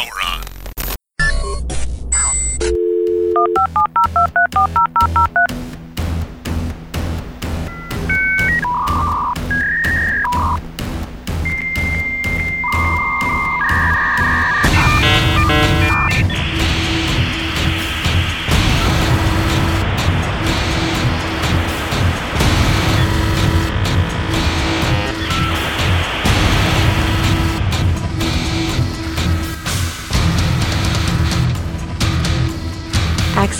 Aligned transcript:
power 0.00 0.22
on. 0.24 0.40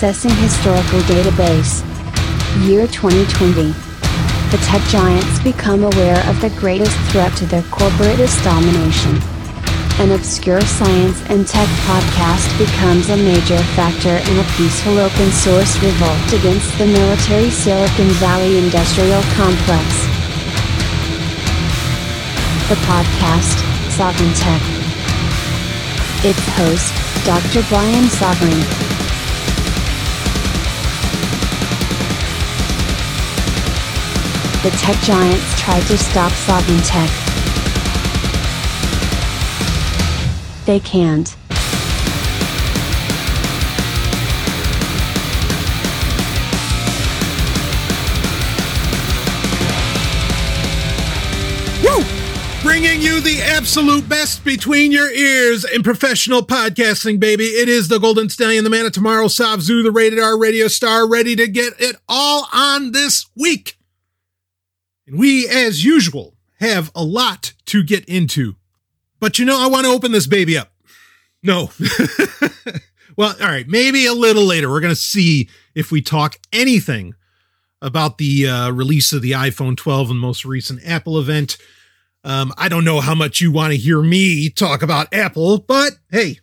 Accessing 0.01 0.33
historical 0.41 0.99
database. 1.01 1.85
Year 2.65 2.87
2020. 2.87 3.69
The 4.49 4.57
tech 4.65 4.81
giants 4.89 5.37
become 5.43 5.83
aware 5.83 6.27
of 6.27 6.41
the 6.41 6.49
greatest 6.57 6.97
threat 7.11 7.37
to 7.37 7.45
their 7.45 7.61
corporatist 7.69 8.43
domination. 8.43 9.21
An 10.01 10.09
obscure 10.17 10.61
science 10.61 11.21
and 11.29 11.45
tech 11.45 11.69
podcast 11.85 12.49
becomes 12.57 13.09
a 13.09 13.15
major 13.15 13.61
factor 13.77 14.17
in 14.17 14.39
a 14.41 14.47
peaceful 14.57 14.97
open 14.97 15.29
source 15.29 15.77
revolt 15.77 16.33
against 16.33 16.75
the 16.79 16.87
military 16.87 17.51
Silicon 17.51 18.09
Valley 18.17 18.57
industrial 18.57 19.21
complex. 19.37 19.85
The 22.73 22.79
podcast, 22.89 23.53
Sovereign 23.93 24.33
Tech. 24.33 24.63
Its 26.25 26.41
host, 26.57 26.89
Dr. 27.23 27.61
Brian 27.69 28.09
Sovereign. 28.09 29.00
The 34.63 34.69
tech 34.77 34.95
giants 34.97 35.59
tried 35.59 35.81
to 35.87 35.97
stop 35.97 36.31
Sovereign 36.33 36.79
Tech. 36.81 37.09
They 40.67 40.79
can't. 40.79 41.35
Woo! 51.83 52.05
Bringing 52.61 53.01
you 53.01 53.19
the 53.19 53.41
absolute 53.41 54.07
best 54.07 54.45
between 54.45 54.91
your 54.91 55.09
ears 55.09 55.65
in 55.65 55.81
professional 55.81 56.43
podcasting, 56.43 57.19
baby. 57.19 57.45
It 57.45 57.67
is 57.67 57.87
the 57.87 57.97
Golden 57.97 58.29
Stallion, 58.29 58.63
the 58.63 58.69
man 58.69 58.85
of 58.85 58.91
tomorrow, 58.91 59.25
Savzu, 59.25 59.83
the 59.83 59.91
rated 59.91 60.19
R 60.19 60.37
radio 60.37 60.67
star, 60.67 61.09
ready 61.09 61.35
to 61.35 61.47
get 61.47 61.73
it 61.79 61.95
all 62.07 62.47
on 62.53 62.91
this 62.91 63.25
week. 63.35 63.80
And 65.11 65.19
we, 65.19 65.47
as 65.47 65.83
usual, 65.83 66.35
have 66.59 66.89
a 66.95 67.03
lot 67.03 67.53
to 67.65 67.83
get 67.83 68.05
into. 68.05 68.55
But 69.19 69.37
you 69.37 69.45
know, 69.45 69.61
I 69.61 69.67
want 69.67 69.85
to 69.85 69.91
open 69.91 70.11
this 70.13 70.25
baby 70.25 70.57
up. 70.57 70.71
No. 71.43 71.71
well, 73.17 73.35
all 73.41 73.47
right, 73.47 73.67
maybe 73.67 74.05
a 74.05 74.13
little 74.13 74.45
later. 74.45 74.69
We're 74.69 74.79
going 74.79 74.93
to 74.93 74.99
see 74.99 75.49
if 75.75 75.91
we 75.91 76.01
talk 76.01 76.37
anything 76.53 77.15
about 77.81 78.19
the 78.19 78.47
uh, 78.47 78.71
release 78.71 79.11
of 79.11 79.21
the 79.21 79.31
iPhone 79.31 79.75
12 79.75 80.11
and 80.11 80.19
most 80.19 80.45
recent 80.45 80.81
Apple 80.85 81.19
event. 81.19 81.57
Um, 82.23 82.53
I 82.57 82.69
don't 82.69 82.85
know 82.85 83.01
how 83.01 83.15
much 83.15 83.41
you 83.41 83.51
want 83.51 83.73
to 83.73 83.77
hear 83.77 84.01
me 84.01 84.49
talk 84.49 84.83
about 84.83 85.13
Apple, 85.13 85.57
but 85.57 85.93
hey, 86.11 86.37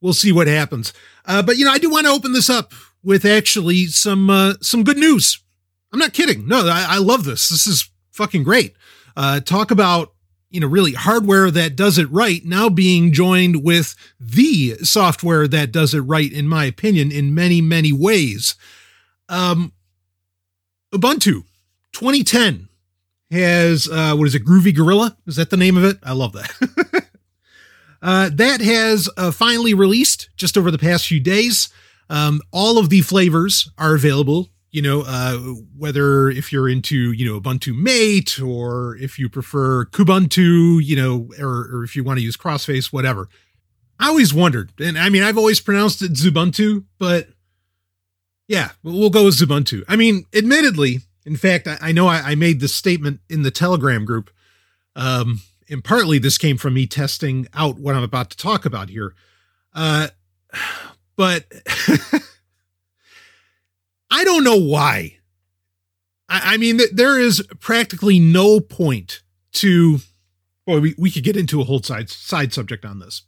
we'll 0.00 0.12
see 0.12 0.30
what 0.30 0.46
happens. 0.46 0.92
Uh, 1.26 1.42
but 1.42 1.56
you 1.56 1.64
know, 1.64 1.72
I 1.72 1.78
do 1.78 1.90
want 1.90 2.06
to 2.06 2.12
open 2.12 2.32
this 2.32 2.48
up 2.48 2.72
with 3.02 3.24
actually 3.24 3.86
some 3.86 4.30
uh, 4.30 4.54
some 4.60 4.84
good 4.84 4.98
news. 4.98 5.43
I'm 5.94 6.00
not 6.00 6.12
kidding. 6.12 6.48
No, 6.48 6.66
I, 6.66 6.86
I 6.88 6.98
love 6.98 7.22
this. 7.22 7.48
This 7.48 7.68
is 7.68 7.88
fucking 8.10 8.42
great. 8.42 8.74
Uh, 9.16 9.38
talk 9.38 9.70
about 9.70 10.12
you 10.50 10.58
know 10.58 10.66
really 10.66 10.92
hardware 10.92 11.52
that 11.52 11.76
does 11.76 11.98
it 11.98 12.10
right 12.10 12.44
now 12.44 12.68
being 12.68 13.12
joined 13.12 13.62
with 13.62 13.94
the 14.18 14.74
software 14.82 15.46
that 15.46 15.70
does 15.70 15.94
it 15.94 16.00
right 16.00 16.32
in 16.32 16.48
my 16.48 16.64
opinion 16.64 17.12
in 17.12 17.34
many 17.34 17.60
many 17.60 17.92
ways 17.92 18.54
um 19.28 19.72
ubuntu 20.92 21.42
2010 21.92 22.68
has 23.32 23.88
uh 23.88 24.14
what 24.14 24.28
is 24.28 24.34
it 24.36 24.44
groovy 24.44 24.72
gorilla 24.72 25.16
is 25.26 25.34
that 25.34 25.50
the 25.50 25.56
name 25.56 25.76
of 25.76 25.82
it 25.82 25.98
i 26.04 26.12
love 26.12 26.32
that 26.32 27.08
uh 28.02 28.30
that 28.32 28.60
has 28.60 29.10
uh, 29.16 29.32
finally 29.32 29.74
released 29.74 30.28
just 30.36 30.56
over 30.56 30.70
the 30.70 30.78
past 30.78 31.08
few 31.08 31.18
days 31.18 31.68
um 32.08 32.40
all 32.52 32.78
of 32.78 32.90
the 32.90 33.00
flavors 33.00 33.68
are 33.76 33.96
available 33.96 34.50
you 34.74 34.82
know, 34.82 35.04
uh, 35.06 35.38
whether 35.78 36.28
if 36.28 36.52
you're 36.52 36.68
into, 36.68 37.12
you 37.12 37.24
know, 37.24 37.40
Ubuntu 37.40 37.76
Mate 37.76 38.40
or 38.40 38.96
if 38.96 39.20
you 39.20 39.28
prefer 39.28 39.84
Kubuntu, 39.84 40.84
you 40.84 40.96
know, 40.96 41.30
or, 41.38 41.68
or 41.72 41.84
if 41.84 41.94
you 41.94 42.02
want 42.02 42.18
to 42.18 42.24
use 42.24 42.36
Crossface, 42.36 42.92
whatever. 42.92 43.28
I 44.00 44.08
always 44.08 44.34
wondered, 44.34 44.72
and 44.80 44.98
I 44.98 45.10
mean, 45.10 45.22
I've 45.22 45.38
always 45.38 45.60
pronounced 45.60 46.02
it 46.02 46.14
Zubuntu, 46.14 46.86
but 46.98 47.28
yeah, 48.48 48.70
we'll 48.82 49.10
go 49.10 49.26
with 49.26 49.36
Zubuntu. 49.36 49.84
I 49.86 49.94
mean, 49.94 50.24
admittedly, 50.34 51.02
in 51.24 51.36
fact, 51.36 51.68
I, 51.68 51.78
I 51.80 51.92
know 51.92 52.08
I, 52.08 52.32
I, 52.32 52.34
made 52.34 52.58
this 52.58 52.74
statement 52.74 53.20
in 53.30 53.42
the 53.42 53.52
Telegram 53.52 54.04
group, 54.04 54.28
um, 54.96 55.42
and 55.70 55.84
partly 55.84 56.18
this 56.18 56.36
came 56.36 56.56
from 56.56 56.74
me 56.74 56.88
testing 56.88 57.46
out 57.54 57.78
what 57.78 57.94
I'm 57.94 58.02
about 58.02 58.30
to 58.30 58.36
talk 58.36 58.66
about 58.66 58.88
here. 58.88 59.14
Uh, 59.72 60.08
but 61.16 61.44
I 64.10 64.24
don't 64.24 64.44
know 64.44 64.58
why. 64.58 65.18
I, 66.28 66.54
I 66.54 66.56
mean, 66.56 66.80
there 66.92 67.18
is 67.18 67.46
practically 67.60 68.18
no 68.18 68.60
point 68.60 69.22
to. 69.54 69.98
Boy, 70.66 70.80
we, 70.80 70.94
we 70.96 71.10
could 71.10 71.24
get 71.24 71.36
into 71.36 71.60
a 71.60 71.64
whole 71.64 71.82
side 71.82 72.08
side 72.08 72.52
subject 72.52 72.84
on 72.84 72.98
this. 72.98 73.22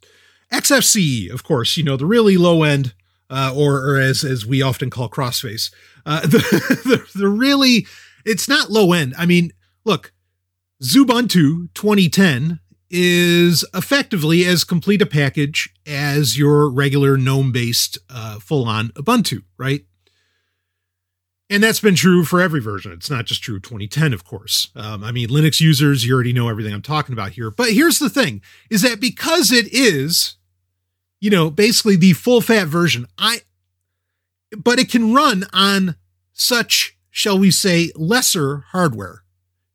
XFCE, 0.51 1.31
of 1.31 1.43
course, 1.43 1.77
you 1.77 1.83
know 1.83 1.97
the 1.97 2.05
really 2.05 2.37
low 2.37 2.63
end, 2.63 2.93
uh, 3.29 3.53
or, 3.55 3.75
or 3.87 3.99
as 3.99 4.23
as 4.23 4.45
we 4.45 4.61
often 4.61 4.89
call 4.89 5.09
crossface, 5.09 5.71
uh, 6.05 6.21
the, 6.27 6.39
the 6.85 7.19
the 7.19 7.27
really 7.27 7.85
it's 8.25 8.47
not 8.47 8.71
low 8.71 8.93
end. 8.93 9.13
I 9.17 9.25
mean, 9.25 9.51
look, 9.85 10.13
Xubuntu 10.81 11.73
2010 11.73 12.59
is 12.89 13.65
effectively 13.73 14.45
as 14.45 14.63
complete 14.63 15.01
a 15.01 15.05
package 15.05 15.69
as 15.85 16.37
your 16.37 16.69
regular 16.69 17.17
GNOME 17.17 17.51
based 17.51 17.97
uh, 18.09 18.39
full 18.39 18.65
on 18.65 18.89
Ubuntu, 18.89 19.43
right? 19.57 19.81
And 21.49 21.63
that's 21.63 21.79
been 21.79 21.95
true 21.95 22.25
for 22.25 22.41
every 22.41 22.59
version. 22.59 22.91
It's 22.91 23.09
not 23.09 23.25
just 23.25 23.41
true 23.41 23.59
2010, 23.59 24.13
of 24.13 24.25
course. 24.25 24.69
Um, 24.75 25.03
I 25.03 25.11
mean, 25.11 25.29
Linux 25.29 25.61
users, 25.61 26.05
you 26.05 26.13
already 26.13 26.33
know 26.33 26.49
everything 26.49 26.73
I'm 26.73 26.81
talking 26.81 27.13
about 27.13 27.31
here. 27.31 27.49
But 27.49 27.71
here's 27.71 27.99
the 27.99 28.09
thing 28.09 28.41
is 28.69 28.81
that 28.81 28.99
because 28.99 29.51
it 29.51 29.71
is, 29.71 30.35
you 31.21 31.29
know, 31.29 31.49
basically 31.49 31.95
the 31.95 32.13
full 32.13 32.41
fat 32.41 32.67
version, 32.67 33.07
I, 33.17 33.41
but 34.57 34.77
it 34.77 34.91
can 34.91 35.13
run 35.13 35.45
on 35.53 35.95
such, 36.33 36.97
shall 37.09 37.39
we 37.39 37.49
say, 37.49 37.91
lesser 37.95 38.65
hardware. 38.71 39.23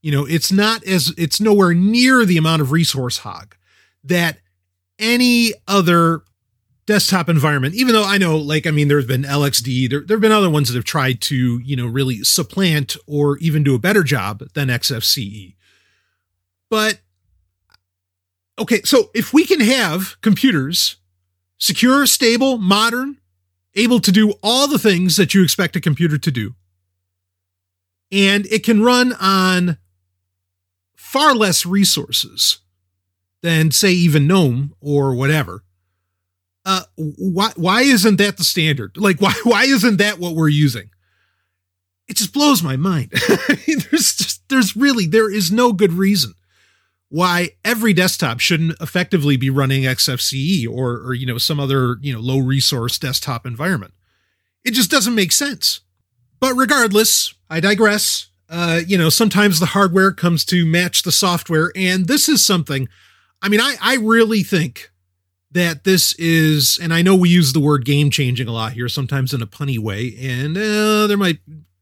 You 0.03 0.13
know, 0.13 0.27
it's 0.27 0.53
not 0.53 0.85
as, 0.85 1.15
it's 1.17 1.41
nowhere 1.41 1.73
near 1.73 2.27
the 2.27 2.37
amount 2.37 2.61
of 2.61 2.71
resource 2.71 3.19
hog 3.19 3.55
that 4.05 4.39
any 4.99 5.53
other 5.67 6.23
desktop 6.93 7.31
environment, 7.31 7.75
even 7.75 7.95
though 7.95 8.05
I 8.05 8.19
know, 8.19 8.37
like, 8.37 8.67
I 8.67 8.71
mean, 8.71 8.89
there's 8.89 9.07
been 9.07 9.23
LXD, 9.23 9.89
there, 9.89 10.01
there 10.01 10.17
have 10.17 10.21
been 10.21 10.31
other 10.31 10.51
ones 10.51 10.69
that 10.69 10.75
have 10.75 10.85
tried 10.85 11.23
to, 11.23 11.59
you 11.65 11.75
know, 11.75 11.87
really 11.87 12.23
supplant 12.23 12.99
or 13.07 13.39
even 13.39 13.65
do 13.65 13.75
a 13.75 13.79
better 13.79 14.03
job 14.03 14.43
than 14.53 14.69
XFCE. 14.69 15.55
But, 16.69 17.01
okay, 18.59 18.83
so 18.85 19.11
if 19.15 19.33
we 19.33 19.47
can 19.47 19.61
have 19.61 20.21
computers 20.21 20.97
secure, 21.59 22.05
stable, 22.05 22.59
modern, 22.59 23.17
able 23.75 24.01
to 24.01 24.13
do 24.13 24.35
all 24.43 24.69
the 24.69 24.79
things 24.79 25.17
that 25.17 25.33
you 25.33 25.43
expect 25.43 25.77
a 25.77 25.81
computer 25.81 26.19
to 26.19 26.31
do, 26.31 26.55
and 28.11 28.45
it 28.47 28.65
can 28.65 28.83
run 28.83 29.15
on 29.15 29.79
far 30.95 31.35
less 31.35 31.65
resources 31.65 32.59
than, 33.41 33.71
say, 33.71 33.93
even 33.93 34.27
GNOME 34.27 34.75
or 34.83 35.15
whatever 35.15 35.65
uh 36.65 36.83
why 36.97 37.51
why 37.57 37.83
isn't 37.83 38.17
that 38.17 38.37
the 38.37 38.45
standard? 38.45 38.97
Like 38.97 39.21
why 39.21 39.35
why 39.45 39.65
isn't 39.65 39.97
that 39.99 40.19
what 40.19 40.35
we're 40.35 40.49
using? 40.49 40.91
It 42.09 42.17
just 42.17 42.33
blows 42.33 42.63
my 42.63 42.77
mind. 42.77 43.13
There's 43.67 44.17
just 44.17 44.49
there's 44.49 44.77
really 44.77 45.07
there 45.07 45.33
is 45.33 45.51
no 45.51 45.73
good 45.73 45.93
reason 45.93 46.35
why 47.09 47.51
every 47.65 47.93
desktop 47.93 48.41
shouldn't 48.41 48.75
effectively 48.81 49.37
be 49.37 49.51
running 49.51 49.83
xfce 49.83 50.67
or 50.69 50.99
or 50.99 51.15
you 51.15 51.27
know 51.27 51.39
some 51.39 51.61
other 51.61 51.97
you 52.01 52.13
know 52.13 52.21
low 52.21 52.39
resource 52.39 52.99
desktop 52.99 53.47
environment. 53.47 53.95
It 54.65 54.73
just 54.73 54.91
doesn't 54.91 55.15
make 55.15 55.33
sense. 55.33 55.81
But 56.41 56.55
regardless 56.55 57.35
i 57.51 57.61
digress. 57.61 58.29
Uh 58.49 58.81
you 58.87 58.99
know 58.99 59.09
sometimes 59.09 59.59
the 59.59 59.67
hardware 59.67 60.13
comes 60.13 60.45
to 60.47 60.67
match 60.67 61.03
the 61.03 61.13
software 61.13 61.73
and 61.75 62.07
this 62.07 62.29
is 62.29 62.45
something 62.45 62.89
i 63.41 63.49
mean 63.49 63.61
i 63.61 63.75
i 63.81 63.97
really 63.97 64.43
think 64.43 64.92
that 65.53 65.85
this 65.85 66.15
is, 66.15 66.79
and 66.83 66.93
I 66.93 67.03
know 67.03 67.15
we 67.15 67.29
use 67.29 67.53
the 67.53 67.61
word 67.61 67.85
game 67.85 68.11
changing 68.11 68.49
a 68.49 68.53
lot 68.53 68.73
here, 68.73 68.89
sometimes 68.89 69.33
in 69.33 69.43
a 69.43 69.47
punny 69.47 69.79
way, 69.79 70.17
and 70.21 70.57
uh, 70.57 71.07
there 71.07 71.17
might 71.17 71.39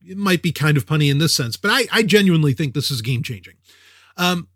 it 0.07 0.17
might 0.17 0.43
be 0.43 0.51
kind 0.51 0.77
of 0.77 0.87
punny 0.87 1.11
in 1.11 1.19
this 1.19 1.35
sense, 1.35 1.57
but 1.57 1.71
I, 1.71 1.85
I 1.93 2.03
genuinely 2.03 2.53
think 2.53 2.75
this 2.75 2.91
is 2.91 3.01
game 3.01 3.23
changing. 3.23 3.55
Um, 4.17 4.49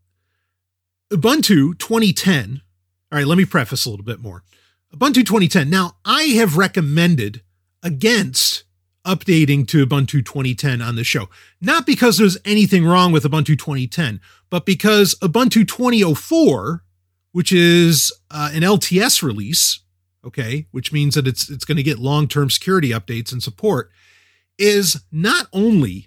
Ubuntu 1.13 1.79
2010. 1.79 2.63
All 3.13 3.19
right, 3.19 3.27
let 3.27 3.39
me 3.39 3.45
preface 3.45 3.87
a 3.87 3.91
little 3.91 4.05
bit 4.05 4.21
more. 4.21 4.43
Ubuntu 4.95 5.25
2010. 5.25 5.71
Now, 5.71 5.97
I 6.05 6.23
have 6.39 6.57
recommended 6.57 7.43
against 7.83 8.65
updating 9.07 9.69
to 9.69 9.87
Ubuntu 9.87 10.25
2010 10.25 10.81
on 10.81 10.97
the 10.97 11.05
show. 11.05 11.29
Not 11.61 11.87
because 11.87 12.17
there's 12.17 12.39
anything 12.45 12.85
wrong 12.85 13.13
with 13.13 13.25
Ubuntu 13.25 13.59
2010, 13.59 14.21
but 14.51 14.65
because 14.65 15.15
Ubuntu 15.17 15.67
2004, 15.69 16.84
which 17.35 17.51
is 17.51 18.13
uh, 18.31 18.53
an 18.55 18.63
LTS 18.63 19.21
release, 19.21 19.81
okay, 20.25 20.69
which 20.71 20.93
means 20.93 21.17
that 21.17 21.27
it's 21.27 21.51
it's 21.51 21.65
going 21.65 21.77
to 21.77 21.83
get 21.83 21.99
long-term 21.99 22.49
security 22.49 22.91
updates 22.91 23.33
and 23.33 23.43
support, 23.43 23.91
is 24.57 25.03
not 25.11 25.49
only 25.53 26.07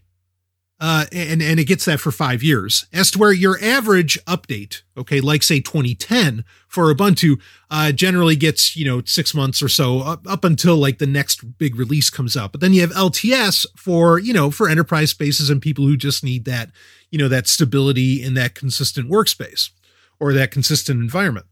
uh, 0.80 1.04
and 1.12 1.42
and 1.42 1.60
it 1.60 1.66
gets 1.66 1.84
that 1.84 2.00
for 2.00 2.12
five 2.12 2.42
years. 2.42 2.86
As 2.94 3.12
to 3.12 3.20
where 3.20 3.34
your 3.34 3.62
average 3.62 4.18
update, 4.24 4.84
okay, 4.98 5.20
like 5.20 5.44
say 5.44 5.60
2010 5.60 6.46
for 6.70 6.94
Ubuntu, 6.96 7.42
uh, 7.70 7.92
generally 7.92 8.38
gets 8.38 8.78
you 8.78 8.86
know 8.86 9.02
six 9.04 9.34
months 9.34 9.62
or 9.62 9.68
so 9.68 10.00
up, 10.00 10.26
up 10.26 10.46
until 10.46 10.78
like 10.78 10.98
the 11.00 11.06
next 11.06 11.58
big 11.58 11.76
release 11.76 12.10
comes 12.10 12.38
out. 12.38 12.54
But 12.54 12.62
then 12.62 12.72
you 12.72 12.80
have 12.80 12.92
LTS 12.92 13.66
for 13.76 14.18
you 14.18 14.32
know 14.32 14.50
for 14.50 14.70
enterprise 14.70 15.10
spaces 15.10 15.50
and 15.50 15.62
people 15.62 15.86
who 15.86 15.98
just 15.98 16.24
need 16.24 16.46
that 16.46 16.70
you 17.12 17.20
know 17.20 17.28
that 17.28 17.48
stability 17.48 18.24
in 18.24 18.34
that 18.36 18.56
consistent 18.56 19.10
workspace 19.10 19.72
or 20.20 20.34
that 20.34 20.52
consistent 20.52 21.00
environment. 21.00 21.46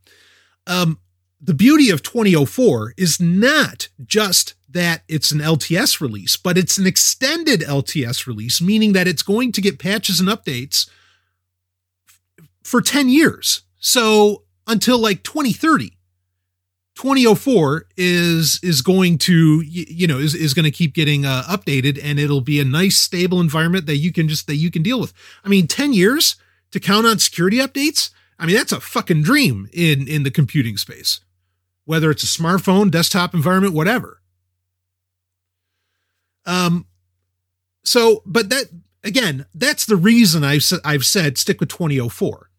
Um, 0.68 1.00
the 1.42 1.54
beauty 1.54 1.90
of 1.90 2.02
2004 2.02 2.94
is 2.98 3.20
not 3.20 3.90
just 4.06 4.56
that 4.70 5.04
it's 5.08 5.32
an 5.32 5.40
LTS 5.40 6.02
release, 6.02 6.38
but 6.38 6.58
it's 6.58 6.78
an 6.78 6.88
extended 6.88 7.62
LTS 7.62 8.28
release, 8.28 8.62
meaning 8.62 8.94
that 8.94 9.08
it's 9.08 9.24
going 9.24 9.52
to 9.54 9.62
get 9.62 9.80
patches 9.80 10.20
and 10.20 10.28
updates 10.28 10.90
for 12.64 12.82
10 12.82 13.10
years. 13.10 13.62
So 13.80 14.44
until 14.68 14.98
like 14.98 15.24
2030. 15.24 15.92
2004 16.96 17.88
is 17.98 18.58
is 18.64 18.82
going 18.82 19.18
to 19.18 19.62
you 19.66 20.08
know 20.08 20.18
is, 20.18 20.34
is 20.34 20.54
going 20.54 20.64
to 20.64 20.72
keep 20.72 20.94
getting 20.94 21.26
uh, 21.26 21.44
updated 21.44 22.00
and 22.02 22.18
it'll 22.18 22.40
be 22.40 22.62
a 22.62 22.64
nice 22.64 22.98
stable 22.98 23.42
environment 23.42 23.86
that 23.86 23.98
you 23.98 24.14
can 24.14 24.30
just 24.30 24.48
that 24.48 24.56
you 24.56 24.72
can 24.72 24.82
deal 24.82 24.98
with 24.98 25.12
i 25.44 25.50
mean 25.50 25.68
10 25.68 25.92
years 25.92 26.38
to 26.72 26.80
count 26.80 27.06
on 27.06 27.20
security 27.20 27.58
updates 27.58 28.12
i 28.40 28.46
mean 28.46 28.56
that's 28.56 28.72
a 28.72 28.80
fucking 28.80 29.22
dream 29.22 29.68
in 29.74 30.08
in 30.08 30.24
the 30.24 30.32
computing 30.32 30.78
space 30.78 31.22
whether 31.86 32.10
it's 32.10 32.24
a 32.24 32.42
smartphone 32.42 32.90
desktop 32.90 33.34
environment 33.34 33.74
whatever 33.74 34.22
um, 36.46 36.86
so, 37.84 38.22
but 38.26 38.50
that 38.50 38.66
again, 39.04 39.46
that's 39.54 39.86
the 39.86 39.96
reason 39.96 40.44
I've 40.44 40.64
I've 40.84 41.06
said 41.06 41.38
stick 41.38 41.60
with 41.60 41.70
2004 41.70 42.50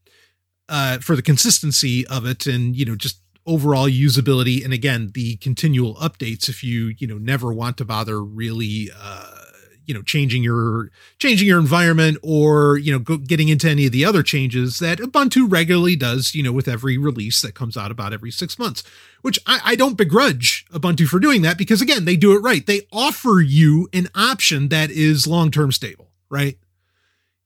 uh, 0.69 0.99
for 0.99 1.17
the 1.17 1.23
consistency 1.23 2.06
of 2.06 2.26
it, 2.26 2.46
and 2.46 2.76
you 2.76 2.84
know 2.84 2.96
just 2.96 3.20
overall 3.46 3.88
usability, 3.88 4.64
and 4.64 4.73
again 4.73 5.11
the 5.14 5.37
continual 5.37 5.94
updates. 5.96 6.49
If 6.49 6.62
you 6.62 6.94
you 6.99 7.06
know 7.06 7.19
never 7.19 7.52
want 7.52 7.76
to 7.78 7.84
bother 7.84 8.23
really. 8.23 8.90
Uh, 8.96 9.43
you 9.87 9.94
know 9.94 10.03
changing 10.03 10.43
your 10.43 10.91
changing 11.19 11.49
your 11.49 11.59
environment 11.59 12.19
or 12.23 12.77
you 12.77 12.93
know 12.93 12.99
getting 12.99 13.49
into 13.49 13.69
any 13.69 13.87
of 13.87 13.93
the 13.93 14.05
other 14.05 14.23
changes 14.23 14.79
that 14.79 14.99
ubuntu 14.99 15.50
regularly 15.50 15.97
does 15.97 16.35
you 16.35 16.43
know 16.43 16.53
with 16.53 16.69
every 16.69 16.99
release 16.99 17.41
that 17.41 17.55
comes 17.55 17.77
out 17.77 17.91
about 17.91 18.12
every 18.12 18.31
six 18.31 18.59
months 18.59 18.83
which 19.23 19.38
I, 19.47 19.61
I 19.65 19.77
don't 19.77 19.97
begrudge 19.97 20.67
ubuntu 20.73 21.06
for 21.06 21.19
doing 21.19 21.43
that 21.43 21.59
because 21.59 21.81
again 21.81 22.05
they 22.05 22.17
do 22.17 22.37
it 22.37 22.41
right. 22.41 22.65
They 22.65 22.83
offer 22.93 23.41
you 23.41 23.88
an 23.93 24.09
option 24.15 24.69
that 24.69 24.91
is 24.91 25.27
long-term 25.27 25.73
stable 25.73 26.09
right? 26.29 26.59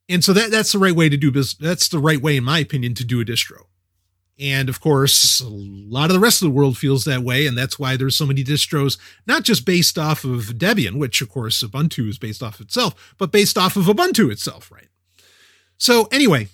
And 0.09 0.25
so 0.25 0.33
that 0.33 0.51
that's 0.51 0.73
the 0.73 0.79
right 0.79 0.95
way 0.95 1.09
to 1.09 1.17
do 1.17 1.31
business 1.31 1.55
that's 1.55 1.89
the 1.89 1.99
right 1.99 2.21
way 2.21 2.37
in 2.37 2.45
my 2.45 2.59
opinion 2.59 2.95
to 2.95 3.05
do 3.05 3.21
a 3.21 3.25
distro 3.25 3.67
and 4.41 4.69
of 4.69 4.81
course, 4.81 5.41
a 5.41 5.49
lot 5.49 6.09
of 6.11 6.15
the 6.15 6.21
rest 6.21 6.41
of 6.41 6.47
the 6.47 6.55
world 6.55 6.79
feels 6.79 7.05
that 7.05 7.23
way. 7.23 7.47
And 7.47 7.57
that's 7.57 7.79
why 7.79 7.97
there's 7.97 8.17
so 8.17 8.27
many 8.27 8.43
distros, 8.43 8.99
not 9.27 9.43
just 9.43 9.67
based 9.67 9.99
off 9.99 10.25
of 10.25 10.55
Debian, 10.57 10.99
which 10.99 11.21
of 11.21 11.29
course 11.29 11.63
Ubuntu 11.63 12.09
is 12.09 12.19
based 12.19 12.43
off 12.43 12.61
itself, 12.61 13.15
but 13.19 13.33
based 13.33 13.59
off 13.59 13.77
of 13.77 13.85
Ubuntu 13.85 14.33
itself, 14.33 14.71
right? 14.73 14.89
So 15.77 16.09
anyway, 16.11 16.49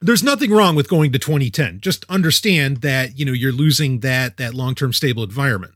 there's 0.00 0.22
nothing 0.22 0.50
wrong 0.50 0.76
with 0.76 0.88
going 0.88 1.10
to 1.12 1.18
2010. 1.18 1.80
Just 1.80 2.04
understand 2.08 2.78
that, 2.78 3.18
you 3.18 3.24
know, 3.24 3.32
you're 3.32 3.50
losing 3.52 4.00
that, 4.00 4.36
that 4.36 4.54
long-term 4.54 4.92
stable 4.92 5.24
environment. 5.24 5.74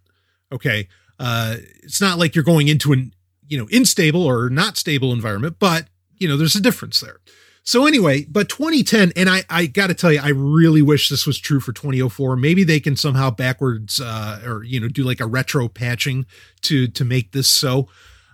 Okay. 0.53 0.89
Uh, 1.19 1.57
it's 1.83 2.01
not 2.01 2.19
like 2.19 2.35
you're 2.35 2.45
going 2.45 2.69
into 2.69 2.93
an, 2.93 3.15
you 3.49 3.59
know, 3.59 3.69
unstable 3.73 4.25
or 4.25 4.51
not 4.51 4.77
stable 4.77 5.13
environment, 5.13 5.57
but 5.59 5.87
you 6.19 6.29
know, 6.29 6.37
there's 6.37 6.55
a 6.55 6.61
difference 6.61 7.01
there. 7.01 7.19
So 7.65 7.87
anyway, 7.87 8.25
but 8.25 8.49
2010, 8.49 9.13
and 9.15 9.31
I, 9.31 9.45
I 9.49 9.67
got 9.67 9.87
to 9.87 9.95
tell 9.95 10.13
you, 10.13 10.21
I 10.21 10.31
really 10.31 10.83
wish 10.83 11.09
this 11.09 11.27
was 11.27 11.39
true 11.39 11.61
for 11.61 11.73
2004. 11.73 12.37
Maybe 12.37 12.65
they 12.65 12.81
can 12.81 12.97
somehow 12.97 13.31
backwards, 13.31 14.01
uh, 14.01 14.43
or 14.45 14.65
you 14.65 14.81
know, 14.81 14.89
do 14.89 15.05
like 15.05 15.21
a 15.21 15.27
retro 15.27 15.69
patching 15.69 16.27
to 16.63 16.89
to 16.89 17.05
make 17.05 17.33
this 17.33 17.49
so. 17.49 17.89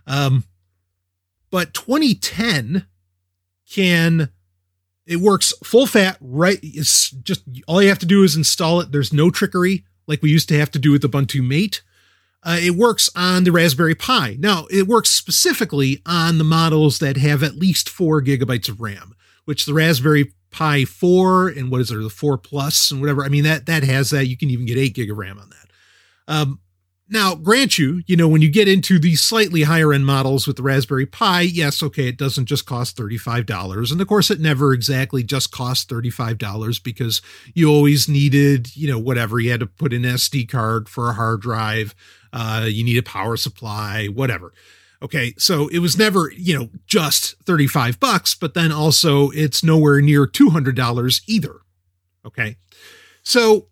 Um, 0.06 0.44
but 1.50 1.74
2010 1.74 2.86
can 3.70 4.30
it 5.06 5.16
works 5.16 5.52
full 5.62 5.86
fat 5.86 6.16
right 6.20 6.58
it's 6.62 7.10
just 7.10 7.42
all 7.66 7.82
you 7.82 7.88
have 7.88 7.98
to 7.98 8.06
do 8.06 8.22
is 8.22 8.34
install 8.34 8.80
it 8.80 8.92
there's 8.92 9.12
no 9.12 9.30
trickery 9.30 9.84
like 10.06 10.22
we 10.22 10.30
used 10.30 10.48
to 10.48 10.58
have 10.58 10.70
to 10.70 10.78
do 10.78 10.90
with 10.90 11.02
ubuntu 11.02 11.46
mate 11.46 11.82
uh, 12.44 12.56
it 12.60 12.76
works 12.76 13.10
on 13.16 13.42
the 13.42 13.50
Raspberry 13.50 13.96
Pi. 13.96 14.36
Now, 14.38 14.66
it 14.70 14.86
works 14.86 15.10
specifically 15.10 16.00
on 16.06 16.38
the 16.38 16.44
models 16.44 17.00
that 17.00 17.16
have 17.16 17.42
at 17.42 17.56
least 17.56 17.88
four 17.88 18.22
gigabytes 18.22 18.68
of 18.68 18.80
RAM 18.80 19.16
which 19.48 19.64
the 19.64 19.72
Raspberry 19.72 20.34
Pi 20.50 20.84
4 20.84 21.48
and 21.48 21.70
what 21.70 21.80
is 21.80 21.88
there, 21.88 22.02
the 22.02 22.10
4 22.10 22.36
Plus 22.36 22.90
and 22.90 23.00
whatever. 23.00 23.24
I 23.24 23.28
mean, 23.28 23.44
that 23.44 23.64
that 23.64 23.82
has 23.82 24.10
that. 24.10 24.26
You 24.26 24.36
can 24.36 24.50
even 24.50 24.66
get 24.66 24.76
8 24.76 24.94
gig 24.94 25.10
of 25.10 25.16
RAM 25.16 25.38
on 25.38 25.48
that. 25.48 25.70
Um, 26.30 26.60
now, 27.08 27.34
grant 27.34 27.78
you, 27.78 28.02
you 28.06 28.14
know, 28.14 28.28
when 28.28 28.42
you 28.42 28.50
get 28.50 28.68
into 28.68 28.98
these 28.98 29.22
slightly 29.22 29.62
higher 29.62 29.94
end 29.94 30.04
models 30.04 30.46
with 30.46 30.56
the 30.56 30.62
Raspberry 30.62 31.06
Pi, 31.06 31.40
yes, 31.40 31.82
okay, 31.82 32.08
it 32.08 32.18
doesn't 32.18 32.44
just 32.44 32.66
cost 32.66 32.98
$35. 32.98 33.90
And 33.90 33.98
of 34.02 34.06
course, 34.06 34.30
it 34.30 34.38
never 34.38 34.74
exactly 34.74 35.22
just 35.22 35.50
cost 35.50 35.88
$35 35.88 36.82
because 36.82 37.22
you 37.54 37.70
always 37.70 38.06
needed, 38.06 38.76
you 38.76 38.86
know, 38.86 38.98
whatever. 38.98 39.40
You 39.40 39.50
had 39.50 39.60
to 39.60 39.66
put 39.66 39.94
an 39.94 40.02
SD 40.02 40.46
card 40.50 40.90
for 40.90 41.08
a 41.08 41.14
hard 41.14 41.40
drive, 41.40 41.94
uh, 42.34 42.66
you 42.68 42.84
need 42.84 42.98
a 42.98 43.02
power 43.02 43.38
supply, 43.38 44.08
whatever. 44.08 44.52
Okay. 45.02 45.34
So 45.38 45.68
it 45.68 45.78
was 45.78 45.96
never, 45.96 46.32
you 46.36 46.58
know, 46.58 46.70
just 46.86 47.36
35 47.44 48.00
bucks, 48.00 48.34
but 48.34 48.54
then 48.54 48.72
also 48.72 49.30
it's 49.30 49.62
nowhere 49.62 50.00
near 50.00 50.26
$200 50.26 51.22
either. 51.26 51.60
Okay. 52.24 52.56
So 53.22 53.68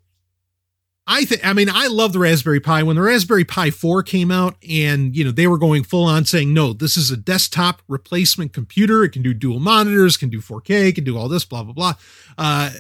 I 1.09 1.25
think, 1.25 1.47
I 1.47 1.53
mean, 1.53 1.69
I 1.71 1.87
love 1.87 2.13
the 2.13 2.19
Raspberry 2.19 2.59
Pi. 2.59 2.83
When 2.83 2.97
the 2.97 3.03
Raspberry 3.03 3.45
Pi 3.45 3.71
4 3.71 4.03
came 4.03 4.33
out 4.33 4.57
and, 4.69 5.15
you 5.17 5.25
know, 5.25 5.31
they 5.31 5.47
were 5.47 5.59
going 5.59 5.85
full 5.85 6.05
on 6.05 6.25
saying, 6.25 6.53
no, 6.53 6.73
this 6.73 6.97
is 6.97 7.13
a 7.13 7.17
desktop 7.17 7.81
replacement 7.87 8.53
computer. 8.53 9.05
It 9.05 9.11
can 9.11 9.23
do 9.23 9.33
dual 9.33 9.61
monitors, 9.61 10.17
can 10.17 10.31
do 10.31 10.41
4K, 10.41 10.95
can 10.95 11.05
do 11.05 11.17
all 11.17 11.29
this, 11.29 11.45
blah, 11.45 11.63
blah, 11.63 11.73
blah. 11.73 11.95
Uh, 12.37 12.71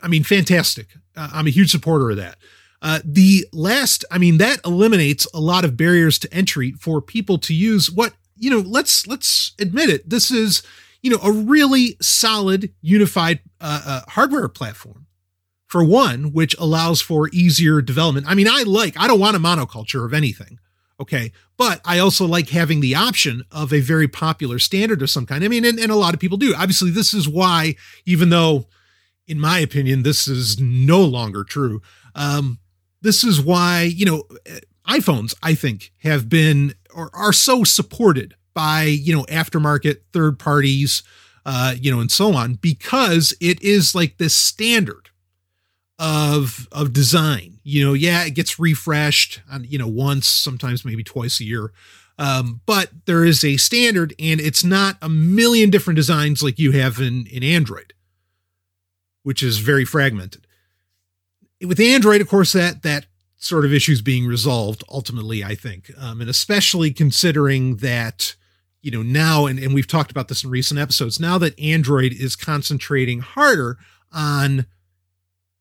I 0.00 0.06
mean, 0.06 0.22
fantastic. 0.22 0.94
Uh, 1.16 1.30
I'm 1.32 1.48
a 1.48 1.50
huge 1.50 1.72
supporter 1.72 2.10
of 2.10 2.16
that. 2.16 2.38
Uh, 2.84 3.00
the 3.02 3.46
last, 3.50 4.04
I 4.10 4.18
mean, 4.18 4.36
that 4.38 4.60
eliminates 4.62 5.26
a 5.32 5.40
lot 5.40 5.64
of 5.64 5.74
barriers 5.74 6.18
to 6.18 6.34
entry 6.34 6.72
for 6.72 7.00
people 7.00 7.38
to 7.38 7.54
use 7.54 7.90
what, 7.90 8.12
you 8.36 8.50
know, 8.50 8.58
let's, 8.58 9.06
let's 9.06 9.54
admit 9.58 9.88
it. 9.88 10.10
This 10.10 10.30
is, 10.30 10.62
you 11.02 11.10
know, 11.10 11.18
a 11.24 11.32
really 11.32 11.96
solid 12.02 12.74
unified 12.82 13.40
uh, 13.58 13.82
uh, 13.86 14.00
hardware 14.10 14.48
platform 14.48 15.06
for 15.66 15.82
one, 15.82 16.34
which 16.34 16.54
allows 16.58 17.00
for 17.00 17.30
easier 17.32 17.80
development. 17.80 18.26
I 18.28 18.34
mean, 18.34 18.48
I 18.48 18.64
like, 18.66 19.00
I 19.00 19.08
don't 19.08 19.18
want 19.18 19.34
a 19.34 19.40
monoculture 19.40 20.04
of 20.04 20.12
anything. 20.12 20.58
Okay. 21.00 21.32
But 21.56 21.80
I 21.86 22.00
also 22.00 22.26
like 22.26 22.50
having 22.50 22.80
the 22.82 22.94
option 22.94 23.44
of 23.50 23.72
a 23.72 23.80
very 23.80 24.08
popular 24.08 24.58
standard 24.58 25.00
of 25.00 25.08
some 25.08 25.24
kind. 25.24 25.42
I 25.42 25.48
mean, 25.48 25.64
and, 25.64 25.78
and 25.78 25.90
a 25.90 25.96
lot 25.96 26.12
of 26.12 26.20
people 26.20 26.36
do. 26.36 26.54
Obviously, 26.54 26.90
this 26.90 27.14
is 27.14 27.26
why, 27.26 27.76
even 28.04 28.28
though, 28.28 28.66
in 29.26 29.40
my 29.40 29.58
opinion, 29.60 30.02
this 30.02 30.28
is 30.28 30.60
no 30.60 31.02
longer 31.02 31.44
true. 31.44 31.80
Um, 32.14 32.58
this 33.04 33.22
is 33.22 33.40
why, 33.40 33.82
you 33.82 34.06
know, 34.06 34.24
iPhones, 34.88 35.34
I 35.42 35.54
think, 35.54 35.92
have 35.98 36.28
been 36.28 36.74
or 36.92 37.10
are 37.14 37.32
so 37.32 37.62
supported 37.62 38.34
by, 38.54 38.84
you 38.84 39.14
know, 39.14 39.24
aftermarket 39.24 39.98
third 40.12 40.38
parties, 40.38 41.02
uh, 41.44 41.74
you 41.78 41.92
know, 41.92 42.00
and 42.00 42.10
so 42.10 42.34
on, 42.34 42.54
because 42.54 43.34
it 43.40 43.62
is 43.62 43.94
like 43.94 44.16
this 44.16 44.34
standard 44.34 45.10
of 45.98 46.66
of 46.72 46.92
design. 46.92 47.58
You 47.62 47.86
know, 47.86 47.92
yeah, 47.92 48.24
it 48.24 48.30
gets 48.34 48.58
refreshed, 48.58 49.42
on, 49.50 49.64
you 49.64 49.78
know, 49.78 49.88
once, 49.88 50.26
sometimes 50.26 50.84
maybe 50.84 51.04
twice 51.04 51.40
a 51.40 51.44
year. 51.44 51.72
Um, 52.18 52.60
but 52.64 52.90
there 53.06 53.24
is 53.24 53.44
a 53.44 53.56
standard 53.56 54.14
and 54.18 54.40
it's 54.40 54.64
not 54.64 54.96
a 55.02 55.08
million 55.08 55.68
different 55.68 55.96
designs 55.96 56.42
like 56.42 56.58
you 56.58 56.70
have 56.72 57.00
in, 57.00 57.26
in 57.26 57.42
Android, 57.42 57.92
which 59.24 59.42
is 59.42 59.58
very 59.58 59.84
fragmented 59.84 60.43
with 61.64 61.80
Android, 61.80 62.20
of 62.20 62.28
course, 62.28 62.52
that 62.52 62.82
that 62.82 63.06
sort 63.36 63.64
of 63.64 63.72
issues 63.72 64.00
being 64.00 64.26
resolved 64.26 64.82
ultimately, 64.88 65.44
I 65.44 65.54
think, 65.54 65.90
um, 65.98 66.20
and 66.20 66.30
especially 66.30 66.92
considering 66.92 67.76
that 67.76 68.34
you 68.82 68.90
know 68.90 69.02
now, 69.02 69.46
and, 69.46 69.58
and 69.58 69.74
we've 69.74 69.86
talked 69.86 70.10
about 70.10 70.28
this 70.28 70.44
in 70.44 70.50
recent 70.50 70.80
episodes. 70.80 71.18
Now 71.18 71.38
that 71.38 71.58
Android 71.58 72.12
is 72.12 72.36
concentrating 72.36 73.20
harder 73.20 73.78
on 74.12 74.66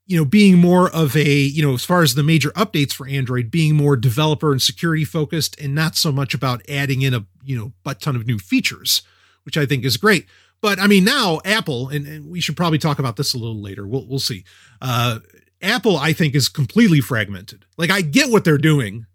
you 0.06 0.18
know 0.18 0.26
being 0.26 0.58
more 0.58 0.90
of 0.92 1.16
a 1.16 1.30
you 1.30 1.62
know 1.66 1.74
as 1.74 1.86
far 1.86 2.02
as 2.02 2.16
the 2.16 2.24
major 2.24 2.50
updates 2.52 2.94
for 2.94 3.08
android 3.08 3.50
being 3.50 3.76
more 3.76 3.96
developer 3.96 4.52
and 4.52 4.62
security 4.62 5.06
focused 5.06 5.60
and 5.60 5.74
not 5.74 5.96
so 5.96 6.12
much 6.12 6.34
about 6.34 6.62
adding 6.70 7.02
in 7.02 7.14
a 7.14 7.26
you 7.44 7.58
know 7.58 7.72
butt 7.84 8.02
ton 8.02 8.16
of 8.16 8.28
new 8.28 8.38
features 8.38 9.02
which 9.44 9.58
i 9.58 9.66
think 9.66 9.84
is 9.84 9.98
great. 9.98 10.26
But 10.62 10.80
i 10.80 10.88
mean 10.88 11.04
now 11.04 11.42
apple 11.46 11.90
and, 11.90 12.08
and 12.08 12.30
we 12.30 12.40
should 12.40 12.58
probably 12.58 12.78
talk 12.78 13.00
about 13.00 13.18
this 13.18 13.34
a 13.34 13.38
little 13.38 13.62
later. 13.62 13.88
We'll, 13.88 14.06
we'll 14.06 14.20
see. 14.20 14.46
Uh 14.82 15.20
apple 15.64 15.98
i 15.98 16.14
think 16.14 16.36
is 16.36 16.50
completely 16.50 17.00
fragmented 17.00 17.66
like 17.78 17.90
i 17.90 18.02
get 18.02 18.30
what 18.30 18.44
they're 18.44 18.58
doing 18.58 19.06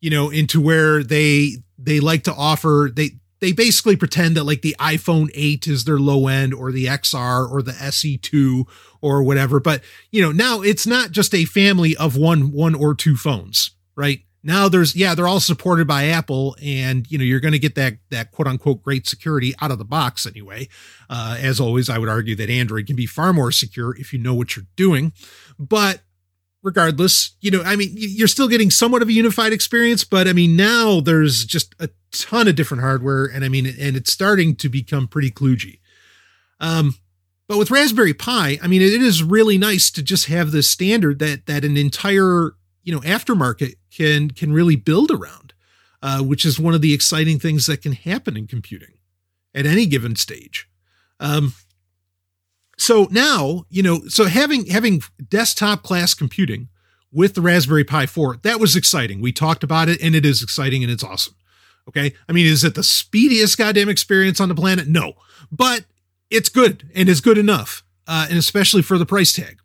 you 0.00 0.10
know 0.10 0.30
into 0.30 0.60
where 0.60 1.02
they 1.02 1.56
they 1.78 2.00
like 2.00 2.24
to 2.24 2.34
offer 2.34 2.90
they 2.94 3.10
they 3.42 3.50
basically 3.50 3.96
pretend 3.96 4.36
that 4.36 4.44
like 4.44 4.62
the 4.62 4.76
iPhone 4.78 5.28
8 5.34 5.66
is 5.66 5.84
their 5.84 5.98
low 5.98 6.28
end 6.28 6.54
or 6.54 6.70
the 6.70 6.86
XR 6.86 7.50
or 7.50 7.60
the 7.60 7.72
SE2 7.72 8.64
or 9.00 9.24
whatever. 9.24 9.58
But 9.58 9.82
you 10.12 10.22
know, 10.22 10.30
now 10.30 10.62
it's 10.62 10.86
not 10.86 11.10
just 11.10 11.34
a 11.34 11.44
family 11.44 11.96
of 11.96 12.16
one, 12.16 12.52
one 12.52 12.76
or 12.76 12.94
two 12.94 13.16
phones, 13.16 13.72
right? 13.96 14.20
Now 14.44 14.68
there's, 14.68 14.94
yeah, 14.94 15.16
they're 15.16 15.26
all 15.26 15.40
supported 15.40 15.88
by 15.88 16.06
Apple 16.06 16.56
and 16.62 17.04
you 17.10 17.18
know, 17.18 17.24
you're 17.24 17.40
going 17.40 17.52
to 17.52 17.58
get 17.58 17.74
that, 17.74 17.94
that 18.10 18.30
quote 18.30 18.46
unquote 18.46 18.80
great 18.80 19.08
security 19.08 19.54
out 19.60 19.72
of 19.72 19.78
the 19.78 19.84
box 19.84 20.24
anyway. 20.24 20.68
Uh, 21.10 21.36
as 21.40 21.58
always, 21.58 21.90
I 21.90 21.98
would 21.98 22.08
argue 22.08 22.36
that 22.36 22.48
Android 22.48 22.86
can 22.86 22.94
be 22.94 23.06
far 23.06 23.32
more 23.32 23.50
secure 23.50 23.96
if 23.98 24.12
you 24.12 24.20
know 24.20 24.34
what 24.34 24.54
you're 24.54 24.66
doing, 24.76 25.12
but 25.68 26.00
regardless, 26.62 27.36
you 27.40 27.50
know, 27.50 27.62
I 27.62 27.76
mean, 27.76 27.90
you're 27.94 28.28
still 28.28 28.48
getting 28.48 28.70
somewhat 28.70 29.02
of 29.02 29.08
a 29.08 29.12
unified 29.12 29.52
experience, 29.52 30.04
but 30.04 30.28
I 30.28 30.32
mean, 30.32 30.56
now 30.56 31.00
there's 31.00 31.44
just 31.44 31.74
a 31.78 31.90
ton 32.12 32.48
of 32.48 32.54
different 32.54 32.82
hardware, 32.82 33.26
and 33.26 33.44
I 33.44 33.48
mean, 33.48 33.66
and 33.66 33.96
it's 33.96 34.12
starting 34.12 34.54
to 34.56 34.68
become 34.68 35.08
pretty 35.08 35.30
kludgy. 35.30 35.80
Um, 36.60 36.94
but 37.48 37.58
with 37.58 37.70
Raspberry 37.70 38.14
Pi, 38.14 38.58
I 38.62 38.66
mean, 38.66 38.82
it 38.82 39.02
is 39.02 39.22
really 39.22 39.58
nice 39.58 39.90
to 39.92 40.02
just 40.02 40.26
have 40.26 40.52
this 40.52 40.70
standard 40.70 41.18
that 41.18 41.46
that 41.46 41.64
an 41.64 41.76
entire 41.76 42.52
you 42.82 42.94
know 42.94 43.00
aftermarket 43.00 43.74
can 43.94 44.30
can 44.30 44.52
really 44.52 44.76
build 44.76 45.10
around, 45.10 45.52
uh, 46.02 46.22
which 46.22 46.44
is 46.44 46.58
one 46.58 46.74
of 46.74 46.80
the 46.80 46.94
exciting 46.94 47.38
things 47.38 47.66
that 47.66 47.82
can 47.82 47.92
happen 47.92 48.36
in 48.36 48.46
computing 48.46 48.94
at 49.54 49.66
any 49.66 49.86
given 49.86 50.16
stage. 50.16 50.68
Um, 51.20 51.54
so 52.82 53.06
now, 53.12 53.64
you 53.70 53.80
know, 53.80 54.00
so 54.08 54.24
having 54.24 54.66
having 54.66 55.02
desktop 55.28 55.84
class 55.84 56.14
computing 56.14 56.68
with 57.12 57.34
the 57.34 57.40
Raspberry 57.40 57.84
Pi 57.84 58.06
4, 58.06 58.38
that 58.42 58.58
was 58.58 58.74
exciting. 58.74 59.20
We 59.20 59.30
talked 59.30 59.62
about 59.62 59.88
it 59.88 60.02
and 60.02 60.16
it 60.16 60.26
is 60.26 60.42
exciting 60.42 60.82
and 60.82 60.90
it's 60.90 61.04
awesome. 61.04 61.36
Okay? 61.88 62.12
I 62.28 62.32
mean, 62.32 62.44
is 62.44 62.64
it 62.64 62.74
the 62.74 62.82
speediest 62.82 63.56
goddamn 63.56 63.88
experience 63.88 64.40
on 64.40 64.48
the 64.48 64.56
planet? 64.56 64.88
No. 64.88 65.12
But 65.52 65.84
it's 66.28 66.48
good 66.48 66.90
and 66.92 67.08
it's 67.08 67.20
good 67.20 67.38
enough. 67.38 67.84
Uh, 68.08 68.26
and 68.28 68.36
especially 68.36 68.82
for 68.82 68.98
the 68.98 69.06
price 69.06 69.32
tag. 69.32 69.60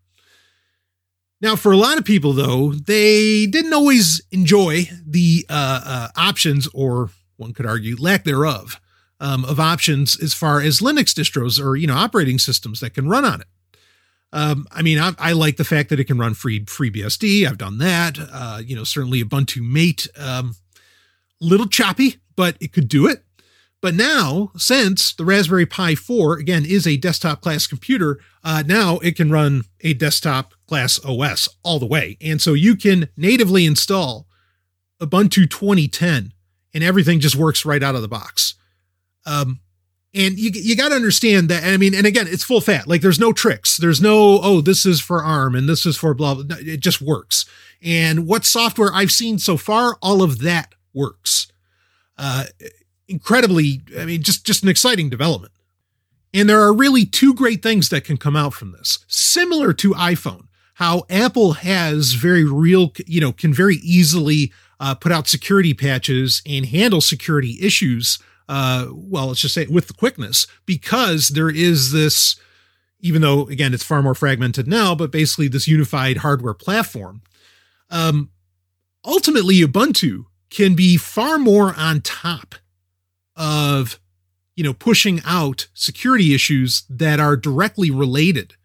Now, 1.41 1.55
for 1.55 1.71
a 1.71 1.77
lot 1.77 1.97
of 1.97 2.05
people, 2.05 2.33
though, 2.33 2.71
they 2.71 3.47
didn't 3.47 3.73
always 3.73 4.21
enjoy 4.31 4.89
the 5.03 5.43
uh, 5.49 5.81
uh, 5.83 6.07
options, 6.15 6.67
or 6.71 7.09
one 7.37 7.53
could 7.53 7.65
argue, 7.65 7.95
lack 7.97 8.25
thereof, 8.25 8.79
um, 9.19 9.45
of 9.45 9.59
options 9.59 10.21
as 10.21 10.33
far 10.33 10.61
as 10.61 10.79
Linux 10.79 11.13
distros 11.13 11.63
or 11.63 11.75
you 11.75 11.87
know 11.87 11.95
operating 11.95 12.39
systems 12.39 12.79
that 12.79 12.93
can 12.93 13.09
run 13.09 13.25
on 13.25 13.41
it. 13.41 13.47
Um, 14.33 14.67
I 14.71 14.81
mean, 14.81 14.99
I, 14.99 15.13
I, 15.17 15.31
like 15.31 15.55
the 15.55 15.63
fact 15.63 15.89
that 15.89 16.01
it 16.01 16.03
can 16.03 16.17
run 16.17 16.33
free 16.33 16.63
FreeBSD. 16.65 17.47
I've 17.47 17.57
done 17.57 17.77
that. 17.77 18.17
Uh, 18.19 18.61
you 18.63 18.75
know, 18.75 18.83
certainly 18.83 19.23
Ubuntu 19.23 19.61
Mate, 19.61 20.07
um, 20.17 20.55
little 21.39 21.67
choppy, 21.67 22.17
but 22.35 22.57
it 22.59 22.73
could 22.73 22.89
do 22.89 23.07
it. 23.07 23.23
But 23.81 23.93
now, 23.93 24.51
since 24.57 25.13
the 25.13 25.23
Raspberry 25.23 25.65
Pi 25.65 25.95
4 25.95 26.39
again 26.39 26.65
is 26.65 26.87
a 26.87 26.97
desktop 26.97 27.41
class 27.41 27.67
computer, 27.67 28.19
uh, 28.43 28.63
now 28.65 28.97
it 28.97 29.15
can 29.15 29.31
run 29.31 29.63
a 29.81 29.93
desktop 29.93 30.55
class 30.67 30.99
OS 31.05 31.47
all 31.63 31.79
the 31.79 31.85
way, 31.85 32.17
and 32.19 32.41
so 32.41 32.53
you 32.53 32.75
can 32.75 33.09
natively 33.15 33.65
install 33.65 34.27
Ubuntu 34.99 35.49
2010, 35.49 36.33
and 36.73 36.83
everything 36.83 37.19
just 37.19 37.35
works 37.35 37.65
right 37.65 37.83
out 37.83 37.95
of 37.95 38.01
the 38.01 38.07
box. 38.07 38.55
Um, 39.27 39.59
and 40.13 40.39
you 40.39 40.51
you 40.53 40.75
got 40.75 40.89
to 40.89 40.95
understand 40.95 41.49
that. 41.49 41.63
I 41.63 41.77
mean, 41.77 41.93
and 41.93 42.07
again, 42.07 42.27
it's 42.27 42.43
full 42.43 42.61
fat. 42.61 42.87
Like 42.87 43.01
there's 43.01 43.19
no 43.19 43.33
tricks. 43.33 43.77
There's 43.77 44.01
no 44.01 44.39
oh, 44.41 44.61
this 44.61 44.85
is 44.85 44.99
for 44.99 45.23
ARM 45.23 45.53
and 45.53 45.69
this 45.69 45.85
is 45.85 45.97
for 45.97 46.13
blah 46.13 46.35
blah. 46.35 46.57
It 46.59 46.79
just 46.79 47.01
works. 47.01 47.45
And 47.83 48.25
what 48.25 48.45
software 48.45 48.89
I've 48.93 49.11
seen 49.11 49.37
so 49.37 49.57
far, 49.57 49.97
all 50.01 50.23
of 50.23 50.39
that 50.39 50.73
works. 50.93 51.51
Uh, 52.17 52.45
incredibly, 53.07 53.81
I 53.97 54.05
mean, 54.05 54.23
just 54.23 54.45
just 54.45 54.63
an 54.63 54.69
exciting 54.69 55.09
development. 55.09 55.53
And 56.33 56.49
there 56.49 56.61
are 56.61 56.73
really 56.73 57.05
two 57.05 57.33
great 57.33 57.61
things 57.61 57.89
that 57.89 58.03
can 58.03 58.17
come 58.17 58.35
out 58.35 58.53
from 58.53 58.71
this. 58.71 58.99
Similar 59.07 59.73
to 59.73 59.91
iPhone, 59.91 60.47
how 60.75 61.03
Apple 61.09 61.53
has 61.53 62.13
very 62.13 62.43
real, 62.43 62.91
you 63.05 63.21
know, 63.21 63.31
can 63.31 63.53
very 63.53 63.75
easily 63.77 64.51
uh, 64.79 64.95
put 64.95 65.11
out 65.11 65.27
security 65.27 65.73
patches 65.73 66.41
and 66.45 66.65
handle 66.65 67.01
security 67.01 67.57
issues 67.61 68.19
uh, 68.47 68.87
well, 68.91 69.27
let's 69.27 69.41
just 69.41 69.53
say 69.53 69.65
with 69.67 69.87
the 69.87 69.93
quickness, 69.93 70.47
because 70.65 71.29
there 71.29 71.49
is 71.49 71.91
this, 71.91 72.35
even 72.99 73.21
though 73.21 73.47
again 73.47 73.73
it's 73.73 73.83
far 73.83 74.01
more 74.01 74.15
fragmented 74.15 74.67
now, 74.67 74.95
but 74.95 75.11
basically 75.11 75.47
this 75.47 75.67
unified 75.67 76.17
hardware 76.17 76.53
platform. 76.53 77.21
Um, 77.89 78.31
ultimately, 79.05 79.55
Ubuntu 79.55 80.25
can 80.49 80.75
be 80.75 80.97
far 80.97 81.37
more 81.37 81.73
on 81.77 82.01
top 82.01 82.55
of 83.35 83.99
you 84.55 84.63
know 84.63 84.73
pushing 84.73 85.21
out 85.25 85.67
security 85.73 86.33
issues 86.33 86.83
that 86.89 87.19
are 87.19 87.37
directly 87.37 87.91
related 87.91 88.55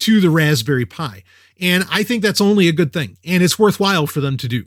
to 0.00 0.20
the 0.20 0.30
Raspberry 0.30 0.86
Pi. 0.86 1.22
And 1.60 1.84
I 1.90 2.02
think 2.02 2.22
that's 2.22 2.40
only 2.40 2.68
a 2.68 2.72
good 2.72 2.92
thing. 2.92 3.18
And 3.24 3.42
it's 3.42 3.58
worthwhile 3.58 4.06
for 4.06 4.20
them 4.20 4.36
to 4.38 4.48
do. 4.48 4.64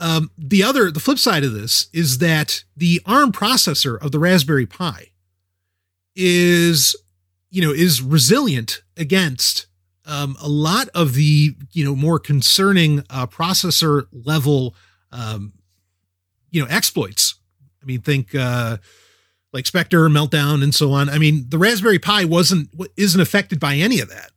Um, 0.00 0.30
the 0.38 0.62
other, 0.62 0.90
the 0.90 0.98
flip 0.98 1.18
side 1.18 1.44
of 1.44 1.52
this 1.52 1.88
is 1.92 2.18
that 2.18 2.64
the 2.74 3.02
ARM 3.04 3.32
processor 3.32 4.02
of 4.02 4.12
the 4.12 4.18
Raspberry 4.18 4.66
Pi 4.66 5.10
is, 6.16 6.96
you 7.50 7.60
know, 7.60 7.70
is 7.70 8.00
resilient 8.00 8.82
against 8.96 9.66
um, 10.06 10.36
a 10.40 10.48
lot 10.48 10.88
of 10.94 11.14
the, 11.14 11.54
you 11.72 11.84
know, 11.84 11.94
more 11.94 12.18
concerning 12.18 13.04
uh, 13.10 13.26
processor 13.26 14.06
level, 14.10 14.74
um, 15.12 15.52
you 16.50 16.62
know, 16.62 16.68
exploits. 16.70 17.34
I 17.82 17.86
mean, 17.86 18.00
think 18.00 18.34
uh, 18.34 18.78
like 19.52 19.66
Spectre, 19.66 20.08
Meltdown, 20.08 20.62
and 20.62 20.74
so 20.74 20.92
on. 20.92 21.10
I 21.10 21.18
mean, 21.18 21.46
the 21.48 21.58
Raspberry 21.58 21.98
Pi 21.98 22.24
wasn't 22.24 22.70
isn't 22.96 23.20
affected 23.20 23.60
by 23.60 23.76
any 23.76 24.00
of 24.00 24.08
that. 24.08 24.30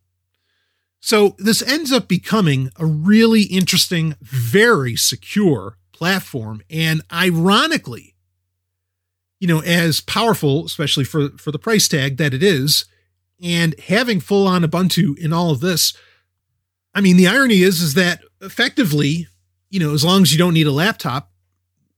So 1.05 1.36
this 1.38 1.62
ends 1.62 1.91
up 1.91 2.07
becoming 2.07 2.69
a 2.77 2.86
really 2.86 3.41
interesting, 3.41 4.15
very 4.22 4.95
secure 4.95 5.77
platform. 5.91 6.62
And 6.69 7.01
ironically, 7.12 8.15
you 9.38 9.50
know, 9.50 9.62
as 9.63 10.00
powerful, 10.00 10.65
especially 10.65 11.03
for, 11.03 11.31
for 11.31 11.51
the 11.51 11.60
price 11.60 11.89
tag 11.89 12.15
that 12.19 12.33
it 12.33 12.41
is, 12.41 12.86
and 13.41 13.77
having 13.81 14.22
full 14.22 14.48
on 14.48 14.63
Ubuntu 14.63 15.17
in 15.17 15.33
all 15.33 15.51
of 15.51 15.60
this, 15.60 15.93
I 16.95 17.01
mean, 17.01 17.17
the 17.17 17.27
irony 17.27 17.63
is, 17.63 17.81
is 17.81 17.95
that 17.95 18.22
effectively, 18.39 19.27
you 19.69 19.81
know, 19.81 19.93
as 19.93 20.05
long 20.05 20.22
as 20.22 20.31
you 20.31 20.38
don't 20.38 20.53
need 20.53 20.67
a 20.67 20.72
laptop, 20.72 21.33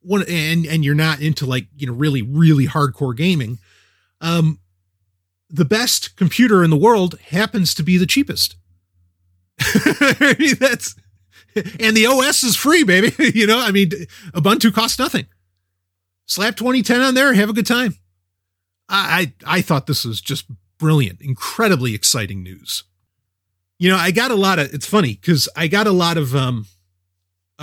one 0.01 0.23
and 0.27 0.65
and 0.65 0.83
you're 0.83 0.95
not 0.95 1.21
into 1.21 1.45
like 1.45 1.67
you 1.77 1.85
know 1.85 1.93
really 1.93 2.23
really 2.23 2.65
hardcore 2.65 3.15
gaming, 3.15 3.59
um, 4.19 4.57
the 5.47 5.63
best 5.63 6.15
computer 6.15 6.63
in 6.63 6.71
the 6.71 6.75
world 6.75 7.19
happens 7.29 7.75
to 7.75 7.83
be 7.83 7.97
the 7.97 8.07
cheapest. 8.07 8.55
That's 10.59 10.95
and 11.79 11.95
the 11.95 12.05
OS 12.07 12.43
is 12.43 12.55
free, 12.55 12.83
baby. 12.83 13.13
you 13.33 13.47
know, 13.47 13.59
I 13.59 13.71
mean, 13.71 13.89
Ubuntu 14.33 14.73
costs 14.73 14.99
nothing. 14.99 15.27
Slap 16.25 16.55
2010 16.55 17.01
on 17.01 17.13
there, 17.13 17.33
have 17.33 17.49
a 17.49 17.53
good 17.53 17.67
time. 17.67 17.95
I, 18.89 19.33
I 19.45 19.57
I 19.57 19.61
thought 19.61 19.87
this 19.87 20.05
was 20.05 20.21
just 20.21 20.45
brilliant, 20.77 21.21
incredibly 21.21 21.95
exciting 21.95 22.43
news. 22.43 22.83
You 23.77 23.89
know, 23.89 23.97
I 23.97 24.11
got 24.11 24.31
a 24.31 24.35
lot 24.35 24.59
of. 24.59 24.73
It's 24.73 24.87
funny 24.87 25.13
because 25.13 25.49
I 25.55 25.67
got 25.67 25.87
a 25.87 25.91
lot 25.91 26.17
of 26.17 26.35
um, 26.35 26.65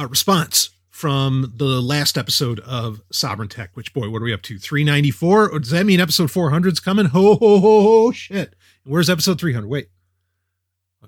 response 0.08 0.70
from 0.90 1.52
the 1.56 1.80
last 1.80 2.16
episode 2.16 2.60
of 2.60 3.02
Sovereign 3.12 3.48
Tech. 3.48 3.70
Which 3.74 3.92
boy, 3.92 4.10
what 4.10 4.22
are 4.22 4.24
we 4.24 4.34
up 4.34 4.42
to? 4.42 4.58
Three 4.58 4.84
ninety 4.84 5.10
four. 5.10 5.58
Does 5.58 5.70
that 5.70 5.86
mean 5.86 6.00
episode 6.00 6.30
four 6.30 6.50
hundred 6.50 6.72
is 6.72 6.80
coming? 6.80 7.06
Ho 7.06 7.36
ho 7.36 7.60
ho 7.60 7.82
ho! 7.82 8.12
Shit. 8.12 8.54
Where's 8.84 9.10
episode 9.10 9.38
three 9.38 9.52
hundred? 9.52 9.68
Wait 9.68 9.88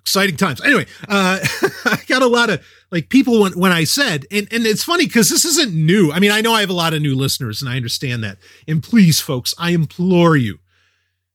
exciting 0.04 0.36
times. 0.36 0.60
Anyway, 0.60 0.86
uh, 1.08 1.38
I 1.86 1.98
got 2.06 2.20
a 2.20 2.26
lot 2.26 2.50
of 2.50 2.64
like 2.90 3.08
people 3.08 3.40
when 3.40 3.52
when 3.52 3.72
I 3.72 3.84
said, 3.84 4.26
and 4.30 4.46
and 4.52 4.66
it's 4.66 4.84
funny 4.84 5.06
because 5.06 5.30
this 5.30 5.44
isn't 5.44 5.74
new. 5.74 6.12
I 6.12 6.18
mean, 6.18 6.30
I 6.30 6.42
know 6.42 6.52
I 6.52 6.60
have 6.60 6.70
a 6.70 6.74
lot 6.74 6.92
of 6.92 7.00
new 7.00 7.14
listeners, 7.14 7.62
and 7.62 7.70
I 7.70 7.76
understand 7.76 8.22
that. 8.22 8.36
And 8.68 8.82
please, 8.82 9.20
folks, 9.20 9.54
I 9.58 9.70
implore 9.70 10.36
you, 10.36 10.58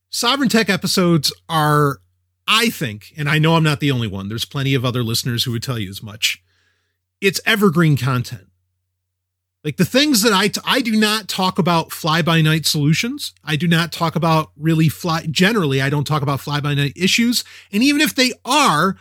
Sovereign 0.09 0.49
Tech 0.49 0.69
episodes 0.69 1.33
are 1.49 1.99
I 2.47 2.69
think, 2.69 3.13
and 3.15 3.29
I 3.29 3.37
know 3.37 3.55
I'm 3.55 3.63
not 3.63 3.79
the 3.79 3.91
only 3.91 4.07
one, 4.07 4.27
there's 4.27 4.45
plenty 4.45 4.73
of 4.73 4.83
other 4.83 5.03
listeners 5.03 5.43
who 5.43 5.51
would 5.51 5.63
tell 5.63 5.77
you 5.77 5.89
as 5.89 6.01
much. 6.01 6.43
It's 7.21 7.39
evergreen 7.45 7.95
content. 7.97 8.48
Like 9.63 9.77
the 9.77 9.85
things 9.85 10.21
that 10.21 10.31
I 10.31 10.47
t- 10.47 10.61
I 10.63 10.81
do 10.81 10.95
not 10.95 11.27
talk 11.27 11.59
about 11.59 11.91
fly 11.91 12.21
by 12.21 12.41
night 12.41 12.65
solutions. 12.65 13.33
I 13.43 13.57
do 13.57 13.67
not 13.67 13.91
talk 13.91 14.15
about 14.15 14.51
really 14.55 14.87
fly 14.87 15.25
generally 15.29 15.81
I 15.81 15.89
don't 15.89 16.07
talk 16.07 16.21
about 16.21 16.39
fly 16.39 16.61
by 16.61 16.73
night 16.73 16.93
issues. 16.95 17.43
And 17.71 17.83
even 17.83 17.99
if 17.99 18.15
they 18.15 18.31
are, 18.45 18.95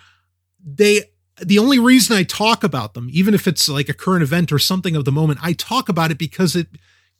they 0.65 1.03
the 1.41 1.61
only 1.61 1.79
reason 1.79 2.17
I 2.17 2.25
talk 2.25 2.65
about 2.65 2.95
them, 2.95 3.09
even 3.13 3.35
if 3.35 3.47
it's 3.47 3.69
like 3.69 3.89
a 3.89 3.95
current 3.95 4.25
event 4.25 4.51
or 4.51 4.59
something 4.59 4.97
of 4.97 5.05
the 5.05 5.13
moment, 5.13 5.39
I 5.43 5.53
talk 5.53 5.89
about 5.89 6.11
it 6.11 6.19
because 6.19 6.57
it 6.57 6.67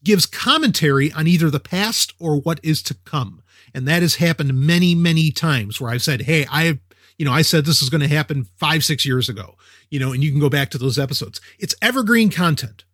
gives 0.03 0.27
commentary 0.27 1.13
on 1.13 1.29
either 1.29 1.49
the 1.49 1.61
past 1.61 2.15
or 2.19 2.41
what 2.41 2.59
is 2.65 2.83
to 2.85 2.95
come. 2.95 3.43
And 3.73 3.87
that 3.87 4.03
has 4.03 4.17
happened 4.17 4.55
many, 4.55 4.97
many 4.97 5.31
times 5.31 5.81
where 5.81 5.91
I've 5.91 6.03
said, 6.03 6.23
Hey, 6.23 6.45
I 6.51 6.65
have 6.65 6.79
you 7.19 7.25
know, 7.25 7.33
I 7.33 7.43
said 7.43 7.65
this 7.65 7.83
is 7.83 7.91
going 7.91 8.01
to 8.01 8.09
happen 8.09 8.45
five, 8.57 8.85
six 8.85 9.05
years 9.05 9.29
ago, 9.29 9.57
you 9.91 9.99
know, 9.99 10.13
and 10.13 10.23
you 10.23 10.31
can 10.31 10.39
go 10.41 10.49
back 10.49 10.71
to 10.71 10.79
those 10.79 11.01
episodes. 11.01 11.41
It's 11.59 11.75
evergreen 11.83 12.31
content. 12.31 12.85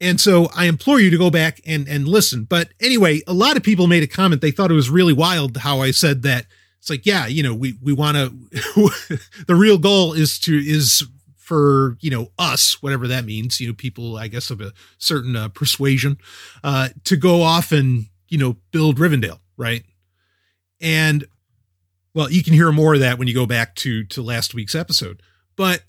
And 0.00 0.20
so 0.20 0.48
I 0.54 0.64
implore 0.64 0.98
you 0.98 1.10
to 1.10 1.18
go 1.18 1.30
back 1.30 1.60
and, 1.66 1.86
and 1.86 2.08
listen. 2.08 2.44
But 2.44 2.72
anyway, 2.80 3.20
a 3.26 3.34
lot 3.34 3.56
of 3.56 3.62
people 3.62 3.86
made 3.86 4.02
a 4.02 4.06
comment. 4.06 4.40
They 4.40 4.50
thought 4.50 4.70
it 4.70 4.74
was 4.74 4.88
really 4.88 5.12
wild 5.12 5.58
how 5.58 5.80
I 5.80 5.90
said 5.90 6.22
that. 6.22 6.46
It's 6.78 6.88
like, 6.88 7.04
yeah, 7.04 7.26
you 7.26 7.42
know, 7.42 7.54
we, 7.54 7.76
we 7.82 7.92
want 7.92 8.16
to, 8.16 8.30
the 9.46 9.54
real 9.54 9.76
goal 9.76 10.14
is 10.14 10.38
to, 10.40 10.56
is 10.56 11.06
for, 11.36 11.98
you 12.00 12.10
know, 12.10 12.28
us, 12.38 12.82
whatever 12.82 13.06
that 13.08 13.26
means, 13.26 13.60
you 13.60 13.68
know, 13.68 13.74
people, 13.74 14.16
I 14.16 14.28
guess, 14.28 14.50
of 14.50 14.62
a 14.62 14.72
certain 14.96 15.36
uh, 15.36 15.48
persuasion, 15.48 16.16
uh, 16.64 16.88
to 17.04 17.16
go 17.16 17.42
off 17.42 17.70
and, 17.70 18.06
you 18.28 18.38
know, 18.38 18.56
build 18.70 18.96
Rivendell. 18.96 19.40
Right. 19.58 19.84
And 20.80 21.26
well, 22.14 22.30
you 22.30 22.42
can 22.42 22.54
hear 22.54 22.72
more 22.72 22.94
of 22.94 23.00
that 23.00 23.18
when 23.18 23.28
you 23.28 23.34
go 23.34 23.46
back 23.46 23.74
to, 23.76 24.04
to 24.04 24.22
last 24.22 24.54
week's 24.54 24.74
episode, 24.74 25.22
but 25.56 25.82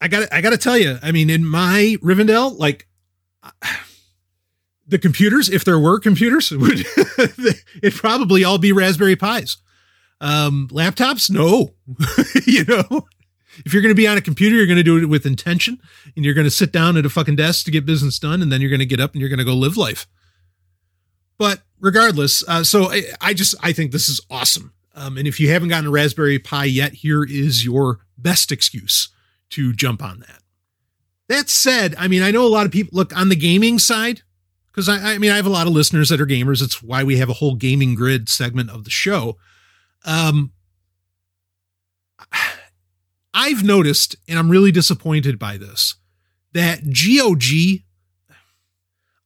I 0.00 0.08
got 0.08 0.32
I 0.32 0.40
got 0.40 0.50
to 0.50 0.58
tell 0.58 0.76
you, 0.76 0.98
I 1.02 1.12
mean, 1.12 1.30
in 1.30 1.44
my 1.44 1.96
Rivendell, 2.02 2.58
like 2.58 2.86
the 4.86 4.98
computers, 4.98 5.48
if 5.48 5.64
there 5.64 5.78
were 5.78 5.98
computers, 5.98 6.50
would 6.52 6.84
it 7.82 7.94
probably 7.94 8.44
all 8.44 8.58
be 8.58 8.72
Raspberry 8.72 9.16
Pis. 9.16 9.56
Um, 10.20 10.68
laptops, 10.70 11.30
no. 11.30 11.74
you 12.46 12.64
know, 12.64 13.06
if 13.64 13.72
you're 13.72 13.82
going 13.82 13.94
to 13.94 13.96
be 13.96 14.06
on 14.06 14.16
a 14.16 14.22
computer, 14.22 14.56
you're 14.56 14.66
going 14.66 14.76
to 14.76 14.82
do 14.82 14.98
it 14.98 15.06
with 15.06 15.26
intention, 15.26 15.80
and 16.14 16.24
you're 16.24 16.34
going 16.34 16.46
to 16.46 16.50
sit 16.50 16.72
down 16.72 16.96
at 16.96 17.06
a 17.06 17.10
fucking 17.10 17.36
desk 17.36 17.64
to 17.66 17.70
get 17.70 17.86
business 17.86 18.18
done, 18.18 18.42
and 18.42 18.50
then 18.50 18.60
you're 18.60 18.70
going 18.70 18.80
to 18.80 18.86
get 18.86 19.00
up 19.00 19.12
and 19.12 19.20
you're 19.20 19.28
going 19.28 19.38
to 19.38 19.44
go 19.44 19.54
live 19.54 19.76
life. 19.76 20.06
But 21.38 21.62
regardless, 21.80 22.46
uh, 22.48 22.64
so 22.64 22.90
I, 22.90 23.02
I, 23.20 23.34
just 23.34 23.54
I 23.62 23.72
think 23.72 23.92
this 23.92 24.08
is 24.08 24.20
awesome. 24.30 24.72
Um, 24.94 25.18
and 25.18 25.28
if 25.28 25.38
you 25.38 25.50
haven't 25.50 25.68
gotten 25.68 25.86
a 25.86 25.90
Raspberry 25.90 26.38
Pi 26.38 26.64
yet, 26.64 26.94
here 26.94 27.22
is 27.22 27.64
your 27.64 28.00
best 28.16 28.50
excuse 28.50 29.10
to 29.50 29.74
jump 29.74 30.02
on 30.02 30.20
that. 30.20 30.40
That 31.28 31.48
said, 31.48 31.94
I 31.98 32.08
mean, 32.08 32.22
I 32.22 32.30
know 32.30 32.46
a 32.46 32.48
lot 32.48 32.66
of 32.66 32.72
people 32.72 32.96
look 32.96 33.16
on 33.16 33.28
the 33.28 33.36
gaming 33.36 33.78
side 33.78 34.22
because 34.70 34.88
I, 34.88 35.14
I, 35.14 35.18
mean, 35.18 35.30
I 35.30 35.36
have 35.36 35.46
a 35.46 35.50
lot 35.50 35.66
of 35.66 35.72
listeners 35.72 36.10
that 36.10 36.20
are 36.20 36.26
gamers. 36.26 36.62
It's 36.62 36.82
why 36.82 37.02
we 37.02 37.16
have 37.16 37.28
a 37.28 37.34
whole 37.34 37.56
gaming 37.56 37.94
grid 37.94 38.28
segment 38.28 38.70
of 38.70 38.84
the 38.84 38.90
show. 38.90 39.36
Um, 40.04 40.52
I've 43.34 43.64
noticed, 43.64 44.16
and 44.28 44.38
I'm 44.38 44.50
really 44.50 44.70
disappointed 44.70 45.38
by 45.38 45.56
this, 45.56 45.96
that 46.52 46.84
GOG, 46.84 47.82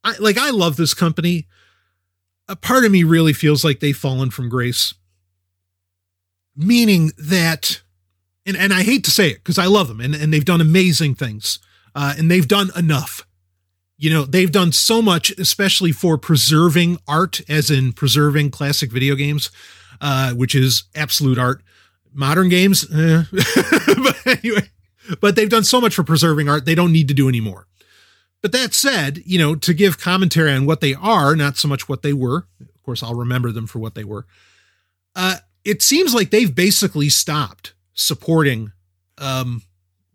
I, 0.03 0.17
like, 0.19 0.37
I 0.37 0.49
love 0.49 0.77
this 0.77 0.93
company. 0.93 1.47
A 2.47 2.55
part 2.55 2.83
of 2.83 2.91
me 2.91 3.03
really 3.03 3.33
feels 3.33 3.63
like 3.63 3.79
they've 3.79 3.95
fallen 3.95 4.31
from 4.31 4.49
grace. 4.49 4.95
Meaning 6.55 7.11
that, 7.17 7.81
and, 8.45 8.57
and 8.57 8.73
I 8.73 8.81
hate 8.81 9.03
to 9.05 9.11
say 9.11 9.29
it 9.29 9.37
because 9.37 9.59
I 9.59 9.67
love 9.67 9.87
them 9.87 10.01
and, 10.01 10.15
and 10.15 10.33
they've 10.33 10.43
done 10.43 10.61
amazing 10.61 11.15
things 11.15 11.59
uh, 11.95 12.13
and 12.17 12.29
they've 12.29 12.47
done 12.47 12.69
enough. 12.75 13.25
You 13.97 14.09
know, 14.09 14.25
they've 14.25 14.51
done 14.51 14.71
so 14.71 15.01
much, 15.01 15.31
especially 15.31 15.91
for 15.91 16.17
preserving 16.17 16.97
art, 17.07 17.41
as 17.47 17.69
in 17.69 17.93
preserving 17.93 18.51
classic 18.51 18.91
video 18.91 19.15
games, 19.15 19.51
uh, 19.99 20.33
which 20.33 20.55
is 20.55 20.85
absolute 20.95 21.37
art. 21.37 21.61
Modern 22.13 22.49
games, 22.49 22.83
eh. 22.91 23.23
but 23.31 24.17
anyway, 24.25 24.69
but 25.21 25.35
they've 25.35 25.49
done 25.49 25.63
so 25.63 25.79
much 25.79 25.95
for 25.95 26.03
preserving 26.03 26.49
art, 26.49 26.65
they 26.65 26.75
don't 26.75 26.91
need 26.91 27.07
to 27.07 27.13
do 27.13 27.29
anymore. 27.29 27.67
But 28.41 28.51
that 28.53 28.73
said, 28.73 29.21
you 29.23 29.37
know, 29.37 29.55
to 29.55 29.73
give 29.73 29.99
commentary 29.99 30.51
on 30.51 30.65
what 30.65 30.81
they 30.81 30.95
are, 30.95 31.35
not 31.35 31.57
so 31.57 31.67
much 31.67 31.87
what 31.87 32.01
they 32.01 32.13
were. 32.13 32.47
Of 32.59 32.83
course, 32.83 33.03
I'll 33.03 33.15
remember 33.15 33.51
them 33.51 33.67
for 33.67 33.79
what 33.79 33.93
they 33.93 34.03
were. 34.03 34.25
Uh, 35.15 35.37
it 35.63 35.81
seems 35.81 36.13
like 36.13 36.31
they've 36.31 36.53
basically 36.53 37.09
stopped 37.09 37.73
supporting 37.93 38.71
um, 39.19 39.61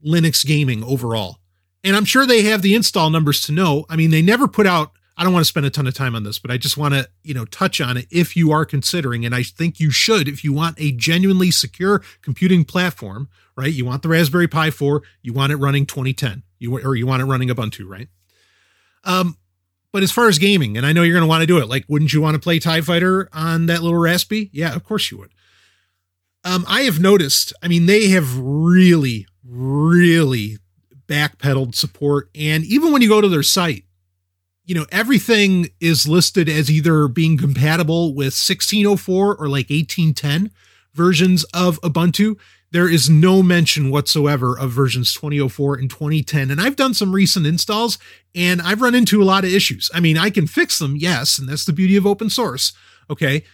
Linux 0.04 0.44
gaming 0.44 0.82
overall. 0.82 1.38
And 1.86 1.94
I'm 1.94 2.04
sure 2.04 2.26
they 2.26 2.42
have 2.42 2.62
the 2.62 2.74
install 2.74 3.10
numbers 3.10 3.42
to 3.42 3.52
know. 3.52 3.86
I 3.88 3.94
mean, 3.94 4.10
they 4.10 4.20
never 4.20 4.48
put 4.48 4.66
out, 4.66 4.90
I 5.16 5.22
don't 5.22 5.32
want 5.32 5.44
to 5.44 5.48
spend 5.48 5.66
a 5.66 5.70
ton 5.70 5.86
of 5.86 5.94
time 5.94 6.16
on 6.16 6.24
this, 6.24 6.36
but 6.40 6.50
I 6.50 6.56
just 6.56 6.76
want 6.76 6.94
to, 6.94 7.08
you 7.22 7.32
know, 7.32 7.44
touch 7.44 7.80
on 7.80 7.96
it 7.96 8.08
if 8.10 8.34
you 8.34 8.50
are 8.50 8.64
considering, 8.64 9.24
and 9.24 9.32
I 9.32 9.44
think 9.44 9.78
you 9.78 9.92
should, 9.92 10.26
if 10.26 10.42
you 10.42 10.52
want 10.52 10.74
a 10.80 10.90
genuinely 10.90 11.52
secure 11.52 12.02
computing 12.22 12.64
platform, 12.64 13.28
right? 13.56 13.72
You 13.72 13.84
want 13.84 14.02
the 14.02 14.08
Raspberry 14.08 14.48
Pi 14.48 14.70
4, 14.70 15.00
you 15.22 15.32
want 15.32 15.52
it 15.52 15.58
running 15.58 15.86
2010, 15.86 16.42
you 16.58 16.76
or 16.76 16.96
you 16.96 17.06
want 17.06 17.22
it 17.22 17.26
running 17.26 17.50
Ubuntu, 17.50 17.88
right? 17.88 18.08
Um, 19.04 19.38
but 19.92 20.02
as 20.02 20.10
far 20.10 20.26
as 20.26 20.40
gaming, 20.40 20.76
and 20.76 20.84
I 20.84 20.92
know 20.92 21.04
you're 21.04 21.14
going 21.14 21.22
to 21.22 21.28
want 21.28 21.42
to 21.42 21.46
do 21.46 21.58
it, 21.58 21.68
like, 21.68 21.84
wouldn't 21.86 22.12
you 22.12 22.20
want 22.20 22.34
to 22.34 22.40
play 22.40 22.58
TIE 22.58 22.80
Fighter 22.80 23.28
on 23.32 23.66
that 23.66 23.84
little 23.84 24.00
Raspy? 24.00 24.50
Yeah, 24.52 24.74
of 24.74 24.82
course 24.82 25.12
you 25.12 25.18
would. 25.18 25.30
Um, 26.42 26.64
I 26.66 26.82
have 26.82 26.98
noticed, 26.98 27.52
I 27.62 27.68
mean, 27.68 27.86
they 27.86 28.08
have 28.08 28.36
really, 28.36 29.28
really 29.44 30.58
backpedaled 31.06 31.74
support. 31.74 32.30
And 32.34 32.64
even 32.64 32.92
when 32.92 33.02
you 33.02 33.08
go 33.08 33.20
to 33.20 33.28
their 33.28 33.42
site, 33.42 33.84
you 34.64 34.74
know, 34.74 34.86
everything 34.90 35.68
is 35.80 36.08
listed 36.08 36.48
as 36.48 36.70
either 36.70 37.06
being 37.06 37.38
compatible 37.38 38.14
with 38.14 38.34
1604 38.34 39.36
or 39.36 39.48
like 39.48 39.70
1810 39.70 40.50
versions 40.92 41.44
of 41.54 41.80
Ubuntu. 41.82 42.36
There 42.72 42.90
is 42.90 43.08
no 43.08 43.44
mention 43.44 43.90
whatsoever 43.90 44.58
of 44.58 44.72
versions 44.72 45.14
2004 45.14 45.76
and 45.76 45.88
2010. 45.88 46.50
And 46.50 46.60
I've 46.60 46.74
done 46.74 46.94
some 46.94 47.14
recent 47.14 47.46
installs 47.46 47.96
and 48.34 48.60
I've 48.60 48.82
run 48.82 48.96
into 48.96 49.22
a 49.22 49.24
lot 49.24 49.44
of 49.44 49.52
issues. 49.52 49.88
I 49.94 50.00
mean, 50.00 50.18
I 50.18 50.30
can 50.30 50.48
fix 50.48 50.80
them, 50.80 50.96
yes, 50.96 51.38
and 51.38 51.48
that's 51.48 51.64
the 51.64 51.72
beauty 51.72 51.96
of 51.96 52.06
open 52.06 52.28
source. 52.28 52.72
Okay. 53.08 53.44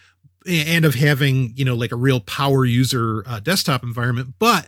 And 0.47 0.83
of 0.83 0.95
having, 0.95 1.53
you 1.55 1.63
know, 1.63 1.75
like 1.75 1.91
a 1.91 1.95
real 1.95 2.19
power 2.19 2.65
user 2.65 3.23
uh, 3.27 3.39
desktop 3.39 3.83
environment. 3.83 4.33
But 4.39 4.67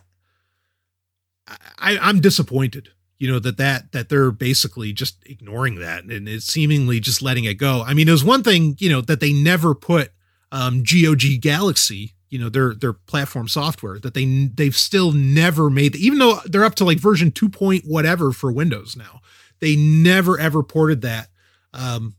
I, 1.46 1.98
I'm 2.00 2.20
disappointed, 2.20 2.90
you 3.18 3.30
know, 3.30 3.38
that 3.38 3.56
that 3.58 3.92
that 3.92 4.08
they're 4.08 4.30
basically 4.30 4.92
just 4.92 5.18
ignoring 5.26 5.76
that 5.76 6.04
and 6.04 6.28
it's 6.28 6.46
seemingly 6.46 7.00
just 7.00 7.22
letting 7.22 7.44
it 7.44 7.54
go. 7.54 7.82
I 7.86 7.94
mean, 7.94 8.08
it 8.08 8.12
was 8.12 8.24
one 8.24 8.42
thing, 8.42 8.76
you 8.78 8.90
know, 8.90 9.00
that 9.02 9.20
they 9.20 9.32
never 9.32 9.74
put 9.74 10.12
um, 10.52 10.82
GOG 10.82 11.40
Galaxy, 11.40 12.14
you 12.28 12.38
know, 12.38 12.48
their 12.48 12.74
their 12.74 12.92
platform 12.92 13.48
software 13.48 13.98
that 14.00 14.14
they 14.14 14.46
they've 14.46 14.76
still 14.76 15.12
never 15.12 15.70
made, 15.70 15.94
even 15.96 16.18
though 16.18 16.40
they're 16.44 16.64
up 16.64 16.74
to 16.76 16.84
like 16.84 16.98
version 16.98 17.30
two 17.30 17.48
point 17.48 17.84
whatever 17.84 18.32
for 18.32 18.50
Windows 18.50 18.96
now. 18.96 19.20
They 19.60 19.76
never 19.76 20.38
ever 20.38 20.62
ported 20.62 21.00
that. 21.02 21.28
Um, 21.72 22.14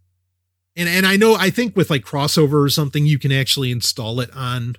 and 0.76 0.88
and 0.88 1.06
I 1.06 1.18
know 1.18 1.36
I 1.36 1.50
think 1.50 1.76
with 1.76 1.90
like 1.90 2.04
crossover 2.04 2.64
or 2.64 2.70
something, 2.70 3.06
you 3.06 3.20
can 3.20 3.32
actually 3.32 3.72
install 3.72 4.20
it 4.20 4.30
on 4.34 4.76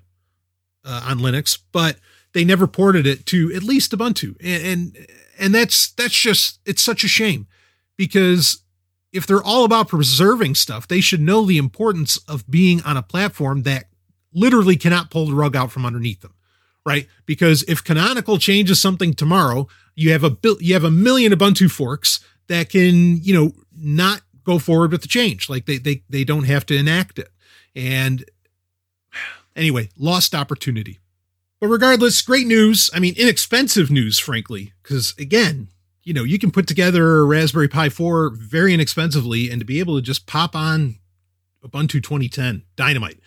uh, 0.85 1.03
on 1.09 1.19
Linux, 1.19 1.59
but 1.73 1.99
they 2.33 2.45
never 2.45 2.67
ported 2.67 3.07
it 3.07 3.27
to 3.27 3.53
at 3.55 3.63
least 3.63 3.93
Ubuntu. 3.93 4.37
And, 4.41 4.63
and 4.65 5.07
and 5.39 5.55
that's 5.55 5.93
that's 5.93 6.19
just 6.19 6.61
it's 6.67 6.83
such 6.83 7.05
a 7.05 7.09
shame 7.09 7.47
because 7.97 8.63
if 9.13 9.27
they're 9.27 9.43
all 9.43 9.65
about 9.65 9.89
preserving 9.89 10.55
stuff, 10.55 10.87
they 10.87 11.01
should 11.01 11.21
know 11.21 11.45
the 11.45 11.59
importance 11.59 12.19
of 12.29 12.49
being 12.51 12.83
on 12.83 12.97
a 12.97 13.03
platform 13.03 13.63
that 13.63 13.85
literally 14.33 14.77
cannot 14.77 15.11
pull 15.11 15.27
the 15.27 15.35
rug 15.35 15.57
out 15.57 15.73
from 15.73 15.87
underneath 15.87 16.21
them, 16.21 16.35
right? 16.85 17.09
Because 17.25 17.63
if 17.65 17.83
Canonical 17.83 18.39
changes 18.39 18.81
something 18.81 19.15
tomorrow, 19.15 19.67
you 19.95 20.13
have 20.13 20.25
a 20.25 20.37
you 20.61 20.75
have 20.75 20.85
a 20.85 20.91
million 20.91 21.33
Ubuntu 21.33 21.71
forks 21.71 22.21
that 22.49 22.71
can, 22.71 23.23
you 23.23 23.35
know, 23.35 23.53
not 23.77 24.23
go 24.45 24.59
forward 24.59 24.93
with 24.93 25.03
the 25.03 25.09
change. 25.09 25.49
Like 25.49 25.67
they 25.67 25.79
they 25.79 26.03
they 26.09 26.25
don't 26.25 26.45
have 26.45 26.67
to 26.67 26.77
enact 26.77 27.19
it. 27.19 27.31
And 27.75 28.25
anyway, 29.57 29.89
lost 29.97 30.35
opportunity. 30.35 30.99
But 31.61 31.69
regardless, 31.69 32.23
great 32.23 32.47
news. 32.47 32.91
I 32.95 33.01
mean, 33.01 33.15
inexpensive 33.17 33.91
news, 33.91 34.19
frankly, 34.19 34.73
because 34.83 35.15
again, 35.19 35.69
you 36.05 36.15
know, 36.15 36.25
you 36.25 36.39
can 36.39 36.51
put 36.51 36.67
together 36.67 37.19
a 37.19 37.25
Raspberry 37.25 37.69
Pi 37.69 37.89
4 37.89 38.31
very 38.31 38.73
inexpensively 38.73 39.51
and 39.51 39.61
to 39.61 39.65
be 39.65 39.81
able 39.81 39.97
to 39.97 40.03
just 40.03 40.27
pop 40.27 40.55
on 40.55 40.97
Ubuntu 41.65 42.03
2010 42.03 42.63
dynamite. 42.77 43.19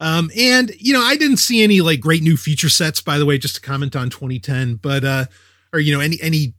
Um, 0.00 0.30
and 0.36 0.72
you 0.78 0.92
know, 0.92 1.02
I 1.02 1.16
didn't 1.16 1.38
see 1.38 1.62
any 1.62 1.80
like 1.80 2.00
great 2.00 2.22
new 2.22 2.36
feature 2.36 2.68
sets, 2.68 3.00
by 3.00 3.18
the 3.18 3.26
way, 3.26 3.38
just 3.38 3.56
to 3.56 3.60
comment 3.60 3.96
on 3.96 4.10
2010, 4.10 4.76
but 4.76 5.04
uh, 5.04 5.24
or 5.72 5.80
you 5.80 5.92
know, 5.94 6.00
any 6.00 6.18
any 6.20 6.54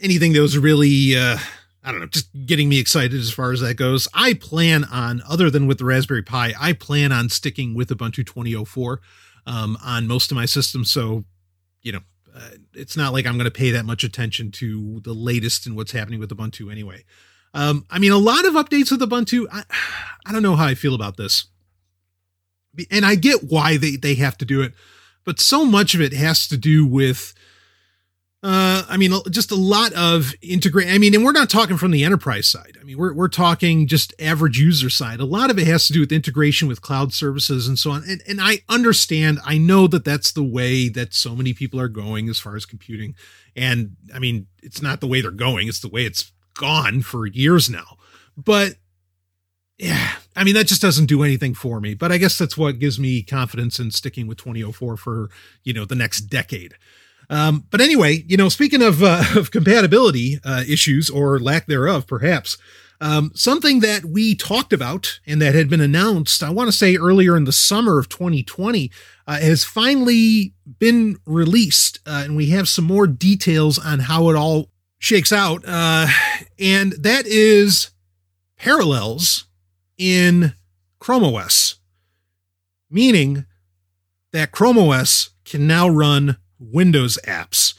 anything 0.00 0.32
that 0.32 0.40
was 0.40 0.58
really 0.58 1.16
uh 1.16 1.38
I 1.84 1.92
don't 1.92 2.00
know, 2.00 2.06
just 2.06 2.30
getting 2.46 2.70
me 2.70 2.78
excited 2.78 3.20
as 3.20 3.30
far 3.30 3.52
as 3.52 3.60
that 3.60 3.74
goes. 3.74 4.08
I 4.14 4.32
plan 4.32 4.84
on, 4.84 5.22
other 5.28 5.50
than 5.50 5.66
with 5.66 5.76
the 5.76 5.84
Raspberry 5.84 6.22
Pi, 6.22 6.54
I 6.58 6.72
plan 6.72 7.12
on 7.12 7.28
sticking 7.28 7.74
with 7.74 7.90
Ubuntu 7.90 8.24
2004. 8.26 9.00
Um, 9.46 9.78
on 9.84 10.06
most 10.06 10.30
of 10.30 10.36
my 10.36 10.46
systems. 10.46 10.90
So, 10.90 11.24
you 11.82 11.92
know, 11.92 12.00
uh, 12.34 12.50
it's 12.74 12.96
not 12.96 13.12
like 13.12 13.26
I'm 13.26 13.34
going 13.34 13.44
to 13.44 13.50
pay 13.50 13.70
that 13.70 13.84
much 13.84 14.02
attention 14.02 14.50
to 14.52 15.00
the 15.00 15.12
latest 15.12 15.66
and 15.66 15.76
what's 15.76 15.92
happening 15.92 16.18
with 16.18 16.30
Ubuntu 16.30 16.70
anyway. 16.70 17.04
Um, 17.52 17.86
I 17.88 17.98
mean, 17.98 18.10
a 18.10 18.18
lot 18.18 18.44
of 18.44 18.54
updates 18.54 18.90
with 18.90 19.00
Ubuntu. 19.00 19.46
I, 19.52 19.62
I 20.26 20.32
don't 20.32 20.42
know 20.42 20.56
how 20.56 20.66
I 20.66 20.74
feel 20.74 20.94
about 20.94 21.16
this, 21.16 21.46
and 22.90 23.04
I 23.04 23.14
get 23.14 23.44
why 23.44 23.76
they 23.76 23.96
they 23.96 24.14
have 24.14 24.36
to 24.38 24.44
do 24.44 24.62
it, 24.62 24.72
but 25.24 25.38
so 25.38 25.64
much 25.64 25.94
of 25.94 26.00
it 26.00 26.12
has 26.12 26.48
to 26.48 26.56
do 26.56 26.86
with 26.86 27.34
uh, 28.44 28.84
I 28.90 28.98
mean, 28.98 29.10
just 29.30 29.50
a 29.50 29.56
lot 29.56 29.94
of 29.94 30.34
integrate. 30.42 30.88
I 30.88 30.98
mean, 30.98 31.14
and 31.14 31.24
we're 31.24 31.32
not 31.32 31.48
talking 31.48 31.78
from 31.78 31.92
the 31.92 32.04
enterprise 32.04 32.46
side. 32.46 32.76
I 32.78 32.84
mean, 32.84 32.98
we're 32.98 33.14
we're 33.14 33.28
talking 33.28 33.86
just 33.86 34.12
average 34.20 34.58
user 34.58 34.90
side. 34.90 35.18
A 35.18 35.24
lot 35.24 35.50
of 35.50 35.58
it 35.58 35.66
has 35.66 35.86
to 35.86 35.94
do 35.94 36.00
with 36.00 36.12
integration 36.12 36.68
with 36.68 36.82
cloud 36.82 37.14
services 37.14 37.66
and 37.66 37.78
so 37.78 37.90
on. 37.90 38.04
And 38.06 38.22
and 38.28 38.42
I 38.42 38.58
understand. 38.68 39.40
I 39.46 39.56
know 39.56 39.86
that 39.86 40.04
that's 40.04 40.30
the 40.30 40.42
way 40.42 40.90
that 40.90 41.14
so 41.14 41.34
many 41.34 41.54
people 41.54 41.80
are 41.80 41.88
going 41.88 42.28
as 42.28 42.38
far 42.38 42.54
as 42.54 42.66
computing. 42.66 43.14
And 43.56 43.96
I 44.14 44.18
mean, 44.18 44.46
it's 44.62 44.82
not 44.82 45.00
the 45.00 45.06
way 45.06 45.22
they're 45.22 45.30
going. 45.30 45.66
It's 45.66 45.80
the 45.80 45.88
way 45.88 46.04
it's 46.04 46.30
gone 46.52 47.00
for 47.00 47.26
years 47.26 47.70
now. 47.70 47.96
But 48.36 48.74
yeah, 49.78 50.16
I 50.36 50.44
mean, 50.44 50.54
that 50.54 50.66
just 50.66 50.82
doesn't 50.82 51.06
do 51.06 51.22
anything 51.22 51.54
for 51.54 51.80
me. 51.80 51.94
But 51.94 52.12
I 52.12 52.18
guess 52.18 52.36
that's 52.36 52.58
what 52.58 52.78
gives 52.78 53.00
me 53.00 53.22
confidence 53.22 53.78
in 53.78 53.90
sticking 53.90 54.26
with 54.26 54.36
2004 54.36 54.98
for 54.98 55.30
you 55.62 55.72
know 55.72 55.86
the 55.86 55.94
next 55.94 56.22
decade. 56.22 56.74
Um, 57.34 57.66
but 57.72 57.80
anyway, 57.80 58.22
you 58.28 58.36
know, 58.36 58.48
speaking 58.48 58.80
of, 58.80 59.02
uh, 59.02 59.24
of 59.36 59.50
compatibility 59.50 60.38
uh, 60.44 60.62
issues 60.68 61.10
or 61.10 61.40
lack 61.40 61.66
thereof, 61.66 62.06
perhaps, 62.06 62.56
um, 63.00 63.32
something 63.34 63.80
that 63.80 64.04
we 64.04 64.36
talked 64.36 64.72
about 64.72 65.18
and 65.26 65.42
that 65.42 65.52
had 65.52 65.68
been 65.68 65.80
announced, 65.80 66.44
I 66.44 66.50
want 66.50 66.68
to 66.68 66.72
say 66.72 66.96
earlier 66.96 67.36
in 67.36 67.42
the 67.42 67.52
summer 67.52 67.98
of 67.98 68.08
2020, 68.08 68.88
uh, 69.26 69.40
has 69.40 69.64
finally 69.64 70.54
been 70.78 71.18
released. 71.26 71.98
Uh, 72.06 72.22
and 72.24 72.36
we 72.36 72.50
have 72.50 72.68
some 72.68 72.84
more 72.84 73.08
details 73.08 73.80
on 73.80 73.98
how 73.98 74.30
it 74.30 74.36
all 74.36 74.70
shakes 74.98 75.32
out. 75.32 75.64
Uh, 75.66 76.06
and 76.58 76.92
that 76.92 77.26
is 77.26 77.90
parallels 78.56 79.46
in 79.98 80.54
Chrome 81.00 81.24
OS, 81.24 81.80
meaning 82.88 83.44
that 84.30 84.52
Chrome 84.52 84.78
OS 84.78 85.30
can 85.44 85.66
now 85.66 85.88
run 85.88 86.36
Windows 86.72 87.18
apps 87.26 87.74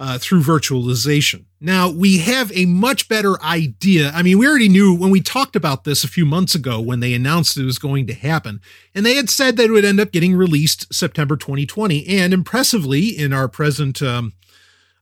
uh, 0.00 0.18
through 0.18 0.40
virtualization. 0.40 1.44
Now, 1.60 1.90
we 1.90 2.18
have 2.18 2.50
a 2.56 2.64
much 2.64 3.06
better 3.06 3.40
idea. 3.42 4.10
I 4.14 4.22
mean, 4.22 4.38
we 4.38 4.48
already 4.48 4.68
knew 4.68 4.94
when 4.94 5.10
we 5.10 5.20
talked 5.20 5.54
about 5.54 5.84
this 5.84 6.02
a 6.02 6.08
few 6.08 6.24
months 6.24 6.54
ago 6.54 6.80
when 6.80 7.00
they 7.00 7.12
announced 7.12 7.58
it 7.58 7.64
was 7.64 7.78
going 7.78 8.06
to 8.06 8.14
happen, 8.14 8.62
and 8.94 9.04
they 9.04 9.14
had 9.14 9.28
said 9.28 9.58
that 9.58 9.64
it 9.64 9.70
would 9.70 9.84
end 9.84 10.00
up 10.00 10.10
getting 10.10 10.34
released 10.34 10.92
September 10.92 11.36
2020. 11.36 12.08
And 12.08 12.32
impressively, 12.32 13.08
in 13.08 13.34
our 13.34 13.46
present 13.46 14.00
um, 14.00 14.32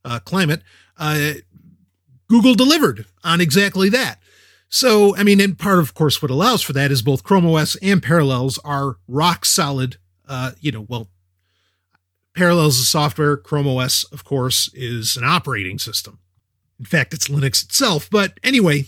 uh, 0.05 0.18
climate, 0.18 0.62
uh, 0.98 1.35
Google 2.29 2.57
delivered 2.57 3.07
on 3.22 3.40
exactly 3.40 3.88
that. 3.90 4.18
So, 4.68 5.16
I 5.16 5.22
mean, 5.22 5.40
and 5.40 5.57
part 5.57 5.79
of 5.79 5.94
course 5.94 6.20
what 6.20 6.31
allows 6.31 6.61
for 6.61 6.72
that 6.74 6.90
is 6.90 7.03
both 7.03 7.22
Chrome 7.22 7.46
OS 7.46 7.77
and 7.77 8.03
Parallels 8.03 8.59
are 8.64 8.96
rock 9.07 9.44
solid, 9.44 9.96
uh, 10.29 10.53
you 10.61 10.72
know, 10.72 10.87
well, 10.88 11.09
Parallels 12.38 12.79
is 12.79 12.88
software. 12.88 13.37
Chrome 13.37 13.66
OS, 13.66 14.05
of 14.12 14.22
course, 14.22 14.70
is 14.72 15.16
an 15.16 15.24
operating 15.24 15.77
system. 15.77 16.20
In 16.79 16.85
fact, 16.85 17.12
it's 17.12 17.27
Linux 17.27 17.64
itself. 17.64 18.09
But 18.09 18.38
anyway, 18.44 18.85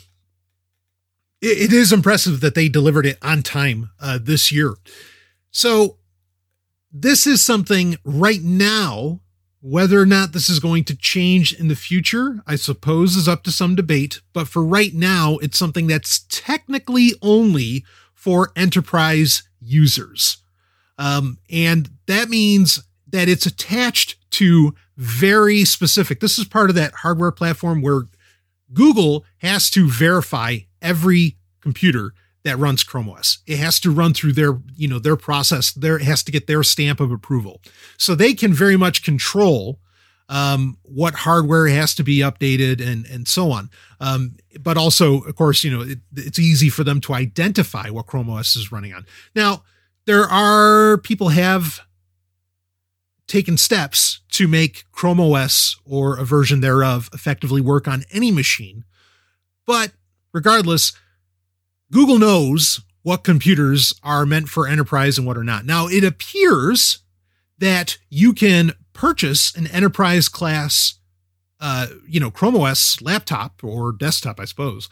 it, 1.40 1.58
it 1.58 1.72
is 1.72 1.92
impressive 1.92 2.38
that 2.42 2.54
they 2.54 2.68
delivered 2.68 3.06
it 3.06 3.18
on 3.22 3.42
time 3.42 3.90
uh, 3.98 4.20
this 4.22 4.52
year. 4.52 4.76
So, 5.50 5.96
this 6.92 7.26
is 7.26 7.44
something 7.44 7.96
right 8.04 8.40
now. 8.40 9.18
Whether 9.60 10.00
or 10.00 10.06
not 10.06 10.32
this 10.32 10.48
is 10.48 10.60
going 10.60 10.84
to 10.84 10.96
change 10.96 11.52
in 11.52 11.66
the 11.66 11.74
future, 11.74 12.44
I 12.46 12.54
suppose, 12.54 13.16
is 13.16 13.26
up 13.26 13.42
to 13.42 13.50
some 13.50 13.74
debate. 13.74 14.20
But 14.32 14.46
for 14.46 14.64
right 14.64 14.94
now, 14.94 15.38
it's 15.38 15.58
something 15.58 15.88
that's 15.88 16.24
technically 16.28 17.14
only 17.20 17.84
for 18.14 18.52
enterprise 18.54 19.42
users. 19.60 20.36
Um, 20.98 21.38
and 21.50 21.90
that 22.06 22.28
means 22.28 22.80
that 23.10 23.28
it's 23.28 23.46
attached 23.46 24.16
to 24.32 24.74
very 24.96 25.64
specific. 25.64 26.20
This 26.20 26.38
is 26.38 26.44
part 26.44 26.70
of 26.70 26.76
that 26.76 26.94
hardware 26.94 27.32
platform 27.32 27.82
where 27.82 28.02
Google 28.72 29.24
has 29.38 29.70
to 29.70 29.88
verify 29.88 30.58
every 30.80 31.36
computer 31.60 32.12
that 32.44 32.58
runs 32.58 32.82
Chrome 32.82 33.08
OS. 33.08 33.38
It 33.46 33.58
has 33.58 33.80
to 33.80 33.90
run 33.90 34.14
through 34.14 34.32
their, 34.32 34.58
you 34.74 34.88
know, 34.88 34.98
their 34.98 35.16
process. 35.16 35.72
There 35.72 35.96
it 35.96 36.02
has 36.02 36.22
to 36.24 36.32
get 36.32 36.46
their 36.46 36.62
stamp 36.62 37.00
of 37.00 37.10
approval. 37.10 37.60
So 37.98 38.14
they 38.14 38.34
can 38.34 38.52
very 38.52 38.76
much 38.76 39.02
control 39.02 39.78
um, 40.28 40.78
what 40.82 41.14
hardware 41.14 41.66
has 41.66 41.94
to 41.96 42.04
be 42.04 42.18
updated 42.18 42.80
and 42.80 43.04
and 43.06 43.26
so 43.26 43.50
on. 43.50 43.68
Um, 43.98 44.36
but 44.60 44.78
also, 44.78 45.22
of 45.22 45.34
course, 45.34 45.64
you 45.64 45.70
know, 45.70 45.82
it, 45.82 45.98
it's 46.16 46.38
easy 46.38 46.70
for 46.70 46.84
them 46.84 47.00
to 47.02 47.14
identify 47.14 47.90
what 47.90 48.06
Chrome 48.06 48.30
OS 48.30 48.56
is 48.56 48.72
running 48.72 48.94
on. 48.94 49.04
Now, 49.34 49.64
there 50.06 50.24
are 50.24 50.98
people 50.98 51.28
have 51.28 51.80
taken 53.30 53.56
steps 53.56 54.20
to 54.30 54.48
make 54.48 54.84
Chrome 54.92 55.20
OS 55.20 55.76
or 55.84 56.18
a 56.18 56.24
version 56.24 56.60
thereof 56.60 57.08
effectively 57.14 57.60
work 57.60 57.88
on 57.88 58.04
any 58.12 58.30
machine. 58.30 58.84
But 59.66 59.92
regardless, 60.32 60.92
Google 61.92 62.18
knows 62.18 62.80
what 63.02 63.24
computers 63.24 63.94
are 64.02 64.26
meant 64.26 64.48
for 64.48 64.66
enterprise 64.66 65.16
and 65.16 65.26
what 65.26 65.38
are 65.38 65.44
not. 65.44 65.64
Now, 65.64 65.86
it 65.86 66.04
appears 66.04 66.98
that 67.58 67.98
you 68.10 68.32
can 68.32 68.72
purchase 68.92 69.54
an 69.54 69.66
enterprise 69.68 70.28
class, 70.28 70.94
uh, 71.60 71.86
you 72.06 72.20
know, 72.20 72.30
Chrome 72.30 72.56
OS 72.56 73.00
laptop 73.00 73.62
or 73.62 73.92
desktop, 73.92 74.40
I 74.40 74.44
suppose. 74.44 74.88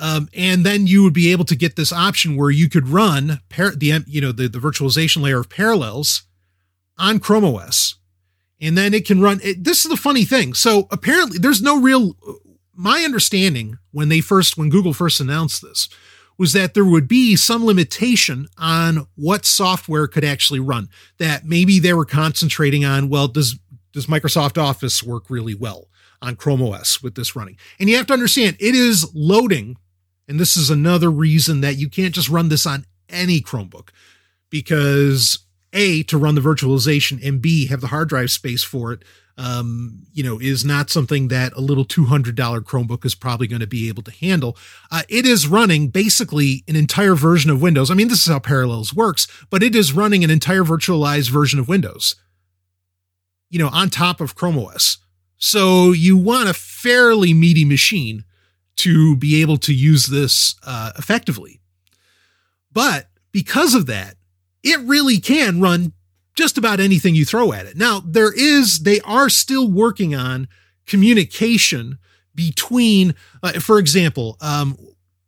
Um, 0.00 0.28
and 0.34 0.64
then 0.64 0.86
you 0.86 1.02
would 1.02 1.12
be 1.12 1.32
able 1.32 1.44
to 1.46 1.56
get 1.56 1.76
this 1.76 1.92
option 1.92 2.36
where 2.36 2.50
you 2.50 2.68
could 2.68 2.88
run 2.88 3.40
par- 3.48 3.74
the 3.74 4.04
you 4.06 4.20
know 4.20 4.30
the, 4.30 4.48
the 4.48 4.60
virtualization 4.60 5.22
layer 5.22 5.40
of 5.40 5.48
Parallels 5.48 6.22
on 6.98 7.18
Chrome 7.20 7.44
OS. 7.44 7.96
And 8.60 8.76
then 8.76 8.92
it 8.92 9.06
can 9.06 9.20
run. 9.20 9.40
It, 9.42 9.62
this 9.62 9.84
is 9.84 9.90
the 9.90 9.96
funny 9.96 10.24
thing. 10.24 10.52
So 10.54 10.88
apparently, 10.90 11.38
there's 11.38 11.62
no 11.62 11.80
real. 11.80 12.16
My 12.74 13.02
understanding 13.02 13.78
when 13.92 14.08
they 14.08 14.20
first, 14.20 14.56
when 14.56 14.68
Google 14.68 14.92
first 14.92 15.20
announced 15.20 15.62
this, 15.62 15.88
was 16.38 16.52
that 16.52 16.74
there 16.74 16.84
would 16.84 17.06
be 17.06 17.36
some 17.36 17.64
limitation 17.64 18.46
on 18.56 19.06
what 19.16 19.44
software 19.44 20.06
could 20.08 20.24
actually 20.24 20.60
run. 20.60 20.88
That 21.18 21.44
maybe 21.44 21.78
they 21.78 21.92
were 21.92 22.04
concentrating 22.04 22.84
on, 22.84 23.08
well, 23.08 23.28
does 23.28 23.58
does 23.92 24.06
Microsoft 24.06 24.60
Office 24.60 25.02
work 25.02 25.30
really 25.30 25.54
well 25.54 25.88
on 26.20 26.36
Chrome 26.36 26.62
OS 26.62 27.02
with 27.02 27.14
this 27.14 27.34
running? 27.34 27.58
And 27.78 27.88
you 27.88 27.96
have 27.96 28.06
to 28.06 28.12
understand, 28.12 28.56
it 28.60 28.74
is 28.74 29.10
loading, 29.14 29.76
and 30.28 30.38
this 30.38 30.56
is 30.56 30.70
another 30.70 31.10
reason 31.10 31.60
that 31.62 31.78
you 31.78 31.88
can't 31.88 32.14
just 32.14 32.28
run 32.28 32.48
this 32.48 32.66
on 32.66 32.86
any 33.08 33.40
Chromebook 33.40 33.88
because 34.50 35.40
a 35.72 36.02
to 36.04 36.18
run 36.18 36.34
the 36.34 36.40
virtualization 36.40 37.24
and 37.26 37.42
b 37.42 37.66
have 37.66 37.80
the 37.80 37.88
hard 37.88 38.08
drive 38.08 38.30
space 38.30 38.62
for 38.62 38.92
it 38.92 39.02
um, 39.36 40.02
you 40.12 40.22
know 40.24 40.40
is 40.40 40.64
not 40.64 40.90
something 40.90 41.28
that 41.28 41.52
a 41.52 41.60
little 41.60 41.84
$200 41.84 42.34
chromebook 42.34 43.04
is 43.04 43.14
probably 43.14 43.46
going 43.46 43.60
to 43.60 43.68
be 43.68 43.88
able 43.88 44.02
to 44.02 44.10
handle. 44.10 44.56
Uh, 44.90 45.02
it 45.08 45.24
is 45.24 45.46
running 45.46 45.88
basically 45.88 46.64
an 46.66 46.74
entire 46.74 47.14
version 47.14 47.48
of 47.48 47.62
windows. 47.62 47.88
I 47.88 47.94
mean 47.94 48.08
this 48.08 48.26
is 48.26 48.32
how 48.32 48.40
parallels 48.40 48.94
works 48.94 49.26
but 49.48 49.62
it 49.62 49.74
is 49.74 49.92
running 49.92 50.24
an 50.24 50.30
entire 50.30 50.64
virtualized 50.64 51.30
version 51.30 51.58
of 51.58 51.68
windows 51.68 52.16
you 53.48 53.58
know 53.58 53.68
on 53.72 53.90
top 53.90 54.20
of 54.20 54.34
chrome 54.34 54.58
os 54.58 54.98
so 55.38 55.92
you 55.92 56.16
want 56.16 56.48
a 56.48 56.54
fairly 56.54 57.32
meaty 57.32 57.64
machine 57.64 58.24
to 58.76 59.16
be 59.16 59.40
able 59.40 59.56
to 59.58 59.72
use 59.72 60.06
this 60.06 60.56
uh, 60.64 60.92
effectively. 60.98 61.60
But 62.72 63.08
because 63.32 63.74
of 63.74 63.86
that 63.86 64.16
it 64.62 64.80
really 64.80 65.18
can 65.18 65.60
run 65.60 65.92
just 66.34 66.56
about 66.56 66.80
anything 66.80 67.14
you 67.14 67.24
throw 67.24 67.52
at 67.52 67.66
it. 67.66 67.76
Now, 67.76 68.00
there 68.04 68.32
is, 68.32 68.80
they 68.80 69.00
are 69.00 69.28
still 69.28 69.70
working 69.70 70.14
on 70.14 70.48
communication 70.86 71.98
between, 72.34 73.14
uh, 73.42 73.58
for 73.60 73.78
example, 73.78 74.36
um, 74.40 74.78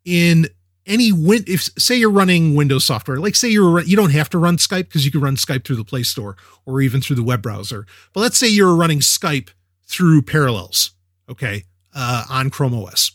in 0.04 0.46
any 0.86 1.12
win 1.12 1.44
if 1.46 1.62
say 1.78 1.96
you're 1.96 2.10
running 2.10 2.54
Windows 2.54 2.84
software, 2.84 3.18
like 3.18 3.36
say 3.36 3.48
you're 3.48 3.80
you 3.80 3.96
don't 3.96 4.12
have 4.12 4.30
to 4.30 4.38
run 4.38 4.56
Skype 4.56 4.84
because 4.84 5.04
you 5.04 5.10
can 5.10 5.20
run 5.20 5.36
Skype 5.36 5.64
through 5.64 5.76
the 5.76 5.84
Play 5.84 6.02
Store 6.02 6.36
or 6.64 6.80
even 6.80 7.00
through 7.00 7.16
the 7.16 7.22
web 7.22 7.42
browser. 7.42 7.86
But 8.12 8.20
let's 8.20 8.38
say 8.38 8.48
you're 8.48 8.74
running 8.74 9.00
Skype 9.00 9.50
through 9.84 10.22
Parallels, 10.22 10.92
okay, 11.28 11.64
uh, 11.94 12.24
on 12.30 12.50
Chrome 12.50 12.74
OS. 12.74 13.12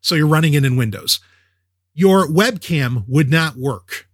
So 0.00 0.14
you're 0.14 0.26
running 0.26 0.54
it 0.54 0.64
in 0.64 0.76
Windows. 0.76 1.20
Your 1.94 2.26
webcam 2.26 3.04
would 3.08 3.30
not 3.30 3.56
work 3.56 4.08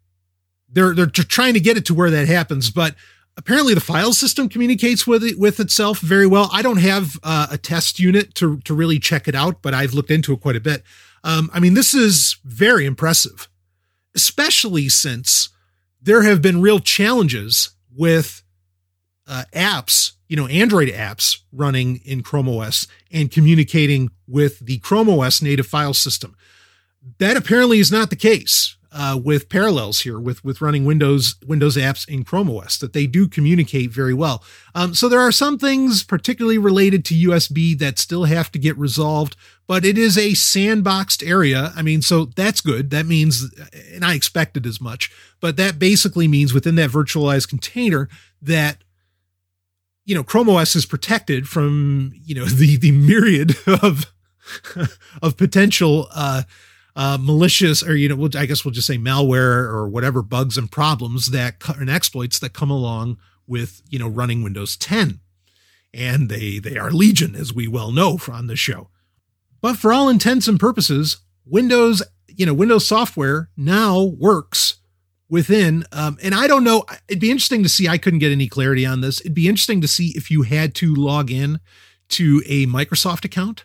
they're 0.73 0.95
they're 0.95 1.07
trying 1.07 1.55
to 1.55 1.61
get 1.61 1.77
it 1.77 1.87
to 1.87 1.95
where 1.95 2.11
that 2.11 2.29
happens, 2.29 2.71
but 2.71 2.95
apparently 3.37 3.75
the 3.75 3.81
file 3.81 4.13
system 4.13 4.49
communicates 4.49 5.07
with 5.07 5.25
it 5.25 5.39
with 5.39 5.61
itself 5.61 6.01
very 6.01 6.27
well. 6.27 6.49
I 6.53 6.63
don't 6.63 6.79
have 6.79 7.19
uh, 7.23 7.49
a 7.51 7.59
test 7.59 7.99
unit 8.01 8.35
to 8.37 8.59
to 8.61 8.75
really 8.75 8.99
check 8.99 9.29
it 9.29 9.35
out, 9.35 9.63
but 9.63 9.75
I've 9.75 9.95
looked 9.95 10.11
into 10.11 10.33
it 10.33 10.41
quite 10.41 10.57
a 10.57 10.61
bit. 10.61 10.83
Um, 11.25 11.51
I 11.53 11.61
mean, 11.61 11.75
this 11.75 11.95
is 11.95 12.39
very 12.45 12.85
impressive, 12.85 13.49
especially 14.15 14.89
since 14.89 15.51
there 16.01 16.23
have 16.23 16.43
been 16.43 16.61
real 16.61 16.81
challenges 16.81 17.71
with 17.95 18.43
uh, 19.29 19.45
apps, 19.55 20.13
you 20.29 20.37
know, 20.37 20.49
Android 20.49 20.89
apps 20.89 21.39
running 21.53 22.01
in 22.05 22.23
Chrome 22.23 22.49
OS 22.49 22.89
and 23.13 23.31
communicating 23.31 24.11
with 24.27 24.59
the 24.59 24.79
Chrome 24.79 25.09
OS 25.09 25.41
native 25.41 25.67
file 25.67 25.95
system. 25.95 26.35
That 27.19 27.37
apparently 27.37 27.79
is 27.79 27.93
not 27.93 28.11
the 28.11 28.17
case 28.17 28.77
uh, 28.95 29.19
with 29.23 29.49
parallels 29.49 30.01
here 30.01 30.19
with 30.19 30.45
with 30.45 30.61
running 30.61 30.85
Windows 30.85 31.37
Windows 31.47 31.77
apps 31.77 32.07
in 32.09 32.25
Chrome 32.25 32.51
OS 32.51 32.77
that 32.79 32.93
they 32.93 33.07
do 33.07 33.27
communicate 33.27 33.91
very 33.91 34.13
well. 34.13 34.45
Um, 34.75 34.95
so 34.95 35.09
there 35.09 35.21
are 35.21 35.33
some 35.33 35.59
things 35.59 36.05
particularly 36.05 36.59
related 36.59 37.05
to 37.07 37.15
USB 37.15 37.79
that 37.79 37.99
still 37.99 38.25
have 38.25 38.53
to 38.53 38.59
get 38.59 38.77
resolved, 38.77 39.37
but 39.67 39.85
it 39.85 39.97
is 39.97 40.19
a 40.19 40.33
sandboxed 40.33 41.27
area. 41.27 41.73
I 41.75 41.83
mean, 41.83 42.03
so 42.03 42.27
that's 42.27 42.61
good. 42.61 42.91
That 42.91 43.07
means, 43.07 43.53
and 43.93 44.05
I 44.05 44.15
expected 44.15 44.67
as 44.67 44.81
much, 44.81 45.11
but 45.41 45.57
that 45.57 45.79
basically 45.79 46.29
means 46.29 46.53
within 46.53 46.75
that 46.75 46.91
virtualized 46.91 47.49
container 47.49 48.09
that 48.43 48.79
you 50.05 50.15
know 50.15 50.25
Chrome 50.25 50.51
OS 50.51 50.77
is 50.77 50.85
protected 50.85 51.49
from 51.49 52.13
you 52.25 52.35
know 52.35 52.45
the 52.47 52.77
the 52.77 52.93
myriad 52.93 53.57
of 53.67 54.07
of 55.23 55.37
potential. 55.37 56.09
Uh, 56.15 56.43
uh, 56.95 57.19
malicious 57.21 57.83
or 57.83 57.97
you 57.97 58.09
know 58.09 58.29
I 58.39 58.47
guess 58.47 58.65
we'll 58.65 58.75
just 58.75 58.87
say 58.87 58.99
malware 58.99 59.65
or 59.65 59.89
whatever 59.89 60.23
bugs 60.23 60.59
and 60.59 60.71
problems 60.71 61.27
that 61.27 61.57
and 61.79 61.91
exploits 61.91 62.39
that 62.39 62.53
come 62.53 62.71
along 62.71 63.19
with 63.47 63.83
you 63.89 63.99
know 63.99 64.09
running 64.09 64.43
Windows 64.43 64.77
10, 64.77 65.21
and 65.95 66.29
they 66.29 66.59
they 66.59 66.77
are 66.77 66.91
legion 66.91 67.35
as 67.35 67.55
we 67.55 67.67
well 67.67 67.93
know 67.93 68.19
on 68.31 68.47
the 68.47 68.57
show. 68.57 68.89
But 69.61 69.77
for 69.77 69.93
all 69.93 70.09
intents 70.09 70.49
and 70.49 70.61
purposes, 70.61 71.19
Windows 71.47 72.03
you 72.29 72.47
know 72.47 72.55
Windows 72.55 72.87
software 72.87 73.49
now 73.57 74.03
works 74.03 74.77
within 75.33 75.83
um, 75.93 76.19
and 76.23 76.35
i 76.35 76.47
don't 76.47 76.63
know 76.63 76.85
it'd 77.09 77.19
be 77.19 77.31
interesting 77.31 77.63
to 77.63 77.69
see 77.69 77.89
i 77.89 77.97
couldn't 77.97 78.19
get 78.19 78.31
any 78.31 78.47
clarity 78.47 78.85
on 78.85 79.01
this 79.01 79.19
it'd 79.21 79.33
be 79.33 79.49
interesting 79.49 79.81
to 79.81 79.89
see 79.89 80.13
if 80.15 80.31
you 80.31 80.43
had 80.43 80.75
to 80.75 80.95
log 80.95 81.31
in 81.31 81.59
to 82.11 82.43
a 82.47 82.67
microsoft 82.67 83.25
account 83.25 83.65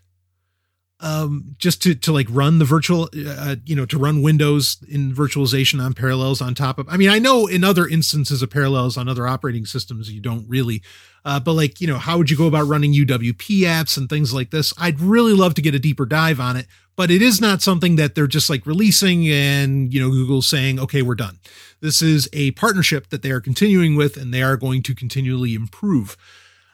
um, 1.00 1.56
just 1.60 1.82
to 1.84 1.94
to 1.94 2.12
like 2.12 2.28
run 2.30 2.58
the 2.60 2.66
virtual, 2.66 3.10
uh, 3.28 3.56
you 3.66 3.76
know, 3.76 3.86
to 3.86 3.98
run 3.98 4.22
Windows 4.22 4.78
in 4.90 5.14
virtualization 5.14 5.84
on 5.84 5.94
Parallels 5.94 6.42
on 6.42 6.56
top 6.56 6.80
of. 6.80 6.90
I 6.90 6.98
mean, 6.98 7.10
I 7.10 7.20
know 7.20 7.46
in 7.46 7.64
other 7.64 7.88
instances 7.88 8.42
of 8.42 8.50
Parallels 8.50 8.98
on 8.98 9.08
other 9.08 9.28
operating 9.28 9.66
systems 9.66 10.12
you 10.12 10.22
don't 10.22 10.48
really, 10.48 10.82
uh, 11.24 11.40
but 11.40 11.54
like 11.54 11.80
you 11.80 11.88
know, 11.88 12.00
how 12.00 12.18
would 12.18 12.32
you 12.32 12.38
go 12.38 12.48
about 12.48 12.68
running 12.68 12.94
UWP 12.94 13.60
apps 13.62 13.96
and 13.98 14.10
things 14.10 14.34
like 14.34 14.50
this? 14.50 14.74
I'd 14.78 15.00
really 15.00 15.34
love 15.34 15.54
to 15.56 15.62
get 15.62 15.76
a 15.76 15.80
deeper 15.80 16.06
dive 16.06 16.40
on 16.40 16.56
it, 16.56 16.66
but 16.96 17.12
it 17.12 17.22
is 17.22 17.40
not 17.40 17.62
something 17.62 17.96
that 17.98 18.16
they're 18.16 18.26
just 18.26 18.50
like 18.50 18.66
releasing 18.66 19.28
and 19.28 19.94
you 19.94 20.02
know 20.02 20.10
Google's 20.10 20.50
saying, 20.50 20.80
okay, 20.80 21.04
we're 21.04 21.16
done. 21.16 21.38
This 21.80 22.02
is 22.02 22.28
a 22.34 22.52
partnership 22.52 23.10
that 23.10 23.22
they 23.22 23.30
are 23.30 23.42
continuing 23.42 23.96
with, 23.96 24.18
and 24.18 24.34
they 24.34 24.42
are 24.42 24.58
going 24.58 24.82
to 24.84 24.96
continually 24.96 25.54
improve. 25.54 26.18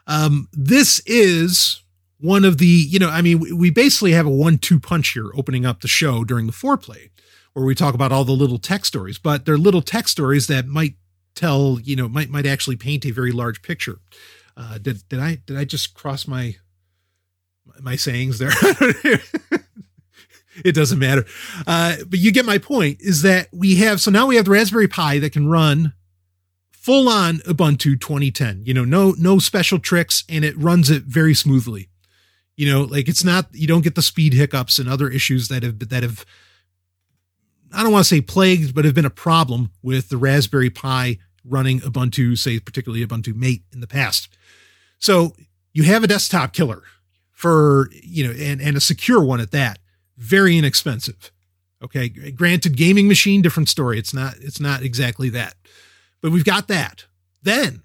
Um, 0.07 0.47
this 0.53 1.01
is 1.05 1.82
one 2.23 2.45
of 2.45 2.57
the, 2.57 2.65
you 2.65 2.99
know, 2.99 3.09
I 3.09 3.21
mean, 3.21 3.57
we 3.57 3.69
basically 3.69 4.13
have 4.13 4.25
a 4.25 4.29
one 4.29 4.57
two 4.57 4.79
punch 4.79 5.09
here 5.09 5.29
opening 5.35 5.65
up 5.65 5.81
the 5.81 5.89
show 5.89 6.23
during 6.23 6.47
the 6.47 6.53
foreplay 6.53 7.09
where 7.51 7.65
we 7.65 7.75
talk 7.75 7.93
about 7.93 8.13
all 8.13 8.23
the 8.23 8.31
little 8.31 8.57
tech 8.57 8.85
stories, 8.85 9.19
but 9.19 9.45
they're 9.45 9.57
little 9.57 9.81
tech 9.81 10.07
stories 10.07 10.47
that 10.47 10.65
might 10.65 10.93
tell, 11.35 11.79
you 11.83 11.97
know, 11.97 12.07
might, 12.07 12.29
might 12.29 12.45
actually 12.45 12.77
paint 12.77 13.05
a 13.05 13.11
very 13.11 13.33
large 13.33 13.61
picture. 13.61 13.99
Uh, 14.55 14.77
did, 14.77 15.03
did 15.09 15.19
I, 15.19 15.39
did 15.45 15.57
I 15.57 15.65
just 15.65 15.95
cross 15.95 16.25
my, 16.25 16.55
my 17.81 17.97
sayings 17.97 18.39
there? 18.39 18.51
it 20.63 20.73
doesn't 20.73 20.99
matter. 20.99 21.25
Uh, 21.67 21.97
but 22.07 22.19
you 22.19 22.31
get 22.31 22.45
my 22.45 22.57
point 22.57 23.01
is 23.01 23.21
that 23.23 23.49
we 23.51 23.75
have, 23.75 23.99
so 23.99 24.09
now 24.09 24.27
we 24.27 24.37
have 24.37 24.45
the 24.45 24.51
Raspberry 24.51 24.87
Pi 24.87 25.19
that 25.19 25.33
can 25.33 25.49
run 25.49 25.91
full 26.71 27.09
on 27.09 27.39
Ubuntu 27.39 27.99
2010, 27.99 28.63
you 28.65 28.73
know, 28.73 28.85
no, 28.85 29.13
no 29.19 29.39
special 29.39 29.77
tricks 29.77 30.23
and 30.29 30.45
it 30.45 30.57
runs 30.57 30.89
it 30.89 31.03
very 31.03 31.33
smoothly. 31.33 31.89
You 32.55 32.71
know, 32.71 32.83
like 32.83 33.07
it's 33.07 33.23
not 33.23 33.47
you 33.51 33.67
don't 33.67 33.83
get 33.83 33.95
the 33.95 34.01
speed 34.01 34.33
hiccups 34.33 34.77
and 34.77 34.87
other 34.87 35.09
issues 35.09 35.47
that 35.47 35.63
have 35.63 35.79
that 35.89 36.03
have 36.03 36.25
I 37.73 37.81
don't 37.81 37.91
want 37.91 38.05
to 38.05 38.09
say 38.09 38.21
plagued, 38.21 38.75
but 38.75 38.85
have 38.85 38.93
been 38.93 39.05
a 39.05 39.09
problem 39.09 39.71
with 39.81 40.09
the 40.09 40.17
Raspberry 40.17 40.69
Pi 40.69 41.17
running 41.43 41.79
Ubuntu, 41.79 42.37
say 42.37 42.59
particularly 42.59 43.05
Ubuntu 43.05 43.35
Mate 43.35 43.63
in 43.73 43.79
the 43.79 43.87
past. 43.87 44.29
So 44.99 45.33
you 45.73 45.83
have 45.83 46.03
a 46.03 46.07
desktop 46.07 46.53
killer 46.53 46.83
for 47.31 47.89
you 48.01 48.27
know, 48.27 48.33
and 48.39 48.61
and 48.61 48.77
a 48.77 48.81
secure 48.81 49.23
one 49.23 49.41
at 49.41 49.51
that, 49.51 49.79
very 50.17 50.57
inexpensive. 50.57 51.31
Okay, 51.83 52.07
granted, 52.07 52.77
gaming 52.77 53.07
machine, 53.07 53.41
different 53.41 53.67
story. 53.67 53.97
It's 53.97 54.13
not 54.13 54.35
it's 54.39 54.59
not 54.59 54.83
exactly 54.83 55.29
that, 55.29 55.55
but 56.21 56.31
we've 56.31 56.45
got 56.45 56.67
that. 56.69 57.05
Then 57.41 57.81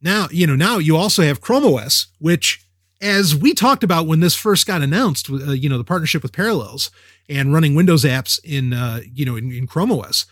now 0.00 0.28
you 0.30 0.46
know 0.46 0.56
now 0.56 0.78
you 0.78 0.96
also 0.96 1.22
have 1.22 1.40
Chrome 1.40 1.64
OS, 1.64 2.08
which 2.18 2.66
as 3.00 3.34
we 3.34 3.54
talked 3.54 3.84
about 3.84 4.06
when 4.06 4.20
this 4.20 4.34
first 4.34 4.66
got 4.66 4.82
announced, 4.82 5.30
uh, 5.30 5.52
you 5.52 5.68
know, 5.68 5.78
the 5.78 5.84
partnership 5.84 6.22
with 6.22 6.32
Parallels 6.32 6.90
and 7.28 7.52
running 7.52 7.74
Windows 7.74 8.04
apps 8.04 8.40
in, 8.42 8.72
uh, 8.72 9.00
you 9.12 9.24
know, 9.24 9.36
in, 9.36 9.52
in 9.52 9.66
Chrome 9.66 9.92
OS, 9.92 10.26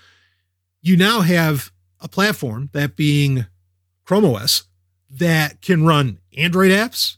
you 0.83 0.96
now 0.96 1.20
have 1.20 1.70
a 2.00 2.09
platform, 2.09 2.70
that 2.72 2.96
being 2.96 3.46
Chrome 4.05 4.24
OS, 4.24 4.64
that 5.11 5.62
can 5.62 5.87
run 5.87 6.18
Android 6.37 6.70
apps, 6.70 7.16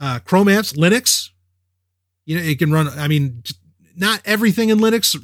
uh, 0.00 0.18
Chrome 0.20 0.48
apps, 0.48 0.74
Linux. 0.74 1.30
You 2.26 2.36
know, 2.36 2.42
it 2.42 2.58
can 2.58 2.72
run, 2.72 2.88
I 2.88 3.08
mean, 3.08 3.42
not 3.96 4.20
everything 4.24 4.68
in 4.68 4.78
Linux 4.78 5.16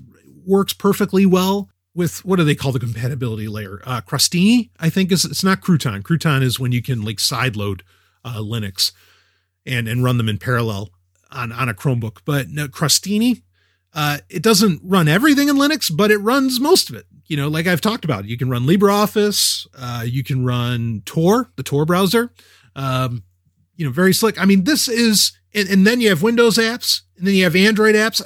works 0.45 0.73
perfectly 0.73 1.27
well 1.27 1.69
with 1.95 2.25
what 2.25 2.37
do 2.37 2.45
they 2.45 2.55
call 2.55 2.73
the 2.73 2.79
compatibility 2.79 3.49
layer? 3.49 3.81
Uh, 3.85 4.01
Crostini, 4.01 4.71
I 4.79 4.91
think 4.91 5.11
is 5.11 5.25
it's 5.25 5.43
not 5.43 5.61
Crouton. 5.61 6.03
Crouton 6.03 6.43
is 6.43 6.61
when 6.61 6.73
you 6.73 6.83
can 6.83 7.03
like 7.03 7.17
sideload 7.17 7.81
uh, 8.25 8.39
Linux 8.39 8.93
and 9.67 9.89
and 9.89 10.05
run 10.05 10.17
them 10.19 10.29
in 10.29 10.39
parallel 10.39 10.91
on 11.31 11.53
on 11.53 11.69
a 11.69 11.75
Chromebook. 11.75 12.19
But 12.25 12.49
no, 12.49 12.69
uh, 13.95 14.19
it 14.29 14.43
doesn't 14.43 14.81
run 14.85 15.09
everything 15.09 15.49
in 15.49 15.57
Linux, 15.57 15.91
but 15.95 16.11
it 16.11 16.19
runs 16.19 16.61
most 16.61 16.91
of 16.91 16.97
it. 16.97 17.07
You 17.27 17.37
know, 17.37 17.49
like 17.49 17.67
I've 17.67 17.81
talked 17.81 18.05
about, 18.05 18.27
you 18.27 18.37
can 18.37 18.51
run 18.51 18.67
LibreOffice, 18.67 19.67
uh, 19.77 20.05
you 20.07 20.23
can 20.23 20.45
run 20.45 21.03
Tor, 21.07 21.51
the 21.57 21.63
Tor 21.63 21.85
browser. 21.87 22.31
Um, 22.77 23.25
you 23.75 23.85
know, 23.85 23.93
very 23.93 24.13
slick. 24.13 24.41
I 24.41 24.45
mean, 24.45 24.65
this 24.65 24.89
is, 24.89 25.33
and, 25.55 25.69
and 25.69 25.87
then 25.87 26.01
you 26.01 26.09
have 26.11 26.23
Windows 26.23 26.57
apps, 26.57 27.03
and 27.17 27.27
then 27.27 27.35
you 27.35 27.45
have 27.45 27.57
Android 27.57 27.95
apps. 27.95 28.23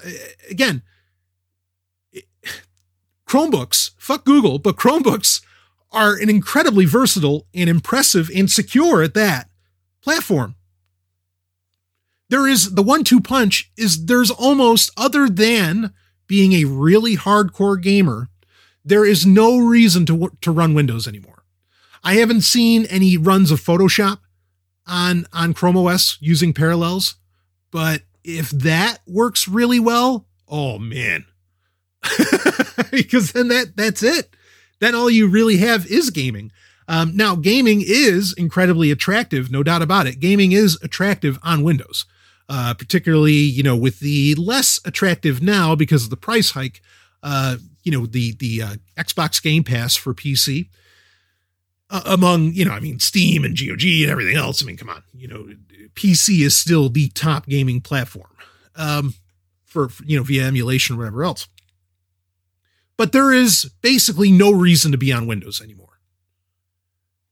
Again, 0.51 0.83
Chromebooks, 3.27 3.93
fuck 3.97 4.25
Google, 4.25 4.59
but 4.59 4.77
Chromebooks 4.77 5.41
are 5.93 6.17
an 6.17 6.29
incredibly 6.29 6.85
versatile 6.85 7.47
and 7.55 7.71
impressive 7.71 8.31
and 8.35 8.51
secure 8.51 9.03
at 9.03 9.15
that 9.15 9.49
platform 10.03 10.57
there 12.31 12.47
is 12.47 12.75
the 12.75 12.83
one 12.83 13.05
two 13.05 13.21
punch 13.21 13.71
is 13.77 14.07
there's 14.07 14.31
almost 14.31 14.91
other 14.97 15.29
than 15.29 15.93
being 16.27 16.53
a 16.53 16.65
really 16.65 17.17
hardcore 17.17 17.81
gamer, 17.81 18.29
there 18.85 19.05
is 19.05 19.27
no 19.27 19.59
reason 19.59 20.07
to 20.07 20.31
to 20.41 20.51
run 20.51 20.73
Windows 20.73 21.07
anymore. 21.07 21.45
I 22.03 22.15
haven't 22.15 22.43
seen 22.43 22.87
any 22.87 23.19
runs 23.19 23.51
of 23.51 23.61
Photoshop 23.61 24.21
on 24.87 25.27
on 25.33 25.53
Chrome 25.53 25.77
OS 25.77 26.17
using 26.21 26.55
parallels, 26.55 27.17
but 27.71 28.03
if 28.23 28.51
that 28.51 29.01
works 29.07 29.49
really 29.49 29.81
well, 29.81 30.27
oh 30.49 30.79
man. 30.79 31.27
because 32.93 33.33
then 33.33 33.49
that 33.49 33.73
that's 33.77 34.03
it. 34.05 34.35
Then 34.79 34.95
all 34.95 35.11
you 35.11 35.27
really 35.27 35.59
have 35.59 35.85
is 35.87 36.11
gaming. 36.11 36.53
Um, 36.87 37.15
now, 37.15 37.37
gaming 37.37 37.83
is 37.87 38.33
incredibly 38.33 38.91
attractive, 38.91 39.51
no 39.51 39.63
doubt 39.63 39.83
about 39.83 40.09
it. 40.09 40.19
Gaming 40.19 40.51
is 40.53 40.79
attractive 40.83 41.39
on 41.43 41.63
Windows 41.63 42.05
uh, 42.51 42.75
particularly 42.75 43.33
you 43.33 43.63
know 43.63 43.77
with 43.77 44.01
the 44.01 44.35
less 44.35 44.81
attractive 44.85 45.41
now 45.41 45.77
because 45.77 46.05
of 46.05 46.11
the 46.11 46.17
price 46.17 46.51
hike. 46.51 46.83
Uh, 47.23 47.57
you 47.85 47.93
know 47.93 48.07
the 48.07 48.33
the 48.33 48.61
uh, 48.61 48.75
Xbox 48.99 49.41
Game 49.43 49.63
Pass 49.63 49.95
for 49.97 50.13
PC. 50.13 50.69
Uh, 51.89 52.03
among 52.07 52.53
you 52.53 52.65
know, 52.65 52.73
I 52.73 52.81
mean, 52.81 52.99
Steam 52.99 53.45
and 53.45 53.57
GOG 53.57 53.83
and 53.83 54.11
everything 54.11 54.37
else. 54.37 54.63
I 54.63 54.67
mean, 54.67 54.77
come 54.77 54.91
on, 54.91 55.03
you 55.15 55.29
know, 55.29 55.49
PC 55.95 56.41
is 56.41 56.59
still 56.59 56.89
the 56.89 57.09
top 57.11 57.47
gaming 57.47 57.81
platform 57.81 58.31
um, 58.75 59.15
for, 59.65 59.89
for 59.89 60.05
you 60.05 60.17
know 60.17 60.25
via 60.25 60.45
emulation 60.45 60.97
or 60.97 60.99
whatever 60.99 61.23
else. 61.23 61.49
But 62.97 63.13
there 63.13 63.33
is 63.33 63.71
basically 63.81 64.31
no 64.31 64.51
reason 64.51 64.93
to 64.93 64.99
be 64.99 65.13
on 65.13 65.27
Windows 65.27 65.61
anymore. 65.63 66.01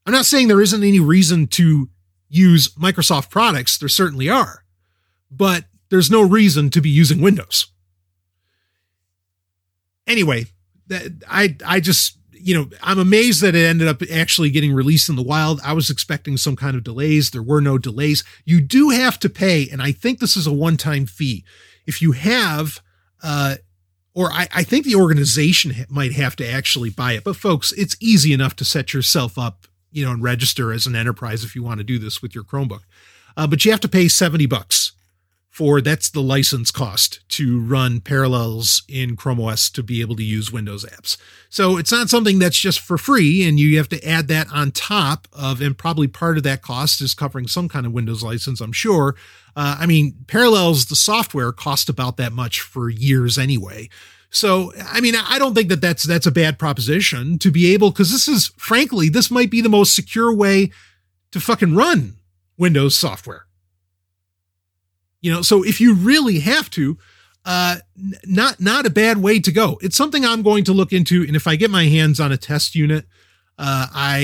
I'm 0.05 0.13
not 0.13 0.25
saying 0.25 0.47
there 0.47 0.61
isn't 0.61 0.83
any 0.83 0.99
reason 0.99 1.47
to 1.47 1.89
use 2.29 2.69
Microsoft 2.75 3.29
products. 3.29 3.77
There 3.77 3.89
certainly 3.89 4.29
are 4.29 4.63
but 5.31 5.65
there's 5.89 6.11
no 6.11 6.21
reason 6.21 6.69
to 6.71 6.81
be 6.81 6.89
using 6.89 7.21
Windows. 7.21 7.67
Anyway, 10.07 10.45
that 10.87 11.23
I 11.27 11.55
I 11.65 11.79
just 11.79 12.17
you 12.31 12.55
know 12.55 12.69
I'm 12.81 12.99
amazed 12.99 13.41
that 13.41 13.55
it 13.55 13.65
ended 13.65 13.87
up 13.87 14.01
actually 14.11 14.49
getting 14.49 14.73
released 14.73 15.09
in 15.09 15.15
the 15.15 15.23
wild. 15.23 15.59
I 15.63 15.73
was 15.73 15.89
expecting 15.89 16.37
some 16.37 16.55
kind 16.55 16.75
of 16.75 16.83
delays. 16.83 17.31
There 17.31 17.43
were 17.43 17.61
no 17.61 17.77
delays. 17.77 18.23
You 18.45 18.61
do 18.61 18.89
have 18.89 19.19
to 19.19 19.29
pay, 19.29 19.69
and 19.69 19.81
I 19.81 19.91
think 19.91 20.19
this 20.19 20.35
is 20.35 20.47
a 20.47 20.53
one-time 20.53 21.05
fee. 21.05 21.43
If 21.85 22.01
you 22.01 22.11
have, 22.13 22.81
uh, 23.23 23.55
or 24.13 24.31
I, 24.31 24.47
I 24.53 24.63
think 24.63 24.85
the 24.85 24.95
organization 24.95 25.73
might 25.89 26.13
have 26.13 26.35
to 26.37 26.47
actually 26.47 26.89
buy 26.89 27.13
it. 27.13 27.23
But 27.23 27.35
folks, 27.35 27.71
it's 27.73 27.95
easy 27.99 28.33
enough 28.33 28.55
to 28.57 28.65
set 28.65 28.93
yourself 28.93 29.37
up 29.37 29.67
you 29.91 30.05
know, 30.05 30.11
and 30.11 30.23
register 30.23 30.71
as 30.71 30.85
an 30.85 30.95
enterprise 30.95 31.43
if 31.43 31.55
you 31.55 31.63
want 31.63 31.79
to 31.79 31.83
do 31.83 31.99
this 31.99 32.21
with 32.21 32.35
your 32.35 32.43
Chromebook. 32.43 32.81
Uh, 33.35 33.47
but 33.47 33.63
you 33.63 33.71
have 33.71 33.79
to 33.81 33.89
pay 33.89 34.07
70 34.07 34.45
bucks 34.45 34.93
for 35.59 35.81
that's 35.81 36.09
the 36.09 36.21
license 36.21 36.71
cost 36.71 37.19
to 37.27 37.59
run 37.59 37.99
parallels 37.99 38.81
in 38.87 39.17
Chrome 39.17 39.41
OS 39.41 39.69
to 39.71 39.83
be 39.83 39.99
able 39.99 40.15
to 40.15 40.23
use 40.23 40.53
Windows 40.53 40.85
apps. 40.85 41.17
So 41.49 41.75
it's 41.75 41.91
not 41.91 42.07
something 42.07 42.39
that's 42.39 42.57
just 42.57 42.79
for 42.79 42.97
free, 42.97 43.45
and 43.45 43.59
you 43.59 43.75
have 43.75 43.89
to 43.89 44.01
add 44.07 44.29
that 44.29 44.47
on 44.53 44.71
top 44.71 45.27
of, 45.33 45.59
and 45.59 45.77
probably 45.77 46.07
part 46.07 46.37
of 46.37 46.43
that 46.43 46.61
cost 46.61 47.01
is 47.01 47.13
covering 47.13 47.49
some 47.49 47.67
kind 47.67 47.85
of 47.85 47.91
Windows 47.91 48.23
license, 48.23 48.61
I'm 48.61 48.71
sure. 48.71 49.17
Uh, 49.53 49.75
I 49.77 49.85
mean, 49.85 50.13
Parallels, 50.27 50.85
the 50.85 50.95
software 50.95 51.51
cost 51.51 51.89
about 51.89 52.15
that 52.15 52.31
much 52.31 52.61
for 52.61 52.89
years 52.89 53.37
anyway. 53.37 53.89
So, 54.29 54.71
I 54.81 55.01
mean, 55.01 55.15
I 55.17 55.37
don't 55.39 55.55
think 55.55 55.67
that 55.67 55.81
that's 55.81 56.03
that's 56.03 56.25
a 56.25 56.31
bad 56.31 56.57
proposition 56.57 57.37
to 57.39 57.51
be 57.51 57.73
able 57.73 57.91
because 57.91 58.13
this 58.13 58.29
is 58.29 58.53
frankly 58.55 59.09
this 59.09 59.29
might 59.29 59.51
be 59.51 59.59
the 59.59 59.67
most 59.67 59.93
secure 59.93 60.33
way 60.33 60.71
to 61.33 61.41
fucking 61.41 61.75
run 61.75 62.15
Windows 62.57 62.97
software. 62.97 63.48
You 65.21 65.31
know, 65.31 65.41
so 65.41 65.63
if 65.63 65.81
you 65.81 65.93
really 65.95 66.39
have 66.39 66.69
to, 66.71 66.97
uh, 67.45 67.77
not 68.25 68.59
not 68.59 68.85
a 68.85 68.89
bad 68.89 69.17
way 69.17 69.39
to 69.39 69.51
go. 69.51 69.79
It's 69.81 69.95
something 69.95 70.25
I'm 70.25 70.41
going 70.41 70.63
to 70.65 70.73
look 70.73 70.93
into, 70.93 71.23
and 71.23 71.35
if 71.35 71.47
I 71.47 71.55
get 71.55 71.71
my 71.71 71.85
hands 71.85 72.19
on 72.19 72.31
a 72.31 72.37
test 72.37 72.75
unit, 72.75 73.05
uh, 73.57 73.87
I 73.93 74.19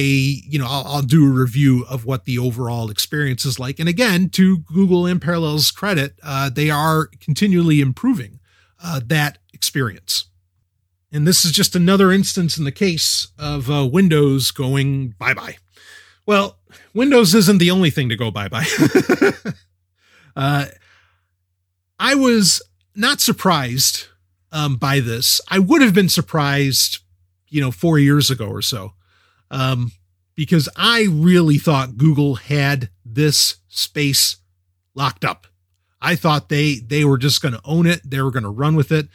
you 0.47 0.59
know 0.59 0.67
I'll, 0.67 0.85
I'll, 0.85 1.01
do 1.01 1.25
a 1.25 1.29
review 1.29 1.85
of 1.89 2.05
what 2.05 2.25
the 2.25 2.37
overall 2.37 2.89
experience 2.89 3.45
is 3.45 3.59
like. 3.59 3.79
And 3.79 3.89
again, 3.89 4.29
to 4.31 4.59
Google 4.59 5.05
and 5.05 5.21
Parallels 5.21 5.71
credit, 5.71 6.19
uh, 6.23 6.49
they 6.49 6.69
are 6.69 7.07
continually 7.19 7.81
improving 7.81 8.39
uh, 8.83 9.01
that 9.05 9.39
experience. 9.53 10.25
And 11.11 11.25
this 11.25 11.45
is 11.45 11.51
just 11.51 11.75
another 11.75 12.11
instance 12.11 12.57
in 12.57 12.65
the 12.65 12.71
case 12.71 13.29
of 13.39 13.71
uh, 13.71 13.87
Windows 13.91 14.51
going 14.51 15.15
bye 15.17 15.33
bye. 15.33 15.57
Well, 16.25 16.59
Windows 16.93 17.33
isn't 17.33 17.57
the 17.57 17.71
only 17.71 17.89
thing 17.89 18.09
to 18.09 18.15
go 18.15 18.29
bye 18.29 18.49
bye. 18.49 18.67
uh, 20.35 20.65
I 21.99 22.15
was 22.15 22.61
not 22.95 23.21
surprised 23.21 24.07
um, 24.51 24.77
by 24.77 24.99
this. 24.99 25.41
I 25.49 25.59
would 25.59 25.81
have 25.81 25.93
been 25.93 26.09
surprised, 26.09 26.99
you 27.49 27.61
know, 27.61 27.71
four 27.71 27.99
years 27.99 28.31
ago 28.31 28.47
or 28.47 28.61
so, 28.61 28.93
um, 29.51 29.91
because 30.35 30.69
I 30.75 31.07
really 31.09 31.57
thought 31.57 31.97
Google 31.97 32.35
had 32.35 32.89
this 33.05 33.57
space 33.67 34.37
locked 34.93 35.25
up. 35.25 35.47
I 36.01 36.15
thought 36.15 36.49
they 36.49 36.75
they 36.75 37.03
were 37.03 37.17
just 37.17 37.41
going 37.41 37.53
to 37.53 37.61
own 37.65 37.87
it. 37.87 38.01
They 38.09 38.21
were 38.21 38.31
going 38.31 38.43
to 38.43 38.49
run 38.49 38.75
with 38.75 38.91
it, 38.91 39.07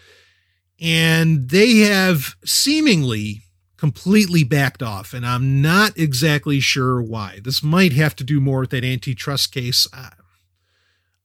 and 0.80 1.48
they 1.48 1.78
have 1.78 2.34
seemingly 2.44 3.42
completely 3.76 4.44
backed 4.44 4.82
off. 4.82 5.14
And 5.14 5.24
I'm 5.24 5.62
not 5.62 5.96
exactly 5.96 6.60
sure 6.60 7.00
why. 7.00 7.40
This 7.42 7.62
might 7.62 7.94
have 7.94 8.14
to 8.16 8.24
do 8.24 8.40
more 8.40 8.60
with 8.60 8.70
that 8.70 8.84
antitrust 8.84 9.52
case. 9.52 9.86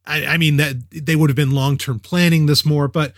I 0.07 0.37
mean 0.37 0.57
that 0.57 0.75
they 0.91 1.15
would 1.15 1.29
have 1.29 1.35
been 1.35 1.51
long 1.51 1.77
term 1.77 1.99
planning 1.99 2.45
this 2.45 2.65
more, 2.65 2.87
but 2.87 3.13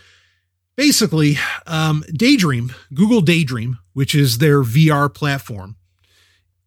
basically, 0.76 1.38
um, 1.66 2.04
Daydream, 2.12 2.74
Google 2.94 3.22
Daydream, 3.22 3.80
which 3.94 4.16
is 4.16 4.38
their 4.38 4.62
VR 4.62 5.14
platform, 5.14 5.76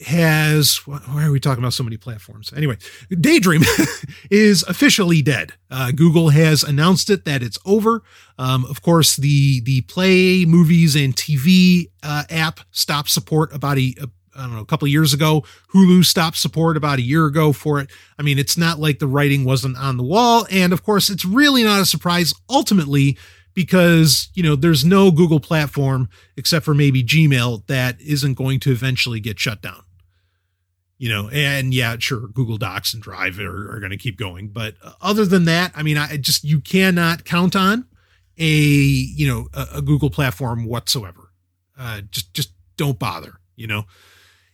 has 0.07 0.77
why 0.87 1.25
are 1.25 1.31
we 1.31 1.41
talking 1.41 1.63
about 1.63 1.75
so 1.75 1.85
many 1.85 1.97
platforms? 1.97 2.53
Anyway 2.55 2.77
daydream 3.21 3.63
is 4.31 4.63
officially 4.65 5.21
dead. 5.23 5.53
Uh, 5.71 5.91
google 5.93 6.31
has 6.31 6.63
announced 6.63 7.11
it 7.11 7.25
that 7.25 7.43
it's 7.43 7.59
over. 7.67 8.03
Um, 8.39 8.65
of 8.65 8.83
course 8.83 9.17
the 9.17 9.61
the 9.61 9.83
play 9.83 10.45
movies 10.47 10.97
and 10.97 11.15
tv 11.15 11.91
uh, 12.03 12.25
app 12.31 12.61
stopped 12.71 13.11
support 13.11 13.55
about 13.55 13.79
a 13.79 13.95
I 14.37 14.43
don't 14.43 14.55
know, 14.55 14.61
a 14.61 14.67
couple 14.67 14.87
years 14.89 15.13
ago. 15.13 15.45
Hulu 15.75 16.05
stopped 16.05 16.37
support 16.37 16.77
about 16.77 16.99
a 16.99 17.03
year 17.03 17.27
ago 17.27 17.53
for 17.53 17.81
it. 17.81 17.91
I 18.19 18.23
mean, 18.23 18.39
it's 18.39 18.57
not 18.57 18.79
like 18.79 18.99
the 18.99 19.09
writing 19.09 19.45
wasn't 19.45 19.77
on 19.77 19.97
the 19.97 20.05
wall. 20.05 20.47
And 20.51 20.73
of 20.73 20.83
course, 20.85 21.11
it's 21.11 21.25
really 21.25 21.65
not 21.65 21.81
a 21.81 21.87
surprise 21.87 22.33
ultimately 22.49 23.19
because, 23.55 24.29
you 24.35 24.43
know, 24.43 24.55
there's 24.55 24.85
no 24.85 25.11
Google 25.11 25.41
platform 25.41 26.09
except 26.37 26.65
for 26.65 26.75
maybe 26.75 27.03
Gmail 27.03 27.67
that 27.67 28.01
isn't 28.01 28.35
going 28.35 28.61
to 28.61 28.71
eventually 28.71 29.19
get 29.19 29.41
shut 29.41 29.61
down. 29.61 29.83
You 30.99 31.09
know, 31.09 31.31
and 31.31 31.73
yeah, 31.73 31.97
sure, 31.99 32.29
Google 32.29 32.59
Docs 32.59 32.93
and 32.95 33.03
Drive 33.03 33.39
are, 33.41 33.75
are 33.75 33.81
going 33.81 33.91
to 33.91 33.97
keep 33.97 34.19
going. 34.19 34.49
But 34.49 34.75
other 35.01 35.25
than 35.25 35.47
that, 35.47 35.73
I 35.75 35.83
mean, 35.83 35.97
I 35.97 36.19
just, 36.19 36.45
you 36.45 36.61
cannot 36.61 37.25
count 37.25 37.57
on 37.57 37.87
a, 38.39 38.45
you 38.45 39.27
know, 39.27 39.49
a, 39.55 39.79
a 39.79 39.83
Google 39.83 40.11
platform 40.11 40.67
whatsoever. 40.67 41.33
Uh, 41.79 42.03
just, 42.11 42.35
just 42.35 42.53
don't 42.77 42.99
bother, 42.99 43.41
you 43.57 43.67
know? 43.67 43.85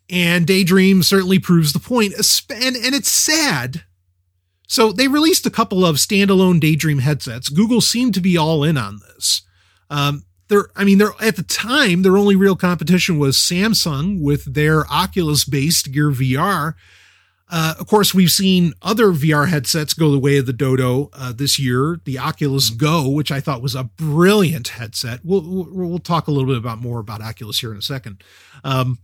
And 0.08 0.46
Daydream 0.46 1.02
certainly 1.02 1.38
proves 1.38 1.72
the 1.72 1.80
point. 1.80 2.14
And, 2.50 2.76
and 2.76 2.94
it's 2.94 3.10
sad. 3.10 3.84
So 4.68 4.92
they 4.92 5.08
released 5.08 5.46
a 5.46 5.50
couple 5.50 5.84
of 5.84 5.96
standalone 5.96 6.60
Daydream 6.60 6.98
headsets. 6.98 7.48
Google 7.48 7.80
seemed 7.80 8.14
to 8.14 8.20
be 8.20 8.36
all 8.36 8.64
in 8.64 8.76
on 8.76 8.98
this. 8.98 9.42
Um, 9.90 10.24
they're, 10.48 10.68
I 10.76 10.84
mean, 10.84 10.98
they're 10.98 11.12
at 11.20 11.36
the 11.36 11.42
time, 11.42 12.02
their 12.02 12.16
only 12.16 12.36
real 12.36 12.56
competition 12.56 13.18
was 13.18 13.36
Samsung 13.36 14.20
with 14.20 14.54
their 14.54 14.86
Oculus 14.86 15.44
based 15.44 15.92
Gear 15.92 16.10
VR. 16.10 16.74
Uh, 17.48 17.74
of 17.78 17.86
course, 17.86 18.12
we've 18.12 18.30
seen 18.30 18.72
other 18.82 19.12
VR 19.12 19.48
headsets 19.48 19.94
go 19.94 20.10
the 20.10 20.18
way 20.18 20.36
of 20.36 20.46
the 20.46 20.52
Dodo 20.52 21.10
uh, 21.12 21.32
this 21.32 21.60
year. 21.60 22.00
The 22.04 22.18
Oculus 22.18 22.70
Go, 22.70 23.08
which 23.08 23.30
I 23.30 23.40
thought 23.40 23.62
was 23.62 23.76
a 23.76 23.84
brilliant 23.84 24.68
headset. 24.68 25.20
We'll, 25.22 25.42
we'll, 25.42 25.88
we'll 25.88 25.98
talk 26.00 26.26
a 26.26 26.32
little 26.32 26.48
bit 26.48 26.58
about 26.58 26.80
more 26.80 26.98
about 26.98 27.22
Oculus 27.22 27.60
here 27.60 27.70
in 27.70 27.78
a 27.78 27.82
second. 27.82 28.22
Um, 28.64 28.98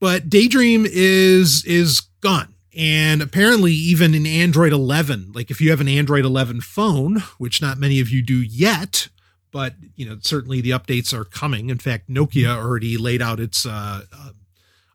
but 0.00 0.28
Daydream 0.28 0.86
is 0.88 1.64
is 1.64 2.00
gone. 2.20 2.54
And 2.76 3.22
apparently, 3.22 3.72
even 3.72 4.14
in 4.14 4.26
Android 4.26 4.72
11, 4.72 5.30
like 5.32 5.50
if 5.50 5.60
you 5.60 5.70
have 5.70 5.80
an 5.80 5.88
Android 5.88 6.24
11 6.24 6.60
phone, 6.62 7.20
which 7.38 7.62
not 7.62 7.78
many 7.78 8.00
of 8.00 8.10
you 8.10 8.20
do 8.20 8.42
yet, 8.42 9.08
but 9.54 9.74
you 9.94 10.04
know 10.04 10.18
certainly 10.20 10.60
the 10.60 10.70
updates 10.70 11.14
are 11.14 11.24
coming. 11.24 11.70
In 11.70 11.78
fact, 11.78 12.10
Nokia 12.10 12.56
already 12.56 12.98
laid 12.98 13.22
out 13.22 13.38
its 13.38 13.64
uh, 13.64 14.02
uh, 14.12 14.30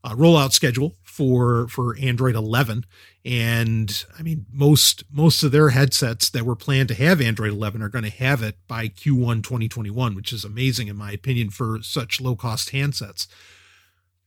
uh, 0.03 0.15
rollout 0.15 0.51
schedule 0.51 0.95
for 1.03 1.69
for 1.69 1.95
Android 1.97 2.35
11, 2.35 2.85
and 3.23 4.03
I 4.19 4.21
mean 4.21 4.45
most 4.51 5.05
most 5.09 5.43
of 5.43 5.53
their 5.53 5.69
headsets 5.69 6.29
that 6.31 6.45
were 6.45 6.57
planned 6.57 6.89
to 6.89 6.95
have 6.95 7.21
Android 7.21 7.51
11 7.53 7.81
are 7.81 7.89
going 7.89 8.03
to 8.03 8.09
have 8.09 8.43
it 8.43 8.57
by 8.67 8.89
Q1 8.89 9.43
2021, 9.43 10.13
which 10.13 10.33
is 10.33 10.43
amazing 10.43 10.89
in 10.89 10.97
my 10.97 11.13
opinion 11.13 11.51
for 11.51 11.79
such 11.81 12.19
low 12.19 12.35
cost 12.35 12.73
handsets. 12.73 13.27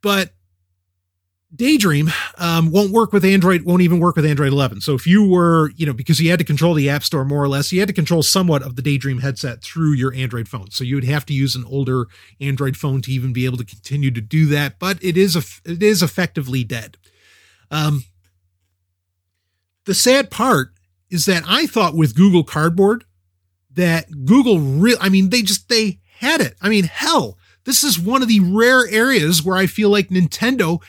But 0.00 0.32
Daydream 1.54 2.10
um, 2.38 2.70
won't 2.70 2.92
work 2.92 3.12
with 3.12 3.24
Android, 3.24 3.62
won't 3.62 3.82
even 3.82 3.98
work 3.98 4.16
with 4.16 4.24
Android 4.24 4.52
11. 4.52 4.80
So 4.80 4.94
if 4.94 5.06
you 5.06 5.28
were, 5.28 5.70
you 5.76 5.84
know, 5.84 5.92
because 5.92 6.18
you 6.18 6.30
had 6.30 6.38
to 6.38 6.44
control 6.44 6.72
the 6.72 6.88
App 6.88 7.04
Store 7.04 7.26
more 7.26 7.42
or 7.42 7.48
less, 7.48 7.70
you 7.72 7.80
had 7.80 7.88
to 7.88 7.94
control 7.94 8.22
somewhat 8.22 8.62
of 8.62 8.76
the 8.76 8.82
Daydream 8.82 9.18
headset 9.18 9.62
through 9.62 9.92
your 9.92 10.14
Android 10.14 10.48
phone. 10.48 10.70
So 10.70 10.82
you 10.82 10.94
would 10.94 11.04
have 11.04 11.26
to 11.26 11.34
use 11.34 11.54
an 11.54 11.64
older 11.66 12.06
Android 12.40 12.76
phone 12.76 13.02
to 13.02 13.12
even 13.12 13.34
be 13.34 13.44
able 13.44 13.58
to 13.58 13.66
continue 13.66 14.10
to 14.12 14.20
do 14.22 14.46
that. 14.46 14.78
But 14.78 15.02
it 15.04 15.18
is 15.18 15.36
a, 15.36 15.42
it 15.70 15.82
is 15.82 16.02
effectively 16.02 16.64
dead. 16.64 16.96
Um, 17.70 18.04
the 19.84 19.94
sad 19.94 20.30
part 20.30 20.68
is 21.10 21.26
that 21.26 21.42
I 21.46 21.66
thought 21.66 21.94
with 21.94 22.16
Google 22.16 22.44
Cardboard 22.44 23.04
that 23.74 24.24
Google 24.24 24.58
real, 24.58 24.96
I 25.00 25.10
mean, 25.10 25.28
they 25.28 25.42
just 25.42 25.68
they 25.68 26.00
had 26.18 26.40
it. 26.40 26.54
I 26.62 26.70
mean, 26.70 26.84
hell, 26.84 27.36
this 27.64 27.84
is 27.84 27.98
one 27.98 28.22
of 28.22 28.28
the 28.28 28.40
rare 28.40 28.86
areas 28.88 29.42
where 29.42 29.56
I 29.56 29.66
feel 29.66 29.90
like 29.90 30.08
Nintendo 30.08 30.82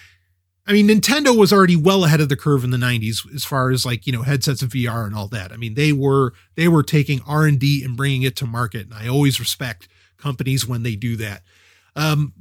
I 0.65 0.71
mean, 0.71 0.87
Nintendo 0.87 1.37
was 1.37 1.51
already 1.51 1.75
well 1.75 2.05
ahead 2.05 2.21
of 2.21 2.29
the 2.29 2.37
curve 2.37 2.63
in 2.63 2.69
the 2.69 2.77
90s 2.77 3.33
as 3.35 3.43
far 3.43 3.69
as 3.69 3.85
like, 3.85 4.07
you 4.07 4.13
know, 4.13 4.21
headsets 4.21 4.61
and 4.61 4.71
VR 4.71 5.05
and 5.05 5.13
all 5.13 5.27
that. 5.27 5.51
I 5.51 5.57
mean, 5.57 5.73
they 5.73 5.91
were 5.91 6.33
they 6.55 6.67
were 6.67 6.83
taking 6.83 7.21
R&D 7.27 7.83
and 7.83 7.97
bringing 7.97 8.21
it 8.21 8.35
to 8.37 8.45
market, 8.45 8.85
and 8.85 8.93
I 8.93 9.07
always 9.07 9.39
respect 9.39 9.89
companies 10.17 10.65
when 10.65 10.83
they 10.83 10.95
do 10.95 11.17
that. 11.17 11.43
Um, 11.95 12.33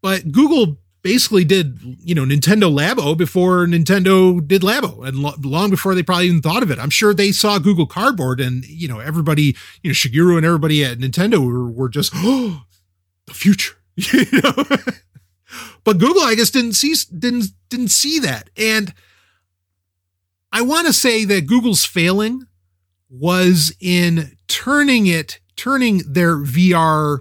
but 0.00 0.32
Google 0.32 0.78
basically 1.02 1.44
did, 1.44 1.78
you 2.00 2.14
know, 2.14 2.24
Nintendo 2.24 2.72
Labo 2.72 3.16
before 3.16 3.66
Nintendo 3.66 4.46
did 4.46 4.62
Labo 4.62 5.06
and 5.06 5.18
lo- 5.18 5.34
long 5.42 5.70
before 5.70 5.94
they 5.94 6.02
probably 6.02 6.26
even 6.26 6.42
thought 6.42 6.62
of 6.62 6.70
it. 6.70 6.78
I'm 6.78 6.90
sure 6.90 7.14
they 7.14 7.32
saw 7.32 7.58
Google 7.58 7.86
Cardboard 7.86 8.40
and, 8.40 8.64
you 8.64 8.88
know, 8.88 8.98
everybody, 8.98 9.56
you 9.82 9.90
know, 9.90 9.94
Shigeru 9.94 10.36
and 10.36 10.44
everybody 10.44 10.84
at 10.84 10.98
Nintendo 10.98 11.44
were, 11.44 11.70
were 11.70 11.88
just, 11.88 12.12
oh, 12.16 12.64
the 13.26 13.34
future, 13.34 13.76
you 13.96 14.26
know? 14.32 14.64
But 15.84 15.98
Google, 15.98 16.22
I 16.22 16.34
guess, 16.34 16.50
didn't 16.50 16.74
see 16.74 16.94
didn't 17.16 17.46
didn't 17.68 17.88
see 17.88 18.18
that. 18.20 18.50
And 18.56 18.92
I 20.52 20.62
want 20.62 20.86
to 20.86 20.92
say 20.92 21.24
that 21.24 21.46
Google's 21.46 21.84
failing 21.84 22.46
was 23.10 23.74
in 23.80 24.36
turning 24.48 25.06
it, 25.06 25.40
turning 25.56 26.02
their 26.06 26.36
VR 26.36 27.20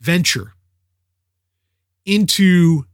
venture 0.00 0.52
into 2.04 2.84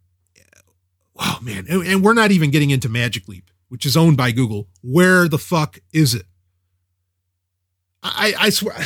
oh 1.19 1.39
man, 1.43 1.67
and 1.69 2.05
we're 2.05 2.15
not 2.15 2.31
even 2.31 2.51
getting 2.51 2.71
into 2.71 2.89
Magic 2.89 3.29
Leap, 3.29 3.51
which 3.69 3.87
is 3.87 3.97
owned 3.97 4.17
by 4.17 4.31
Google. 4.31 4.69
Where 4.83 5.29
the 5.29 5.39
fuck 5.39 5.79
is 5.93 6.15
it? 6.15 6.27
I, 8.03 8.35
I 8.39 8.51
swear 8.51 8.77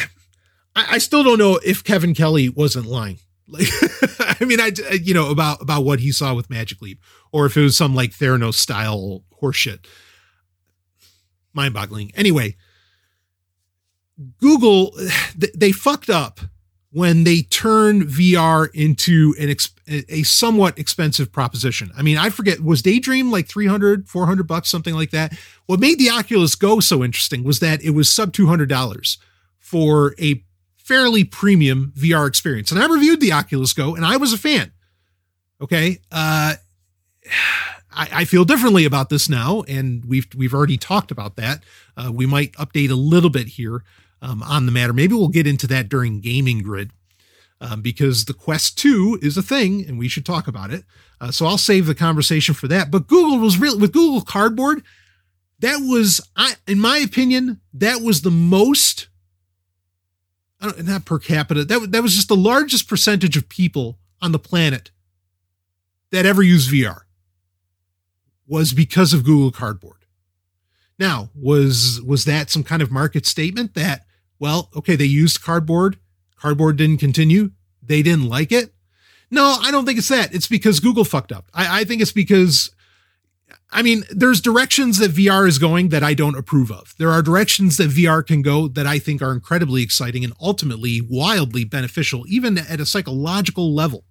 I, 0.74 0.98
still 0.98 1.22
don't 1.22 1.38
know 1.38 1.58
if 1.64 1.84
Kevin 1.84 2.14
Kelly 2.14 2.48
wasn't 2.48 2.86
lying 2.86 3.18
Like, 3.46 3.66
I 4.40 4.44
mean, 4.44 4.60
I 4.60 4.72
uh, 4.90 4.94
you 4.94 5.14
know 5.14 5.30
about 5.30 5.60
about 5.60 5.84
what 5.84 6.00
he 6.00 6.12
saw 6.12 6.34
with 6.34 6.50
Magic 6.50 6.80
Leap, 6.80 7.00
or 7.32 7.46
if 7.46 7.56
it 7.56 7.62
was 7.62 7.76
some 7.76 7.94
like 7.94 8.10
Theranos 8.10 8.54
style 8.54 9.22
horseshit. 9.40 9.86
Mind 11.52 11.74
boggling. 11.74 12.12
Anyway, 12.14 12.56
Google 14.38 14.94
they 15.54 15.72
fucked 15.72 16.10
up 16.10 16.40
when 16.92 17.22
they 17.22 17.42
turn 17.42 18.02
VR 18.02 18.68
into 18.74 19.34
an 19.38 19.54
a 20.08 20.22
somewhat 20.22 20.78
expensive 20.78 21.32
proposition. 21.32 21.90
I 21.96 22.02
mean, 22.02 22.16
I 22.16 22.30
forget 22.30 22.60
was 22.60 22.82
Daydream 22.82 23.30
like 23.30 23.46
300, 23.46 24.08
400 24.08 24.46
bucks 24.46 24.68
something 24.68 24.94
like 24.94 25.10
that. 25.10 25.36
What 25.66 25.80
made 25.80 25.98
the 25.98 26.10
Oculus 26.10 26.54
Go 26.54 26.80
so 26.80 27.04
interesting 27.04 27.44
was 27.44 27.60
that 27.60 27.82
it 27.82 27.90
was 27.90 28.08
sub 28.08 28.32
$200 28.32 29.18
for 29.58 30.14
a 30.18 30.42
fairly 30.90 31.22
premium 31.22 31.92
VR 31.96 32.26
experience. 32.26 32.72
And 32.72 32.82
I 32.82 32.86
reviewed 32.86 33.20
the 33.20 33.32
Oculus 33.32 33.72
Go 33.72 33.94
and 33.94 34.04
I 34.04 34.16
was 34.16 34.32
a 34.32 34.38
fan. 34.38 34.72
Okay? 35.60 35.98
Uh 36.10 36.54
I, 37.92 38.24
feel 38.24 38.44
differently 38.44 38.84
about 38.84 39.10
this 39.10 39.28
now, 39.28 39.62
and 39.68 40.04
we've 40.04 40.26
we've 40.34 40.54
already 40.54 40.78
talked 40.78 41.10
about 41.10 41.36
that. 41.36 41.62
Uh, 41.96 42.10
we 42.12 42.24
might 42.24 42.52
update 42.52 42.90
a 42.90 42.94
little 42.94 43.30
bit 43.30 43.48
here 43.48 43.82
um, 44.22 44.42
on 44.42 44.64
the 44.64 44.72
matter. 44.72 44.92
Maybe 44.92 45.14
we'll 45.14 45.28
get 45.28 45.46
into 45.46 45.66
that 45.66 45.88
during 45.88 46.20
Gaming 46.20 46.62
Grid 46.62 46.92
um, 47.60 47.82
because 47.82 48.24
the 48.24 48.34
Quest 48.34 48.78
2 48.78 49.18
is 49.22 49.36
a 49.36 49.42
thing 49.42 49.84
and 49.86 49.98
we 49.98 50.08
should 50.08 50.24
talk 50.24 50.48
about 50.48 50.72
it. 50.72 50.84
Uh, 51.20 51.30
so 51.30 51.46
I'll 51.46 51.58
save 51.58 51.86
the 51.86 51.94
conversation 51.94 52.54
for 52.54 52.68
that. 52.68 52.90
But 52.90 53.06
Google 53.06 53.38
was 53.38 53.58
real 53.58 53.78
with 53.78 53.92
Google 53.92 54.22
Cardboard. 54.22 54.82
That 55.58 55.80
was, 55.80 56.20
I, 56.36 56.54
in 56.66 56.80
my 56.80 56.98
opinion, 56.98 57.60
that 57.74 58.00
was 58.00 58.22
the 58.22 58.30
most, 58.30 59.08
not 60.60 61.04
per 61.04 61.18
capita, 61.18 61.64
that, 61.64 61.92
that 61.92 62.02
was 62.02 62.14
just 62.14 62.28
the 62.28 62.36
largest 62.36 62.88
percentage 62.88 63.36
of 63.36 63.48
people 63.48 63.98
on 64.20 64.32
the 64.32 64.38
planet 64.38 64.90
that 66.10 66.26
ever 66.26 66.42
used 66.42 66.70
VR 66.70 67.00
was 68.46 68.72
because 68.72 69.12
of 69.12 69.24
Google 69.24 69.52
Cardboard. 69.52 70.04
Now, 70.98 71.30
was 71.34 72.00
was 72.04 72.26
that 72.26 72.50
some 72.50 72.62
kind 72.62 72.82
of 72.82 72.90
market 72.90 73.24
statement 73.24 73.74
that 73.74 74.04
well, 74.40 74.70
okay, 74.74 74.96
they 74.96 75.04
used 75.04 75.42
cardboard. 75.42 75.98
Cardboard 76.36 76.76
didn't 76.76 76.98
continue. 76.98 77.52
They 77.82 78.02
didn't 78.02 78.28
like 78.28 78.50
it. 78.50 78.74
No, 79.30 79.58
I 79.62 79.70
don't 79.70 79.84
think 79.84 79.98
it's 79.98 80.08
that. 80.08 80.34
It's 80.34 80.48
because 80.48 80.80
Google 80.80 81.04
fucked 81.04 81.30
up. 81.30 81.46
I, 81.54 81.80
I 81.80 81.84
think 81.84 82.02
it's 82.02 82.10
because, 82.10 82.70
I 83.72 83.82
mean, 83.82 84.04
there's 84.10 84.40
directions 84.40 84.98
that 84.98 85.12
VR 85.12 85.46
is 85.46 85.58
going 85.58 85.90
that 85.90 86.02
I 86.02 86.12
don't 86.14 86.36
approve 86.36 86.72
of. 86.72 86.94
There 86.98 87.10
are 87.10 87.22
directions 87.22 87.76
that 87.76 87.90
VR 87.90 88.26
can 88.26 88.42
go 88.42 88.66
that 88.66 88.86
I 88.86 88.98
think 88.98 89.22
are 89.22 89.32
incredibly 89.32 89.82
exciting 89.82 90.24
and 90.24 90.32
ultimately 90.40 91.00
wildly 91.00 91.64
beneficial, 91.64 92.24
even 92.26 92.58
at 92.58 92.80
a 92.80 92.86
psychological 92.86 93.72
level, 93.72 94.04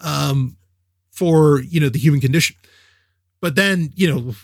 um, 0.00 0.56
for 1.10 1.60
you 1.60 1.78
know 1.78 1.90
the 1.90 1.98
human 1.98 2.20
condition. 2.20 2.56
But 3.40 3.54
then 3.54 3.90
you 3.94 4.12
know, 4.12 4.34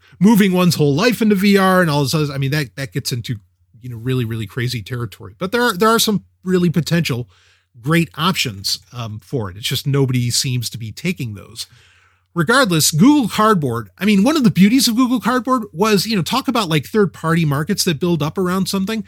moving 0.20 0.52
one's 0.52 0.74
whole 0.74 0.94
life 0.94 1.22
into 1.22 1.36
VR 1.36 1.80
and 1.80 1.88
all 1.88 2.02
this, 2.02 2.14
other, 2.14 2.32
I 2.32 2.38
mean, 2.38 2.50
that 2.50 2.74
that 2.74 2.92
gets 2.92 3.12
into 3.12 3.36
you 3.80 3.88
know 3.88 3.96
really 3.96 4.24
really 4.24 4.46
crazy 4.46 4.82
territory. 4.82 5.36
But 5.38 5.52
there 5.52 5.62
are 5.62 5.74
there 5.74 5.90
are 5.90 6.00
some 6.00 6.24
really 6.42 6.70
potential 6.70 7.28
great 7.80 8.10
options 8.16 8.80
um, 8.92 9.20
for 9.20 9.48
it. 9.50 9.56
It's 9.56 9.66
just 9.66 9.86
nobody 9.86 10.30
seems 10.30 10.68
to 10.70 10.78
be 10.78 10.90
taking 10.90 11.34
those. 11.34 11.66
Regardless, 12.34 12.90
Google 12.90 13.28
Cardboard. 13.28 13.90
I 13.98 14.04
mean, 14.04 14.22
one 14.22 14.36
of 14.36 14.44
the 14.44 14.50
beauties 14.50 14.86
of 14.86 14.96
Google 14.96 15.20
Cardboard 15.20 15.64
was 15.72 16.06
you 16.06 16.16
know 16.16 16.22
talk 16.22 16.48
about 16.48 16.68
like 16.68 16.86
third 16.86 17.12
party 17.12 17.44
markets 17.44 17.84
that 17.84 18.00
build 18.00 18.22
up 18.22 18.38
around 18.38 18.66
something, 18.66 19.04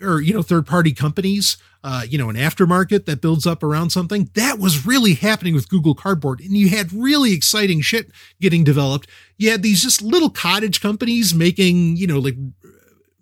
or 0.00 0.20
you 0.20 0.34
know 0.34 0.42
third 0.42 0.66
party 0.66 0.92
companies. 0.92 1.56
Uh, 1.84 2.04
you 2.08 2.16
know, 2.16 2.30
an 2.30 2.36
aftermarket 2.36 3.06
that 3.06 3.20
builds 3.20 3.44
up 3.44 3.60
around 3.60 3.90
something. 3.90 4.30
That 4.34 4.60
was 4.60 4.86
really 4.86 5.14
happening 5.14 5.52
with 5.52 5.68
Google 5.68 5.96
Cardboard. 5.96 6.38
And 6.40 6.56
you 6.56 6.68
had 6.68 6.92
really 6.92 7.32
exciting 7.32 7.80
shit 7.80 8.12
getting 8.40 8.62
developed. 8.62 9.08
You 9.36 9.50
had 9.50 9.64
these 9.64 9.82
just 9.82 10.00
little 10.00 10.30
cottage 10.30 10.80
companies 10.80 11.34
making, 11.34 11.96
you 11.96 12.06
know, 12.06 12.20
like 12.20 12.36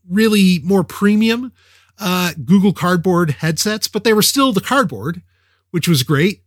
really 0.06 0.60
more 0.62 0.84
premium 0.84 1.52
uh, 2.00 2.32
Google 2.44 2.72
Cardboard 2.72 3.30
headsets, 3.30 3.86
but 3.86 4.04
they 4.04 4.12
were 4.12 4.22
still 4.22 4.52
the 4.52 4.60
cardboard, 4.60 5.22
which 5.70 5.86
was 5.86 6.02
great. 6.02 6.42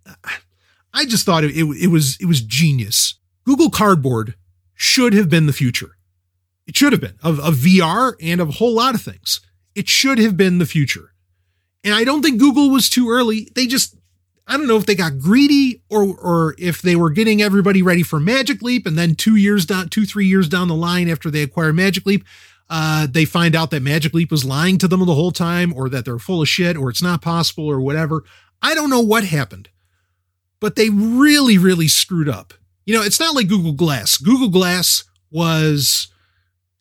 I 0.94 1.06
just 1.06 1.26
thought 1.26 1.44
it, 1.44 1.52
it, 1.52 1.66
it 1.82 1.88
was 1.88 2.18
it 2.20 2.26
was 2.26 2.42
genius. 2.42 3.16
Google 3.46 3.70
Cardboard 3.70 4.36
should 4.74 5.14
have 5.14 5.30
been 5.30 5.46
the 5.46 5.54
future. 5.54 5.98
It 6.66 6.78
should 6.78 6.94
have 6.94 7.02
been 7.02 7.18
of, 7.22 7.40
of 7.40 7.56
VR 7.56 8.14
and 8.22 8.40
of 8.40 8.50
a 8.50 8.54
whole 8.54 8.74
lot 8.74 8.96
of 8.96 9.02
things. 9.02 9.42
It 9.76 9.90
should 9.90 10.18
have 10.20 10.38
been 10.38 10.60
the 10.60 10.66
future. 10.66 11.14
And 11.84 11.94
I 11.94 12.04
don't 12.04 12.22
think 12.22 12.40
Google 12.40 12.70
was 12.70 12.90
too 12.90 13.10
early. 13.10 13.50
They 13.56 13.68
just 13.68 13.98
I 14.48 14.58
don't 14.58 14.68
know 14.68 14.78
if 14.78 14.86
they 14.86 14.96
got 14.96 15.20
greedy 15.20 15.82
or 15.90 16.04
or 16.04 16.56
if 16.58 16.82
they 16.82 16.96
were 16.96 17.10
getting 17.10 17.42
everybody 17.42 17.82
ready 17.82 18.04
for 18.04 18.20
Magic 18.20 18.62
Leap 18.62 18.86
and 18.86 18.98
then 18.98 19.16
2 19.16 19.36
years 19.36 19.66
down 19.66 19.90
2 19.90 20.06
3 20.06 20.26
years 20.26 20.48
down 20.48 20.68
the 20.68 20.76
line 20.76 21.10
after 21.10 21.30
they 21.30 21.42
acquire 21.42 21.74
Magic 21.74 22.06
Leap, 22.06 22.24
uh, 22.70 23.08
they 23.10 23.26
find 23.26 23.56
out 23.56 23.72
that 23.72 23.84
Magic 23.84 24.14
Leap 24.14 24.32
was 24.32 24.46
lying 24.46 24.78
to 24.80 24.88
them 24.88 25.06
the 25.06 25.14
whole 25.14 25.32
time, 25.32 25.74
or 25.74 25.90
that 25.90 26.06
they're 26.06 26.20
full 26.20 26.42
of 26.42 26.50
shit, 26.50 26.78
or 26.78 26.90
it's 26.90 27.02
not 27.02 27.22
possible, 27.22 27.66
or 27.66 27.80
whatever. 27.80 28.24
I 28.62 28.74
don't 28.74 28.90
know 28.90 29.02
what 29.02 29.26
happened, 29.26 29.70
but 30.64 30.78
they 30.78 30.90
really, 30.90 31.58
really 31.58 31.90
screwed 31.90 32.30
up. 32.30 32.54
You 32.86 32.96
know, 32.96 33.04
it's 33.04 33.20
not 33.20 33.36
like 33.36 33.50
Google 33.50 33.74
Glass. 33.74 34.18
Google 34.18 34.48
Glass 34.48 35.04
was, 35.30 36.08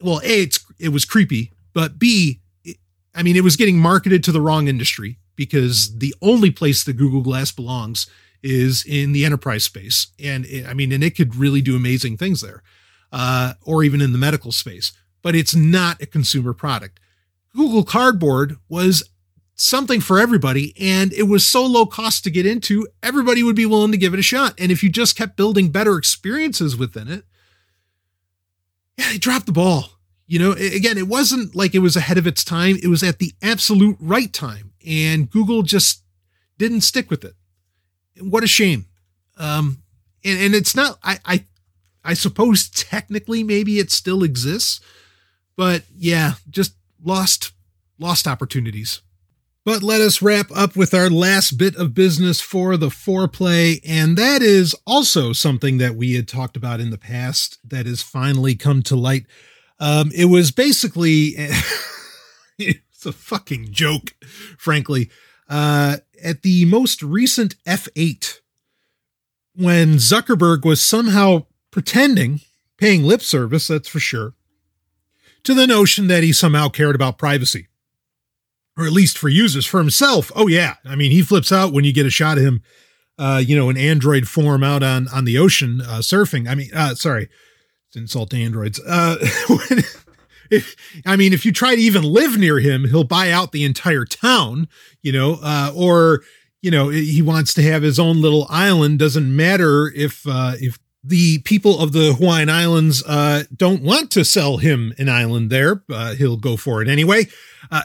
well, 0.01 0.20
A, 0.22 0.43
it's, 0.43 0.64
it 0.78 0.91
was 0.91 1.05
creepy, 1.05 1.51
but 1.74 1.99
B, 1.99 2.41
it, 2.64 2.76
I 3.12 3.24
mean, 3.24 3.35
it 3.35 3.43
was 3.43 3.57
getting 3.57 3.80
marketed 3.80 4.22
to 4.22 4.33
the 4.33 4.41
wrong 4.41 4.68
industry 4.68 5.18
because 5.35 5.99
the 5.99 6.14
only 6.22 6.53
place 6.53 6.85
that 6.85 6.93
Google 6.93 7.22
Glass 7.22 7.51
belongs 7.51 8.07
is 8.41 8.85
in 8.87 9.11
the 9.11 9.24
enterprise 9.24 9.64
space. 9.64 10.07
And 10.22 10.47
it, 10.47 10.64
I 10.64 10.74
mean, 10.74 10.93
and 10.93 11.03
it 11.03 11.16
could 11.16 11.35
really 11.35 11.61
do 11.61 11.74
amazing 11.74 12.18
things 12.18 12.41
there, 12.41 12.62
uh, 13.11 13.55
or 13.62 13.83
even 13.83 14.01
in 14.01 14.12
the 14.12 14.18
medical 14.18 14.53
space 14.53 14.93
but 15.22 15.35
it's 15.35 15.55
not 15.55 16.03
a 16.03 16.07
consumer 16.07 16.53
product. 16.53 17.01
Google 17.55 17.85
Cardboard 17.85 18.57
was 18.68 19.09
something 19.55 20.00
for 20.00 20.18
everybody 20.18 20.74
and 20.80 21.12
it 21.12 21.24
was 21.24 21.46
so 21.46 21.64
low 21.64 21.86
cost 21.86 22.24
to 22.24 22.30
get 22.30 22.46
into, 22.46 22.86
everybody 23.03 23.42
would 23.42 23.57
be 23.57 23.66
willing 23.66 23.92
to 23.92 23.98
give 23.98 24.14
it 24.14 24.20
a 24.20 24.22
shot. 24.22 24.55
And 24.59 24.72
if 24.72 24.82
you 24.82 24.88
just 24.88 25.16
kept 25.16 25.36
building 25.36 25.70
better 25.70 25.96
experiences 25.96 26.76
within 26.76 27.09
it, 27.09 27.24
yeah, 28.96 29.11
they 29.11 29.18
dropped 29.18 29.46
the 29.46 29.53
ball. 29.53 29.90
You 30.26 30.38
know, 30.38 30.53
again, 30.53 30.96
it 30.96 31.09
wasn't 31.09 31.55
like 31.55 31.74
it 31.74 31.80
was 31.80 31.96
ahead 31.96 32.18
of 32.18 32.26
its 32.26 32.44
time. 32.44 32.76
It 32.82 32.88
was 32.88 33.03
at 33.03 33.18
the 33.18 33.32
absolute 33.42 33.96
right 34.00 34.32
time. 34.32 34.72
And 34.86 35.30
Google 35.30 35.62
just 35.62 36.03
didn't 36.59 36.80
stick 36.82 37.11
with 37.11 37.24
it. 37.24 37.34
What 38.18 38.44
a 38.44 38.46
shame. 38.46 38.86
Um, 39.36 39.82
and, 40.24 40.40
and 40.40 40.55
it's 40.55 40.74
not, 40.74 40.98
I, 41.03 41.18
I, 41.24 41.44
I 42.05 42.14
suppose 42.14 42.68
technically 42.68 43.42
maybe 43.42 43.78
it 43.78 43.90
still 43.90 44.22
exists, 44.22 44.80
but 45.57 45.82
yeah, 45.94 46.34
just 46.50 46.74
lost 47.03 47.53
lost 47.98 48.26
opportunities. 48.26 49.00
But 49.65 49.83
let 49.83 50.01
us 50.01 50.21
wrap 50.21 50.51
up 50.53 50.75
with 50.75 50.93
our 50.93 51.09
last 51.09 51.53
bit 51.53 51.77
of 51.77 51.95
business 51.95 52.41
for 52.41 52.77
the 52.77 52.89
foreplay, 52.89 53.81
and 53.87 54.17
that 54.17 54.43
is 54.43 54.75
also 54.87 55.33
something 55.33 55.79
that 55.79 55.95
we 55.95 56.15
had 56.15 56.27
talked 56.27 56.57
about 56.57 56.81
in 56.81 56.91
the 56.91 56.99
past 56.99 57.59
that 57.65 57.87
has 57.87 58.03
finally 58.03 58.57
come 58.57 58.83
to 58.83 58.97
light. 58.97 59.27
Um, 59.79 60.11
it 60.15 60.25
was 60.25 60.51
basically 60.51 61.35
it's 62.59 63.07
a 63.07 63.13
fucking 63.13 63.69
joke, 63.71 64.15
frankly. 64.59 65.11
Uh, 65.49 65.99
at 66.23 66.43
the 66.43 66.65
most 66.65 67.03
recent 67.03 67.55
F8, 67.65 68.41
when 69.55 69.95
Zuckerberg 69.95 70.65
was 70.65 70.83
somehow 70.83 71.47
pretending, 71.71 72.41
paying 72.79 73.05
lip 73.05 73.21
service, 73.23 73.69
that's 73.69 73.89
for 73.89 74.01
sure, 74.01 74.35
to 75.45 75.55
the 75.55 75.67
notion 75.67 76.09
that 76.09 76.23
he 76.23 76.33
somehow 76.33 76.69
cared 76.69 76.95
about 76.95 77.19
privacy. 77.19 77.69
Or 78.77 78.87
at 78.87 78.93
least 78.93 79.18
for 79.18 79.29
users, 79.29 79.66
for 79.66 79.79
himself. 79.79 80.33
Oh 80.35 80.47
yeah. 80.49 80.77
I 80.85 80.97
mean, 80.97 81.11
he 81.11 81.23
flips 81.23 81.53
out 81.53 81.73
when 81.73 81.85
you 81.85 81.93
get 81.93 82.07
a 82.07 82.11
shot 82.11 82.39
of 82.39 82.45
him, 82.45 82.62
uh, 83.18 83.43
you 83.45 83.55
know, 83.55 83.68
in 83.68 83.77
android 83.77 84.27
form 84.29 84.64
out 84.64 84.83
on, 84.83 85.09
on 85.09 85.25
the 85.25 85.39
ocean, 85.39 85.81
uh, 85.83 85.99
surfing. 85.99 86.49
I 86.49 86.55
mean, 86.55 86.70
uh, 86.75 86.95
sorry, 86.95 87.29
it's 87.89 87.97
insult 87.97 88.33
androids. 88.33 88.81
Uh, 88.87 89.16
when, 89.49 89.81
if, 90.51 90.77
I 91.07 91.16
mean, 91.16 91.33
if 91.33 91.45
you 91.45 91.53
try 91.53 91.75
to 91.75 91.81
even 91.81 92.03
live 92.03 92.39
near 92.39 92.59
him, 92.61 92.89
he'll 92.89 93.05
buy 93.05 93.31
out 93.31 93.53
the 93.53 93.64
entire 93.64 94.05
town, 94.05 94.68
you 95.03 95.12
know, 95.12 95.39
uh, 95.43 95.73
or, 95.75 96.20
you 96.61 96.70
know, 96.70 96.89
he 96.89 97.23
wants 97.23 97.55
to 97.55 97.62
have 97.62 97.83
his 97.83 97.99
own 97.99 98.20
little 98.20 98.47
island. 98.49 98.99
Doesn't 98.99 99.35
matter 99.35 99.93
if, 99.95 100.27
uh, 100.27 100.55
if 100.59 100.79
the 101.05 101.38
people 101.40 101.80
of 101.80 101.92
the 101.92 102.14
Hawaiian 102.14 102.48
Islands 102.48 103.03
uh, 103.05 103.44
don't 103.55 103.82
want 103.82 104.11
to 104.12 104.24
sell 104.24 104.59
him 104.59 104.94
an 104.98 105.09
island 105.09 105.50
there. 105.50 105.82
Uh, 105.90 106.14
he'll 106.14 106.36
go 106.36 106.57
for 106.57 106.80
it 106.80 106.88
anyway. 106.88 107.26
Uh, 107.70 107.82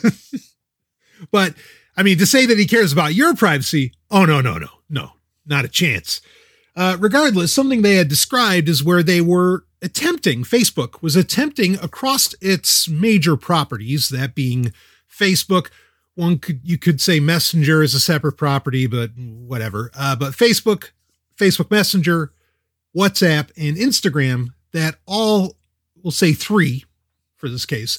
but 1.32 1.54
I 1.96 2.02
mean, 2.02 2.18
to 2.18 2.26
say 2.26 2.46
that 2.46 2.58
he 2.58 2.66
cares 2.66 2.92
about 2.92 3.14
your 3.14 3.34
privacy, 3.34 3.92
oh, 4.10 4.24
no, 4.24 4.40
no, 4.40 4.58
no, 4.58 4.68
no, 4.88 5.12
not 5.44 5.64
a 5.64 5.68
chance. 5.68 6.20
Uh, 6.76 6.96
regardless, 7.00 7.52
something 7.52 7.82
they 7.82 7.96
had 7.96 8.08
described 8.08 8.68
is 8.68 8.84
where 8.84 9.02
they 9.02 9.20
were 9.20 9.64
attempting, 9.82 10.44
Facebook 10.44 11.02
was 11.02 11.16
attempting 11.16 11.74
across 11.80 12.34
its 12.40 12.88
major 12.88 13.36
properties, 13.36 14.08
that 14.08 14.34
being 14.34 14.72
Facebook, 15.12 15.70
one 16.14 16.38
could 16.38 16.60
you 16.62 16.78
could 16.78 17.00
say 17.00 17.18
Messenger 17.18 17.82
is 17.82 17.94
a 17.94 18.00
separate 18.00 18.36
property, 18.36 18.86
but 18.86 19.10
whatever. 19.16 19.90
Uh, 19.94 20.14
but 20.16 20.32
Facebook, 20.32 20.90
Facebook 21.40 21.70
Messenger, 21.70 22.32
WhatsApp, 22.96 23.50
and 23.56 23.76
Instagram 23.76 24.48
that 24.72 24.96
all 25.06 25.56
we'll 26.02 26.10
say 26.10 26.32
three 26.32 26.84
for 27.36 27.48
this 27.48 27.66
case 27.66 27.98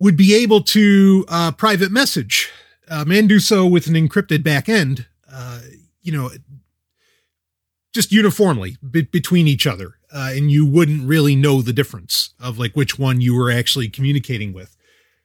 would 0.00 0.16
be 0.16 0.34
able 0.34 0.62
to 0.62 1.24
uh, 1.28 1.52
private 1.52 1.92
message 1.92 2.50
um, 2.88 3.10
and 3.12 3.28
do 3.28 3.38
so 3.38 3.66
with 3.66 3.86
an 3.86 3.94
encrypted 3.94 4.42
back 4.42 4.68
end. 4.68 5.06
Uh, 5.32 5.60
you 6.02 6.10
know, 6.10 6.30
just 7.92 8.10
uniformly 8.10 8.76
be- 8.90 9.02
between 9.02 9.46
each 9.46 9.66
other, 9.66 9.94
uh, 10.12 10.32
and 10.34 10.50
you 10.50 10.66
wouldn't 10.66 11.06
really 11.06 11.36
know 11.36 11.62
the 11.62 11.72
difference 11.72 12.34
of 12.40 12.58
like 12.58 12.74
which 12.74 12.98
one 12.98 13.20
you 13.20 13.34
were 13.34 13.50
actually 13.50 13.88
communicating 13.88 14.52
with. 14.52 14.76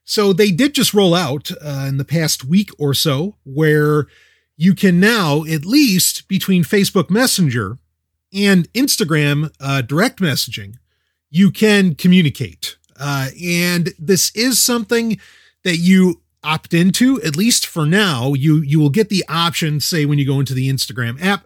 So 0.03 0.31
they 0.31 0.51
did 0.51 0.73
just 0.73 0.93
roll 0.93 1.13
out 1.13 1.51
uh, 1.61 1.85
in 1.87 1.97
the 1.97 2.05
past 2.05 2.45
week 2.45 2.69
or 2.77 2.93
so 2.93 3.35
where 3.43 4.07
you 4.57 4.73
can 4.73 4.99
now, 4.99 5.43
at 5.45 5.65
least 5.65 6.27
between 6.27 6.63
Facebook 6.63 7.09
Messenger 7.09 7.77
and 8.33 8.71
Instagram 8.73 9.51
uh, 9.59 9.81
direct 9.81 10.19
messaging, 10.19 10.75
you 11.29 11.51
can 11.51 11.95
communicate. 11.95 12.77
Uh, 12.99 13.29
and 13.43 13.93
this 13.99 14.31
is 14.35 14.61
something 14.61 15.19
that 15.63 15.77
you 15.77 16.21
opt 16.43 16.73
into, 16.73 17.21
at 17.21 17.37
least 17.37 17.67
for 17.67 17.85
now. 17.85 18.33
You 18.33 18.61
you 18.61 18.79
will 18.79 18.89
get 18.89 19.09
the 19.09 19.23
option, 19.29 19.79
say 19.79 20.05
when 20.05 20.17
you 20.17 20.25
go 20.25 20.39
into 20.39 20.53
the 20.53 20.69
Instagram 20.69 21.21
app, 21.21 21.45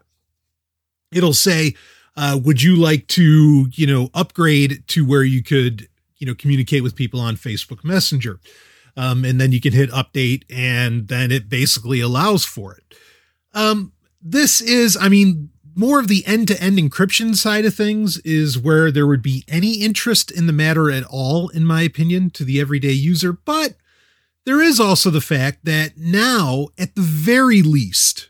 it'll 1.12 1.34
say, 1.34 1.76
uh, 2.16 2.39
"Would 2.41 2.62
you 2.62 2.78
like 2.78 3.07
to, 3.07 3.68
you 3.74 3.88
know, 3.88 4.09
upgrade 4.14 4.84
to 4.88 5.05
where 5.05 5.24
you 5.24 5.43
could 5.43 5.89
you 6.22 6.28
know 6.28 6.36
communicate 6.36 6.84
with 6.84 6.95
people 6.95 7.20
on 7.20 7.36
Facebook 7.36 7.84
Messenger. 7.84 8.39
Um, 8.97 9.23
and 9.23 9.39
then 9.39 9.51
you 9.51 9.61
can 9.61 9.73
hit 9.73 9.89
update, 9.91 10.43
and 10.49 11.07
then 11.07 11.31
it 11.31 11.49
basically 11.49 12.01
allows 12.01 12.45
for 12.45 12.73
it. 12.73 12.95
Um, 13.53 13.93
this 14.21 14.61
is, 14.61 14.97
I 14.99 15.09
mean, 15.09 15.49
more 15.75 15.99
of 15.99 16.07
the 16.07 16.25
end 16.25 16.47
to 16.49 16.61
end 16.61 16.77
encryption 16.77 17.35
side 17.35 17.65
of 17.65 17.73
things 17.73 18.17
is 18.19 18.59
where 18.59 18.91
there 18.91 19.07
would 19.07 19.21
be 19.21 19.43
any 19.47 19.75
interest 19.75 20.29
in 20.31 20.47
the 20.47 20.53
matter 20.53 20.91
at 20.91 21.05
all, 21.05 21.49
in 21.49 21.65
my 21.65 21.81
opinion, 21.81 22.29
to 22.31 22.43
the 22.43 22.59
everyday 22.59 22.91
user. 22.91 23.31
But 23.33 23.75
there 24.45 24.61
is 24.61 24.79
also 24.79 25.09
the 25.09 25.21
fact 25.21 25.65
that 25.65 25.97
now, 25.97 26.67
at 26.77 26.95
the 26.95 27.01
very 27.01 27.61
least, 27.61 28.29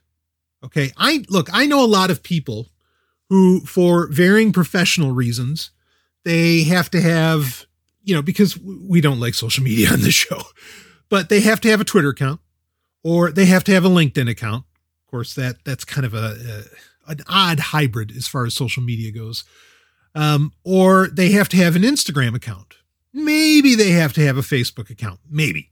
okay, 0.63 0.91
I 0.97 1.25
look, 1.29 1.49
I 1.51 1.65
know 1.65 1.83
a 1.83 1.87
lot 1.87 2.11
of 2.11 2.23
people 2.23 2.69
who, 3.29 3.61
for 3.61 4.07
varying 4.07 4.51
professional 4.51 5.11
reasons, 5.11 5.71
they 6.23 6.63
have 6.63 6.91
to 6.91 7.01
have 7.01 7.65
you 8.03 8.15
know, 8.15 8.21
because 8.21 8.57
we 8.59 9.01
don't 9.01 9.19
like 9.19 9.33
social 9.33 9.63
media 9.63 9.89
on 9.91 10.01
this 10.01 10.13
show, 10.13 10.41
but 11.09 11.29
they 11.29 11.41
have 11.41 11.61
to 11.61 11.69
have 11.69 11.81
a 11.81 11.85
Twitter 11.85 12.09
account 12.09 12.39
or 13.03 13.31
they 13.31 13.45
have 13.45 13.63
to 13.65 13.73
have 13.73 13.85
a 13.85 13.89
LinkedIn 13.89 14.29
account. 14.29 14.65
Of 15.05 15.11
course, 15.11 15.33
that 15.35 15.57
that's 15.65 15.83
kind 15.83 16.05
of 16.05 16.13
a, 16.13 16.35
a 17.07 17.11
an 17.11 17.19
odd 17.27 17.59
hybrid 17.59 18.11
as 18.15 18.27
far 18.27 18.45
as 18.45 18.53
social 18.53 18.83
media 18.83 19.11
goes. 19.11 19.43
Um, 20.13 20.53
or 20.63 21.07
they 21.07 21.31
have 21.31 21.49
to 21.49 21.57
have 21.57 21.75
an 21.75 21.83
Instagram 21.83 22.35
account. 22.35 22.75
Maybe 23.13 23.75
they 23.75 23.91
have 23.91 24.13
to 24.13 24.25
have 24.25 24.37
a 24.37 24.41
Facebook 24.41 24.89
account. 24.89 25.19
Maybe. 25.29 25.71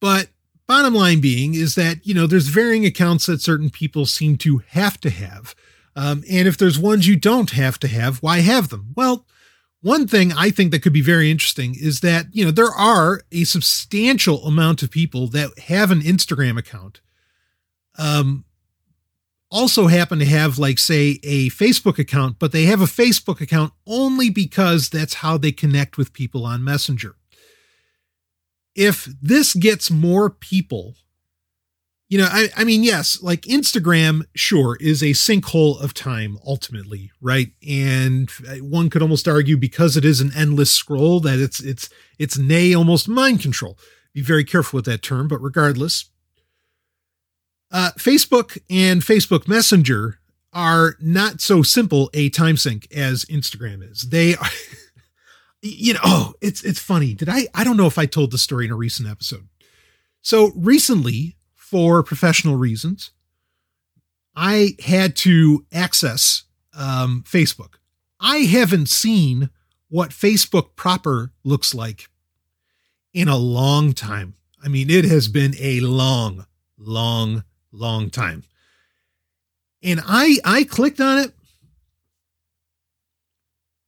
But 0.00 0.28
bottom 0.66 0.94
line 0.94 1.20
being 1.20 1.54
is 1.54 1.74
that, 1.76 2.06
you 2.06 2.14
know, 2.14 2.26
there's 2.26 2.48
varying 2.48 2.84
accounts 2.84 3.26
that 3.26 3.40
certain 3.40 3.70
people 3.70 4.06
seem 4.06 4.36
to 4.38 4.58
have 4.68 5.00
to 5.00 5.10
have. 5.10 5.54
Um, 5.96 6.22
and 6.30 6.46
if 6.46 6.56
there's 6.56 6.78
ones 6.78 7.08
you 7.08 7.16
don't 7.16 7.50
have 7.50 7.80
to 7.80 7.88
have, 7.88 8.18
why 8.18 8.40
have 8.40 8.68
them? 8.68 8.92
Well, 8.94 9.26
one 9.88 10.06
thing 10.06 10.32
I 10.34 10.50
think 10.50 10.70
that 10.70 10.82
could 10.82 10.92
be 10.92 11.00
very 11.00 11.30
interesting 11.30 11.74
is 11.74 12.00
that, 12.00 12.26
you 12.32 12.44
know, 12.44 12.50
there 12.50 12.66
are 12.66 13.22
a 13.32 13.44
substantial 13.44 14.44
amount 14.44 14.82
of 14.82 14.90
people 14.90 15.28
that 15.28 15.58
have 15.60 15.90
an 15.90 16.02
Instagram 16.02 16.58
account. 16.58 17.00
Um, 17.96 18.44
also 19.50 19.86
happen 19.86 20.18
to 20.18 20.26
have 20.26 20.58
like 20.58 20.78
say 20.78 21.18
a 21.22 21.48
Facebook 21.48 21.98
account, 21.98 22.38
but 22.38 22.52
they 22.52 22.64
have 22.64 22.82
a 22.82 22.84
Facebook 22.84 23.40
account 23.40 23.72
only 23.86 24.28
because 24.28 24.90
that's 24.90 25.14
how 25.14 25.38
they 25.38 25.52
connect 25.52 25.96
with 25.96 26.12
people 26.12 26.44
on 26.44 26.62
Messenger. 26.62 27.14
If 28.74 29.06
this 29.22 29.54
gets 29.54 29.90
more 29.90 30.28
people 30.28 30.96
you 32.08 32.16
know, 32.16 32.28
I, 32.30 32.48
I 32.56 32.64
mean, 32.64 32.82
yes, 32.82 33.22
like 33.22 33.42
Instagram, 33.42 34.24
sure, 34.34 34.78
is 34.80 35.02
a 35.02 35.10
sinkhole 35.10 35.82
of 35.82 35.92
time 35.92 36.38
ultimately, 36.46 37.10
right? 37.20 37.52
And 37.66 38.30
one 38.60 38.88
could 38.88 39.02
almost 39.02 39.28
argue 39.28 39.58
because 39.58 39.96
it 39.96 40.06
is 40.06 40.20
an 40.22 40.32
endless 40.34 40.72
scroll 40.72 41.20
that 41.20 41.38
it's 41.38 41.60
it's 41.60 41.90
it's 42.18 42.38
nay 42.38 42.74
almost 42.74 43.08
mind 43.08 43.42
control. 43.42 43.78
Be 44.14 44.22
very 44.22 44.44
careful 44.44 44.78
with 44.78 44.86
that 44.86 45.02
term, 45.02 45.28
but 45.28 45.38
regardless, 45.38 46.06
uh, 47.70 47.90
Facebook 47.98 48.58
and 48.70 49.02
Facebook 49.02 49.46
Messenger 49.46 50.18
are 50.54 50.96
not 51.00 51.42
so 51.42 51.62
simple 51.62 52.08
a 52.14 52.30
time 52.30 52.56
sink 52.56 52.88
as 52.90 53.26
Instagram 53.26 53.88
is. 53.88 54.00
They 54.08 54.34
are, 54.34 54.48
you 55.62 55.92
know, 55.92 56.00
oh, 56.04 56.32
it's 56.40 56.64
it's 56.64 56.80
funny. 56.80 57.12
Did 57.12 57.28
I? 57.28 57.48
I 57.54 57.64
don't 57.64 57.76
know 57.76 57.86
if 57.86 57.98
I 57.98 58.06
told 58.06 58.30
the 58.30 58.38
story 58.38 58.64
in 58.64 58.70
a 58.70 58.76
recent 58.76 59.10
episode. 59.10 59.46
So 60.22 60.52
recently, 60.56 61.36
for 61.68 62.02
professional 62.02 62.56
reasons, 62.56 63.10
I 64.34 64.76
had 64.84 65.16
to 65.16 65.66
access 65.72 66.44
um, 66.72 67.24
Facebook. 67.26 67.74
I 68.20 68.38
haven't 68.38 68.88
seen 68.88 69.50
what 69.88 70.10
Facebook 70.10 70.76
proper 70.76 71.32
looks 71.44 71.74
like 71.74 72.08
in 73.12 73.28
a 73.28 73.36
long 73.36 73.92
time. 73.92 74.34
I 74.62 74.68
mean, 74.68 74.90
it 74.90 75.04
has 75.04 75.28
been 75.28 75.54
a 75.60 75.80
long, 75.80 76.46
long, 76.78 77.44
long 77.70 78.10
time. 78.10 78.44
And 79.82 80.00
I 80.06 80.38
I 80.44 80.64
clicked 80.64 81.00
on 81.00 81.18
it 81.18 81.32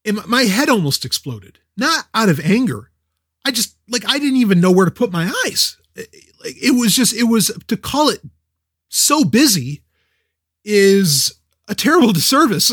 and 0.04 0.24
my 0.26 0.42
head 0.42 0.68
almost 0.68 1.04
exploded. 1.04 1.58
Not 1.76 2.06
out 2.14 2.28
of 2.28 2.40
anger. 2.40 2.90
I 3.44 3.50
just 3.50 3.76
like 3.88 4.04
I 4.06 4.18
didn't 4.18 4.36
even 4.36 4.60
know 4.60 4.70
where 4.70 4.84
to 4.84 4.92
put 4.92 5.10
my 5.10 5.32
eyes 5.46 5.76
like 6.42 6.56
it 6.60 6.72
was 6.72 6.94
just 6.94 7.14
it 7.14 7.24
was 7.24 7.50
to 7.68 7.76
call 7.76 8.08
it 8.08 8.20
so 8.88 9.24
busy 9.24 9.82
is 10.64 11.34
a 11.68 11.74
terrible 11.74 12.12
disservice 12.20 12.72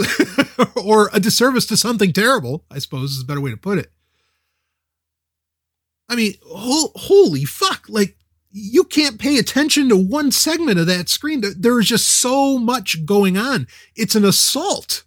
or 0.75 1.09
a 1.13 1.19
disservice 1.19 1.65
to 1.67 1.77
something 1.77 2.11
terrible 2.13 2.65
i 2.71 2.79
suppose 2.79 3.11
is 3.11 3.23
a 3.23 3.25
better 3.25 3.41
way 3.41 3.51
to 3.51 3.57
put 3.57 3.77
it. 3.77 3.91
I 6.09 6.15
mean 6.15 6.33
ho- 6.45 6.91
holy 6.95 7.43
fuck 7.43 7.85
like 7.89 8.17
you 8.51 8.83
can't 8.85 9.19
pay 9.19 9.37
attention 9.37 9.89
to 9.89 9.97
one 9.97 10.31
segment 10.31 10.79
of 10.79 10.87
that 10.87 11.09
screen. 11.09 11.43
There 11.57 11.79
is 11.79 11.87
just 11.87 12.07
so 12.07 12.57
much 12.57 13.05
going 13.05 13.37
on. 13.37 13.67
It's 13.95 14.15
an 14.15 14.25
assault 14.25 15.03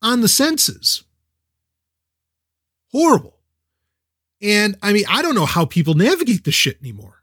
on 0.00 0.20
the 0.20 0.28
senses. 0.28 1.02
Horrible. 2.92 3.38
And 4.40 4.76
i 4.82 4.92
mean 4.92 5.04
i 5.08 5.22
don't 5.22 5.34
know 5.34 5.46
how 5.46 5.64
people 5.64 5.94
navigate 5.94 6.44
this 6.44 6.54
shit 6.54 6.78
anymore 6.80 7.13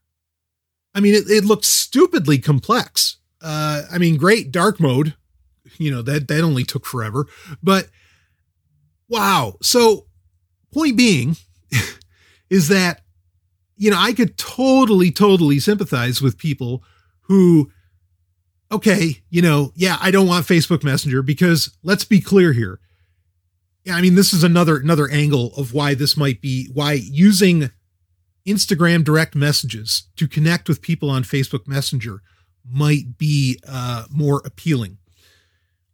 I 0.94 1.00
mean, 1.00 1.16
it, 1.16 1.30
it 1.30 1.46
looked 1.46 1.66
stupidly 1.66 2.38
complex. 2.38 3.18
Uh, 3.42 3.84
I 3.92 3.98
mean, 3.98 4.18
great 4.18 4.52
dark 4.52 4.80
mode. 4.80 5.16
You 5.78 5.89
know, 5.89 6.02
that, 6.02 6.28
that 6.28 6.44
only 6.44 6.64
took 6.64 6.86
forever. 6.86 7.28
But 7.64 7.88
wow. 9.08 9.56
So, 9.62 10.08
point 10.74 10.98
being 10.98 11.38
is 12.50 12.68
that, 12.68 13.02
you 13.78 13.89
know, 13.89 13.98
I 13.98 14.14
could 14.14 14.38
totally, 14.38 15.12
totally 15.12 15.60
sympathize 15.60 16.22
with 16.22 16.38
people 16.38 16.84
who, 17.22 17.72
okay, 18.72 19.24
you 19.30 19.42
know, 19.42 19.72
yeah, 19.76 19.98
I 20.02 20.12
don't 20.12 20.28
want 20.28 20.46
Facebook 20.46 20.84
Messenger 20.84 21.22
because 21.24 21.76
let's 21.84 22.04
be 22.04 22.20
clear 22.20 22.54
here. 22.54 22.80
Yeah, 23.86 23.96
I 23.96 24.02
mean, 24.02 24.16
this 24.16 24.34
is 24.34 24.44
another 24.44 24.78
another 24.78 25.10
angle 25.10 25.54
of 25.56 25.74
why 25.74 25.96
this 25.96 26.16
might 26.16 26.42
be 26.42 26.70
why 26.74 26.94
using 26.94 27.72
Instagram 28.46 29.04
direct 29.04 29.36
messages 29.36 30.08
to 30.16 30.28
connect 30.28 30.68
with 30.68 30.82
people 30.82 31.10
on 31.10 31.24
Facebook 31.24 31.68
Messenger 31.68 32.22
might 32.70 33.18
be 33.18 33.60
uh, 33.68 34.06
more 34.10 34.42
appealing. 34.46 34.98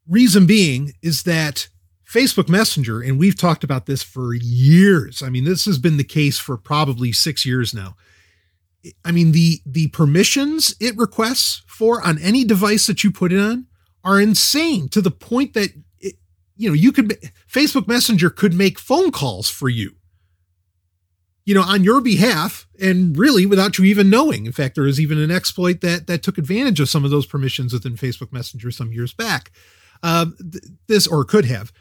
Reason 0.07 0.45
being 0.45 0.93
is 1.01 1.23
that 1.23 1.67
Facebook 2.09 2.47
Messenger, 2.47 3.01
and 3.01 3.19
we've 3.19 3.37
talked 3.37 3.63
about 3.63 3.85
this 3.85 4.01
for 4.01 4.33
years. 4.33 5.21
I 5.21 5.29
mean, 5.29 5.43
this 5.43 5.65
has 5.65 5.77
been 5.77 5.97
the 5.97 6.03
case 6.03 6.39
for 6.39 6.57
probably 6.57 7.11
six 7.11 7.45
years 7.45 7.73
now. 7.73 7.95
I 9.03 9.11
mean, 9.11 9.33
the 9.33 9.59
the 9.65 9.89
permissions 9.89 10.73
it 10.79 10.95
requests 10.95 11.63
for 11.67 12.01
on 12.05 12.17
any 12.19 12.45
device 12.45 12.87
that 12.87 13.03
you 13.03 13.11
put 13.11 13.33
it 13.33 13.39
on 13.39 13.67
are 14.05 14.21
insane 14.21 14.87
to 14.89 15.01
the 15.01 15.11
point 15.11 15.53
that 15.53 15.71
it, 15.99 16.15
you 16.55 16.69
know 16.69 16.73
you 16.73 16.93
could 16.93 17.17
Facebook 17.51 17.87
Messenger 17.87 18.29
could 18.29 18.53
make 18.53 18.79
phone 18.79 19.11
calls 19.11 19.49
for 19.49 19.67
you 19.67 19.96
you 21.47 21.53
know, 21.53 21.61
on 21.61 21.81
your 21.81 22.01
behalf 22.01 22.67
and 22.77 23.17
really 23.17 23.45
without 23.45 23.77
you 23.77 23.85
even 23.85 24.09
knowing. 24.09 24.45
In 24.45 24.51
fact, 24.51 24.75
there 24.75 24.85
is 24.85 24.99
even 24.99 25.17
an 25.17 25.31
exploit 25.31 25.79
that 25.79 26.05
that 26.07 26.21
took 26.21 26.37
advantage 26.37 26.81
of 26.81 26.89
some 26.89 27.05
of 27.05 27.09
those 27.09 27.25
permissions 27.25 27.71
within 27.71 27.95
Facebook 27.95 28.33
Messenger 28.33 28.69
some 28.69 28.91
years 28.91 29.13
back. 29.13 29.51
Um, 30.03 30.35
this 30.87 31.07
or 31.07 31.23
could 31.23 31.45
have 31.45 31.71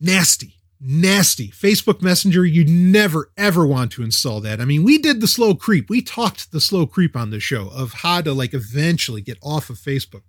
nasty, 0.00 0.54
nasty. 0.80 1.48
Facebook 1.48 2.00
Messenger, 2.00 2.46
you 2.46 2.64
never 2.64 3.32
ever 3.36 3.66
want 3.66 3.90
to 3.92 4.04
install 4.04 4.40
that. 4.42 4.60
I 4.60 4.64
mean, 4.64 4.84
we 4.84 4.96
did 4.96 5.20
the 5.20 5.26
slow 5.26 5.56
creep. 5.56 5.90
We 5.90 6.00
talked 6.00 6.52
the 6.52 6.60
slow 6.60 6.86
creep 6.86 7.16
on 7.16 7.30
the 7.30 7.40
show 7.40 7.68
of 7.74 7.92
how 7.92 8.20
to 8.20 8.32
like 8.32 8.54
eventually 8.54 9.20
get 9.20 9.38
off 9.42 9.68
of 9.68 9.78
Facebook. 9.78 10.22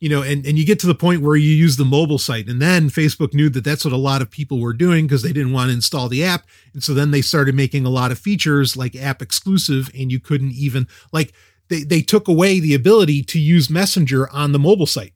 You 0.00 0.08
know, 0.08 0.22
and, 0.22 0.46
and 0.46 0.58
you 0.58 0.64
get 0.64 0.80
to 0.80 0.86
the 0.86 0.94
point 0.94 1.20
where 1.20 1.36
you 1.36 1.50
use 1.50 1.76
the 1.76 1.84
mobile 1.84 2.18
site. 2.18 2.48
And 2.48 2.60
then 2.60 2.88
Facebook 2.88 3.34
knew 3.34 3.50
that 3.50 3.64
that's 3.64 3.84
what 3.84 3.92
a 3.92 3.98
lot 3.98 4.22
of 4.22 4.30
people 4.30 4.58
were 4.58 4.72
doing 4.72 5.06
because 5.06 5.22
they 5.22 5.32
didn't 5.32 5.52
want 5.52 5.68
to 5.68 5.74
install 5.74 6.08
the 6.08 6.24
app. 6.24 6.46
And 6.72 6.82
so 6.82 6.94
then 6.94 7.10
they 7.10 7.20
started 7.20 7.54
making 7.54 7.84
a 7.84 7.90
lot 7.90 8.10
of 8.10 8.18
features 8.18 8.78
like 8.78 8.96
app 8.96 9.20
exclusive, 9.20 9.90
and 9.94 10.10
you 10.10 10.18
couldn't 10.18 10.52
even, 10.52 10.88
like, 11.12 11.34
they, 11.68 11.82
they 11.82 12.00
took 12.00 12.28
away 12.28 12.60
the 12.60 12.74
ability 12.74 13.22
to 13.24 13.38
use 13.38 13.68
Messenger 13.68 14.28
on 14.30 14.52
the 14.52 14.58
mobile 14.58 14.86
site. 14.86 15.12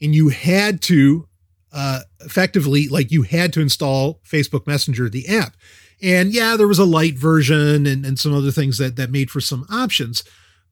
And 0.00 0.14
you 0.14 0.28
had 0.28 0.80
to 0.82 1.26
uh, 1.72 2.00
effectively 2.20 2.88
like 2.88 3.10
you 3.10 3.22
had 3.22 3.52
to 3.54 3.60
install 3.60 4.20
Facebook 4.24 4.66
Messenger, 4.66 5.08
the 5.08 5.28
app. 5.28 5.56
And 6.00 6.32
yeah, 6.32 6.56
there 6.56 6.68
was 6.68 6.78
a 6.78 6.84
light 6.84 7.18
version 7.18 7.86
and, 7.86 8.06
and 8.06 8.18
some 8.18 8.32
other 8.32 8.52
things 8.52 8.78
that 8.78 8.94
that 8.96 9.10
made 9.10 9.30
for 9.30 9.40
some 9.40 9.66
options, 9.68 10.22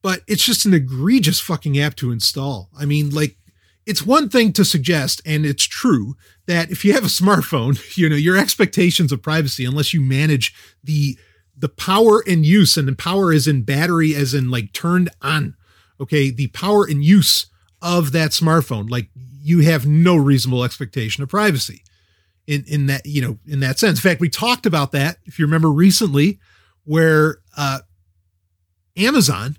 but 0.01 0.21
it's 0.29 0.45
just 0.45 0.65
an 0.65 0.73
egregious 0.73 1.41
fucking 1.41 1.79
app 1.79 1.97
to 1.97 2.13
install. 2.13 2.71
I 2.79 2.85
mean, 2.85 3.11
like 3.11 3.37
it's 3.87 4.05
one 4.05 4.29
thing 4.29 4.53
to 4.55 4.65
suggest, 4.65 5.23
and 5.25 5.47
it's 5.47 5.65
true, 5.65 6.17
that 6.47 6.71
if 6.71 6.85
you 6.85 6.93
have 6.93 7.05
a 7.05 7.09
smartphone, 7.09 7.79
you 7.97 8.09
know, 8.09 8.17
your 8.17 8.37
expectations 8.37 9.13
of 9.13 9.23
privacy, 9.23 9.65
unless 9.65 9.95
you 9.95 10.01
manage 10.01 10.55
the 10.83 11.17
the 11.59 11.69
power 11.71 12.23
and 12.27 12.45
use, 12.45 12.77
and 12.77 12.87
the 12.87 12.95
power 12.95 13.33
is 13.33 13.47
in 13.47 13.63
battery 13.63 14.15
as 14.15 14.35
in 14.35 14.51
like 14.51 14.75
turned 14.75 15.09
on. 15.23 15.55
Okay, 15.99 16.31
the 16.31 16.49
power 16.49 16.85
and 16.85 17.03
use 17.03 17.47
of 17.81 18.13
that 18.13 18.33
smartphone. 18.33 18.91
Like 18.91 19.09
you 19.15 19.61
have 19.61 19.87
no 19.87 20.17
reasonable 20.17 20.65
expectation 20.65 21.23
of 21.23 21.31
privacy 21.31 21.83
in, 22.47 22.65
in 22.67 22.87
that, 22.87 23.07
you 23.07 23.23
know, 23.23 23.39
in 23.47 23.61
that 23.61 23.79
sense. 23.79 23.99
In 23.99 24.03
fact, 24.03 24.21
we 24.21 24.29
talked 24.29 24.67
about 24.67 24.93
that, 24.93 25.19
if 25.25 25.39
you 25.39 25.47
remember 25.47 25.71
recently, 25.71 26.39
where 26.85 27.39
uh, 27.57 27.81
Amazon 28.97 29.57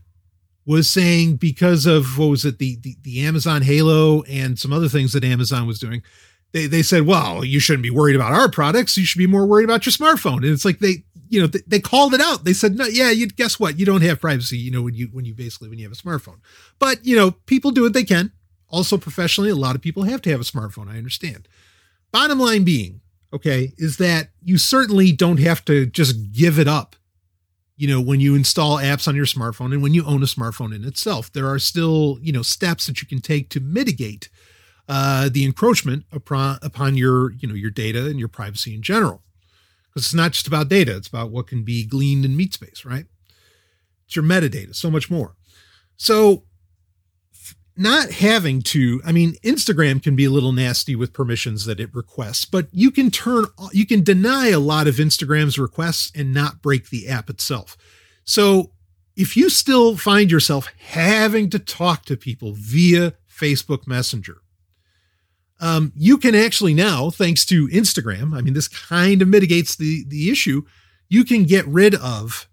was 0.67 0.89
saying 0.89 1.37
because 1.37 1.85
of 1.85 2.17
what 2.17 2.27
was 2.27 2.43
it, 2.43 2.59
the, 2.59 2.77
the, 2.81 2.97
the 3.01 3.25
Amazon 3.25 3.61
Halo 3.61 4.21
and 4.23 4.59
some 4.59 4.73
other 4.73 4.89
things 4.89 5.13
that 5.13 5.23
Amazon 5.23 5.65
was 5.65 5.79
doing, 5.79 6.03
they, 6.51 6.67
they 6.67 6.83
said, 6.83 7.07
well, 7.07 7.45
you 7.45 7.61
shouldn't 7.61 7.83
be 7.83 7.89
worried 7.89 8.17
about 8.17 8.33
our 8.33 8.51
products. 8.51 8.97
You 8.97 9.05
should 9.05 9.17
be 9.17 9.27
more 9.27 9.47
worried 9.47 9.63
about 9.63 9.85
your 9.85 9.93
smartphone. 9.93 10.43
And 10.43 10.47
it's 10.47 10.65
like 10.65 10.79
they, 10.79 11.05
you 11.29 11.39
know, 11.39 11.47
they, 11.47 11.61
they 11.65 11.79
called 11.79 12.13
it 12.13 12.19
out. 12.19 12.43
They 12.43 12.51
said, 12.51 12.75
no, 12.75 12.85
yeah, 12.85 13.11
you 13.11 13.27
guess 13.27 13.57
what? 13.57 13.79
You 13.79 13.85
don't 13.85 14.01
have 14.01 14.19
privacy, 14.19 14.57
you 14.57 14.69
know, 14.69 14.81
when 14.81 14.93
you, 14.93 15.07
when 15.13 15.23
you 15.23 15.33
basically, 15.33 15.69
when 15.69 15.79
you 15.79 15.85
have 15.85 15.97
a 15.97 16.01
smartphone, 16.01 16.39
but 16.79 17.05
you 17.05 17.15
know, 17.15 17.31
people 17.31 17.71
do 17.71 17.83
what 17.83 17.93
they 17.93 18.03
can. 18.03 18.33
Also, 18.67 18.97
professionally, 18.97 19.49
a 19.49 19.55
lot 19.55 19.75
of 19.75 19.81
people 19.81 20.03
have 20.03 20.21
to 20.23 20.29
have 20.29 20.41
a 20.41 20.43
smartphone. 20.43 20.89
I 20.89 20.97
understand. 20.97 21.47
Bottom 22.11 22.39
line 22.39 22.65
being, 22.65 22.99
okay, 23.31 23.71
is 23.77 23.95
that 23.97 24.31
you 24.43 24.57
certainly 24.57 25.13
don't 25.13 25.39
have 25.39 25.63
to 25.65 25.85
just 25.85 26.33
give 26.33 26.59
it 26.59 26.67
up. 26.67 26.96
You 27.77 27.87
know, 27.87 28.01
when 28.01 28.19
you 28.19 28.35
install 28.35 28.77
apps 28.77 29.07
on 29.07 29.15
your 29.15 29.25
smartphone 29.25 29.71
and 29.71 29.83
when 29.83 29.93
you 29.93 30.03
own 30.05 30.23
a 30.23 30.25
smartphone 30.25 30.75
in 30.75 30.83
itself, 30.83 31.31
there 31.31 31.47
are 31.47 31.59
still, 31.59 32.17
you 32.21 32.33
know, 32.33 32.41
steps 32.41 32.87
that 32.87 33.01
you 33.01 33.07
can 33.07 33.21
take 33.21 33.49
to 33.51 33.59
mitigate 33.59 34.29
uh, 34.89 35.29
the 35.31 35.45
encroachment 35.45 36.03
upon, 36.11 36.57
upon 36.63 36.97
your, 36.97 37.33
you 37.33 37.47
know, 37.47 37.53
your 37.53 37.69
data 37.69 38.07
and 38.07 38.17
your 38.17 38.29
privacy 38.29 38.73
in 38.73 38.81
general. 38.81 39.21
Because 39.89 40.07
it's 40.07 40.13
not 40.15 40.31
just 40.31 40.47
about 40.47 40.69
data, 40.69 40.95
it's 40.95 41.07
about 41.07 41.29
what 41.29 41.47
can 41.47 41.63
be 41.63 41.85
gleaned 41.85 42.25
in 42.25 42.35
meat 42.35 42.53
space, 42.53 42.83
right? 42.83 43.05
It's 44.07 44.15
your 44.15 44.25
metadata, 44.25 44.75
so 44.75 44.89
much 44.89 45.11
more. 45.11 45.35
So 45.97 46.43
not 47.77 48.11
having 48.11 48.61
to 48.61 49.01
i 49.05 49.11
mean 49.11 49.33
instagram 49.43 50.01
can 50.01 50.15
be 50.15 50.25
a 50.25 50.29
little 50.29 50.51
nasty 50.51 50.95
with 50.95 51.13
permissions 51.13 51.65
that 51.65 51.79
it 51.79 51.93
requests 51.93 52.45
but 52.45 52.67
you 52.71 52.91
can 52.91 53.11
turn 53.11 53.45
you 53.71 53.85
can 53.85 54.03
deny 54.03 54.49
a 54.49 54.59
lot 54.59 54.87
of 54.87 54.95
instagram's 54.95 55.59
requests 55.59 56.11
and 56.15 56.33
not 56.33 56.61
break 56.61 56.89
the 56.89 57.07
app 57.07 57.29
itself. 57.29 57.77
So 58.23 58.71
if 59.15 59.37
you 59.37 59.49
still 59.49 59.97
find 59.97 60.29
yourself 60.29 60.67
having 60.79 61.49
to 61.49 61.59
talk 61.59 62.05
to 62.05 62.17
people 62.17 62.53
via 62.55 63.13
facebook 63.29 63.87
messenger 63.87 64.37
um, 65.59 65.91
you 65.95 66.17
can 66.17 66.35
actually 66.35 66.73
now 66.73 67.09
thanks 67.09 67.45
to 67.45 67.67
instagram 67.67 68.35
i 68.35 68.41
mean 68.41 68.53
this 68.53 68.67
kind 68.67 69.21
of 69.21 69.27
mitigates 69.27 69.75
the 69.75 70.03
the 70.07 70.29
issue 70.29 70.63
you 71.09 71.23
can 71.23 71.43
get 71.43 71.65
rid 71.67 71.95
of 71.95 72.46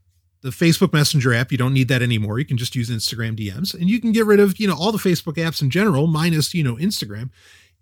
the 0.44 0.50
Facebook 0.50 0.92
Messenger 0.92 1.32
app, 1.32 1.50
you 1.50 1.56
don't 1.56 1.72
need 1.72 1.88
that 1.88 2.02
anymore. 2.02 2.38
You 2.38 2.44
can 2.44 2.58
just 2.58 2.76
use 2.76 2.90
Instagram 2.90 3.34
DMs 3.34 3.72
and 3.72 3.88
you 3.88 3.98
can 3.98 4.12
get 4.12 4.26
rid 4.26 4.40
of, 4.40 4.60
you 4.60 4.68
know, 4.68 4.76
all 4.78 4.92
the 4.92 4.98
Facebook 4.98 5.36
apps 5.36 5.62
in 5.62 5.70
general, 5.70 6.06
minus, 6.06 6.52
you 6.52 6.62
know, 6.62 6.76
Instagram. 6.76 7.30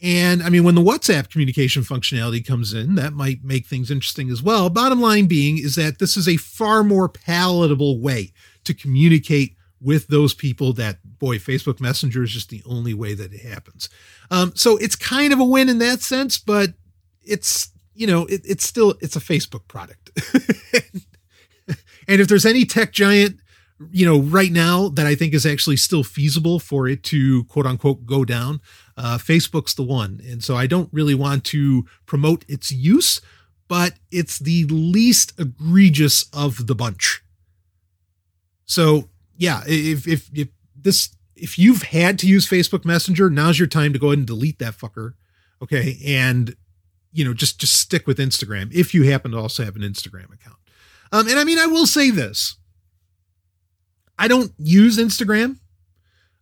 And 0.00 0.44
I 0.44 0.48
mean, 0.48 0.62
when 0.62 0.76
the 0.76 0.80
WhatsApp 0.80 1.28
communication 1.28 1.82
functionality 1.82 2.46
comes 2.46 2.72
in, 2.72 2.94
that 2.94 3.14
might 3.14 3.42
make 3.42 3.66
things 3.66 3.90
interesting 3.90 4.30
as 4.30 4.44
well. 4.44 4.70
Bottom 4.70 5.00
line 5.00 5.26
being 5.26 5.58
is 5.58 5.74
that 5.74 5.98
this 5.98 6.16
is 6.16 6.28
a 6.28 6.36
far 6.36 6.84
more 6.84 7.08
palatable 7.08 8.00
way 8.00 8.32
to 8.62 8.74
communicate 8.74 9.56
with 9.80 10.06
those 10.06 10.32
people 10.32 10.72
that 10.72 10.98
boy 11.18 11.38
facebook 11.38 11.80
messenger 11.80 12.22
is 12.22 12.30
just 12.30 12.50
the 12.50 12.62
only 12.64 12.94
way 12.94 13.14
that 13.14 13.32
it 13.32 13.40
happens 13.40 13.88
um, 14.30 14.52
so 14.54 14.76
it's 14.76 14.94
kind 14.94 15.32
of 15.32 15.40
a 15.40 15.44
win 15.44 15.68
in 15.68 15.78
that 15.78 16.00
sense 16.00 16.38
but 16.38 16.70
it's 17.24 17.72
you 17.92 18.06
know 18.06 18.24
it, 18.26 18.40
it's 18.44 18.64
still 18.64 18.94
it's 19.00 19.16
a 19.16 19.20
facebook 19.20 19.66
product 19.66 20.10
And 22.08 22.20
if 22.20 22.28
there's 22.28 22.46
any 22.46 22.64
tech 22.64 22.92
giant, 22.92 23.40
you 23.90 24.06
know, 24.06 24.20
right 24.20 24.52
now 24.52 24.88
that 24.88 25.06
I 25.06 25.14
think 25.14 25.34
is 25.34 25.46
actually 25.46 25.76
still 25.76 26.04
feasible 26.04 26.58
for 26.58 26.86
it 26.86 27.02
to 27.04 27.44
quote 27.44 27.66
unquote 27.66 28.06
go 28.06 28.24
down, 28.24 28.60
uh, 28.96 29.18
Facebook's 29.18 29.74
the 29.74 29.82
one. 29.82 30.20
And 30.28 30.42
so 30.44 30.56
I 30.56 30.66
don't 30.66 30.88
really 30.92 31.14
want 31.14 31.44
to 31.46 31.86
promote 32.06 32.44
its 32.48 32.70
use, 32.70 33.20
but 33.68 33.94
it's 34.10 34.38
the 34.38 34.64
least 34.64 35.32
egregious 35.38 36.26
of 36.32 36.66
the 36.66 36.74
bunch. 36.74 37.22
So 38.64 39.08
yeah, 39.36 39.62
if 39.66 40.06
if 40.06 40.30
if 40.32 40.48
this 40.76 41.16
if 41.34 41.58
you've 41.58 41.82
had 41.82 42.18
to 42.20 42.26
use 42.28 42.48
Facebook 42.48 42.84
Messenger, 42.84 43.30
now's 43.30 43.58
your 43.58 43.68
time 43.68 43.92
to 43.92 43.98
go 43.98 44.08
ahead 44.08 44.18
and 44.18 44.26
delete 44.26 44.58
that 44.60 44.76
fucker. 44.76 45.14
Okay. 45.60 45.98
And 46.06 46.54
you 47.12 47.24
know, 47.24 47.34
just 47.34 47.60
just 47.60 47.74
stick 47.74 48.06
with 48.06 48.18
Instagram 48.18 48.72
if 48.72 48.94
you 48.94 49.04
happen 49.04 49.32
to 49.32 49.38
also 49.38 49.64
have 49.64 49.76
an 49.76 49.82
Instagram 49.82 50.32
account. 50.32 50.61
Um, 51.12 51.28
and 51.28 51.38
I 51.38 51.44
mean, 51.44 51.58
I 51.58 51.66
will 51.66 51.86
say 51.86 52.10
this. 52.10 52.56
I 54.18 54.28
don't 54.28 54.52
use 54.58 54.98
Instagram. 54.98 55.58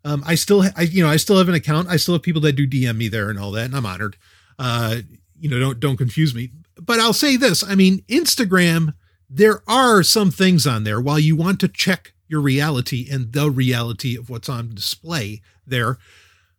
Um, 0.05 0.23
I 0.27 0.35
still, 0.35 0.65
I, 0.77 0.83
you 0.83 1.03
know, 1.03 1.11
I 1.11 1.17
still 1.17 1.39
have 1.39 1.49
an 1.49 1.55
account. 1.55 1.89
I 1.89 1.97
still 1.97 2.15
have 2.15 2.23
people 2.23 2.41
that 2.43 2.53
do 2.53 2.67
DM 2.67 2.97
me 2.97 3.09
there 3.09 3.29
and 3.29 3.39
all 3.39 3.51
that, 3.53 3.67
and 3.67 3.77
I'm 3.77 3.85
honored. 3.85 4.17
Uh, 4.59 4.99
you 5.39 5.51
know, 5.51 5.59
don't 5.59 5.81
don't 5.81 5.97
confuse 5.97 6.35
me. 6.35 6.51
But 6.77 7.01
I'll 7.01 7.13
say 7.13 7.37
this. 7.37 7.63
I 7.63 7.75
mean, 7.75 8.03
Instagram. 8.09 8.95
There 9.33 9.63
are 9.69 10.03
some 10.03 10.33
things 10.33 10.67
on 10.67 10.83
there 10.83 11.01
while 11.01 11.19
you 11.19 11.37
want 11.37 11.61
to 11.61 11.69
check 11.69 12.15
your 12.27 12.41
reality 12.41 13.07
and 13.11 13.33
the 13.33 13.49
reality 13.49 14.17
of 14.17 14.29
what's 14.29 14.49
on 14.49 14.75
display 14.75 15.41
there. 15.65 15.99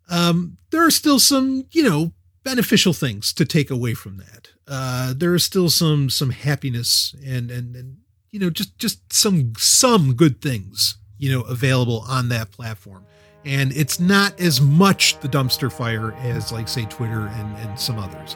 Um, 0.09 0.57
there 0.72 0.86
are 0.86 0.91
still 0.91 1.20
some, 1.20 1.66
you 1.72 1.84
know, 1.84 2.14
beneficial 2.43 2.93
things 2.93 3.34
to 3.34 3.45
take 3.45 3.70
away 3.70 3.93
from 3.93 4.18
that. 4.18 4.49
Uh, 4.68 5.14
there 5.16 5.36
is 5.36 5.43
still 5.43 5.70
some 5.70 6.09
some 6.09 6.30
happiness 6.32 7.16
and 7.26 7.51
and 7.51 7.76
and 7.76 7.97
you 8.32 8.39
know 8.39 8.49
just 8.49 8.77
just 8.77 9.11
some 9.11 9.53
some 9.57 10.13
good 10.13 10.41
things 10.41 10.97
you 11.17 11.32
know 11.32 11.41
available 11.41 12.05
on 12.07 12.29
that 12.29 12.51
platform. 12.51 13.05
And 13.43 13.73
it's 13.73 13.99
not 13.99 14.39
as 14.39 14.61
much 14.61 15.19
the 15.21 15.27
dumpster 15.27 15.71
fire 15.71 16.13
as 16.13 16.51
like 16.51 16.67
say 16.67 16.86
twitter 16.86 17.27
and 17.27 17.57
and 17.57 17.79
some 17.79 17.99
others. 17.99 18.36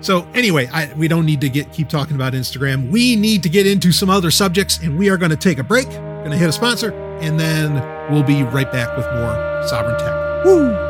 So 0.00 0.26
anyway 0.34 0.66
I, 0.66 0.92
we 0.94 1.08
don't 1.08 1.26
need 1.26 1.40
to 1.40 1.48
get 1.48 1.72
keep 1.72 1.88
talking 1.88 2.16
about 2.16 2.32
instagram. 2.32 2.90
We 2.90 3.16
need 3.16 3.42
to 3.44 3.48
get 3.48 3.66
into 3.66 3.92
some 3.92 4.10
other 4.10 4.30
subjects 4.30 4.78
and 4.78 4.98
we 4.98 5.08
are 5.08 5.16
going 5.16 5.30
to 5.30 5.36
take 5.36 5.58
a 5.58 5.64
break 5.64 5.88
going 6.26 6.36
to 6.36 6.36
hit 6.38 6.48
a 6.48 6.52
sponsor 6.52 6.92
and 7.20 7.38
then 7.38 7.74
we'll 8.12 8.24
be 8.24 8.42
right 8.42 8.70
back 8.72 8.96
with 8.96 9.06
more 9.14 9.62
sovereign 9.68 9.98
tech. 9.98 10.44
Woo! 10.44 10.85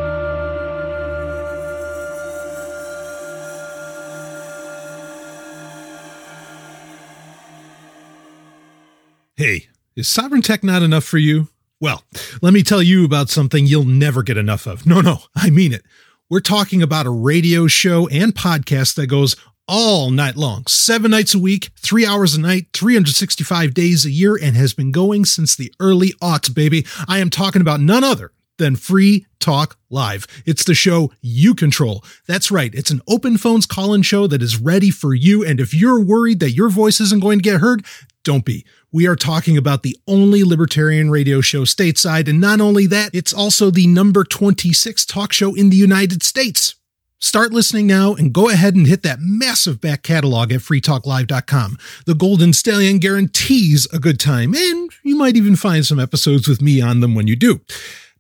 Hey, 9.46 9.68
is 9.94 10.08
Sovereign 10.08 10.42
Tech 10.42 10.64
not 10.64 10.82
enough 10.82 11.04
for 11.04 11.18
you? 11.18 11.46
Well, 11.80 12.02
let 12.42 12.52
me 12.52 12.64
tell 12.64 12.82
you 12.82 13.04
about 13.04 13.28
something 13.28 13.64
you'll 13.64 13.84
never 13.84 14.24
get 14.24 14.36
enough 14.36 14.66
of. 14.66 14.84
No, 14.86 15.00
no, 15.00 15.18
I 15.36 15.50
mean 15.50 15.72
it. 15.72 15.84
We're 16.28 16.40
talking 16.40 16.82
about 16.82 17.06
a 17.06 17.10
radio 17.10 17.68
show 17.68 18.08
and 18.08 18.34
podcast 18.34 18.96
that 18.96 19.06
goes 19.06 19.36
all 19.68 20.10
night 20.10 20.34
long, 20.34 20.66
seven 20.66 21.12
nights 21.12 21.32
a 21.32 21.38
week, 21.38 21.70
three 21.76 22.04
hours 22.04 22.34
a 22.34 22.40
night, 22.40 22.66
365 22.72 23.72
days 23.72 24.04
a 24.04 24.10
year, 24.10 24.36
and 24.36 24.56
has 24.56 24.74
been 24.74 24.90
going 24.90 25.24
since 25.24 25.54
the 25.54 25.72
early 25.78 26.12
aughts, 26.20 26.52
baby. 26.52 26.84
I 27.06 27.20
am 27.20 27.30
talking 27.30 27.62
about 27.62 27.78
none 27.78 28.02
other 28.02 28.32
than 28.58 28.74
Free 28.74 29.26
Talk 29.38 29.78
Live. 29.90 30.26
It's 30.44 30.64
the 30.64 30.74
show 30.74 31.12
you 31.20 31.54
control. 31.54 32.02
That's 32.26 32.50
right. 32.50 32.74
It's 32.74 32.90
an 32.90 33.00
open 33.06 33.38
phones 33.38 33.66
call 33.66 33.94
in 33.94 34.02
show 34.02 34.26
that 34.26 34.42
is 34.42 34.60
ready 34.60 34.90
for 34.90 35.14
you. 35.14 35.44
And 35.44 35.60
if 35.60 35.72
you're 35.72 36.00
worried 36.00 36.40
that 36.40 36.50
your 36.50 36.68
voice 36.68 37.00
isn't 37.00 37.22
going 37.22 37.38
to 37.38 37.44
get 37.44 37.60
heard, 37.60 37.84
don't 38.26 38.44
be. 38.44 38.66
We 38.92 39.06
are 39.06 39.16
talking 39.16 39.56
about 39.56 39.82
the 39.82 39.96
only 40.06 40.42
libertarian 40.42 41.10
radio 41.10 41.40
show 41.40 41.62
stateside. 41.62 42.28
And 42.28 42.40
not 42.40 42.60
only 42.60 42.86
that, 42.88 43.14
it's 43.14 43.32
also 43.32 43.70
the 43.70 43.86
number 43.86 44.24
26 44.24 45.06
talk 45.06 45.32
show 45.32 45.54
in 45.54 45.70
the 45.70 45.76
United 45.76 46.22
States. 46.22 46.74
Start 47.18 47.52
listening 47.52 47.86
now 47.86 48.14
and 48.14 48.32
go 48.32 48.50
ahead 48.50 48.74
and 48.74 48.86
hit 48.86 49.02
that 49.04 49.20
massive 49.20 49.80
back 49.80 50.02
catalog 50.02 50.52
at 50.52 50.60
freetalklive.com. 50.60 51.78
The 52.04 52.14
Golden 52.14 52.52
Stallion 52.52 52.98
guarantees 52.98 53.86
a 53.92 53.98
good 53.98 54.20
time, 54.20 54.54
and 54.54 54.90
you 55.02 55.16
might 55.16 55.36
even 55.36 55.56
find 55.56 55.86
some 55.86 56.00
episodes 56.00 56.46
with 56.46 56.60
me 56.60 56.82
on 56.82 57.00
them 57.00 57.14
when 57.14 57.26
you 57.26 57.36
do. 57.36 57.60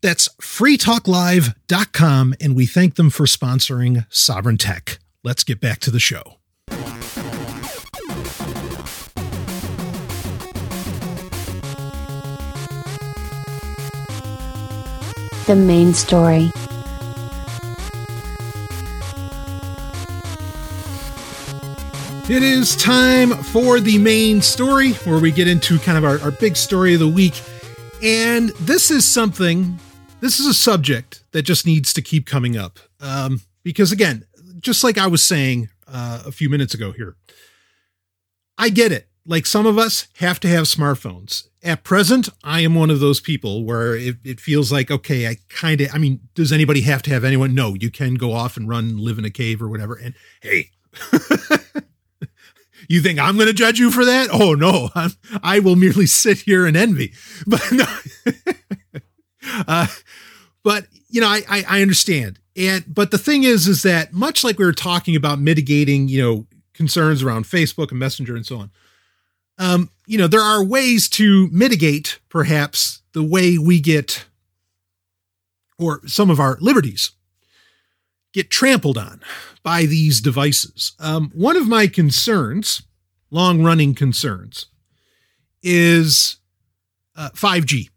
That's 0.02 0.28
freetalklive.com, 0.40 2.34
and 2.40 2.56
we 2.56 2.64
thank 2.64 2.94
them 2.94 3.10
for 3.10 3.26
sponsoring 3.26 4.06
Sovereign 4.08 4.56
Tech. 4.56 4.98
Let's 5.22 5.44
get 5.44 5.60
back 5.60 5.80
to 5.80 5.90
the 5.90 6.00
show. 6.00 6.36
The 15.46 15.54
main 15.54 15.94
story. 15.94 16.50
It 22.28 22.42
is 22.42 22.74
time 22.74 23.30
for 23.30 23.78
the 23.78 23.98
main 23.98 24.42
story 24.42 24.94
where 25.04 25.20
we 25.20 25.30
get 25.30 25.46
into 25.46 25.78
kind 25.78 25.96
of 25.96 26.04
our, 26.04 26.18
our 26.18 26.32
big 26.32 26.56
story 26.56 26.94
of 26.94 26.98
the 26.98 27.06
week. 27.06 27.40
And 28.02 28.48
this 28.60 28.90
is 28.90 29.04
something, 29.04 29.78
this 30.20 30.40
is 30.40 30.46
a 30.46 30.54
subject 30.54 31.22
that 31.30 31.42
just 31.42 31.64
needs 31.64 31.92
to 31.92 32.02
keep 32.02 32.26
coming 32.26 32.56
up. 32.56 32.80
Um, 32.98 33.40
because 33.62 33.92
again, 33.92 34.24
just 34.58 34.82
like 34.82 34.98
I 34.98 35.06
was 35.06 35.22
saying 35.22 35.68
uh, 35.86 36.24
a 36.26 36.32
few 36.32 36.50
minutes 36.50 36.74
ago 36.74 36.90
here, 36.90 37.14
I 38.58 38.70
get 38.70 38.90
it. 38.90 39.06
Like 39.26 39.46
some 39.46 39.66
of 39.66 39.78
us 39.78 40.08
have 40.18 40.40
to 40.40 40.48
have 40.48 40.64
smartphones. 40.64 41.48
At 41.62 41.82
present, 41.82 42.28
I 42.44 42.60
am 42.60 42.74
one 42.74 42.90
of 42.90 43.00
those 43.00 43.20
people 43.20 43.64
where 43.64 43.96
it, 43.96 44.16
it 44.22 44.40
feels 44.40 44.70
like, 44.70 44.90
okay, 44.90 45.26
I 45.26 45.38
kind 45.48 45.80
of, 45.80 45.88
I 45.92 45.98
mean, 45.98 46.20
does 46.34 46.52
anybody 46.52 46.82
have 46.82 47.02
to 47.02 47.10
have 47.10 47.24
anyone? 47.24 47.54
No, 47.54 47.74
you 47.74 47.90
can 47.90 48.14
go 48.14 48.32
off 48.32 48.56
and 48.56 48.68
run, 48.68 48.98
live 48.98 49.18
in 49.18 49.24
a 49.24 49.30
cave 49.30 49.60
or 49.60 49.68
whatever. 49.68 49.94
And 49.94 50.14
hey, 50.40 50.70
You 52.88 53.00
think 53.00 53.18
I'm 53.18 53.36
going 53.36 53.48
to 53.48 53.52
judge 53.52 53.78
you 53.78 53.90
for 53.90 54.04
that? 54.04 54.28
Oh 54.32 54.54
no, 54.54 54.90
I'm, 54.94 55.10
I 55.42 55.58
will 55.58 55.76
merely 55.76 56.06
sit 56.06 56.40
here 56.40 56.66
and 56.66 56.76
envy. 56.76 57.12
But 57.46 57.62
no, 57.72 57.84
uh, 59.68 59.86
but 60.62 60.86
you 61.08 61.20
know, 61.20 61.28
I, 61.28 61.42
I, 61.48 61.64
I 61.68 61.82
understand. 61.82 62.38
And 62.56 62.84
but 62.86 63.10
the 63.10 63.18
thing 63.18 63.44
is, 63.44 63.68
is 63.68 63.82
that 63.82 64.12
much 64.12 64.42
like 64.42 64.58
we 64.58 64.64
were 64.64 64.72
talking 64.72 65.16
about 65.16 65.38
mitigating, 65.38 66.08
you 66.08 66.22
know, 66.22 66.46
concerns 66.74 67.22
around 67.22 67.44
Facebook 67.44 67.90
and 67.90 67.98
Messenger 67.98 68.36
and 68.36 68.46
so 68.46 68.58
on. 68.58 68.70
Um, 69.58 69.90
you 70.06 70.18
know, 70.18 70.26
there 70.26 70.40
are 70.40 70.64
ways 70.64 71.08
to 71.10 71.48
mitigate 71.50 72.18
perhaps 72.28 73.02
the 73.12 73.22
way 73.22 73.58
we 73.58 73.80
get 73.80 74.26
or 75.78 76.06
some 76.06 76.30
of 76.30 76.40
our 76.40 76.56
liberties 76.60 77.12
get 78.32 78.50
trampled 78.50 78.98
on 78.98 79.20
by 79.62 79.84
these 79.84 80.20
devices. 80.20 80.92
Um, 80.98 81.30
one 81.34 81.56
of 81.56 81.68
my 81.68 81.86
concerns, 81.86 82.82
long 83.30 83.62
running 83.62 83.94
concerns, 83.94 84.66
is 85.62 86.36
uh, 87.16 87.30
5G. 87.30 87.88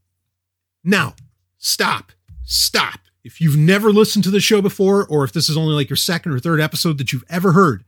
Now, 0.84 1.16
stop, 1.58 2.12
stop. 2.44 3.02
If 3.24 3.42
you've 3.42 3.58
never 3.58 3.92
listened 3.92 4.24
to 4.24 4.32
the 4.32 4.40
show 4.40 4.62
before, 4.62 5.06
or 5.06 5.24
if 5.24 5.34
this 5.34 5.50
is 5.50 5.58
only 5.58 5.74
like 5.74 5.90
your 5.90 5.98
second 5.98 6.32
or 6.32 6.40
third 6.40 6.62
episode 6.62 6.98
that 6.98 7.12
you've 7.12 7.26
ever 7.30 7.52
heard, 7.52 7.84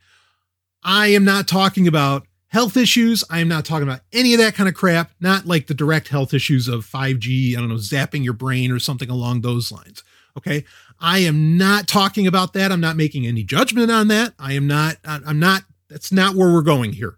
I 0.84 1.08
am 1.08 1.24
not 1.24 1.48
talking 1.48 1.88
about 1.88 2.28
health 2.52 2.76
issues. 2.76 3.24
I 3.30 3.40
am 3.40 3.48
not 3.48 3.64
talking 3.64 3.88
about 3.88 4.02
any 4.12 4.34
of 4.34 4.40
that 4.40 4.56
kind 4.56 4.68
of 4.68 4.76
crap, 4.76 5.12
not 5.22 5.46
like 5.46 5.68
the 5.68 5.74
direct 5.74 6.10
health 6.10 6.34
issues 6.34 6.68
of 6.68 6.86
5G, 6.86 7.56
I 7.56 7.60
don't 7.60 7.70
know, 7.70 7.76
zapping 7.76 8.26
your 8.26 8.34
brain 8.34 8.72
or 8.72 8.80
something 8.80 9.10
along 9.10 9.42
those 9.42 9.72
lines. 9.72 10.04
Okay. 10.38 10.66
I 11.00 11.20
am 11.20 11.58
not 11.58 11.88
talking 11.88 12.28
about 12.28 12.54
that. 12.54 12.72
I'm 12.72 12.82
not 12.82 12.98
making 12.98 13.26
any 13.26 13.44
judgment 13.44 13.90
on 13.90 14.10
that. 14.10 14.34
I 14.38 14.54
am 14.54 14.68
not, 14.68 14.98
I'm 15.06 15.40
not, 15.40 15.64
that's 15.90 16.12
not 16.12 16.36
where 16.36 16.52
we're 16.52 16.62
going 16.62 16.94
here. 16.94 17.18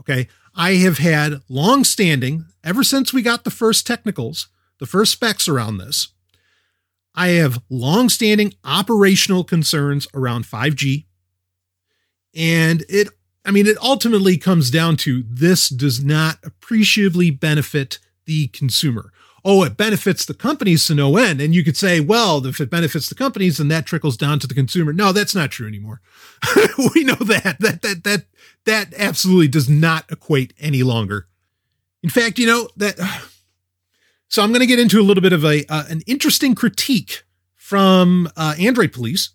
Okay. 0.00 0.28
I 0.54 0.74
have 0.76 0.98
had 0.98 1.42
long 1.48 1.84
standing, 1.84 2.46
ever 2.64 2.82
since 2.82 3.12
we 3.12 3.20
got 3.20 3.44
the 3.44 3.50
first 3.50 3.86
technicals, 3.86 4.48
the 4.78 4.86
first 4.86 5.12
specs 5.12 5.48
around 5.48 5.78
this, 5.78 6.08
I 7.14 7.28
have 7.28 7.62
long 7.68 8.08
standing 8.08 8.54
operational 8.64 9.44
concerns 9.44 10.08
around 10.14 10.44
5G. 10.44 11.04
And 12.34 12.84
it, 12.88 13.08
I 13.44 13.50
mean, 13.50 13.66
it 13.66 13.76
ultimately 13.82 14.36
comes 14.36 14.70
down 14.70 14.96
to 14.98 15.24
this 15.28 15.68
does 15.68 16.02
not 16.02 16.38
appreciably 16.44 17.30
benefit 17.30 17.98
the 18.24 18.48
consumer 18.48 19.12
oh, 19.44 19.64
it 19.64 19.76
benefits 19.76 20.24
the 20.24 20.34
companies 20.34 20.86
to 20.86 20.94
no 20.94 21.16
end. 21.16 21.40
And 21.40 21.54
you 21.54 21.64
could 21.64 21.76
say, 21.76 22.00
well, 22.00 22.44
if 22.46 22.60
it 22.60 22.70
benefits 22.70 23.08
the 23.08 23.14
companies, 23.14 23.58
then 23.58 23.68
that 23.68 23.86
trickles 23.86 24.16
down 24.16 24.38
to 24.40 24.46
the 24.46 24.54
consumer. 24.54 24.92
No, 24.92 25.12
that's 25.12 25.34
not 25.34 25.50
true 25.50 25.66
anymore. 25.66 26.00
we 26.94 27.04
know 27.04 27.14
that. 27.16 27.56
That 27.60 27.82
that 27.82 28.04
that 28.04 28.24
that 28.64 28.94
absolutely 28.96 29.48
does 29.48 29.68
not 29.68 30.10
equate 30.10 30.54
any 30.58 30.82
longer. 30.82 31.26
In 32.02 32.10
fact, 32.10 32.38
you 32.38 32.46
know 32.46 32.68
that. 32.76 32.98
So 34.28 34.42
I'm 34.42 34.48
going 34.48 34.60
to 34.60 34.66
get 34.66 34.78
into 34.78 34.98
a 34.98 35.02
little 35.04 35.20
bit 35.20 35.34
of 35.34 35.44
a 35.44 35.70
uh, 35.70 35.84
an 35.90 36.00
interesting 36.06 36.54
critique 36.54 37.24
from 37.54 38.30
uh, 38.34 38.54
Android 38.58 38.90
Police 38.90 39.34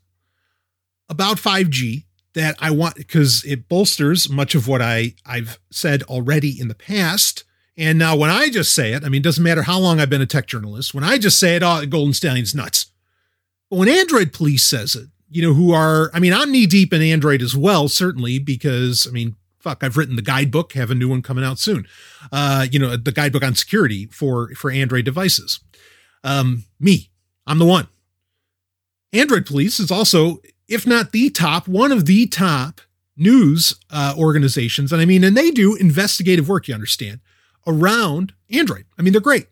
about 1.08 1.38
5G 1.38 2.06
that 2.38 2.56
I 2.60 2.72
want 2.72 2.96
because 2.96 3.44
it 3.44 3.68
bolsters 3.68 4.30
much 4.30 4.56
of 4.56 4.68
what 4.68 4.82
I 4.82 5.14
I've 5.26 5.60
said 5.70 6.04
already 6.04 6.60
in 6.60 6.70
the 6.70 6.76
past 6.76 7.44
and 7.78 8.00
now 8.00 8.16
when 8.16 8.32
I 8.32 8.50
just 8.50 8.74
say 8.74 8.94
it, 8.94 9.04
I 9.04 9.10
mean, 9.10 9.22
it 9.22 9.24
doesn't 9.24 9.44
matter 9.44 9.62
how 9.62 9.78
long 9.78 10.00
I've 10.00 10.10
been 10.10 10.22
a 10.22 10.26
tech 10.26 10.48
journalist. 10.48 10.96
When 10.96 11.04
I 11.04 11.20
just 11.20 11.40
say 11.40 11.56
it, 11.56 11.64
oh, 11.64 11.86
Golden 11.86 12.14
Stallion's 12.14 12.56
nuts. 12.56 12.88
But 13.70 13.78
when 13.78 13.88
Android 13.88 14.34
Police 14.34 14.64
says 14.64 14.96
it, 14.96 15.10
you 15.30 15.44
know, 15.44 15.54
who 15.54 15.72
are, 15.74 16.10
I 16.14 16.20
mean, 16.20 16.34
I'm 16.34 16.52
knee 16.52 16.66
deep 16.66 16.92
in 16.92 17.02
Android 17.02 17.42
as 17.42 17.56
well, 17.56 17.88
certainly, 17.88 18.40
because, 18.40 19.06
I 19.08 19.12
mean, 19.12 19.36
fuck, 19.60 19.84
I've 19.84 19.98
written 19.98 20.16
the 20.16 20.22
guidebook, 20.22 20.74
have 20.74 20.90
a 20.90 20.96
new 20.96 21.10
one 21.10 21.22
coming 21.22 21.44
out 21.44 21.60
soon. 21.60 21.86
Uh, 22.32 22.66
you 22.72 22.80
know, 22.80 22.98
the 22.98 23.12
guidebook 23.12 23.44
on 23.44 23.54
security 23.54 24.08
for, 24.08 24.50
for 24.56 24.72
Android 24.72 25.06
devices. 25.06 25.60
Um, 26.24 26.64
me, 26.80 27.12
I'm 27.46 27.60
the 27.60 27.66
one. 27.66 27.90
Android 29.14 29.46
Police 29.46 29.80
is 29.80 29.92
also, 29.92 30.40
if 30.68 30.86
not 30.86 31.12
the 31.12 31.30
top, 31.30 31.68
one 31.68 31.92
of 31.92 32.06
the 32.06 32.28
top 32.28 32.82
news 33.16 33.76
uh, 33.90 34.14
organizations. 34.18 34.92
And 34.92 35.02
I 35.02 35.06
mean, 35.06 35.24
and 35.24 35.36
they 35.36 35.52
do 35.52 35.76
investigative 35.76 36.48
work, 36.48 36.68
you 36.68 36.74
understand 36.74 37.20
around 37.66 38.34
Android. 38.52 38.86
I 38.98 39.02
mean, 39.02 39.12
they're 39.12 39.22
great. 39.22 39.48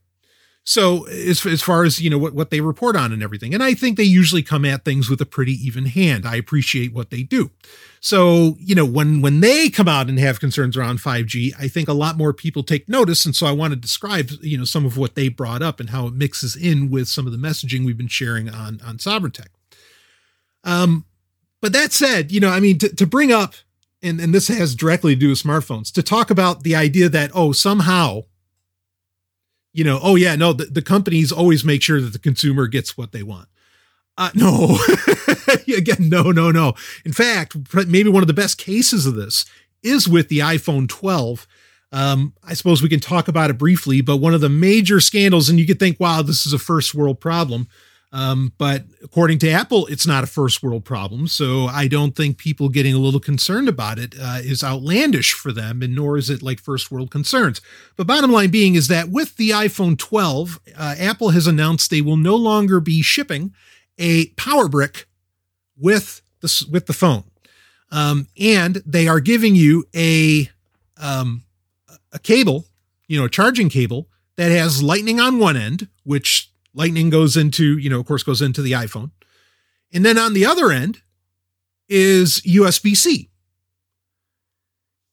So 0.68 1.06
as, 1.08 1.46
as 1.46 1.62
far 1.62 1.84
as, 1.84 2.02
you 2.02 2.10
know, 2.10 2.18
what, 2.18 2.34
what 2.34 2.50
they 2.50 2.60
report 2.60 2.96
on 2.96 3.14
and 3.14 3.22
everything. 3.22 3.54
And 3.54 3.62
I 3.62 3.76
think 3.76 3.98
they 3.98 4.04
usually 4.04 4.42
come 4.42 4.66
at 4.66 4.84
things 4.84 5.10
with 5.10 5.22
a 5.22 5.26
pretty 5.26 5.54
even 5.54 5.86
hand. 5.86 6.26
I 6.26 6.38
appreciate 6.38 6.92
what 6.92 7.12
they 7.12 7.22
do. 7.22 7.52
So, 8.00 8.56
you 8.60 8.74
know, 8.74 8.86
when, 8.86 9.22
when 9.22 9.42
they 9.42 9.70
come 9.70 9.88
out 9.88 10.10
and 10.10 10.18
have 10.18 10.40
concerns 10.40 10.76
around 10.76 11.00
5G, 11.00 11.52
I 11.60 11.68
think 11.68 11.88
a 11.88 11.94
lot 11.94 12.18
more 12.18 12.34
people 12.34 12.64
take 12.64 12.90
notice. 12.90 13.26
And 13.26 13.36
so 13.36 13.46
I 13.46 13.52
want 13.52 13.74
to 13.74 13.80
describe, 13.80 14.32
you 14.42 14.58
know, 14.58 14.64
some 14.64 14.86
of 14.88 14.98
what 14.98 15.14
they 15.14 15.28
brought 15.28 15.62
up 15.62 15.80
and 15.80 15.92
how 15.92 16.08
it 16.08 16.14
mixes 16.14 16.56
in 16.56 16.90
with 16.90 17.08
some 17.08 17.28
of 17.28 17.32
the 17.32 17.38
messaging 17.38 17.86
we've 17.86 17.98
been 17.98 18.08
sharing 18.08 18.50
on, 18.50 18.80
on 18.84 18.98
Sovereign 18.98 19.34
Tech. 19.34 19.52
Um, 20.66 21.06
but 21.62 21.72
that 21.74 21.94
said, 21.94 22.32
you 22.32 22.40
know, 22.40 22.50
I 22.50 22.60
mean, 22.60 22.78
to, 22.80 22.90
to 22.90 23.06
bring 23.08 23.32
up 23.32 23.54
and, 24.06 24.20
and 24.20 24.34
this 24.34 24.48
has 24.50 24.76
directly 24.76 25.16
to 25.16 25.20
do 25.20 25.30
with 25.30 25.42
smartphones, 25.42 25.92
to 25.94 26.04
talk 26.04 26.30
about 26.30 26.64
the 26.64 26.76
idea 26.76 27.10
that, 27.10 27.32
oh, 27.34 27.52
somehow, 27.52 28.22
you 29.74 29.84
know, 29.84 30.00
oh, 30.02 30.16
yeah, 30.16 30.36
no, 30.36 30.54
the, 30.54 30.66
the 30.66 30.82
companies 30.82 31.32
always 31.32 31.66
make 31.66 31.82
sure 31.82 32.00
that 32.00 32.14
the 32.14 32.20
consumer 32.20 32.68
gets 32.68 32.98
what 32.98 33.12
they 33.12 33.24
want. 33.24 33.48
Uh, 34.18 34.30
no, 34.34 34.78
again, 35.76 36.08
no, 36.08 36.32
no, 36.32 36.52
no. 36.52 36.74
In 37.04 37.14
fact, 37.14 37.58
maybe 37.88 38.10
one 38.10 38.24
of 38.24 38.28
the 38.28 38.34
best 38.34 38.58
cases 38.58 39.06
of 39.06 39.16
this 39.16 39.46
is 39.84 40.08
with 40.08 40.30
the 40.30 40.40
iPhone 40.40 40.88
12. 40.88 41.48
Um, 41.92 42.34
I 42.44 42.54
suppose 42.54 42.82
we 42.82 42.90
can 42.90 43.00
talk 43.00 43.28
about 43.28 43.50
it 43.50 43.58
briefly, 43.58 44.02
but 44.02 44.18
one 44.18 44.34
of 44.34 44.42
the 44.42 44.50
major 44.50 45.00
scandals, 45.00 45.50
and 45.50 45.60
you 45.60 45.66
could 45.66 45.80
think, 45.80 46.00
wow, 46.00 46.22
this 46.22 46.46
is 46.46 46.54
a 46.54 46.60
first 46.60 46.94
world 46.94 47.20
problem. 47.20 47.68
Um, 48.16 48.54
but 48.58 48.86
according 49.04 49.40
to 49.40 49.52
Apple, 49.52 49.88
it's 49.88 50.08
not 50.08 50.24
a 50.24 50.28
first 50.28 50.64
world 50.64 50.86
problem. 50.86 51.28
So 51.28 51.66
I 51.66 51.90
don't 51.90 52.16
think 52.16 52.38
people 52.38 52.70
getting 52.70 52.94
a 52.94 52.98
little 52.98 53.20
concerned 53.20 53.68
about 53.68 54.00
it 54.00 54.16
uh, 54.18 54.38
is 54.42 54.64
outlandish 54.64 55.34
for 55.34 55.52
them, 55.52 55.82
and 55.82 55.94
nor 55.94 56.18
is 56.18 56.30
it 56.30 56.42
like 56.42 56.62
first 56.62 56.90
world 56.90 57.12
concerns. 57.12 57.60
But 57.98 58.08
bottom 58.08 58.32
line 58.32 58.52
being 58.52 58.76
is 58.76 58.88
that 58.88 59.10
with 59.10 59.36
the 59.36 59.50
iPhone 59.50 59.98
12, 59.98 60.62
uh, 60.78 60.96
Apple 60.98 61.32
has 61.32 61.46
announced 61.46 61.92
they 61.92 62.00
will 62.00 62.16
no 62.16 62.38
longer 62.38 62.80
be 62.80 63.02
shipping 63.02 63.54
a 63.98 64.28
power 64.38 64.70
brick 64.70 65.08
with 65.78 66.22
the, 66.40 66.68
with 66.72 66.86
the 66.86 66.94
phone. 66.94 67.26
Um, 67.92 68.28
and 68.40 68.82
they 68.86 69.10
are 69.10 69.20
giving 69.20 69.56
you 69.56 69.90
a, 69.94 70.50
um, 70.96 71.44
a 72.14 72.20
cable, 72.20 72.64
you 73.10 73.20
know, 73.20 73.26
a 73.26 73.30
charging 73.30 73.68
cable 73.68 74.08
that 74.38 74.52
has 74.52 74.82
lightning 74.82 75.20
on 75.20 75.38
one 75.38 75.58
end, 75.58 75.90
which 76.04 76.50
Lightning 76.76 77.10
goes 77.10 77.38
into, 77.38 77.78
you 77.78 77.90
know, 77.90 78.00
of 78.00 78.06
course, 78.06 78.22
goes 78.22 78.42
into 78.42 78.62
the 78.62 78.74
iPhone. 78.74 79.12
And 79.94 80.06
then 80.06 80.18
on 80.18 80.34
the 80.34 80.46
other 80.46 80.72
end 80.72 81.02
is 81.88 82.42
USB 82.42 82.96
C. 82.96 83.30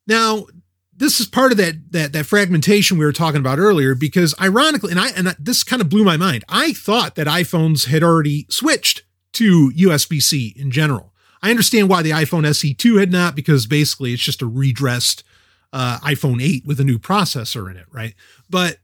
Now, 0.06 0.46
this 0.94 1.20
is 1.20 1.26
part 1.26 1.52
of 1.52 1.58
that, 1.58 1.92
that 1.92 2.12
that 2.12 2.26
fragmentation 2.26 2.98
we 2.98 3.04
were 3.04 3.12
talking 3.12 3.40
about 3.40 3.58
earlier 3.58 3.94
because 3.94 4.34
ironically 4.40 4.90
and 4.90 5.00
I 5.00 5.10
and 5.10 5.34
this 5.38 5.64
kind 5.64 5.80
of 5.80 5.88
blew 5.88 6.04
my 6.04 6.16
mind. 6.16 6.44
I 6.48 6.72
thought 6.72 7.14
that 7.14 7.26
iPhones 7.26 7.86
had 7.86 8.02
already 8.02 8.46
switched 8.50 9.02
to 9.34 9.70
USB-C 9.70 10.54
in 10.56 10.70
general. 10.70 11.12
I 11.42 11.50
understand 11.50 11.88
why 11.88 12.02
the 12.02 12.10
iPhone 12.10 12.46
SE2 12.46 13.00
had 13.00 13.10
not, 13.10 13.34
because 13.34 13.66
basically 13.66 14.12
it's 14.12 14.22
just 14.22 14.42
a 14.42 14.46
redressed 14.46 15.24
uh, 15.72 15.98
iPhone 16.00 16.42
8 16.42 16.66
with 16.66 16.78
a 16.78 16.84
new 16.84 16.98
processor 16.98 17.70
in 17.70 17.76
it, 17.76 17.86
right? 17.90 18.14
But 18.48 18.78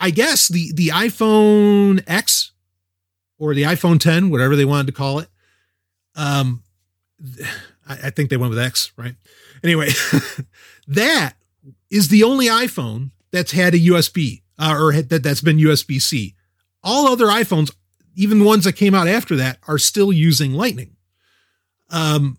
I 0.00 0.10
guess 0.10 0.48
the 0.48 0.72
the 0.72 0.88
iPhone 0.88 2.02
X 2.06 2.52
or 3.38 3.54
the 3.54 3.62
iPhone 3.62 4.00
10, 4.00 4.30
whatever 4.30 4.56
they 4.56 4.64
wanted 4.64 4.86
to 4.86 4.92
call 4.92 5.18
it, 5.18 5.28
um, 6.14 6.62
I, 7.88 7.98
I 8.04 8.10
think 8.10 8.30
they 8.30 8.36
went 8.36 8.50
with 8.50 8.58
X, 8.58 8.92
right? 8.96 9.14
Anyway, 9.62 9.88
that 10.88 11.34
is 11.90 12.08
the 12.08 12.22
only 12.22 12.46
iPhone 12.46 13.10
that's 13.30 13.52
had 13.52 13.74
a 13.74 13.78
USB 13.78 14.42
uh, 14.58 14.76
or 14.78 14.92
that 14.92 15.22
that's 15.22 15.40
been 15.40 15.58
USB 15.58 16.00
C. 16.00 16.34
All 16.82 17.06
other 17.06 17.26
iPhones, 17.26 17.74
even 18.14 18.38
the 18.38 18.44
ones 18.44 18.64
that 18.64 18.72
came 18.72 18.94
out 18.94 19.08
after 19.08 19.36
that, 19.36 19.58
are 19.68 19.78
still 19.78 20.12
using 20.12 20.52
Lightning. 20.52 20.96
Um, 21.90 22.38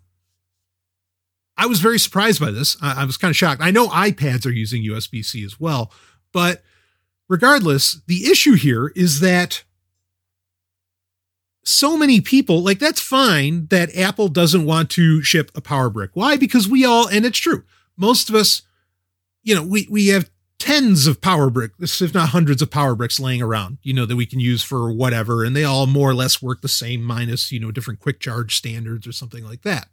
I 1.58 1.68
was 1.68 1.80
very 1.80 2.00
surprised 2.00 2.40
by 2.40 2.50
this. 2.50 2.76
I, 2.82 3.04
I 3.04 3.06
was 3.06 3.18
kind 3.18 3.30
of 3.30 3.36
shocked. 3.36 3.62
I 3.62 3.72
know 3.72 3.88
iPads 3.88 4.46
are 4.46 4.52
using 4.52 4.84
USB 4.84 5.24
C 5.24 5.44
as 5.44 5.60
well, 5.60 5.92
but 6.32 6.64
regardless, 7.32 8.02
the 8.08 8.26
issue 8.26 8.56
here 8.56 8.92
is 8.94 9.22
that 9.22 9.64
so 11.64 11.96
many 11.96 12.20
people 12.20 12.62
like 12.62 12.80
that's 12.80 13.00
fine 13.00 13.68
that 13.68 13.96
Apple 13.96 14.28
doesn't 14.28 14.66
want 14.66 14.90
to 14.92 15.24
ship 15.24 15.50
a 15.56 15.62
power 15.62 15.90
brick. 15.90 16.12
Why? 16.14 16.36
Because 16.36 16.68
we 16.68 16.84
all, 16.84 17.08
and 17.08 17.26
it's 17.26 17.40
true, 17.40 17.64
most 17.96 18.28
of 18.30 18.36
us, 18.36 18.64
you 19.44 19.56
know, 19.56 19.64
we 19.64 19.88
we 19.90 20.08
have 20.08 20.30
tens 20.60 21.08
of 21.08 21.22
power 21.22 21.50
bricks, 21.50 22.02
if 22.02 22.14
not 22.14 22.30
hundreds 22.30 22.62
of 22.62 22.70
power 22.70 22.96
bricks 22.96 23.20
laying 23.20 23.42
around, 23.42 23.78
you 23.82 23.94
know, 23.94 24.06
that 24.06 24.18
we 24.18 24.26
can 24.26 24.42
use 24.42 24.62
for 24.62 24.92
whatever. 24.92 25.46
And 25.46 25.56
they 25.56 25.64
all 25.64 25.88
more 25.88 26.10
or 26.10 26.14
less 26.14 26.42
work 26.42 26.62
the 26.62 26.68
same, 26.68 27.02
minus, 27.02 27.50
you 27.50 27.62
know, 27.62 27.72
different 27.72 28.02
quick 28.02 28.20
charge 28.20 28.58
standards 28.58 29.08
or 29.08 29.14
something 29.14 29.44
like 29.46 29.62
that. 29.62 29.88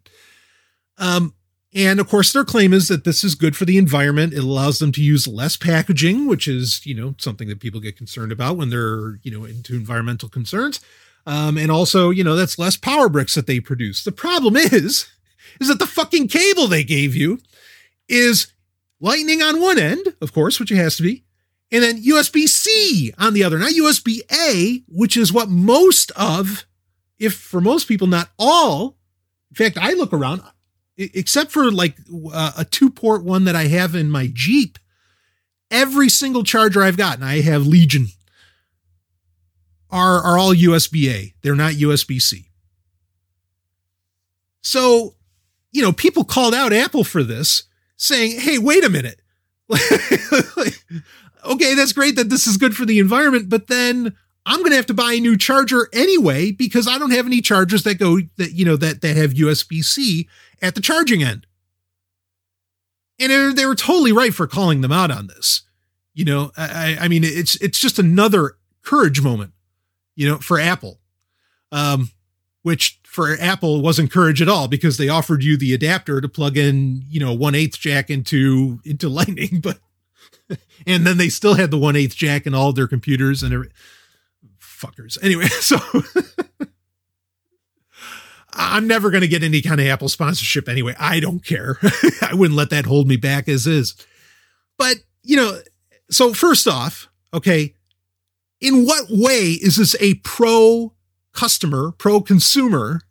Um, 0.99 1.35
and 1.79 2.01
of 2.01 2.09
course, 2.09 2.33
their 2.33 2.45
claim 2.45 2.73
is 2.73 2.89
that 2.89 3.05
this 3.05 3.23
is 3.23 3.35
good 3.35 3.57
for 3.57 3.65
the 3.65 3.79
environment. 3.79 4.33
It 4.33 4.43
allows 4.43 4.81
them 4.81 4.93
to 4.93 5.03
use 5.03 5.29
less 5.29 5.57
packaging, 5.57 6.27
which 6.27 6.49
is, 6.49 6.85
you 6.85 6.95
know, 6.95 7.15
something 7.19 7.49
that 7.49 7.61
people 7.61 7.81
get 7.81 7.97
concerned 7.97 8.33
about 8.33 8.57
when 8.57 8.71
they're, 8.71 9.19
you 9.23 9.31
know, 9.31 9.45
into 9.45 9.75
environmental 9.75 10.29
concerns. 10.29 10.81
Um, 11.27 11.57
and 11.57 11.71
also, 11.71 12.11
you 12.11 12.25
know, 12.25 12.37
that's 12.37 12.59
less 12.59 12.77
power 12.77 13.09
bricks 13.09 13.35
that 13.35 13.47
they 13.47 13.61
produce. 13.61 14.03
The 14.03 14.13
problem 14.13 14.57
is, 14.57 15.09
is 15.61 15.69
that 15.69 15.79
the 15.79 15.87
fucking 15.87 16.29
cable 16.29 16.67
they 16.67 16.85
gave 16.85 17.15
you 17.15 17.39
is 18.09 18.53
Lightning 19.01 19.43
on 19.43 19.61
one 19.61 19.79
end, 19.79 20.15
of 20.21 20.33
course, 20.33 20.59
which 20.59 20.73
it 20.73 20.77
has 20.77 20.97
to 20.97 21.05
be, 21.05 21.25
and 21.71 21.85
then 21.85 22.03
USB 22.03 22.49
C 22.49 23.13
on 23.17 23.33
the 23.33 23.45
other, 23.45 23.59
not 23.59 23.73
USB 23.73 24.21
A, 24.33 24.83
which 24.89 25.17
is 25.17 25.33
what 25.33 25.49
most 25.49 26.11
of, 26.17 26.67
if 27.19 27.35
for 27.35 27.61
most 27.61 27.87
people, 27.87 28.09
not 28.09 28.31
all. 28.39 28.97
In 29.51 29.55
fact, 29.55 29.79
I 29.79 29.93
look 29.93 30.13
around, 30.13 30.43
except 30.99 31.53
for 31.53 31.71
like 31.71 31.97
uh, 32.33 32.53
a 32.59 32.65
two 32.65 32.91
port 32.91 33.25
one 33.25 33.45
that 33.45 33.57
I 33.57 33.69
have 33.69 33.95
in 33.95 34.11
my 34.11 34.31
Jeep, 34.33 34.79
every 35.71 36.09
single 36.09 36.43
charger 36.43 36.83
I've 36.83 36.97
gotten, 36.97 37.23
I 37.23 37.41
have 37.41 37.67
Legion, 37.67 38.09
are, 39.91 40.21
are 40.21 40.37
all 40.39 40.55
USB 40.55 41.09
A. 41.09 41.35
They're 41.43 41.55
not 41.55 41.75
USB 41.75 42.21
C. 42.21 42.51
So, 44.61 45.15
you 45.71 45.83
know, 45.83 45.93
people 45.93 46.25
called 46.25 46.55
out 46.55 46.73
Apple 46.73 47.05
for 47.05 47.23
this 47.23 47.63
saying, 47.97 48.41
hey, 48.41 48.59
wait 48.59 48.85
a 48.85 48.91
minute. 48.91 49.21
okay, 51.45 51.75
that's 51.75 51.93
great 51.93 52.17
that 52.17 52.29
this 52.29 52.47
is 52.47 52.57
good 52.57 52.77
for 52.77 52.85
the 52.85 52.99
environment, 52.99 53.49
but 53.49 53.69
then 53.69 54.17
I'm 54.49 54.61
going 54.61 54.71
to 54.71 54.77
have 54.77 54.87
to 54.87 54.95
buy 54.95 55.13
a 55.13 55.21
new 55.21 55.37
charger 55.37 55.89
anyway 55.93 56.51
because 56.53 56.89
I 56.89 56.99
don't 56.99 57.11
have 57.11 57.27
any 57.27 57.43
chargers 57.43 57.83
that 57.83 57.97
go 57.97 58.19
that 58.39 58.53
you 58.53 58.65
know 58.65 58.77
that 58.77 59.03
that 59.03 59.17
have 59.17 59.33
USB-C 59.33 60.27
at 60.63 60.75
the 60.75 60.81
charging 60.81 61.23
end. 61.23 61.47
And 63.21 63.57
they 63.57 63.67
were 63.67 63.75
totally 63.75 64.13
right 64.13 64.33
for 64.33 64.47
calling 64.47 64.81
them 64.81 64.93
out 64.93 65.11
on 65.11 65.27
this. 65.27 65.63
You 66.15 66.25
know, 66.25 66.51
I, 66.57 66.97
I 67.01 67.09
mean, 67.09 67.25
it's 67.25 67.57
it's 67.57 67.79
just 67.79 67.99
another 67.99 68.57
courage 68.83 69.21
moment, 69.21 69.53
you 70.17 70.27
know, 70.29 70.39
for 70.39 70.59
Apple. 70.59 70.99
Um, 71.71 72.11
which 72.63 73.01
for 73.05 73.37
Apple 73.39 73.83
wasn't 73.83 74.11
courage 74.11 74.43
at 74.43 74.49
all 74.49 74.67
because 74.69 74.97
they 74.97 75.09
offered 75.09 75.45
you 75.45 75.57
the 75.57 75.75
adapter 75.75 76.21
to 76.21 76.29
plug 76.29 76.57
in, 76.57 77.03
you 77.09 77.21
know, 77.21 77.33
one 77.33 77.55
eighth 77.55 77.79
jack 77.79 78.09
into 78.09 78.81
into 78.85 79.09
Lightning, 79.11 79.61
but 79.61 79.79
and 80.87 81.07
then 81.07 81.19
they 81.19 81.29
still 81.29 81.55
had 81.55 81.71
the 81.71 81.79
one 81.79 81.97
eighth 81.97 82.17
jack 82.17 82.47
in 82.47 82.55
all 82.55 82.73
their 82.73 82.89
computers 82.89 83.43
and 83.43 83.53
every, 83.53 83.71
fuckers. 84.79 85.19
Anyway, 85.23 85.47
so 85.61 85.79
I'm 88.53 88.87
never 88.87 89.11
going 89.11 89.21
to 89.21 89.29
get 89.29 89.43
any 89.43 89.63
kind 89.63 89.81
of 89.81 89.87
Apple 89.87 90.09
sponsorship 90.09 90.69
anyway. 90.69 90.95
I 90.99 91.21
don't 91.21 91.45
care. 91.45 91.79
I 92.23 92.35
wouldn't 92.35 92.57
let 92.57 92.71
that 92.71 92.87
hold 92.87 93.09
me 93.09 93.17
back 93.17 93.49
as 93.49 93.67
is. 93.67 93.95
But, 94.77 94.97
you 95.23 95.37
know, 95.37 95.59
so 96.11 96.33
first 96.33 96.67
off, 96.67 97.09
okay, 97.33 97.75
in 98.61 98.85
what 98.85 99.07
way 99.09 99.53
is 99.53 99.77
this 99.77 99.95
a 100.01 100.15
pro 100.15 100.93
customer, 101.33 101.93
pro 101.93 102.21
consumer 102.21 103.03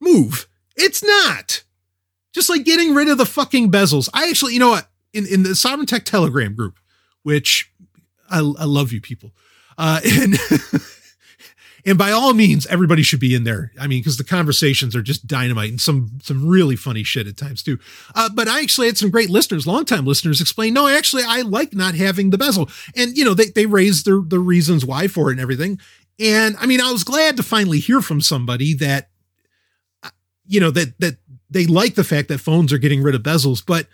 move. 0.00 0.46
It's 0.76 1.02
not. 1.02 1.62
Just 2.34 2.50
like 2.50 2.64
getting 2.64 2.94
rid 2.94 3.08
of 3.08 3.16
the 3.16 3.24
fucking 3.24 3.72
bezels. 3.72 4.10
I 4.12 4.28
actually, 4.28 4.52
you 4.52 4.60
know 4.60 4.70
what? 4.70 4.90
In, 5.14 5.26
in 5.26 5.42
the 5.42 5.56
Sovereign 5.56 5.86
Tech 5.86 6.04
Telegram 6.04 6.54
group, 6.54 6.78
which 7.22 7.72
I, 8.28 8.40
I 8.40 8.64
love 8.64 8.92
you 8.92 9.00
people. 9.00 9.32
Uh, 9.78 10.00
and, 10.04 10.36
and 11.84 11.98
by 11.98 12.10
all 12.10 12.32
means, 12.34 12.66
everybody 12.66 13.02
should 13.02 13.20
be 13.20 13.34
in 13.34 13.44
there. 13.44 13.72
I 13.80 13.86
mean, 13.86 14.00
because 14.00 14.16
the 14.16 14.24
conversations 14.24 14.96
are 14.96 15.02
just 15.02 15.26
dynamite 15.26 15.70
and 15.70 15.80
some 15.80 16.18
some 16.22 16.46
really 16.46 16.76
funny 16.76 17.02
shit 17.02 17.26
at 17.26 17.36
times 17.36 17.62
too. 17.62 17.78
Uh, 18.14 18.28
but 18.32 18.48
I 18.48 18.60
actually 18.60 18.86
had 18.86 18.98
some 18.98 19.10
great 19.10 19.30
listeners, 19.30 19.66
longtime 19.66 20.06
listeners, 20.06 20.40
explain. 20.40 20.74
No, 20.74 20.88
actually, 20.88 21.24
I 21.26 21.42
like 21.42 21.74
not 21.74 21.94
having 21.94 22.30
the 22.30 22.38
bezel, 22.38 22.68
and 22.96 23.16
you 23.16 23.24
know 23.24 23.34
they 23.34 23.46
they 23.46 23.66
raised 23.66 24.06
the 24.06 24.24
the 24.26 24.38
reasons 24.38 24.84
why 24.84 25.08
for 25.08 25.30
it 25.30 25.32
and 25.32 25.40
everything. 25.40 25.78
And 26.18 26.56
I 26.58 26.66
mean, 26.66 26.80
I 26.80 26.92
was 26.92 27.04
glad 27.04 27.36
to 27.36 27.42
finally 27.42 27.78
hear 27.78 28.00
from 28.00 28.20
somebody 28.20 28.74
that, 28.74 29.10
uh, 30.02 30.10
you 30.46 30.60
know, 30.60 30.70
that, 30.70 30.98
that 31.00 31.16
they 31.50 31.66
like 31.66 31.94
the 31.94 32.04
fact 32.04 32.28
that 32.28 32.38
phones 32.38 32.72
are 32.72 32.78
getting 32.78 33.02
rid 33.02 33.14
of 33.14 33.22
bezels, 33.22 33.64
but 33.64 33.86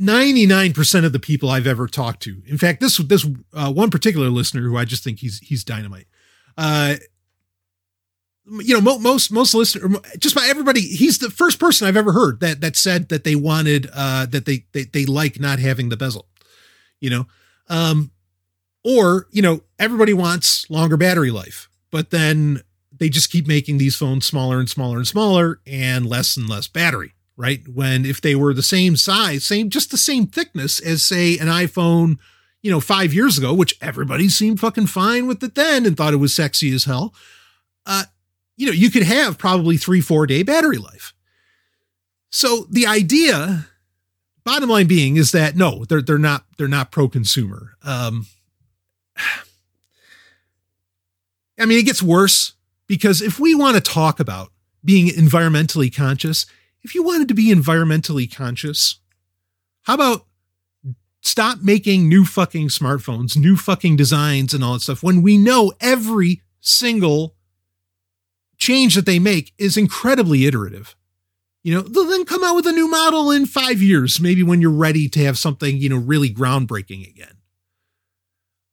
99% 0.00 1.04
of 1.04 1.12
the 1.12 1.18
people 1.18 1.50
I've 1.50 1.66
ever 1.66 1.86
talked 1.86 2.22
to, 2.22 2.42
in 2.46 2.58
fact, 2.58 2.80
this, 2.80 2.96
this 2.98 3.26
uh, 3.52 3.72
one 3.72 3.90
particular 3.90 4.28
listener 4.28 4.62
who 4.62 4.76
I 4.76 4.84
just 4.84 5.04
think 5.04 5.18
he's, 5.20 5.38
he's 5.40 5.64
dynamite. 5.64 6.06
Uh, 6.56 6.96
you 8.44 8.74
know, 8.74 8.80
mo- 8.80 8.98
most, 8.98 9.30
most 9.30 9.54
listeners, 9.54 9.96
just 10.18 10.34
about 10.34 10.48
everybody, 10.48 10.80
he's 10.80 11.18
the 11.18 11.30
first 11.30 11.60
person 11.60 11.86
I've 11.86 11.96
ever 11.96 12.12
heard 12.12 12.40
that, 12.40 12.60
that 12.60 12.74
said 12.74 13.08
that 13.10 13.24
they 13.24 13.36
wanted, 13.36 13.88
uh, 13.94 14.26
that 14.26 14.46
they, 14.46 14.64
they, 14.72 14.84
they 14.84 15.06
like 15.06 15.38
not 15.38 15.58
having 15.58 15.90
the 15.90 15.96
bezel, 15.96 16.26
you 17.00 17.10
know? 17.10 17.26
Um, 17.68 18.10
or, 18.84 19.28
you 19.30 19.42
know, 19.42 19.60
everybody 19.78 20.12
wants 20.12 20.68
longer 20.68 20.96
battery 20.96 21.30
life, 21.30 21.68
but 21.90 22.10
then 22.10 22.62
they 22.92 23.08
just 23.08 23.30
keep 23.30 23.46
making 23.46 23.78
these 23.78 23.96
phones 23.96 24.26
smaller 24.26 24.58
and 24.58 24.68
smaller 24.68 24.96
and 24.96 25.06
smaller 25.06 25.60
and 25.66 26.06
less 26.06 26.36
and 26.36 26.48
less 26.48 26.66
battery, 26.66 27.14
right? 27.36 27.60
When 27.68 28.04
if 28.04 28.20
they 28.20 28.34
were 28.34 28.54
the 28.54 28.62
same 28.62 28.96
size, 28.96 29.44
same, 29.44 29.70
just 29.70 29.90
the 29.90 29.98
same 29.98 30.26
thickness 30.26 30.78
as, 30.80 31.02
say, 31.02 31.38
an 31.38 31.48
iPhone, 31.48 32.18
you 32.62 32.70
know, 32.70 32.80
five 32.80 33.12
years 33.12 33.38
ago, 33.38 33.52
which 33.52 33.76
everybody 33.80 34.28
seemed 34.28 34.60
fucking 34.60 34.86
fine 34.86 35.26
with 35.26 35.42
it 35.42 35.54
then 35.54 35.84
and 35.86 35.96
thought 35.96 36.14
it 36.14 36.18
was 36.18 36.34
sexy 36.34 36.72
as 36.72 36.84
hell, 36.84 37.14
uh, 37.86 38.04
you 38.56 38.66
know, 38.66 38.72
you 38.72 38.90
could 38.90 39.02
have 39.02 39.38
probably 39.38 39.76
three, 39.76 40.00
four 40.00 40.26
day 40.26 40.42
battery 40.42 40.78
life. 40.78 41.14
So 42.30 42.66
the 42.70 42.86
idea, 42.86 43.66
bottom 44.44 44.70
line 44.70 44.86
being, 44.86 45.16
is 45.16 45.32
that 45.32 45.56
no, 45.56 45.84
they're 45.84 46.02
they're 46.02 46.18
not 46.18 46.46
they're 46.56 46.68
not 46.68 46.92
pro 46.92 47.08
consumer. 47.08 47.72
Um, 47.82 48.26
I 51.58 51.66
mean, 51.66 51.78
it 51.78 51.86
gets 51.86 52.02
worse 52.02 52.54
because 52.86 53.20
if 53.20 53.38
we 53.38 53.54
want 53.54 53.76
to 53.76 53.80
talk 53.80 54.18
about 54.20 54.50
being 54.84 55.08
environmentally 55.08 55.94
conscious, 55.94 56.46
if 56.82 56.94
you 56.94 57.02
wanted 57.02 57.28
to 57.28 57.34
be 57.34 57.52
environmentally 57.52 58.32
conscious, 58.32 59.00
how 59.82 59.94
about 59.94 60.26
stop 61.22 61.58
making 61.62 62.08
new 62.08 62.24
fucking 62.24 62.68
smartphones, 62.68 63.36
new 63.36 63.56
fucking 63.56 63.96
designs 63.96 64.52
and 64.52 64.62
all 64.62 64.74
that 64.74 64.80
stuff 64.80 65.02
when 65.02 65.22
we 65.22 65.36
know 65.38 65.72
every 65.80 66.42
single 66.60 67.36
change 68.58 68.94
that 68.94 69.06
they 69.06 69.18
make 69.18 69.52
is 69.58 69.76
incredibly 69.76 70.46
iterative. 70.46 70.94
You 71.64 71.74
know, 71.74 71.80
they'll 71.82 72.06
then 72.06 72.24
come 72.24 72.42
out 72.42 72.56
with 72.56 72.66
a 72.66 72.72
new 72.72 72.88
model 72.88 73.30
in 73.30 73.46
five 73.46 73.80
years, 73.80 74.20
maybe 74.20 74.42
when 74.42 74.60
you're 74.60 74.70
ready 74.70 75.08
to 75.10 75.24
have 75.24 75.38
something, 75.38 75.76
you 75.76 75.88
know, 75.88 75.96
really 75.96 76.32
groundbreaking 76.32 77.08
again. 77.08 77.36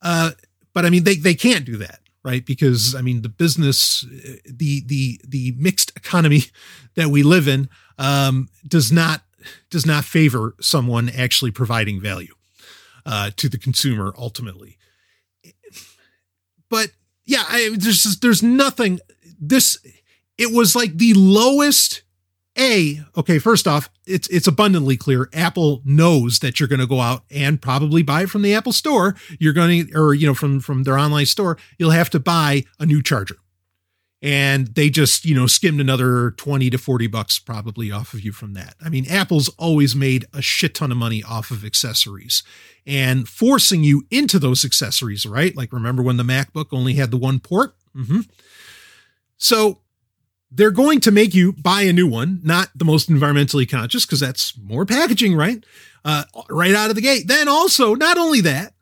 Uh, 0.02 0.32
but 0.74 0.86
I 0.86 0.90
mean, 0.90 1.04
they 1.04 1.16
they 1.16 1.36
can't 1.36 1.66
do 1.66 1.78
that, 1.78 2.00
right? 2.24 2.44
Because 2.44 2.96
I 2.96 3.02
mean, 3.02 3.22
the 3.22 3.30
business, 3.30 4.06
the 4.46 4.82
the 4.86 5.20
the 5.28 5.54
mixed 5.58 5.92
economy 5.96 6.44
that 6.96 7.10
we 7.10 7.22
live 7.22 7.48
in, 7.48 7.70
um, 8.00 8.50
does 8.68 8.92
not 8.92 9.22
does 9.70 9.86
not 9.86 10.04
favor 10.04 10.56
someone 10.60 11.10
actually 11.10 11.52
providing 11.52 12.02
value 12.02 12.34
uh, 13.06 13.30
to 13.36 13.48
the 13.48 13.58
consumer 13.58 14.14
ultimately. 14.18 14.78
But 16.70 16.92
yeah, 17.26 17.44
I, 17.48 17.76
there's 17.78 18.18
there's 18.22 18.42
nothing. 18.42 19.00
This 19.40 19.78
it 20.38 20.52
was 20.52 20.76
like 20.76 20.98
the 20.98 21.14
lowest 21.14 22.04
A, 22.58 23.02
okay, 23.18 23.40
first 23.40 23.68
off, 23.68 23.90
it's 24.08 24.28
it's 24.30 24.48
abundantly 24.48 24.98
clear 24.98 25.30
Apple 25.34 25.82
knows 25.86 26.40
that 26.40 26.60
you're 26.60 26.70
going 26.70 26.80
to 26.80 26.88
go 26.88 27.02
out 27.02 27.24
and 27.30 27.62
probably 27.62 28.04
buy 28.04 28.24
it 28.24 28.30
from 28.30 28.42
the 28.42 28.54
Apple 28.54 28.72
store. 28.72 29.16
You're 29.40 29.54
going 29.54 29.88
to 29.88 29.94
or 29.98 30.14
you 30.14 30.26
know 30.26 30.34
from 30.34 30.60
from 30.60 30.84
their 30.84 30.98
online 30.98 31.26
store, 31.26 31.58
you'll 31.78 31.92
have 31.92 32.10
to 32.12 32.20
buy 32.20 32.64
a 32.80 32.86
new 32.86 33.02
charger. 33.02 33.36
And 34.22 34.68
they 34.76 34.90
just, 34.90 35.24
you 35.24 35.34
know, 35.34 35.48
skimmed 35.48 35.80
another 35.80 36.32
20 36.32 36.70
to 36.72 36.78
40 36.78 37.08
bucks 37.08 37.40
probably 37.40 37.90
off 37.90 38.14
of 38.14 38.20
you 38.20 38.34
from 38.34 38.54
that. 38.54 38.76
I 38.84 38.90
mean, 38.90 39.06
Apple's 39.10 39.48
always 39.58 39.96
made 39.96 40.26
a 40.34 40.42
shit 40.42 40.76
ton 40.76 40.92
of 40.92 40.98
money 40.98 41.24
off 41.24 41.52
of 41.52 41.64
accessories 41.64 42.44
and 42.86 43.30
forcing 43.30 43.84
you 43.84 44.06
into 44.12 44.38
those 44.38 44.66
accessories, 44.66 45.26
right? 45.26 45.56
Like 45.56 45.72
remember 45.72 46.04
when 46.04 46.18
the 46.18 46.24
MacBook 46.24 46.68
only 46.74 46.96
had 46.96 47.12
the 47.12 47.18
one 47.18 47.40
port? 47.40 47.76
Mm-hmm. 47.96 48.22
So 49.38 49.80
they're 50.52 50.72
going 50.72 51.00
to 51.02 51.12
make 51.12 51.34
you 51.34 51.54
buy 51.54 51.84
a 51.84 51.94
new 51.94 52.08
one, 52.08 52.42
not 52.44 52.70
the 52.76 52.86
most 52.86 53.10
environmentally 53.10 53.70
conscious, 53.70 54.06
because 54.06 54.20
that's 54.20 54.58
more 54.58 54.86
packaging, 54.86 55.36
right? 55.36 55.64
Uh, 56.04 56.24
right 56.50 56.74
out 56.74 56.90
of 56.90 56.96
the 56.96 57.02
gate. 57.02 57.28
Then 57.28 57.48
also, 57.48 57.94
not 57.94 58.18
only 58.18 58.42
that, 58.42 58.74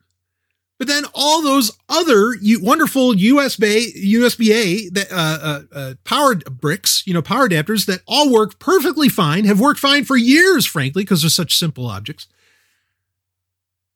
but 0.77 0.87
then 0.87 1.05
all 1.13 1.41
those 1.41 1.71
other 1.89 2.35
wonderful 2.61 3.13
USB 3.13 4.03
USB 4.05 4.49
A 4.49 4.89
that 4.89 5.11
uh, 5.11 5.15
uh, 5.41 5.61
uh, 5.73 5.93
power 6.03 6.35
bricks, 6.35 7.03
you 7.05 7.13
know, 7.13 7.21
power 7.21 7.47
adapters 7.47 7.85
that 7.87 8.01
all 8.07 8.31
work 8.31 8.59
perfectly 8.59 9.09
fine, 9.09 9.45
have 9.45 9.59
worked 9.59 9.79
fine 9.79 10.03
for 10.03 10.15
years, 10.15 10.65
frankly, 10.65 11.03
because 11.03 11.21
they're 11.21 11.29
such 11.29 11.55
simple 11.55 11.87
objects. 11.87 12.27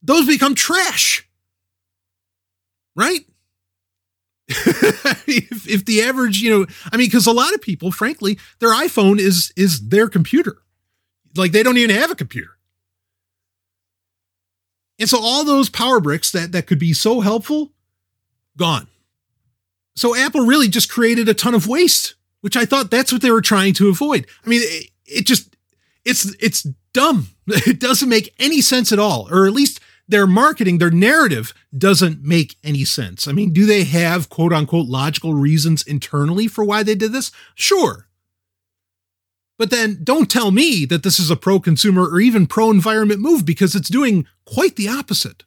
Those 0.02 0.26
become 0.26 0.54
trash, 0.56 1.28
right? 2.96 3.20
if, 4.48 5.68
if 5.68 5.84
the 5.84 6.02
average, 6.02 6.40
you 6.40 6.50
know, 6.50 6.66
I 6.92 6.96
mean, 6.96 7.06
because 7.06 7.26
a 7.26 7.32
lot 7.32 7.54
of 7.54 7.62
people, 7.62 7.92
frankly, 7.92 8.38
their 8.58 8.70
iPhone 8.70 9.20
is 9.20 9.52
is 9.56 9.88
their 9.88 10.08
computer. 10.08 10.56
Like 11.36 11.52
they 11.52 11.62
don't 11.62 11.78
even 11.78 11.94
have 11.94 12.10
a 12.10 12.16
computer. 12.16 12.58
And 14.98 15.08
so 15.08 15.18
all 15.20 15.44
those 15.44 15.68
power 15.68 16.00
bricks 16.00 16.30
that 16.32 16.52
that 16.52 16.66
could 16.66 16.78
be 16.78 16.92
so 16.92 17.20
helpful, 17.20 17.72
gone. 18.56 18.88
So 19.94 20.16
Apple 20.16 20.46
really 20.46 20.68
just 20.68 20.90
created 20.90 21.28
a 21.28 21.34
ton 21.34 21.54
of 21.54 21.66
waste, 21.66 22.14
which 22.40 22.56
I 22.56 22.64
thought 22.64 22.90
that's 22.90 23.12
what 23.12 23.22
they 23.22 23.30
were 23.30 23.42
trying 23.42 23.74
to 23.74 23.88
avoid. 23.88 24.26
I 24.44 24.48
mean, 24.48 24.62
it, 24.62 24.90
it 25.06 25.26
just 25.26 25.56
it's 26.04 26.34
it's 26.40 26.66
dumb. 26.92 27.28
It 27.66 27.80
doesn't 27.80 28.08
make 28.08 28.32
any 28.38 28.60
sense 28.60 28.92
at 28.92 29.00
all, 29.00 29.28
or 29.28 29.46
at 29.46 29.52
least 29.52 29.80
their 30.08 30.28
marketing, 30.28 30.78
their 30.78 30.90
narrative 30.92 31.52
doesn't 31.76 32.22
make 32.22 32.56
any 32.62 32.84
sense. 32.84 33.26
I 33.26 33.32
mean, 33.32 33.52
do 33.52 33.66
they 33.66 33.82
have 33.84 34.28
quote 34.28 34.52
unquote 34.52 34.86
logical 34.86 35.34
reasons 35.34 35.82
internally 35.82 36.46
for 36.46 36.64
why 36.64 36.82
they 36.82 36.94
did 36.94 37.12
this? 37.12 37.32
Sure. 37.54 38.06
But 39.62 39.70
then 39.70 40.00
don't 40.02 40.28
tell 40.28 40.50
me 40.50 40.84
that 40.86 41.04
this 41.04 41.20
is 41.20 41.30
a 41.30 41.36
pro 41.36 41.60
consumer 41.60 42.02
or 42.08 42.20
even 42.20 42.48
pro 42.48 42.68
environment 42.72 43.20
move 43.20 43.46
because 43.46 43.76
it's 43.76 43.88
doing 43.88 44.26
quite 44.44 44.74
the 44.74 44.88
opposite. 44.88 45.44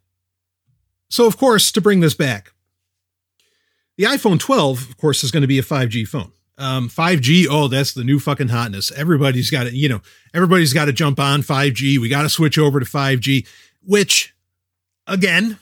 So, 1.09 1.27
of 1.27 1.35
course, 1.35 1.69
to 1.73 1.81
bring 1.81 1.99
this 1.99 2.13
back, 2.13 2.53
the 3.97 4.05
iPhone 4.05 4.39
12, 4.39 4.89
of 4.89 4.95
course, 4.95 5.21
is 5.25 5.31
going 5.31 5.41
to 5.41 5.47
be 5.47 5.59
a 5.59 5.63
5G 5.63 6.07
phone. 6.07 6.31
Um, 6.57 6.87
5G, 6.87 7.47
oh, 7.49 7.67
that's 7.67 7.93
the 7.93 8.05
new 8.05 8.17
fucking 8.17 8.47
hotness. 8.47 8.89
Everybody's 8.93 9.49
got 9.49 9.65
to, 9.65 9.75
you 9.75 9.89
know, 9.89 9.99
everybody's 10.33 10.71
got 10.71 10.85
to 10.85 10.93
jump 10.93 11.19
on 11.19 11.41
5G. 11.41 11.97
We 11.97 12.07
got 12.07 12.21
to 12.21 12.29
switch 12.29 12.57
over 12.57 12.79
to 12.79 12.85
5G, 12.85 13.45
which 13.83 14.33
again, 15.07 15.57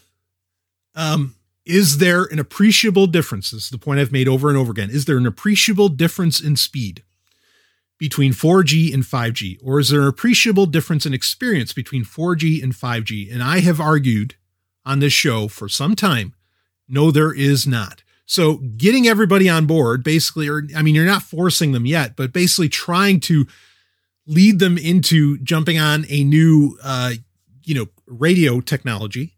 um, 0.93 1.33
is 1.65 1.97
there 1.97 2.25
an 2.25 2.37
appreciable 2.37 3.07
difference? 3.07 3.49
This 3.49 3.63
is 3.63 3.69
the 3.71 3.79
point 3.79 3.99
I've 3.99 4.11
made 4.11 4.27
over 4.27 4.47
and 4.47 4.59
over 4.59 4.69
again. 4.69 4.91
Is 4.91 5.05
there 5.05 5.17
an 5.17 5.25
appreciable 5.25 5.89
difference 5.89 6.39
in 6.39 6.55
speed 6.55 7.01
between 8.03 8.33
4G 8.33 8.93
and 8.93 9.01
5G? 9.01 9.59
Or 9.63 9.79
is 9.79 9.87
there 9.87 10.01
an 10.01 10.09
appreciable 10.09 10.65
difference 10.65 11.05
in 11.05 11.13
experience 11.13 11.71
between 11.71 12.03
4G 12.03 12.61
and 12.61 12.73
5G? 12.73 13.33
And 13.33 13.41
I 13.41 13.61
have 13.61 13.79
argued 13.79 14.35
on 14.85 14.99
this 14.99 15.13
show 15.13 15.47
for 15.47 15.69
some 15.69 15.95
time 15.95 16.33
no, 16.89 17.11
there 17.11 17.33
is 17.33 17.65
not. 17.65 18.03
So 18.25 18.57
getting 18.57 19.07
everybody 19.07 19.47
on 19.47 19.65
board, 19.67 20.03
basically, 20.03 20.49
or 20.49 20.63
I 20.75 20.81
mean, 20.81 20.95
you're 20.95 21.05
not 21.05 21.23
forcing 21.23 21.71
them 21.71 21.85
yet, 21.85 22.17
but 22.17 22.33
basically 22.33 22.67
trying 22.67 23.21
to 23.21 23.47
lead 24.27 24.59
them 24.59 24.77
into 24.77 25.37
jumping 25.37 25.79
on 25.79 26.05
a 26.09 26.25
new, 26.25 26.77
uh, 26.83 27.13
you 27.63 27.73
know, 27.73 27.85
radio 28.05 28.59
technology 28.59 29.37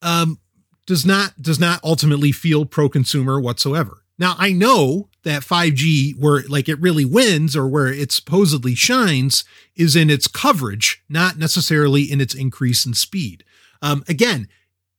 um, 0.00 0.38
does 0.86 1.04
not 1.04 1.42
does 1.42 1.58
not 1.58 1.82
ultimately 1.82 2.30
feel 2.30 2.64
pro 2.66 2.88
consumer 2.88 3.40
whatsoever. 3.40 4.04
Now 4.18 4.34
I 4.38 4.52
know 4.52 5.08
that 5.24 5.42
5G, 5.42 6.18
where 6.18 6.42
like 6.48 6.68
it 6.68 6.80
really 6.80 7.04
wins 7.04 7.56
or 7.56 7.66
where 7.66 7.88
it 7.88 8.12
supposedly 8.12 8.74
shines, 8.74 9.44
is 9.74 9.96
in 9.96 10.08
its 10.08 10.26
coverage, 10.26 11.02
not 11.08 11.38
necessarily 11.38 12.02
in 12.02 12.20
its 12.20 12.34
increase 12.34 12.86
in 12.86 12.94
speed. 12.94 13.44
Um, 13.82 14.04
again, 14.08 14.48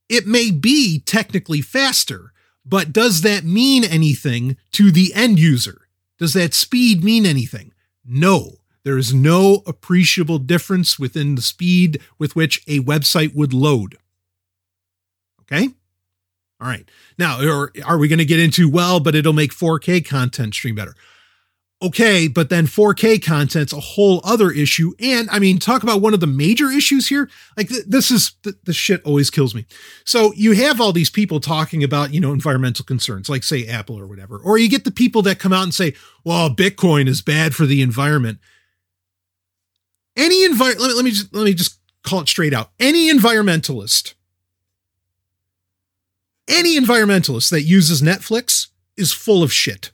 it 0.10 0.28
may 0.28 0.52
be 0.52 1.00
technically 1.00 1.62
faster, 1.62 2.32
but 2.66 2.94
does 2.94 3.22
that 3.22 3.44
mean 3.44 3.84
anything 3.84 4.58
to 4.74 4.92
the 4.92 5.14
end 5.14 5.40
user? 5.40 5.88
Does 6.18 6.34
that 6.34 6.54
speed 6.54 7.04
mean 7.04 7.26
anything? 7.26 7.74
No. 8.06 8.58
There 8.84 8.98
is 8.98 9.14
no 9.14 9.64
appreciable 9.68 10.40
difference 10.40 10.98
within 10.98 11.36
the 11.36 11.42
speed 11.42 12.02
with 12.18 12.36
which 12.36 12.64
a 12.68 12.80
website 12.80 13.36
would 13.36 13.54
load. 13.54 13.98
Okay. 15.42 15.70
All 16.60 16.68
right. 16.68 16.90
Now, 17.20 17.40
are, 17.40 17.72
are 17.86 17.98
we 17.98 18.08
going 18.08 18.20
to 18.20 18.26
get 18.26 18.40
into, 18.40 18.70
well, 18.70 19.00
but 19.00 19.16
it'll 19.16 19.34
make 19.34 19.52
4K 19.52 20.06
content 20.08 20.56
stream 20.56 20.76
better? 20.76 20.96
Okay, 21.80 22.28
but 22.28 22.50
then 22.50 22.66
4K 22.66 23.24
content's 23.24 23.72
a 23.72 23.80
whole 23.80 24.20
other 24.24 24.50
issue. 24.50 24.94
And 25.00 25.30
I 25.30 25.38
mean, 25.38 25.60
talk 25.60 25.84
about 25.84 26.02
one 26.02 26.16
of 26.16 26.20
the 26.20 26.26
major 26.26 26.72
issues 26.72 27.08
here. 27.08 27.30
Like 27.56 27.70
th- 27.70 27.86
this 27.86 28.10
is 28.10 28.32
the, 28.42 28.56
the 28.64 28.74
shit 28.74 29.04
always 29.04 29.30
kills 29.30 29.54
me. 29.54 29.68
So 30.04 30.34
you 30.34 30.54
have 30.54 30.82
all 30.82 30.92
these 30.92 31.12
people 31.12 31.40
talking 31.40 31.84
about, 31.84 32.12
you 32.16 32.20
know, 32.20 32.34
environmental 32.34 32.84
concerns, 32.84 33.30
like 33.30 33.44
say 33.44 33.68
Apple 33.68 34.00
or 34.00 34.08
whatever. 34.08 34.40
Or 34.40 34.58
you 34.58 34.70
get 34.70 34.86
the 34.86 34.92
people 34.92 35.22
that 35.24 35.38
come 35.38 35.54
out 35.54 35.64
and 35.64 35.74
say, 35.74 35.94
well, 36.24 36.50
Bitcoin 36.50 37.08
is 37.08 37.22
bad 37.22 37.54
for 37.54 37.68
the 37.68 37.84
environment. 37.84 38.40
Any 40.16 40.50
envir- 40.50 40.80
let 40.80 40.90
me, 40.90 40.96
let 40.96 41.06
me 41.06 41.12
just 41.12 41.32
let 41.32 41.44
me 41.44 41.54
just 41.54 41.78
call 42.02 42.22
it 42.22 42.28
straight 42.28 42.56
out. 42.56 42.72
Any 42.80 43.12
environmentalist 43.12 44.16
any 46.48 46.78
environmentalist 46.78 47.50
that 47.50 47.64
uses 47.64 48.02
Netflix 48.02 48.68
is 48.96 49.14
full 49.14 49.44
of 49.44 49.54
shit. 49.54 49.92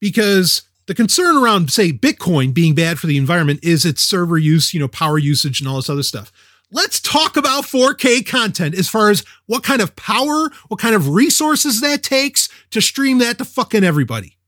Because 0.00 0.62
the 0.86 0.94
concern 0.94 1.36
around, 1.36 1.70
say, 1.70 1.92
Bitcoin 1.92 2.52
being 2.52 2.74
bad 2.74 2.98
for 2.98 3.06
the 3.06 3.16
environment 3.16 3.60
is 3.62 3.84
its 3.84 4.02
server 4.02 4.38
use, 4.38 4.74
you 4.74 4.80
know, 4.80 4.88
power 4.88 5.18
usage 5.18 5.60
and 5.60 5.68
all 5.68 5.76
this 5.76 5.90
other 5.90 6.02
stuff. 6.02 6.32
Let's 6.70 7.00
talk 7.00 7.36
about 7.36 7.64
4K 7.64 8.26
content 8.26 8.74
as 8.74 8.88
far 8.88 9.10
as 9.10 9.24
what 9.46 9.62
kind 9.62 9.82
of 9.82 9.94
power, 9.94 10.50
what 10.68 10.80
kind 10.80 10.94
of 10.94 11.10
resources 11.10 11.80
that 11.82 12.02
takes 12.02 12.48
to 12.70 12.80
stream 12.80 13.18
that 13.18 13.38
to 13.38 13.44
fucking 13.44 13.84
everybody. 13.84 14.38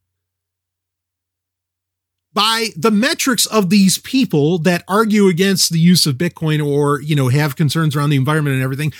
By 2.32 2.70
the 2.76 2.90
metrics 2.90 3.47
of 3.47 3.70
these 3.70 3.99
people 3.99 4.59
that 4.61 4.84
argue 4.88 5.28
against 5.28 5.70
the 5.70 5.78
use 5.78 6.05
of 6.05 6.16
Bitcoin 6.16 6.66
or, 6.66 7.01
you 7.01 7.14
know, 7.14 7.28
have 7.28 7.57
concerns 7.57 7.95
around 7.95 8.11
the 8.11 8.16
environment 8.16 8.55
and 8.55 8.64
everything, 8.64 8.92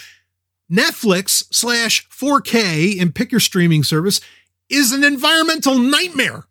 Netflix 0.71 1.45
slash 1.53 2.09
4K 2.09 3.01
and 3.01 3.15
pick 3.15 3.31
your 3.31 3.41
streaming 3.41 3.83
service 3.83 4.21
is 4.69 4.93
an 4.93 5.05
environmental 5.05 5.79
nightmare. 5.79 6.45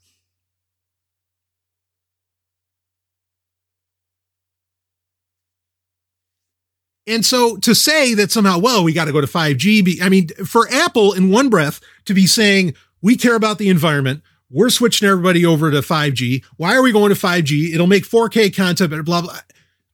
And 7.05 7.25
so 7.25 7.57
to 7.57 7.75
say 7.75 8.13
that 8.13 8.31
somehow, 8.31 8.59
well, 8.59 8.83
we 8.83 8.93
got 8.93 9.05
to 9.05 9.11
go 9.11 9.19
to 9.19 9.27
5G, 9.27 10.01
I 10.01 10.09
mean, 10.09 10.29
for 10.45 10.67
Apple 10.71 11.13
in 11.13 11.29
one 11.29 11.49
breath 11.49 11.81
to 12.05 12.13
be 12.13 12.27
saying, 12.27 12.75
we 13.01 13.17
care 13.17 13.35
about 13.35 13.57
the 13.57 13.69
environment, 13.69 14.21
we're 14.49 14.69
switching 14.69 15.07
everybody 15.07 15.45
over 15.45 15.69
to 15.71 15.79
5G. 15.79 16.43
Why 16.57 16.75
are 16.75 16.81
we 16.81 16.93
going 16.93 17.13
to 17.13 17.19
5G? 17.19 17.73
It'll 17.73 17.87
make 17.87 18.07
4K 18.07 18.55
content, 18.55 18.91
blah, 18.91 19.01
blah, 19.01 19.21
blah. 19.21 19.37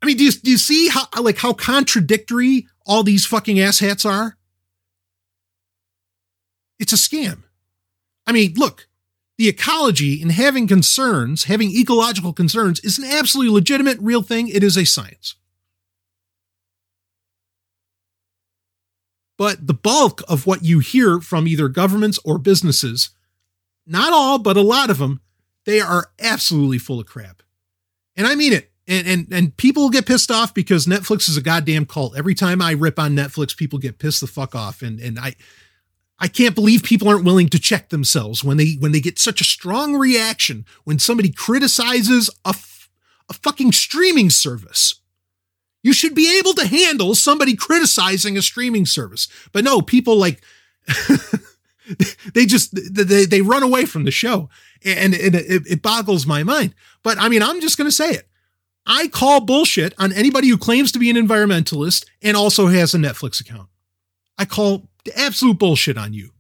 I 0.01 0.05
mean, 0.05 0.17
do 0.17 0.25
you, 0.25 0.31
do 0.31 0.51
you 0.51 0.57
see 0.57 0.89
how, 0.89 1.07
like, 1.19 1.37
how 1.37 1.53
contradictory 1.53 2.67
all 2.89 3.03
these 3.03 3.25
fucking 3.25 3.57
asshats 3.57 4.03
are? 4.03 4.35
It's 6.79 6.91
a 6.91 6.95
scam. 6.95 7.43
I 8.25 8.31
mean, 8.31 8.55
look, 8.55 8.87
the 9.37 9.47
ecology 9.47 10.21
and 10.21 10.31
having 10.31 10.67
concerns, 10.67 11.43
having 11.43 11.69
ecological 11.69 12.33
concerns 12.33 12.79
is 12.79 12.97
an 12.97 13.05
absolutely 13.05 13.53
legitimate, 13.53 13.99
real 14.01 14.23
thing. 14.23 14.47
It 14.47 14.63
is 14.63 14.75
a 14.75 14.85
science. 14.85 15.35
But 19.37 19.67
the 19.67 19.73
bulk 19.75 20.23
of 20.27 20.47
what 20.47 20.65
you 20.65 20.79
hear 20.79 21.21
from 21.21 21.47
either 21.47 21.69
governments 21.69 22.19
or 22.25 22.39
businesses, 22.39 23.11
not 23.85 24.11
all, 24.11 24.39
but 24.39 24.57
a 24.57 24.61
lot 24.61 24.89
of 24.89 24.97
them, 24.97 25.21
they 25.65 25.79
are 25.79 26.11
absolutely 26.19 26.79
full 26.79 26.99
of 26.99 27.05
crap. 27.05 27.43
And 28.17 28.25
I 28.25 28.33
mean 28.33 28.51
it 28.51 28.71
and 28.89 29.07
and 29.07 29.27
and 29.31 29.57
people 29.57 29.89
get 29.89 30.05
pissed 30.05 30.31
off 30.31 30.53
because 30.53 30.87
Netflix 30.87 31.29
is 31.29 31.37
a 31.37 31.41
goddamn 31.41 31.85
cult. 31.85 32.17
Every 32.17 32.35
time 32.35 32.61
I 32.61 32.71
rip 32.71 32.99
on 32.99 33.15
Netflix, 33.15 33.55
people 33.55 33.79
get 33.79 33.99
pissed 33.99 34.19
the 34.19 34.27
fuck 34.27 34.55
off, 34.55 34.81
and 34.81 34.99
and 34.99 35.19
I 35.19 35.35
I 36.19 36.27
can't 36.27 36.55
believe 36.55 36.83
people 36.83 37.07
aren't 37.07 37.23
willing 37.23 37.49
to 37.49 37.59
check 37.59 37.89
themselves 37.89 38.43
when 38.43 38.57
they 38.57 38.75
when 38.79 38.91
they 38.91 38.99
get 38.99 39.19
such 39.19 39.39
a 39.39 39.45
strong 39.45 39.95
reaction 39.95 40.65
when 40.83 40.99
somebody 40.99 41.31
criticizes 41.31 42.29
a, 42.43 42.49
f- 42.49 42.89
a 43.29 43.33
fucking 43.33 43.71
streaming 43.71 44.29
service. 44.29 44.95
You 45.81 45.93
should 45.93 46.13
be 46.13 46.37
able 46.37 46.53
to 46.55 46.67
handle 46.67 47.15
somebody 47.15 47.55
criticizing 47.55 48.37
a 48.37 48.41
streaming 48.41 48.85
service. 48.85 49.29
But 49.53 49.63
no, 49.63 49.81
people 49.81 50.17
like 50.17 50.41
they 52.33 52.45
just 52.45 52.71
they 52.73 53.25
they 53.25 53.41
run 53.41 53.63
away 53.63 53.85
from 53.85 54.03
the 54.03 54.11
show 54.11 54.49
and, 54.83 55.13
and 55.13 55.35
it, 55.35 55.63
it 55.67 55.81
boggles 55.81 56.25
my 56.25 56.43
mind. 56.43 56.75
But 57.03 57.17
I 57.17 57.29
mean, 57.29 57.43
I'm 57.43 57.61
just 57.61 57.77
going 57.77 57.89
to 57.89 57.95
say 57.95 58.11
it. 58.11 58.27
I 58.85 59.07
call 59.07 59.41
bullshit 59.41 59.93
on 59.97 60.11
anybody 60.13 60.49
who 60.49 60.57
claims 60.57 60.91
to 60.93 60.99
be 60.99 61.09
an 61.09 61.15
environmentalist 61.15 62.05
and 62.21 62.35
also 62.35 62.67
has 62.67 62.93
a 62.93 62.97
Netflix 62.97 63.39
account. 63.39 63.69
I 64.37 64.45
call 64.45 64.87
absolute 65.15 65.59
bullshit 65.59 65.97
on 65.97 66.13
you. 66.13 66.31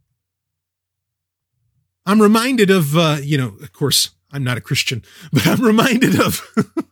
I'm 2.05 2.21
reminded 2.21 2.71
of, 2.71 2.97
uh, 2.97 3.17
you 3.21 3.37
know, 3.37 3.53
of 3.61 3.71
course, 3.73 4.09
I'm 4.31 4.43
not 4.43 4.57
a 4.57 4.61
Christian, 4.61 5.03
but 5.31 5.45
I'm 5.45 5.61
reminded 5.61 6.19
of. 6.19 6.41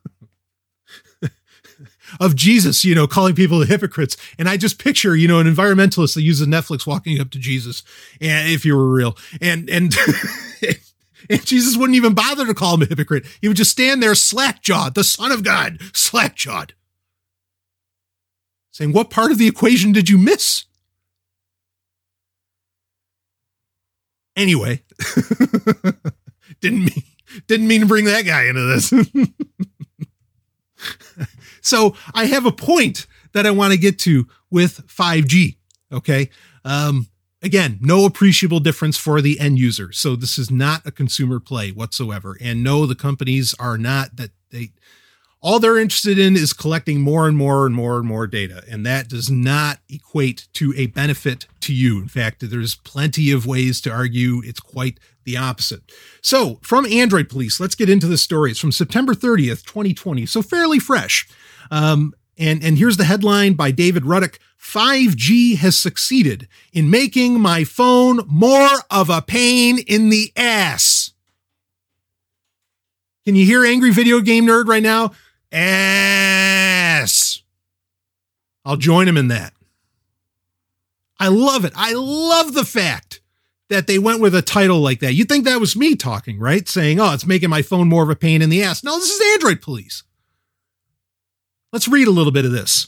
of 2.20 2.36
Jesus, 2.36 2.86
you 2.86 2.95
know, 2.95 3.08
calling 3.08 3.36
people 3.36 3.62
hypocrites. 3.62 4.16
And 4.39 4.48
I 4.48 4.58
just 4.58 4.82
picture, 4.82 5.16
you 5.16 5.28
know, 5.28 5.39
an 5.39 5.48
environmentalist 5.54 6.16
that 6.16 6.22
uses 6.22 6.48
Netflix 6.48 6.88
walking 6.88 7.20
up 7.20 7.32
to 7.32 7.39
Jesus, 7.39 7.84
and 8.22 8.50
if 8.50 8.66
you 8.66 8.76
were 8.76 8.89
real, 8.89 9.18
and 9.41 9.70
and 9.70 9.93
and 11.30 11.46
Jesus 11.46 11.78
wouldn't 11.78 11.96
even 11.96 12.14
bother 12.14 12.46
to 12.46 12.54
call 12.54 12.76
him 12.76 12.84
a 12.84 12.86
hypocrite. 12.86 13.26
He 13.42 13.48
would 13.48 13.58
just 13.58 13.72
stand 13.72 14.02
there 14.02 14.16
slack 14.16 14.62
jawed, 14.62 14.96
the 14.96 15.04
Son 15.04 15.32
of 15.32 15.44
God, 15.44 15.80
slack 15.94 16.36
jawed, 16.36 16.74
saying, 18.72 18.94
"What 18.94 19.10
part 19.10 19.32
of 19.32 19.38
the 19.38 19.48
equation 19.48 19.92
did 19.92 20.10
you 20.10 20.18
miss?" 20.18 20.66
Anyway, 24.36 24.84
didn't 26.62 26.86
mean 26.86 27.04
didn't 27.48 27.68
mean 27.68 27.82
to 27.82 27.88
bring 27.88 28.06
that 28.06 28.26
guy 28.26 28.46
into 28.46 28.64
this. 28.64 28.94
so 31.62 31.96
I 32.14 32.26
have 32.26 32.46
a 32.46 32.52
point 32.52 33.06
that 33.34 33.46
I 33.46 33.52
want 33.52 33.74
to 33.74 33.80
get 33.80 34.00
to 34.00 34.28
with 34.50 34.88
5G. 34.88 35.58
Okay. 35.92 36.30
Um, 36.64 37.08
again, 37.42 37.78
no 37.82 38.06
appreciable 38.06 38.60
difference 38.60 38.98
for 38.98 39.22
the 39.22 39.40
end 39.40 39.60
user. 39.60 39.92
So 39.92 40.16
this 40.16 40.38
is 40.38 40.50
not 40.50 40.86
a 40.86 40.92
consumer 40.92 41.40
play 41.40 41.72
whatsoever. 41.72 42.38
And 42.42 42.64
no, 42.64 42.86
the 42.86 42.96
companies 42.96 43.54
are 43.60 43.78
not 43.78 44.16
that 44.16 44.32
they 44.52 44.72
all 45.40 45.60
they're 45.60 45.78
interested 45.78 46.18
in 46.18 46.36
is 46.36 46.52
collecting 46.52 47.00
more 47.00 47.28
and 47.28 47.38
more 47.38 47.66
and 47.66 47.76
more 47.76 47.98
and 47.98 48.08
more 48.08 48.26
data. 48.26 48.64
And 48.70 48.86
that 48.86 49.08
does 49.08 49.30
not 49.30 49.78
equate 49.88 50.48
to 50.54 50.74
a 50.76 50.88
benefit 50.88 51.46
to 51.62 51.74
you. 51.74 52.02
In 52.02 52.08
fact, 52.08 52.50
there's 52.50 52.76
plenty 52.76 53.32
of 53.32 53.46
ways 53.46 53.80
to 53.82 53.92
argue 53.92 54.42
it's 54.44 54.60
quite 54.60 55.00
the 55.26 55.38
opposite. 55.38 55.84
So, 56.22 56.60
from 56.64 56.86
Android 56.88 57.30
Police, 57.30 57.60
let's 57.60 57.76
get 57.76 57.90
into 57.90 58.08
the 58.08 58.18
story. 58.18 58.52
It's 58.52 58.60
from 58.60 58.72
September 58.72 59.14
30th, 59.14 59.64
2020, 59.64 60.26
so 60.26 60.42
fairly 60.42 60.80
fresh. 60.80 61.28
Um, 61.70 62.14
and, 62.38 62.64
and 62.64 62.78
here's 62.78 62.98
the 62.98 63.04
headline 63.04 63.54
by 63.54 63.72
David 63.72 64.06
Ruddock 64.06 64.40
5G 64.62 65.58
has 65.58 65.78
succeeded 65.78 66.48
in 66.74 66.90
making 66.90 67.40
my 67.40 67.64
phone 67.64 68.22
more 68.28 68.70
of 68.90 69.10
a 69.10 69.22
pain 69.22 69.80
in 69.80 70.10
the 70.10 70.32
ass. 70.36 71.12
Can 73.26 73.36
you 73.36 73.46
hear 73.46 73.66
Angry 73.66 73.92
Video 73.92 74.22
Game 74.22 74.46
Nerd 74.46 74.68
right 74.68 74.84
now? 74.84 75.12
ass. 75.52 77.42
I'll 78.66 78.78
join 78.78 79.08
him 79.08 79.18
in 79.18 79.30
that. 79.30 79.54
I 81.20 81.30
love 81.30 81.66
it. 81.66 81.74
I 81.76 81.94
love 81.94 82.54
the 82.54 82.66
fact 82.66 83.22
that 83.70 83.88
they 83.88 83.98
went 83.98 84.22
with 84.22 84.36
a 84.36 84.42
title 84.42 84.80
like 84.80 85.00
that. 85.00 85.14
You'd 85.14 85.30
think 85.30 85.46
that 85.46 85.60
was 85.60 85.76
me 85.76 85.96
talking, 85.96 86.40
right? 86.40 86.68
Saying, 86.68 87.00
oh, 87.00 87.14
it's 87.14 87.26
making 87.26 87.50
my 87.50 87.62
phone 87.62 87.88
more 87.88 88.04
of 88.04 88.10
a 88.10 88.16
pain 88.16 88.42
in 88.42 88.50
the 88.50 88.64
ass. 88.64 88.84
No, 88.84 88.98
this 88.98 89.10
is 89.10 89.34
Android 89.34 89.62
Police. 89.62 90.04
Let's 91.72 91.88
read 91.88 92.07
a 92.07 92.11
little 92.11 92.32
bit 92.32 92.45
of 92.45 92.51
this. 92.51 92.88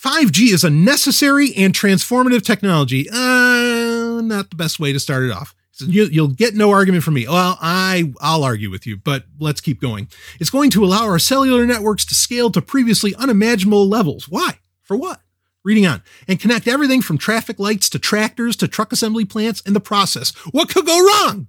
5G 0.00 0.52
is 0.52 0.64
a 0.64 0.70
necessary 0.70 1.54
and 1.56 1.72
transformative 1.72 2.42
technology. 2.42 3.08
Uh, 3.10 4.20
not 4.22 4.50
the 4.50 4.56
best 4.56 4.78
way 4.78 4.92
to 4.92 5.00
start 5.00 5.24
it 5.24 5.32
off. 5.32 5.54
You, 5.78 6.22
will 6.22 6.28
get 6.28 6.54
no 6.54 6.70
argument 6.70 7.04
from 7.04 7.14
me. 7.14 7.26
Well, 7.26 7.58
I 7.60 8.12
I'll 8.20 8.44
argue 8.44 8.70
with 8.70 8.86
you, 8.86 8.96
but 8.96 9.24
let's 9.38 9.60
keep 9.60 9.80
going. 9.80 10.08
It's 10.40 10.48
going 10.48 10.70
to 10.70 10.84
allow 10.84 11.04
our 11.04 11.18
cellular 11.18 11.66
networks 11.66 12.04
to 12.06 12.14
scale 12.14 12.50
to 12.52 12.62
previously 12.62 13.14
unimaginable 13.14 13.86
levels. 13.86 14.26
Why? 14.26 14.58
For 14.84 14.96
what? 14.96 15.20
Reading 15.64 15.86
on 15.86 16.02
and 16.28 16.40
connect 16.40 16.66
everything 16.66 17.02
from 17.02 17.18
traffic 17.18 17.58
lights 17.58 17.90
to 17.90 17.98
tractors 17.98 18.56
to 18.56 18.68
truck 18.68 18.92
assembly 18.92 19.26
plants 19.26 19.60
in 19.62 19.74
the 19.74 19.80
process. 19.80 20.30
What 20.50 20.70
could 20.70 20.86
go 20.86 20.98
wrong? 20.98 21.48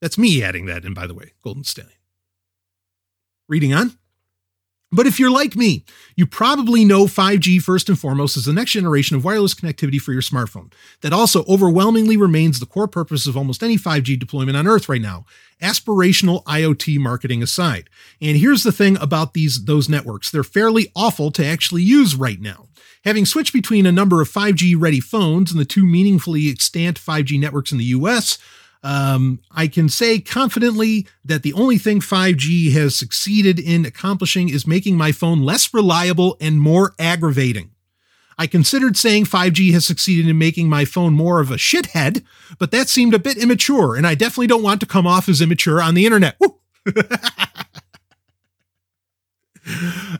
That's 0.00 0.16
me 0.16 0.42
adding 0.42 0.66
that 0.66 0.84
in, 0.84 0.94
by 0.94 1.06
the 1.06 1.14
way, 1.14 1.32
Golden 1.42 1.64
Stallion. 1.64 1.92
Reading 3.48 3.74
on. 3.74 3.98
But 4.94 5.08
if 5.08 5.18
you're 5.18 5.30
like 5.30 5.56
me, 5.56 5.84
you 6.14 6.24
probably 6.24 6.84
know 6.84 7.06
5G 7.06 7.60
first 7.60 7.88
and 7.88 7.98
foremost 7.98 8.36
is 8.36 8.44
the 8.44 8.52
next 8.52 8.70
generation 8.70 9.16
of 9.16 9.24
wireless 9.24 9.52
connectivity 9.52 10.00
for 10.00 10.12
your 10.12 10.22
smartphone. 10.22 10.72
That 11.00 11.12
also 11.12 11.44
overwhelmingly 11.46 12.16
remains 12.16 12.60
the 12.60 12.66
core 12.66 12.86
purpose 12.86 13.26
of 13.26 13.36
almost 13.36 13.64
any 13.64 13.76
5G 13.76 14.16
deployment 14.18 14.56
on 14.56 14.68
Earth 14.68 14.88
right 14.88 15.00
now, 15.00 15.24
aspirational 15.60 16.44
IoT 16.44 16.98
marketing 17.00 17.42
aside. 17.42 17.90
And 18.22 18.36
here's 18.36 18.62
the 18.62 18.70
thing 18.70 18.96
about 18.98 19.34
these 19.34 19.64
those 19.64 19.88
networks. 19.88 20.30
They're 20.30 20.44
fairly 20.44 20.92
awful 20.94 21.32
to 21.32 21.44
actually 21.44 21.82
use 21.82 22.14
right 22.14 22.40
now. 22.40 22.68
Having 23.04 23.26
switched 23.26 23.52
between 23.52 23.86
a 23.86 23.92
number 23.92 24.22
of 24.22 24.30
5G 24.30 24.76
ready 24.78 25.00
phones 25.00 25.50
and 25.50 25.60
the 25.60 25.64
two 25.64 25.84
meaningfully 25.84 26.48
extant 26.48 27.00
5G 27.00 27.40
networks 27.40 27.72
in 27.72 27.78
the 27.78 27.84
US, 27.86 28.38
um, 28.84 29.40
I 29.50 29.66
can 29.66 29.88
say 29.88 30.20
confidently 30.20 31.08
that 31.24 31.42
the 31.42 31.54
only 31.54 31.78
thing 31.78 32.00
5G 32.00 32.70
has 32.72 32.94
succeeded 32.94 33.58
in 33.58 33.86
accomplishing 33.86 34.50
is 34.50 34.66
making 34.66 34.96
my 34.96 35.10
phone 35.10 35.40
less 35.40 35.72
reliable 35.72 36.36
and 36.38 36.60
more 36.60 36.94
aggravating. 36.98 37.70
I 38.36 38.46
considered 38.46 38.98
saying 38.98 39.24
5G 39.24 39.72
has 39.72 39.86
succeeded 39.86 40.28
in 40.28 40.36
making 40.36 40.68
my 40.68 40.84
phone 40.84 41.14
more 41.14 41.40
of 41.40 41.50
a 41.50 41.56
shithead, 41.56 42.24
but 42.58 42.72
that 42.72 42.90
seemed 42.90 43.14
a 43.14 43.18
bit 43.18 43.38
immature, 43.38 43.96
and 43.96 44.06
I 44.06 44.14
definitely 44.14 44.48
don't 44.48 44.62
want 44.62 44.80
to 44.80 44.86
come 44.86 45.06
off 45.06 45.30
as 45.30 45.40
immature 45.40 45.80
on 45.80 45.94
the 45.94 46.04
internet. 46.04 46.38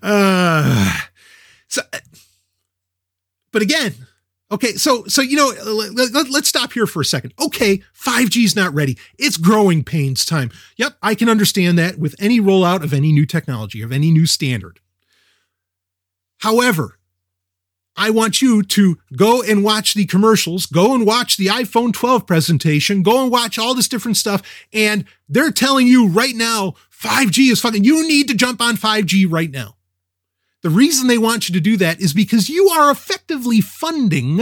uh, 0.02 1.00
so, 1.68 1.82
but 3.52 3.60
again, 3.60 3.94
Okay, 4.54 4.74
so 4.74 5.02
so 5.06 5.20
you 5.20 5.36
know, 5.36 5.48
let, 5.66 6.14
us 6.14 6.46
stop 6.46 6.72
here 6.72 6.86
for 6.86 7.02
a 7.02 7.04
second. 7.04 7.34
Okay, 7.42 7.82
5G 7.92 8.44
is 8.44 8.54
not 8.54 8.72
ready. 8.72 8.96
It's 9.18 9.36
growing 9.36 9.82
pains 9.82 10.24
time. 10.24 10.52
Yep, 10.76 10.96
I 11.02 11.16
can 11.16 11.28
understand 11.28 11.76
that 11.80 11.98
with 11.98 12.14
any 12.20 12.38
rollout 12.38 12.84
of 12.84 12.94
any 12.94 13.10
new 13.10 13.26
technology, 13.26 13.82
of 13.82 13.90
any 13.90 14.12
new 14.12 14.26
standard. 14.26 14.78
However, 16.38 17.00
I 17.96 18.10
want 18.10 18.40
you 18.40 18.62
to 18.62 18.98
go 19.16 19.42
and 19.42 19.64
watch 19.64 19.94
the 19.94 20.06
commercials, 20.06 20.66
go 20.66 20.94
and 20.94 21.04
watch 21.04 21.36
the 21.36 21.46
iPhone 21.46 21.92
12 21.92 22.24
presentation, 22.24 23.02
go 23.02 23.24
and 23.24 23.32
watch 23.32 23.58
all 23.58 23.74
this 23.74 23.88
different 23.88 24.18
stuff. 24.18 24.40
And 24.72 25.04
they're 25.28 25.50
telling 25.50 25.88
you 25.88 26.06
right 26.06 26.36
now, 26.36 26.74
5G 26.92 27.50
is 27.50 27.60
fucking, 27.60 27.82
you 27.82 28.06
need 28.06 28.28
to 28.28 28.34
jump 28.34 28.60
on 28.60 28.76
5G 28.76 29.26
right 29.28 29.50
now. 29.50 29.73
The 30.64 30.70
reason 30.70 31.08
they 31.08 31.18
want 31.18 31.46
you 31.46 31.52
to 31.52 31.60
do 31.60 31.76
that 31.76 32.00
is 32.00 32.14
because 32.14 32.48
you 32.48 32.68
are 32.70 32.90
effectively 32.90 33.60
funding 33.60 34.40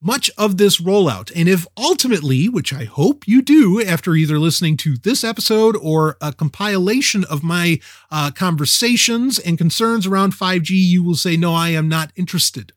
much 0.00 0.30
of 0.38 0.58
this 0.58 0.80
rollout. 0.80 1.32
And 1.34 1.48
if 1.48 1.66
ultimately, 1.76 2.48
which 2.48 2.72
I 2.72 2.84
hope 2.84 3.26
you 3.26 3.42
do 3.42 3.84
after 3.84 4.14
either 4.14 4.38
listening 4.38 4.76
to 4.76 4.96
this 4.96 5.24
episode 5.24 5.76
or 5.76 6.16
a 6.20 6.32
compilation 6.32 7.24
of 7.24 7.42
my 7.42 7.80
uh, 8.12 8.30
conversations 8.30 9.40
and 9.40 9.58
concerns 9.58 10.06
around 10.06 10.34
5G, 10.34 10.70
you 10.70 11.02
will 11.02 11.16
say, 11.16 11.36
no, 11.36 11.52
I 11.52 11.70
am 11.70 11.88
not 11.88 12.12
interested. 12.14 12.72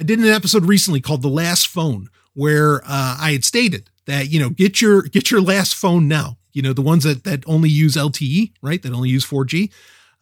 I 0.00 0.02
did 0.02 0.18
an 0.18 0.26
episode 0.26 0.64
recently 0.64 1.00
called 1.00 1.22
The 1.22 1.28
Last 1.28 1.68
Phone 1.68 2.08
where 2.34 2.82
uh, 2.84 3.18
I 3.20 3.30
had 3.30 3.44
stated 3.44 3.88
that, 4.06 4.32
you 4.32 4.40
know, 4.40 4.50
get 4.50 4.80
your, 4.80 5.02
get 5.02 5.30
your 5.30 5.42
last 5.42 5.76
phone 5.76 6.08
now, 6.08 6.38
you 6.52 6.60
know, 6.60 6.72
the 6.72 6.82
ones 6.82 7.04
that, 7.04 7.22
that 7.22 7.44
only 7.46 7.68
use 7.68 7.94
LTE, 7.94 8.54
right? 8.62 8.82
That 8.82 8.92
only 8.92 9.10
use 9.10 9.24
4G 9.24 9.70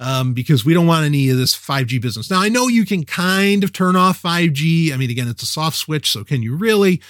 um, 0.01 0.33
because 0.33 0.65
we 0.65 0.73
don't 0.73 0.87
want 0.87 1.05
any 1.05 1.29
of 1.29 1.37
this 1.37 1.55
5G 1.55 2.01
business. 2.01 2.31
Now, 2.31 2.41
I 2.41 2.49
know 2.49 2.69
you 2.69 2.87
can 2.87 3.05
kind 3.05 3.63
of 3.63 3.73
turn 3.73 3.95
off 3.95 4.23
5G. 4.23 4.93
I 4.93 4.97
mean, 4.97 5.11
again, 5.11 5.29
it's 5.29 5.43
a 5.43 5.47
soft 5.47 5.77
switch, 5.77 6.11
so 6.11 6.25
can 6.25 6.43
you 6.43 6.57
really? 6.57 7.03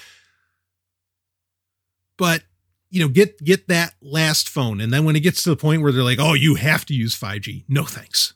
But 2.19 2.43
you 2.91 3.01
know, 3.01 3.09
get 3.09 3.43
get 3.43 3.69
that 3.69 3.95
last 4.03 4.49
phone, 4.49 4.81
and 4.81 4.93
then 4.93 5.05
when 5.05 5.15
it 5.15 5.21
gets 5.21 5.45
to 5.45 5.51
the 5.51 5.57
point 5.57 5.81
where 5.81 5.93
they're 5.93 6.03
like, 6.03 6.19
"Oh, 6.19 6.35
you 6.35 6.57
have 6.57 6.85
to 6.87 6.95
use 6.95 7.17
5G," 7.17 7.65
no 7.69 7.85
thanks. 7.85 8.35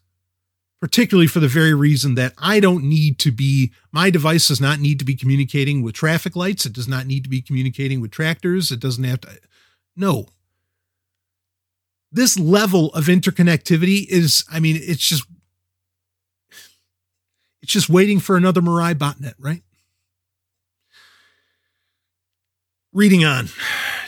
Particularly 0.80 1.26
for 1.26 1.40
the 1.40 1.48
very 1.48 1.74
reason 1.74 2.14
that 2.14 2.34
I 2.38 2.60
don't 2.60 2.84
need 2.84 3.18
to 3.20 3.32
be, 3.32 3.72
my 3.90 4.10
device 4.10 4.48
does 4.48 4.60
not 4.60 4.80
need 4.80 4.98
to 5.00 5.04
be 5.04 5.16
communicating 5.16 5.82
with 5.82 5.94
traffic 5.94 6.36
lights. 6.36 6.66
It 6.66 6.74
does 6.74 6.86
not 6.86 7.06
need 7.06 7.24
to 7.24 7.30
be 7.30 7.42
communicating 7.42 8.00
with 8.00 8.10
tractors. 8.10 8.70
It 8.70 8.80
doesn't 8.80 9.02
have 9.02 9.22
to. 9.22 9.38
No, 9.96 10.26
this 12.14 12.38
level 12.38 12.92
of 12.94 13.06
interconnectivity 13.06 14.06
is, 14.08 14.44
I 14.50 14.60
mean, 14.60 14.78
it's 14.80 15.06
just, 15.06 15.24
It's 17.64 17.72
just 17.72 17.88
waiting 17.88 18.20
for 18.20 18.36
another 18.36 18.60
Mirai 18.60 18.94
botnet, 18.94 19.32
right? 19.38 19.62
Reading 22.92 23.24
on. 23.24 23.48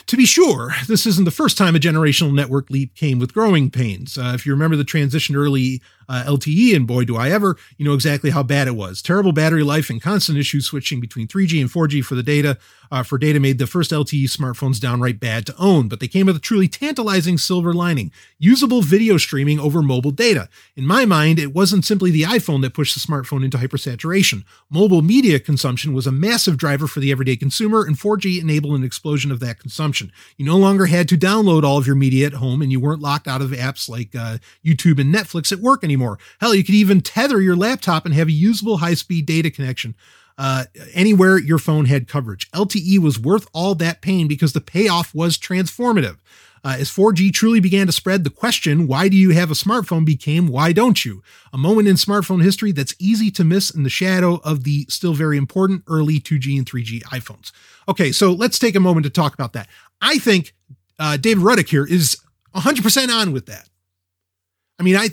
To 0.05 0.15
be 0.15 0.27
sure, 0.27 0.75
this 0.87 1.07
isn't 1.07 1.25
the 1.25 1.31
first 1.31 1.57
time 1.57 1.75
a 1.75 1.79
generational 1.79 2.31
network 2.31 2.69
leap 2.69 2.93
came 2.93 3.17
with 3.17 3.33
growing 3.33 3.71
pains. 3.71 4.15
Uh, 4.15 4.33
if 4.35 4.45
you 4.45 4.51
remember 4.53 4.77
the 4.77 4.83
transition 4.83 5.35
early 5.35 5.81
uh, 6.09 6.23
LTE, 6.25 6.75
and 6.75 6.87
boy, 6.87 7.03
do 7.03 7.17
I 7.17 7.29
ever, 7.29 7.57
you 7.77 7.85
know 7.85 7.93
exactly 7.93 8.29
how 8.29 8.43
bad 8.43 8.67
it 8.67 8.75
was. 8.75 9.01
Terrible 9.01 9.31
battery 9.31 9.63
life 9.63 9.89
and 9.89 10.01
constant 10.01 10.37
issues 10.37 10.65
switching 10.65 10.99
between 10.99 11.27
3G 11.27 11.59
and 11.59 11.69
4G 11.69 12.03
for 12.03 12.15
the 12.15 12.23
data. 12.23 12.57
Uh, 12.89 13.03
for 13.03 13.17
data 13.17 13.37
made 13.37 13.57
the 13.57 13.67
first 13.67 13.91
LTE 13.91 14.25
smartphones 14.25 14.79
downright 14.79 15.19
bad 15.19 15.45
to 15.45 15.55
own, 15.57 15.89
but 15.89 15.99
they 15.99 16.07
came 16.07 16.27
with 16.27 16.37
a 16.37 16.39
truly 16.39 16.69
tantalizing 16.69 17.37
silver 17.37 17.73
lining 17.73 18.11
usable 18.39 18.81
video 18.81 19.17
streaming 19.17 19.59
over 19.59 19.81
mobile 19.81 20.11
data. 20.11 20.47
In 20.75 20.87
my 20.87 21.03
mind, 21.03 21.39
it 21.39 21.53
wasn't 21.53 21.83
simply 21.83 22.11
the 22.11 22.21
iPhone 22.21 22.61
that 22.61 22.73
pushed 22.73 22.93
the 22.93 23.05
smartphone 23.05 23.43
into 23.43 23.57
hypersaturation. 23.57 24.43
Mobile 24.69 25.01
media 25.01 25.39
consumption 25.39 25.93
was 25.93 26.07
a 26.07 26.11
massive 26.11 26.55
driver 26.55 26.87
for 26.87 27.01
the 27.01 27.11
everyday 27.11 27.35
consumer, 27.35 27.83
and 27.83 27.97
4G 27.97 28.39
enabled 28.39 28.75
an 28.75 28.85
explosion 28.85 29.31
of 29.31 29.41
that 29.41 29.59
consumption. 29.59 30.11
You 30.37 30.45
no 30.45 30.57
longer 30.57 30.85
had 30.85 31.09
to 31.09 31.17
download 31.17 31.63
all 31.63 31.77
of 31.77 31.87
your 31.87 31.95
media 31.95 32.27
at 32.27 32.33
home, 32.33 32.61
and 32.61 32.71
you 32.71 32.79
weren't 32.79 33.01
locked 33.01 33.27
out 33.27 33.41
of 33.41 33.49
apps 33.49 33.89
like 33.89 34.15
uh, 34.15 34.37
YouTube 34.63 35.01
and 35.01 35.13
Netflix 35.13 35.51
at 35.51 35.59
work 35.59 35.83
anymore 35.83 35.96
anymore. 35.97 36.19
Hell, 36.39 36.53
you 36.53 36.63
could 36.63 36.75
even 36.75 37.01
tether 37.01 37.41
your 37.41 37.55
laptop 37.55 38.05
and 38.05 38.13
have 38.13 38.27
a 38.27 38.31
usable 38.31 38.77
high 38.77 38.93
speed 38.93 39.25
data 39.25 39.49
connection. 39.49 39.95
Uh, 40.37 40.65
anywhere 40.93 41.39
your 41.39 41.57
phone 41.57 41.85
had 41.85 42.07
coverage. 42.07 42.49
LTE 42.51 42.99
was 42.99 43.19
worth 43.19 43.47
all 43.53 43.73
that 43.73 44.01
pain 44.01 44.27
because 44.27 44.53
the 44.53 44.61
payoff 44.61 45.15
was 45.15 45.35
transformative. 45.35 46.17
Uh, 46.63 46.75
as 46.79 46.91
4G 46.91 47.33
truly 47.33 47.59
began 47.59 47.87
to 47.87 47.91
spread, 47.91 48.23
the 48.23 48.29
question, 48.29 48.87
why 48.87 49.07
do 49.07 49.17
you 49.17 49.31
have 49.31 49.49
a 49.49 49.55
smartphone, 49.55 50.05
became, 50.05 50.47
why 50.47 50.73
don't 50.73 51.03
you? 51.03 51.23
A 51.51 51.57
moment 51.57 51.87
in 51.87 51.95
smartphone 51.95 52.43
history 52.43 52.71
that's 52.71 52.93
easy 52.99 53.31
to 53.31 53.43
miss 53.43 53.71
in 53.71 53.81
the 53.81 53.89
shadow 53.89 54.35
of 54.43 54.63
the 54.63 54.85
still 54.89 55.13
very 55.13 55.37
important 55.37 55.83
early 55.87 56.19
2G 56.19 56.57
and 56.57 56.69
3G 56.69 57.01
iPhones. 57.03 57.51
Okay, 57.87 58.11
so 58.11 58.31
let's 58.31 58.59
take 58.59 58.75
a 58.75 58.79
moment 58.79 59.05
to 59.05 59.09
talk 59.09 59.33
about 59.33 59.53
that. 59.53 59.67
I 60.01 60.19
think 60.19 60.53
uh, 60.99 61.17
David 61.17 61.43
Ruddock 61.43 61.67
here 61.67 61.85
is 61.85 62.17
100% 62.55 63.09
on 63.09 63.31
with 63.31 63.47
that. 63.47 63.69
I 64.79 64.83
mean, 64.83 64.95
I 64.95 65.09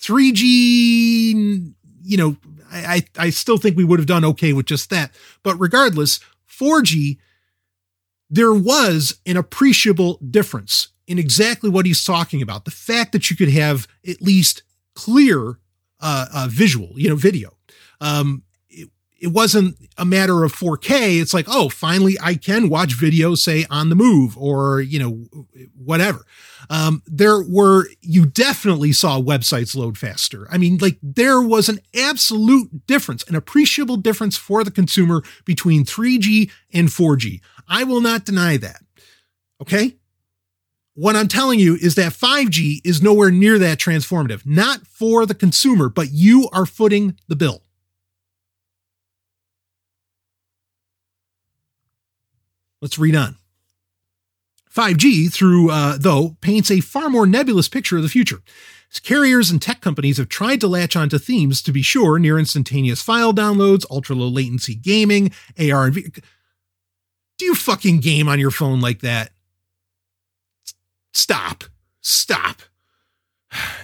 3G, 0.00 1.72
you 2.02 2.16
know, 2.16 2.36
I, 2.70 3.02
I 3.18 3.30
still 3.30 3.58
think 3.58 3.76
we 3.76 3.84
would 3.84 3.98
have 3.98 4.06
done 4.06 4.24
okay 4.24 4.52
with 4.52 4.66
just 4.66 4.90
that. 4.90 5.12
But 5.42 5.56
regardless, 5.60 6.20
4G, 6.50 7.18
there 8.30 8.52
was 8.52 9.18
an 9.26 9.36
appreciable 9.36 10.18
difference 10.28 10.88
in 11.06 11.18
exactly 11.18 11.70
what 11.70 11.86
he's 11.86 12.02
talking 12.02 12.42
about. 12.42 12.64
The 12.64 12.70
fact 12.70 13.12
that 13.12 13.30
you 13.30 13.36
could 13.36 13.50
have 13.50 13.86
at 14.06 14.22
least 14.22 14.62
clear 14.94 15.58
uh, 16.00 16.26
uh, 16.32 16.48
visual, 16.50 16.92
you 16.96 17.08
know, 17.08 17.16
video. 17.16 17.56
Um, 18.00 18.42
it 19.24 19.32
wasn't 19.32 19.76
a 19.96 20.04
matter 20.04 20.44
of 20.44 20.52
4K. 20.52 21.18
It's 21.18 21.32
like, 21.32 21.46
oh, 21.48 21.70
finally 21.70 22.18
I 22.22 22.34
can 22.34 22.68
watch 22.68 22.92
video, 22.92 23.34
say 23.34 23.64
on 23.70 23.88
the 23.88 23.94
move 23.94 24.36
or, 24.36 24.82
you 24.82 24.98
know, 24.98 25.26
whatever. 25.82 26.26
Um, 26.68 27.02
there 27.06 27.42
were, 27.42 27.86
you 28.02 28.26
definitely 28.26 28.92
saw 28.92 29.18
websites 29.18 29.74
load 29.74 29.96
faster. 29.96 30.46
I 30.50 30.58
mean, 30.58 30.76
like 30.76 30.98
there 31.02 31.40
was 31.40 31.70
an 31.70 31.80
absolute 31.94 32.86
difference, 32.86 33.24
an 33.24 33.34
appreciable 33.34 33.96
difference 33.96 34.36
for 34.36 34.62
the 34.62 34.70
consumer 34.70 35.22
between 35.46 35.84
3G 35.84 36.50
and 36.74 36.88
4G. 36.88 37.40
I 37.66 37.84
will 37.84 38.02
not 38.02 38.26
deny 38.26 38.58
that. 38.58 38.82
Okay. 39.62 39.96
What 40.96 41.16
I'm 41.16 41.28
telling 41.28 41.58
you 41.58 41.76
is 41.76 41.94
that 41.94 42.12
5G 42.12 42.82
is 42.84 43.02
nowhere 43.02 43.30
near 43.30 43.58
that 43.58 43.78
transformative, 43.78 44.44
not 44.44 44.86
for 44.86 45.24
the 45.24 45.34
consumer, 45.34 45.88
but 45.88 46.12
you 46.12 46.50
are 46.52 46.66
footing 46.66 47.16
the 47.26 47.36
bill. 47.36 47.63
Let's 52.84 52.98
read 52.98 53.16
on. 53.16 53.38
5G, 54.70 55.32
through 55.32 55.70
uh, 55.70 55.96
though, 55.98 56.36
paints 56.42 56.70
a 56.70 56.80
far 56.80 57.08
more 57.08 57.26
nebulous 57.26 57.66
picture 57.66 57.96
of 57.96 58.02
the 58.02 58.10
future. 58.10 58.42
Carriers 59.02 59.50
and 59.50 59.62
tech 59.62 59.80
companies 59.80 60.18
have 60.18 60.28
tried 60.28 60.60
to 60.60 60.68
latch 60.68 60.94
onto 60.94 61.18
themes, 61.18 61.62
to 61.62 61.72
be 61.72 61.80
sure, 61.80 62.18
near 62.18 62.38
instantaneous 62.38 63.00
file 63.00 63.32
downloads, 63.32 63.86
ultra 63.90 64.14
low 64.14 64.28
latency 64.28 64.74
gaming, 64.74 65.32
AR 65.58 65.86
and 65.86 65.94
V. 65.94 66.12
Do 67.38 67.46
you 67.46 67.54
fucking 67.54 68.00
game 68.00 68.28
on 68.28 68.38
your 68.38 68.50
phone 68.50 68.82
like 68.82 69.00
that? 69.00 69.30
Stop. 71.14 71.64
Stop. 72.02 72.60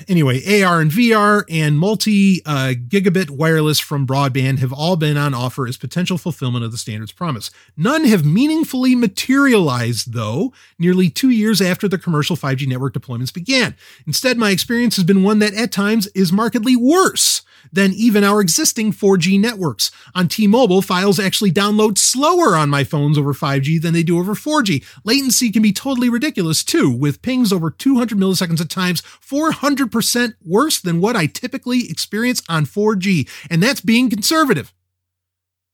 Anyway, 0.09 0.63
AR 0.63 0.81
and 0.81 0.91
VR 0.91 1.45
and 1.49 1.79
multi 1.79 2.43
uh, 2.45 2.75
gigabit 2.89 3.31
wireless 3.31 3.79
from 3.79 4.07
broadband 4.07 4.59
have 4.59 4.73
all 4.73 4.97
been 4.97 5.17
on 5.17 5.35
offer 5.35 5.67
as 5.67 5.77
potential 5.77 6.19
fulfillment 6.19 6.65
of 6.65 6.73
the 6.73 6.79
standard's 6.79 7.13
promise. 7.13 7.51
None 7.77 8.05
have 8.07 8.25
meaningfully 8.25 8.95
materialized, 8.95 10.13
though, 10.13 10.53
nearly 10.79 11.11
two 11.11 11.31
years 11.31 11.61
after 11.61 11.87
the 11.87 11.99
commercial 11.99 12.37
5G 12.37 12.67
network 12.67 12.95
deployments 12.95 13.33
began. 13.33 13.77
Instead, 14.07 14.37
my 14.37 14.51
experience 14.51 14.97
has 14.97 15.05
been 15.05 15.23
one 15.23 15.39
that 15.39 15.55
at 15.55 15.71
times 15.73 16.07
is 16.09 16.33
markedly 16.33 16.75
worse 16.77 17.43
than 17.73 17.93
even 17.93 18.25
our 18.25 18.41
existing 18.41 18.93
4G 18.93 19.41
networks. 19.41 19.91
On 20.15 20.29
T-Mobile, 20.29 20.83
files 20.83 21.19
actually 21.19 21.53
download 21.53 21.99
slower 21.99 22.57
on 22.57 22.71
my 22.71 22.85
phones 22.85 23.19
over 23.19 23.33
5G 23.33 23.81
than 23.81 23.95
they 23.95 24.03
do 24.03 24.19
over 24.19 24.35
4G. 24.35 24.85
Latency 25.05 25.51
can 25.51 25.63
be 25.63 25.73
totally 25.73 26.09
ridiculous 26.09 26.65
too, 26.65 26.91
with 26.91 27.23
pings 27.23 27.53
over 27.53 27.71
200 27.71 28.19
milliseconds 28.19 28.61
at 28.61 28.71
times, 28.71 29.03
400% 29.03 30.35
worse 30.45 30.81
than 30.81 31.01
what 31.01 31.17
I 31.17 31.27
typically 31.27 31.89
experience 31.91 32.43
on 32.49 32.67
4G, 32.67 33.29
and 33.51 33.63
that's 33.63 33.81
being 33.81 34.11
conservative. 34.11 34.73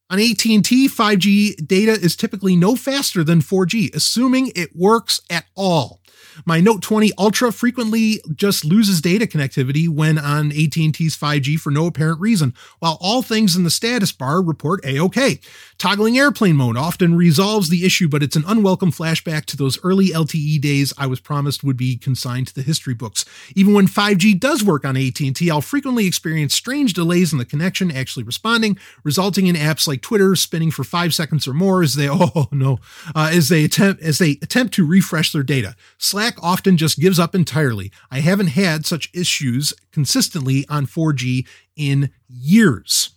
On 0.09 0.21
AT&T, 0.21 0.89
5G 0.89 1.67
data 1.67 1.91
is 1.91 2.15
typically 2.15 2.55
no 2.55 2.77
faster 2.77 3.25
than 3.25 3.41
4G, 3.41 3.93
assuming 3.93 4.53
it 4.55 4.77
works 4.77 5.21
at 5.29 5.47
all. 5.57 6.01
My 6.45 6.61
Note 6.61 6.83
20 6.83 7.13
Ultra 7.19 7.53
frequently 7.53 8.21
just 8.35 8.65
loses 8.65 9.01
data 9.01 9.27
connectivity 9.27 9.89
when 9.89 10.19
on 10.19 10.51
AT&T's 10.51 11.17
5G 11.17 11.59
for 11.59 11.71
no 11.71 11.87
apparent 11.87 12.21
reason, 12.21 12.55
while 12.79 12.99
all 13.01 13.23
things 13.23 13.57
in 13.57 13.65
the 13.65 13.71
status 13.71 14.13
bar 14.13 14.43
report 14.43 14.85
A-OK. 14.85 15.41
Toggling 15.79 16.19
airplane 16.19 16.57
mode 16.57 16.77
often 16.77 17.17
resolves 17.17 17.69
the 17.69 17.85
issue, 17.85 18.09
but 18.09 18.23
it's 18.23 18.37
an 18.37 18.45
unwelcome 18.47 18.93
flashback 18.93 19.47
to 19.47 19.57
those 19.57 19.83
early 19.83 20.09
LTE 20.09 20.61
days 20.61 20.93
I 20.99 21.07
was 21.07 21.21
promised 21.21 21.65
would 21.65 21.77
be 21.77 21.97
consigned 21.97 22.49
to 22.49 22.55
the 22.55 22.63
history 22.63 22.95
books. 22.95 23.25
Even 23.55 23.73
when 23.73 23.87
5G 23.87 24.39
does 24.39 24.63
work 24.63 24.85
on 24.85 24.97
AT&T, 24.97 25.51
I'll 25.51 25.61
frequently 25.61 26.07
experience 26.07 26.55
strange 26.55 26.93
delays 26.93 27.33
in 27.33 27.39
the 27.39 27.45
connection 27.45 27.91
actually 27.91 28.25
responding, 28.25 28.79
resulting 29.05 29.47
in 29.47 29.57
apps 29.57 29.87
like 29.87 30.03
Twitter 30.03 30.35
spinning 30.37 30.71
for 30.71 30.85
5 30.85 31.15
seconds 31.15 31.49
or 31.49 31.55
more 31.55 31.83
as 31.83 31.95
they 31.95 32.09
oh 32.11 32.49
no, 32.53 32.79
uh, 33.15 33.31
as 33.33 33.49
they 33.49 33.65
attempt 33.65 34.03
as 34.03 34.19
they 34.19 34.33
attempt 34.43 34.75
to 34.75 34.87
refresh 34.87 35.33
their 35.33 35.43
data. 35.43 35.77
Slash 35.99 36.26
Often 36.43 36.77
just 36.77 36.99
gives 36.99 37.19
up 37.19 37.35
entirely. 37.35 37.93
I 38.11 38.21
haven't 38.21 38.49
had 38.49 38.87
such 38.87 39.11
issues 39.15 39.73
consistently 39.93 40.67
on 40.69 40.87
4G 40.87 41.47
in 41.77 42.11
years. 42.29 43.11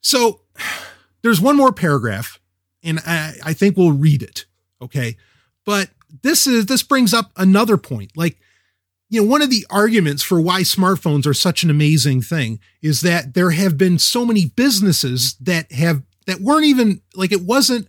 So 0.00 0.42
there's 1.22 1.40
one 1.40 1.56
more 1.56 1.72
paragraph, 1.72 2.38
and 2.82 3.00
I, 3.00 3.34
I 3.44 3.52
think 3.52 3.76
we'll 3.76 3.92
read 3.92 4.22
it. 4.22 4.46
Okay. 4.80 5.16
But 5.64 5.90
this 6.22 6.46
is 6.46 6.66
this 6.66 6.82
brings 6.82 7.12
up 7.12 7.30
another 7.36 7.76
point. 7.76 8.16
Like, 8.16 8.38
you 9.10 9.20
know, 9.20 9.28
one 9.28 9.42
of 9.42 9.50
the 9.50 9.66
arguments 9.70 10.22
for 10.22 10.40
why 10.40 10.62
smartphones 10.62 11.26
are 11.26 11.34
such 11.34 11.62
an 11.62 11.70
amazing 11.70 12.22
thing 12.22 12.60
is 12.80 13.00
that 13.02 13.34
there 13.34 13.50
have 13.50 13.76
been 13.76 13.98
so 13.98 14.24
many 14.24 14.46
businesses 14.46 15.34
that 15.40 15.70
have 15.72 16.02
that 16.26 16.40
weren't 16.40 16.66
even 16.66 17.02
like 17.14 17.32
it 17.32 17.42
wasn't 17.42 17.88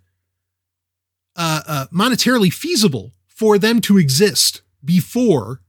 uh, 1.36 1.61
uh, 1.68 1.86
monetarily 1.94 2.52
feasible 2.52 3.11
for 3.40 3.57
them 3.57 3.80
to 3.80 3.98
exist 3.98 4.61
before 4.84 5.61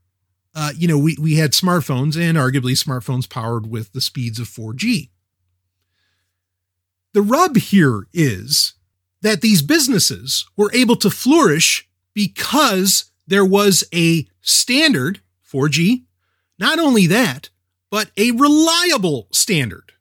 uh, 0.56 0.72
you 0.76 0.88
know 0.88 0.98
we, 0.98 1.16
we 1.20 1.36
had 1.36 1.52
smartphones 1.52 2.20
and 2.20 2.36
arguably 2.36 2.72
smartphones 2.72 3.30
powered 3.30 3.70
with 3.70 3.92
the 3.92 4.00
speeds 4.00 4.40
of 4.40 4.48
4g 4.48 5.08
the 7.14 7.22
rub 7.22 7.56
here 7.56 8.08
is 8.12 8.74
that 9.22 9.40
these 9.40 9.62
businesses 9.62 10.46
were 10.56 10.72
able 10.74 10.96
to 10.96 11.10
flourish 11.10 11.88
because 12.12 13.12
there 13.28 13.44
was 13.44 13.84
a 13.94 14.26
standard 14.40 15.20
4g 15.48 16.02
not 16.58 16.80
only 16.80 17.06
that 17.06 17.50
but 17.88 18.10
a 18.16 18.32
reliable 18.32 19.28
standard 19.30 19.92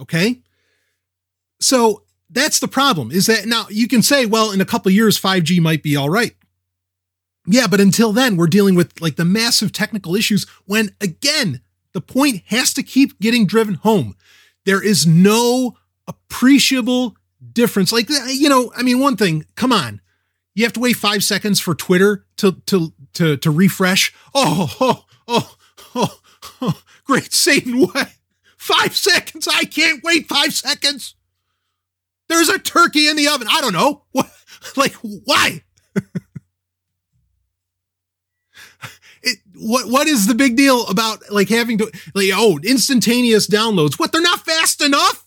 okay? 0.00 0.40
So 1.60 2.04
that's 2.30 2.58
the 2.58 2.68
problem 2.68 3.10
is 3.10 3.26
that 3.26 3.44
now 3.44 3.66
you 3.68 3.86
can 3.86 4.00
say 4.00 4.24
well 4.24 4.50
in 4.50 4.62
a 4.62 4.64
couple 4.64 4.90
years 4.90 5.20
5g 5.20 5.60
might 5.60 5.82
be 5.82 5.94
all 5.94 6.08
right 6.08 6.34
yeah, 7.50 7.66
but 7.66 7.80
until 7.80 8.12
then, 8.12 8.36
we're 8.36 8.46
dealing 8.46 8.74
with 8.74 9.00
like 9.00 9.16
the 9.16 9.24
massive 9.24 9.72
technical 9.72 10.14
issues 10.14 10.46
when 10.66 10.94
again, 11.00 11.60
the 11.92 12.00
point 12.00 12.42
has 12.46 12.72
to 12.74 12.82
keep 12.82 13.18
getting 13.20 13.46
driven 13.46 13.74
home. 13.74 14.16
There 14.64 14.82
is 14.82 15.06
no 15.06 15.76
appreciable 16.06 17.16
difference. 17.52 17.92
Like, 17.92 18.10
uh, 18.10 18.26
you 18.28 18.48
know, 18.48 18.72
I 18.76 18.82
mean, 18.82 18.98
one 19.00 19.16
thing, 19.16 19.46
come 19.56 19.72
on. 19.72 20.00
You 20.54 20.64
have 20.64 20.72
to 20.74 20.80
wait 20.80 20.96
five 20.96 21.24
seconds 21.24 21.60
for 21.60 21.74
Twitter 21.74 22.24
to, 22.36 22.52
to, 22.66 22.92
to, 23.14 23.36
to 23.36 23.50
refresh. 23.50 24.12
Oh, 24.34 24.76
oh, 24.80 25.04
oh, 25.28 25.56
oh, 25.94 26.20
oh 26.60 26.82
great 27.04 27.32
Satan. 27.32 27.80
What? 27.80 28.14
Five 28.56 28.94
seconds. 28.94 29.48
I 29.48 29.64
can't 29.64 30.04
wait 30.04 30.28
five 30.28 30.52
seconds. 30.54 31.14
There's 32.28 32.48
a 32.48 32.58
turkey 32.58 33.08
in 33.08 33.16
the 33.16 33.28
oven. 33.28 33.48
I 33.50 33.60
don't 33.60 33.72
know. 33.72 34.04
What, 34.12 34.30
like, 34.76 34.94
why? 34.94 35.62
it, 39.22 39.38
what 39.60 39.88
what 39.88 40.06
is 40.06 40.26
the 40.26 40.34
big 40.34 40.56
deal 40.56 40.86
about 40.86 41.30
like 41.30 41.48
having 41.48 41.78
to 41.78 41.90
like 42.14 42.30
oh 42.32 42.58
instantaneous 42.64 43.46
downloads? 43.46 43.98
What 43.98 44.10
they're 44.10 44.22
not 44.22 44.40
fast 44.40 44.82
enough? 44.82 45.24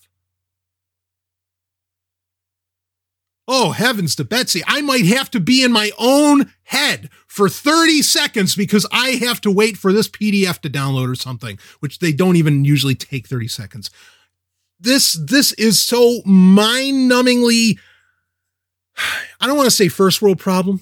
Oh 3.46 3.70
heavens 3.70 4.16
to 4.16 4.24
Betsy! 4.24 4.62
I 4.66 4.80
might 4.80 5.06
have 5.06 5.30
to 5.32 5.40
be 5.40 5.62
in 5.62 5.70
my 5.70 5.90
own 5.98 6.52
head 6.64 7.10
for 7.26 7.48
30 7.48 8.02
seconds 8.02 8.56
because 8.56 8.86
I 8.90 9.10
have 9.10 9.40
to 9.42 9.50
wait 9.50 9.76
for 9.76 9.92
this 9.92 10.08
PDF 10.08 10.58
to 10.60 10.70
download 10.70 11.10
or 11.10 11.14
something, 11.14 11.58
which 11.80 12.00
they 12.00 12.12
don't 12.12 12.36
even 12.36 12.64
usually 12.64 12.94
take 12.94 13.28
30 13.28 13.48
seconds. 13.48 13.90
This 14.80 15.12
this 15.12 15.52
is 15.52 15.78
so 15.78 16.22
mind-numbingly 16.24 17.78
I 19.40 19.46
don't 19.46 19.56
want 19.56 19.66
to 19.66 19.76
say 19.76 19.88
first 19.88 20.20
world 20.20 20.40
problem 20.40 20.80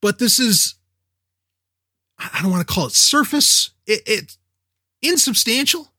but 0.00 0.18
this 0.18 0.38
is, 0.38 0.74
I 2.18 2.40
don't 2.42 2.50
want 2.50 2.66
to 2.66 2.72
call 2.72 2.86
it 2.86 2.92
surface, 2.92 3.70
it, 3.86 4.02
it's 4.06 4.38
insubstantial. 5.02 5.92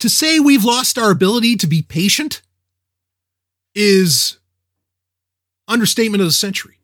To 0.00 0.08
say 0.08 0.38
we've 0.38 0.64
lost 0.64 0.98
our 0.98 1.10
ability 1.10 1.56
to 1.56 1.66
be 1.66 1.80
patient 1.80 2.42
is 3.74 4.38
understatement 5.66 6.20
of 6.20 6.28
the 6.28 6.32
century. 6.32 6.78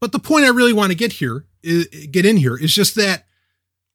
But 0.00 0.12
the 0.12 0.18
point 0.18 0.44
I 0.44 0.48
really 0.48 0.74
want 0.74 0.90
to 0.90 0.96
get 0.96 1.14
here, 1.14 1.46
get 1.62 2.26
in 2.26 2.36
here, 2.36 2.58
is 2.58 2.74
just 2.74 2.94
that 2.96 3.24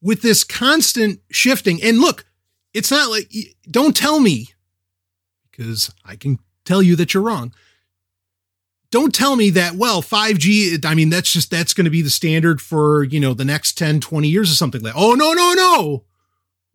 with 0.01 0.21
this 0.21 0.43
constant 0.43 1.19
shifting, 1.29 1.83
and 1.83 1.99
look, 1.99 2.25
it's 2.73 2.89
not 2.89 3.11
like, 3.11 3.31
don't 3.69 3.95
tell 3.95 4.19
me, 4.19 4.49
because 5.51 5.93
I 6.03 6.15
can 6.15 6.39
tell 6.65 6.81
you 6.81 6.95
that 6.95 7.13
you're 7.13 7.21
wrong 7.21 7.53
don't 8.91 9.13
tell 9.13 9.35
me 9.35 9.49
that 9.51 9.75
well 9.75 10.01
5g 10.01 10.85
i 10.85 10.95
mean 10.95 11.09
that's 11.09 11.31
just 11.31 11.51
that's 11.51 11.73
going 11.73 11.85
to 11.85 11.91
be 11.91 12.01
the 12.01 12.09
standard 12.09 12.61
for 12.61 13.03
you 13.03 13.19
know 13.19 13.33
the 13.33 13.45
next 13.45 13.77
10 13.77 13.99
20 13.99 14.27
years 14.27 14.51
or 14.51 14.55
something 14.55 14.81
like 14.81 14.93
oh 14.95 15.13
no 15.13 15.33
no 15.33 15.53
no! 15.53 16.03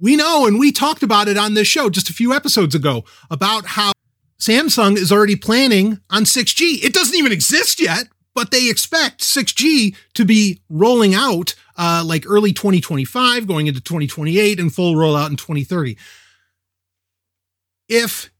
We 0.01 0.17
know 0.17 0.47
and 0.47 0.59
we 0.59 0.73
talked 0.73 1.03
about 1.03 1.29
it 1.29 1.39
on 1.39 1.55
this 1.55 1.69
show 1.69 1.89
just 1.89 2.11
a 2.11 2.15
few 2.15 2.33
episodes 2.33 2.75
ago 2.75 3.05
about 3.31 3.67
how 3.67 3.93
samsung 4.39 4.97
is 4.97 5.13
already 5.13 5.37
planning 5.37 6.01
on 6.11 6.25
6g 6.25 6.85
it 6.85 6.93
doesn't 6.93 7.17
even 7.17 7.33
exist 7.33 7.81
yet 7.81 8.09
but 8.35 8.51
they 8.51 8.69
expect 8.69 9.21
6g 9.23 9.95
to 10.15 10.25
be 10.25 10.61
rolling 10.69 11.15
out 11.15 11.55
uh, 11.77 12.03
like 12.05 12.25
early 12.27 12.53
2025 12.53 13.47
going 13.47 13.67
into 13.67 13.81
2028 13.81 14.61
and 14.61 14.75
full 14.75 14.95
rollout 14.95 15.31
in 15.31 15.37
2030 15.37 15.97
if 17.89 18.31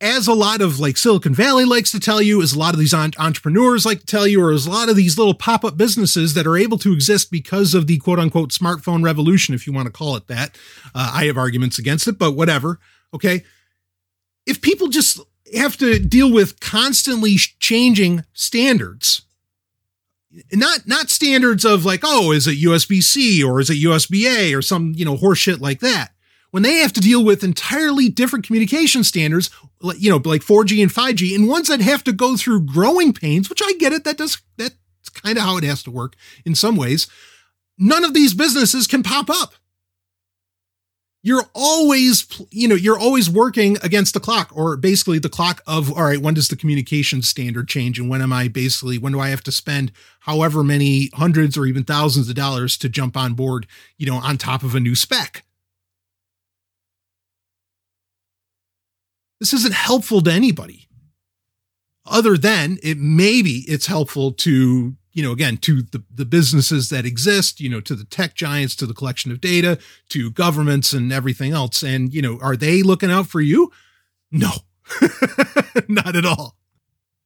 as 0.00 0.26
a 0.26 0.34
lot 0.34 0.60
of 0.60 0.78
like 0.78 0.96
Silicon 0.96 1.34
Valley 1.34 1.64
likes 1.64 1.90
to 1.92 2.00
tell 2.00 2.20
you, 2.20 2.42
as 2.42 2.52
a 2.52 2.58
lot 2.58 2.74
of 2.74 2.80
these 2.80 2.94
entrepreneurs 2.94 3.84
like 3.84 4.00
to 4.00 4.06
tell 4.06 4.26
you, 4.26 4.42
or 4.42 4.52
as 4.52 4.66
a 4.66 4.70
lot 4.70 4.88
of 4.88 4.96
these 4.96 5.18
little 5.18 5.34
pop 5.34 5.64
up 5.64 5.76
businesses 5.76 6.34
that 6.34 6.46
are 6.46 6.56
able 6.56 6.78
to 6.78 6.92
exist 6.92 7.30
because 7.30 7.74
of 7.74 7.86
the 7.86 7.98
quote 7.98 8.18
unquote 8.18 8.50
smartphone 8.50 9.04
revolution, 9.04 9.54
if 9.54 9.66
you 9.66 9.72
want 9.72 9.86
to 9.86 9.92
call 9.92 10.16
it 10.16 10.26
that. 10.28 10.56
Uh, 10.94 11.12
I 11.14 11.24
have 11.26 11.36
arguments 11.36 11.78
against 11.78 12.06
it, 12.08 12.18
but 12.18 12.32
whatever. 12.32 12.78
Okay. 13.14 13.44
If 14.46 14.60
people 14.60 14.88
just 14.88 15.20
have 15.54 15.76
to 15.78 15.98
deal 15.98 16.32
with 16.32 16.60
constantly 16.60 17.36
changing 17.36 18.24
standards, 18.32 19.22
not 20.52 20.86
not 20.86 21.10
standards 21.10 21.64
of 21.64 21.84
like, 21.84 22.00
oh, 22.04 22.32
is 22.32 22.46
it 22.46 22.62
USB 22.62 23.02
C 23.02 23.42
or 23.42 23.60
is 23.60 23.70
it 23.70 23.74
USB 23.74 24.24
A 24.24 24.54
or 24.54 24.62
some 24.62 24.92
you 24.96 25.04
know 25.04 25.16
horseshit 25.16 25.60
like 25.60 25.80
that 25.80 26.12
when 26.50 26.62
they 26.62 26.78
have 26.78 26.92
to 26.94 27.00
deal 27.00 27.24
with 27.24 27.44
entirely 27.44 28.08
different 28.08 28.46
communication 28.46 29.04
standards, 29.04 29.50
you 29.96 30.10
know, 30.10 30.20
like 30.24 30.42
4G 30.42 30.82
and 30.82 30.90
5G, 30.90 31.34
and 31.34 31.48
ones 31.48 31.68
that 31.68 31.80
have 31.80 32.04
to 32.04 32.12
go 32.12 32.36
through 32.36 32.66
growing 32.66 33.12
pains, 33.12 33.48
which 33.48 33.62
I 33.64 33.72
get 33.74 33.92
it, 33.92 34.04
that 34.04 34.18
does 34.18 34.40
that's 34.56 34.74
kind 35.14 35.38
of 35.38 35.44
how 35.44 35.56
it 35.56 35.64
has 35.64 35.82
to 35.84 35.90
work 35.90 36.16
in 36.44 36.54
some 36.54 36.76
ways. 36.76 37.06
None 37.78 38.04
of 38.04 38.14
these 38.14 38.34
businesses 38.34 38.86
can 38.86 39.02
pop 39.02 39.30
up. 39.30 39.54
You're 41.22 41.46
always, 41.54 42.26
you 42.50 42.66
know, 42.66 42.74
you're 42.74 42.98
always 42.98 43.28
working 43.28 43.76
against 43.82 44.14
the 44.14 44.20
clock, 44.20 44.50
or 44.54 44.76
basically 44.78 45.18
the 45.18 45.28
clock 45.28 45.62
of, 45.66 45.92
all 45.92 46.04
right, 46.04 46.20
when 46.20 46.32
does 46.32 46.48
the 46.48 46.56
communication 46.56 47.20
standard 47.20 47.68
change? 47.68 47.98
And 47.98 48.08
when 48.08 48.22
am 48.22 48.32
I 48.32 48.48
basically, 48.48 48.96
when 48.96 49.12
do 49.12 49.20
I 49.20 49.28
have 49.28 49.42
to 49.44 49.52
spend 49.52 49.92
however 50.20 50.64
many 50.64 51.10
hundreds 51.12 51.58
or 51.58 51.66
even 51.66 51.84
thousands 51.84 52.30
of 52.30 52.36
dollars 52.36 52.78
to 52.78 52.88
jump 52.88 53.18
on 53.18 53.34
board, 53.34 53.66
you 53.98 54.06
know, 54.06 54.16
on 54.16 54.38
top 54.38 54.62
of 54.62 54.74
a 54.74 54.80
new 54.80 54.94
spec? 54.94 55.44
This 59.40 59.54
isn't 59.54 59.74
helpful 59.74 60.20
to 60.20 60.30
anybody. 60.30 60.86
Other 62.06 62.36
than 62.36 62.78
it 62.82 62.98
maybe 62.98 63.64
it's 63.66 63.86
helpful 63.86 64.32
to 64.32 64.96
you 65.12 65.22
know 65.22 65.32
again 65.32 65.56
to 65.58 65.82
the, 65.82 66.02
the 66.14 66.24
businesses 66.24 66.88
that 66.90 67.04
exist 67.04 67.60
you 67.60 67.68
know 67.68 67.80
to 67.80 67.94
the 67.94 68.04
tech 68.04 68.34
giants 68.34 68.76
to 68.76 68.86
the 68.86 68.94
collection 68.94 69.32
of 69.32 69.40
data 69.40 69.78
to 70.10 70.30
governments 70.30 70.92
and 70.92 71.12
everything 71.12 71.52
else. 71.52 71.82
And 71.82 72.12
you 72.12 72.22
know 72.22 72.38
are 72.40 72.56
they 72.56 72.82
looking 72.82 73.10
out 73.10 73.26
for 73.26 73.40
you? 73.40 73.70
No 74.30 74.50
not 75.88 76.16
at 76.16 76.26
all. 76.26 76.56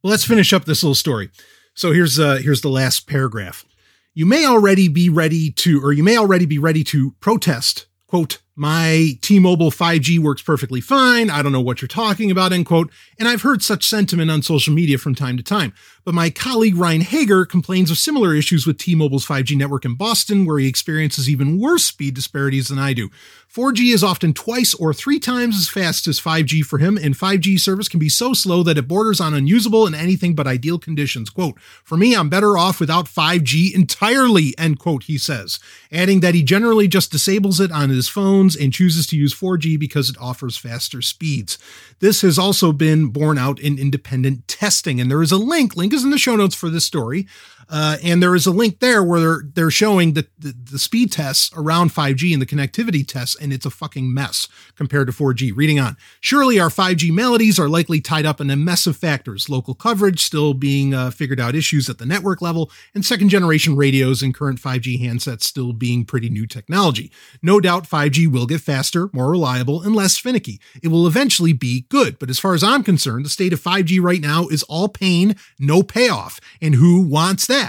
Well, 0.02 0.10
let's 0.10 0.24
finish 0.24 0.52
up 0.52 0.64
this 0.64 0.82
little 0.82 0.94
story. 0.94 1.30
So 1.74 1.92
here's 1.92 2.18
uh 2.18 2.36
here's 2.36 2.60
the 2.60 2.68
last 2.68 3.06
paragraph. 3.08 3.64
You 4.12 4.26
may 4.26 4.44
already 4.44 4.88
be 4.88 5.08
ready 5.08 5.50
to 5.50 5.82
or 5.82 5.92
you 5.92 6.04
may 6.04 6.16
already 6.16 6.46
be 6.46 6.58
ready 6.58 6.84
to 6.84 7.12
protest 7.20 7.86
quote 8.06 8.38
my 8.56 9.18
T-Mobile 9.20 9.70
5G 9.70 10.18
works 10.18 10.42
perfectly 10.42 10.80
fine. 10.80 11.28
I 11.28 11.42
don't 11.42 11.52
know 11.52 11.60
what 11.60 11.82
you're 11.82 11.88
talking 11.88 12.30
about, 12.30 12.52
end 12.52 12.66
quote. 12.66 12.90
And 13.18 13.28
I've 13.28 13.42
heard 13.42 13.62
such 13.62 13.84
sentiment 13.84 14.30
on 14.30 14.42
social 14.42 14.72
media 14.72 14.98
from 14.98 15.14
time 15.14 15.36
to 15.36 15.42
time. 15.42 15.72
But 16.04 16.14
my 16.14 16.28
colleague 16.28 16.76
Ryne 16.76 17.00
Hager 17.00 17.46
complains 17.46 17.90
of 17.90 17.96
similar 17.96 18.34
issues 18.34 18.66
with 18.66 18.76
T-Mobile's 18.76 19.26
5G 19.26 19.56
network 19.56 19.86
in 19.86 19.94
Boston, 19.94 20.44
where 20.44 20.58
he 20.58 20.68
experiences 20.68 21.30
even 21.30 21.58
worse 21.58 21.84
speed 21.84 22.14
disparities 22.14 22.68
than 22.68 22.78
I 22.78 22.92
do. 22.92 23.08
4G 23.50 23.94
is 23.94 24.04
often 24.04 24.34
twice 24.34 24.74
or 24.74 24.92
three 24.92 25.20
times 25.20 25.56
as 25.56 25.68
fast 25.68 26.06
as 26.06 26.20
5G 26.20 26.62
for 26.62 26.78
him, 26.78 26.98
and 26.98 27.14
5G 27.14 27.58
service 27.58 27.88
can 27.88 28.00
be 28.00 28.08
so 28.08 28.34
slow 28.34 28.62
that 28.64 28.76
it 28.76 28.88
borders 28.88 29.20
on 29.20 29.32
unusable 29.32 29.86
in 29.86 29.94
anything 29.94 30.34
but 30.34 30.46
ideal 30.46 30.78
conditions. 30.78 31.30
Quote, 31.30 31.58
for 31.84 31.96
me, 31.96 32.14
I'm 32.14 32.28
better 32.28 32.58
off 32.58 32.80
without 32.80 33.06
5G 33.06 33.72
entirely, 33.72 34.54
end 34.58 34.80
quote, 34.80 35.04
he 35.04 35.16
says, 35.16 35.58
adding 35.92 36.20
that 36.20 36.34
he 36.34 36.42
generally 36.42 36.88
just 36.88 37.12
disables 37.12 37.60
it 37.60 37.70
on 37.70 37.90
his 37.90 38.08
phones 38.08 38.56
and 38.56 38.72
chooses 38.72 39.06
to 39.06 39.16
use 39.16 39.32
4G 39.32 39.78
because 39.78 40.10
it 40.10 40.16
offers 40.20 40.56
faster 40.58 41.00
speeds. 41.00 41.56
This 42.00 42.22
has 42.22 42.38
also 42.38 42.72
been 42.72 43.06
borne 43.06 43.38
out 43.38 43.60
in 43.60 43.78
independent 43.78 44.48
testing, 44.48 45.00
and 45.00 45.08
there 45.08 45.22
is 45.22 45.32
a 45.32 45.38
link, 45.38 45.76
link 45.76 45.93
is 45.94 46.04
in 46.04 46.10
the 46.10 46.18
show 46.18 46.36
notes 46.36 46.54
for 46.54 46.68
this 46.68 46.84
story, 46.84 47.26
uh, 47.68 47.96
and 48.02 48.22
there 48.22 48.34
is 48.34 48.46
a 48.46 48.50
link 48.50 48.80
there 48.80 49.02
where 49.02 49.20
they're, 49.20 49.42
they're 49.54 49.70
showing 49.70 50.14
the, 50.14 50.26
the, 50.38 50.54
the 50.72 50.78
speed 50.78 51.12
tests 51.12 51.50
around 51.56 51.90
5G 51.90 52.32
and 52.32 52.40
the 52.40 52.46
connectivity 52.46 53.06
tests, 53.06 53.36
and 53.36 53.52
it's 53.52 53.66
a 53.66 53.70
fucking 53.70 54.12
mess 54.12 54.48
compared 54.76 55.06
to 55.06 55.12
4G. 55.12 55.52
Reading 55.54 55.78
on. 55.78 55.96
Surely 56.20 56.58
our 56.58 56.68
5G 56.68 57.10
melodies 57.12 57.58
are 57.58 57.68
likely 57.68 58.00
tied 58.00 58.26
up 58.26 58.40
in 58.40 58.50
a 58.50 58.56
mess 58.56 58.86
of 58.86 58.96
factors, 58.96 59.48
local 59.48 59.74
coverage 59.74 60.20
still 60.20 60.54
being 60.54 60.94
uh, 60.94 61.10
figured 61.10 61.40
out 61.40 61.54
issues 61.54 61.88
at 61.88 61.98
the 61.98 62.06
network 62.06 62.42
level, 62.42 62.70
and 62.94 63.04
second 63.04 63.28
generation 63.28 63.76
radios 63.76 64.22
and 64.22 64.34
current 64.34 64.60
5G 64.60 65.00
handsets 65.00 65.42
still 65.42 65.72
being 65.72 66.04
pretty 66.04 66.28
new 66.28 66.46
technology. 66.46 67.10
No 67.42 67.60
doubt 67.60 67.88
5G 67.88 68.26
will 68.26 68.46
get 68.46 68.60
faster, 68.60 69.08
more 69.12 69.30
reliable, 69.30 69.82
and 69.82 69.94
less 69.94 70.18
finicky. 70.18 70.60
It 70.82 70.88
will 70.88 71.06
eventually 71.06 71.52
be 71.52 71.86
good, 71.88 72.18
but 72.18 72.30
as 72.30 72.38
far 72.38 72.54
as 72.54 72.62
I'm 72.62 72.82
concerned, 72.82 73.24
the 73.24 73.30
state 73.30 73.52
of 73.52 73.60
5G 73.60 74.00
right 74.00 74.20
now 74.20 74.48
is 74.48 74.62
all 74.64 74.88
pain, 74.88 75.36
no 75.58 75.82
payoff. 75.82 76.40
And 76.60 76.74
who 76.74 77.02
wants 77.02 77.46
that? 77.46 77.63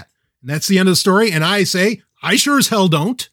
And 0.46 0.54
that's 0.54 0.68
the 0.68 0.78
end 0.78 0.88
of 0.88 0.92
the 0.92 0.98
story. 0.98 1.32
And 1.32 1.44
I 1.44 1.64
say, 1.64 2.04
I 2.22 2.36
sure 2.36 2.60
as 2.60 2.68
hell 2.68 2.88
don't. 2.88 3.28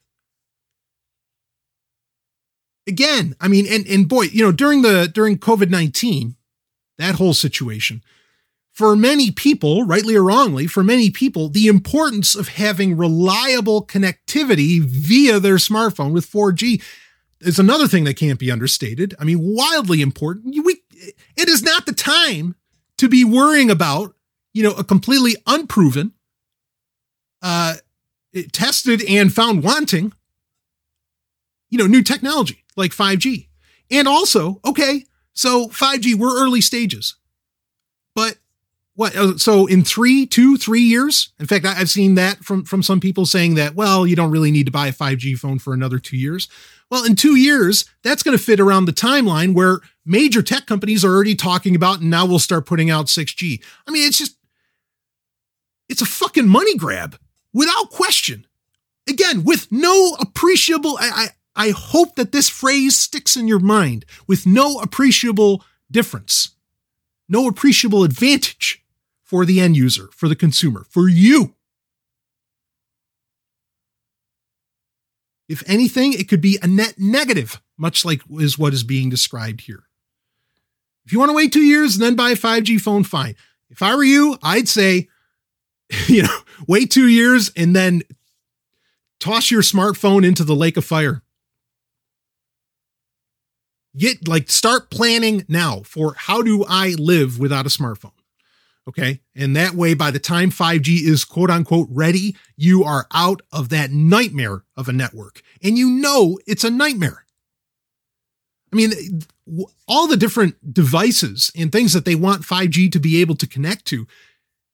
Again, 2.87 3.37
I 3.39 3.49
mean, 3.49 3.67
and, 3.71 3.87
and 3.87 4.09
boy, 4.09 4.23
you 4.23 4.43
know, 4.43 4.51
during 4.51 4.81
the 4.81 5.11
during 5.13 5.37
COVID-19, 5.37 6.37
that 6.97 7.17
whole 7.17 7.35
situation, 7.35 8.03
for 8.73 8.97
many 8.97 9.31
people, 9.31 9.85
rightly 9.85 10.17
or 10.17 10.25
wrongly, 10.25 10.67
for 10.67 10.83
many 10.83 11.11
people, 11.11 11.51
the 11.51 11.67
importance 11.67 12.35
of 12.35 12.49
having 12.49 12.97
reliable 12.97 13.87
connectivity 13.87 14.81
via 14.81 15.39
their 15.39 15.57
smartphone 15.57 16.13
with 16.13 16.27
4G 16.27 16.83
is 17.43 17.59
another 17.59 17.87
thing 17.87 18.05
that 18.05 18.17
can't 18.17 18.39
be 18.39 18.51
understated. 18.51 19.15
I 19.21 19.25
mean, 19.25 19.39
wildly 19.41 20.01
important. 20.01 20.57
We, 20.65 20.83
it 21.37 21.51
is 21.51 21.63
not 21.63 21.85
the 21.85 21.93
time 21.93 22.55
to 22.97 23.07
be 23.07 23.23
worrying 23.23 23.71
about, 23.71 24.15
you 24.55 24.63
know, 24.63 24.73
a 24.73 24.85
completely 24.85 25.37
unproven, 25.47 26.15
uh, 27.43 27.74
tested 28.52 29.02
and 29.09 29.32
found 29.32 29.62
wanting, 29.62 30.12
you 31.70 31.78
know, 31.78 31.86
new 31.86 32.02
technology 32.02 32.64
like 32.77 32.93
5G. 32.93 33.48
And 33.90 34.09
also, 34.09 34.60
okay, 34.64 35.05
so 35.35 35.69
5G, 35.69 36.14
we're 36.14 36.43
early 36.43 36.60
stages. 36.60 37.16
But 38.14 38.39
what? 38.94 39.16
uh, 39.16 39.39
So 39.39 39.66
in 39.66 39.85
three, 39.85 40.27
two, 40.27 40.56
three 40.56 40.82
years. 40.82 41.32
In 41.40 41.47
fact, 41.47 41.64
I've 41.64 41.90
seen 41.90 42.14
that 42.16 42.39
from 42.39 42.64
from 42.64 42.82
some 42.82 43.01
people 43.01 43.24
saying 43.27 43.55
that. 43.55 43.74
Well, 43.74 44.06
you 44.06 44.16
don't 44.16 44.31
really 44.31 44.51
need 44.51 44.66
to 44.66 44.73
buy 44.73 44.89
a 44.89 44.93
5G 44.93 45.39
phone 45.39 45.59
for 45.59 45.73
another 45.73 45.98
two 45.98 46.16
years. 46.16 46.48
Well, 46.90 47.05
in 47.05 47.16
two 47.16 47.36
years, 47.36 47.86
that's 48.05 48.23
going 48.23 48.36
to 48.36 48.43
fit 48.43 48.60
around 48.60 48.85
the 48.85 48.93
timeline 48.93 49.55
where 49.55 49.81
major 50.05 50.43
tech 50.43 50.66
companies 50.66 51.06
are 51.06 51.14
already 51.14 51.35
talking 51.35 51.74
about, 51.74 52.01
and 52.01 52.10
now 52.10 52.27
we'll 52.27 52.39
start 52.39 52.66
putting 52.66 52.90
out 52.90 53.06
6G. 53.06 53.62
I 53.86 53.90
mean, 53.90 54.06
it's 54.06 54.19
just, 54.19 54.36
it's 55.89 56.02
a 56.02 56.06
fucking 56.06 56.47
money 56.47 56.77
grab 56.77 57.19
without 57.53 57.91
question. 57.91 58.47
Again, 59.09 59.45
with 59.45 59.70
no 59.70 60.16
appreciable, 60.20 60.97
I, 61.01 61.29
I, 61.57 61.69
I 61.69 61.70
hope 61.70 62.16
that 62.16 62.33
this 62.33 62.49
phrase 62.49 62.97
sticks 62.97 63.37
in 63.37 63.49
your 63.49 63.59
mind 63.59 64.05
with 64.27 64.47
no 64.47 64.79
appreciable 64.79 65.65
difference, 65.91 66.51
no 67.29 67.49
appreciable 67.49 68.05
advantage 68.05 68.85
for 69.23 69.45
the 69.45 69.61
end 69.61 69.77
user, 69.77 70.09
for 70.12 70.29
the 70.29 70.37
consumer, 70.37 70.85
for 70.89 71.09
you. 71.09 71.55
If 75.49 75.62
anything, 75.69 76.12
it 76.12 76.29
could 76.29 76.41
be 76.41 76.59
a 76.62 76.66
net 76.66 76.95
negative, 76.99 77.61
much 77.77 78.05
like 78.05 78.23
is 78.39 78.59
what 78.59 78.73
is 78.73 78.85
being 78.85 79.11
described 79.11 79.62
here. 79.62 79.83
If 81.05 81.12
you 81.12 81.19
want 81.19 81.31
to 81.31 81.37
wait 81.37 81.53
two 81.53 81.61
years 81.61 81.95
and 81.95 82.03
then 82.03 82.15
buy 82.15 82.31
a 82.31 82.37
5G 82.37 82.81
phone, 82.81 83.05
fine. 83.05 83.35
If 83.69 83.83
I 83.83 83.95
were 83.95 84.05
you, 84.05 84.39
I'd 84.43 84.69
say, 84.69 85.09
you 86.09 86.23
know, 86.23 86.39
wait 86.66 86.90
two 86.90 87.09
years 87.09 87.51
and 87.56 87.74
then 87.74 88.02
toss 89.20 89.51
your 89.51 89.62
smartphone 89.62 90.27
into 90.27 90.44
the 90.44 90.55
lake 90.55 90.77
of 90.77 90.85
fire. 90.85 91.23
Get 93.97 94.27
like 94.27 94.51
start 94.51 94.90
planning 94.90 95.44
now 95.48 95.82
for 95.85 96.14
how 96.14 96.43
do 96.43 96.64
I 96.66 96.94
live 96.98 97.39
without 97.39 97.66
a 97.66 97.69
smartphone? 97.69 98.12
Okay. 98.89 99.20
And 99.36 99.55
that 99.55 99.74
way, 99.74 99.94
by 99.94 100.10
the 100.10 100.19
time 100.19 100.51
5G 100.51 101.06
is 101.06 101.24
quote 101.24 101.51
unquote 101.51 101.89
ready, 101.90 102.36
you 102.56 102.82
are 102.85 103.06
out 103.12 103.43
of 103.52 103.69
that 103.69 103.90
nightmare 103.90 104.64
of 104.77 104.89
a 104.89 104.93
network. 104.93 105.43
And 105.62 105.77
you 105.77 105.89
know 105.90 106.39
it's 106.47 106.64
a 106.64 106.70
nightmare. 106.70 107.24
I 108.73 108.77
mean, 108.77 109.20
all 109.86 110.09
the 110.09 110.16
different 110.16 110.73
devices 110.73 111.52
and 111.55 111.70
things 111.70 111.93
that 111.93 112.06
they 112.06 112.14
want 112.14 112.43
5G 112.43 112.90
to 112.93 112.98
be 112.98 113.20
able 113.20 113.36
to 113.36 113.47
connect 113.47 113.85
to, 113.86 114.06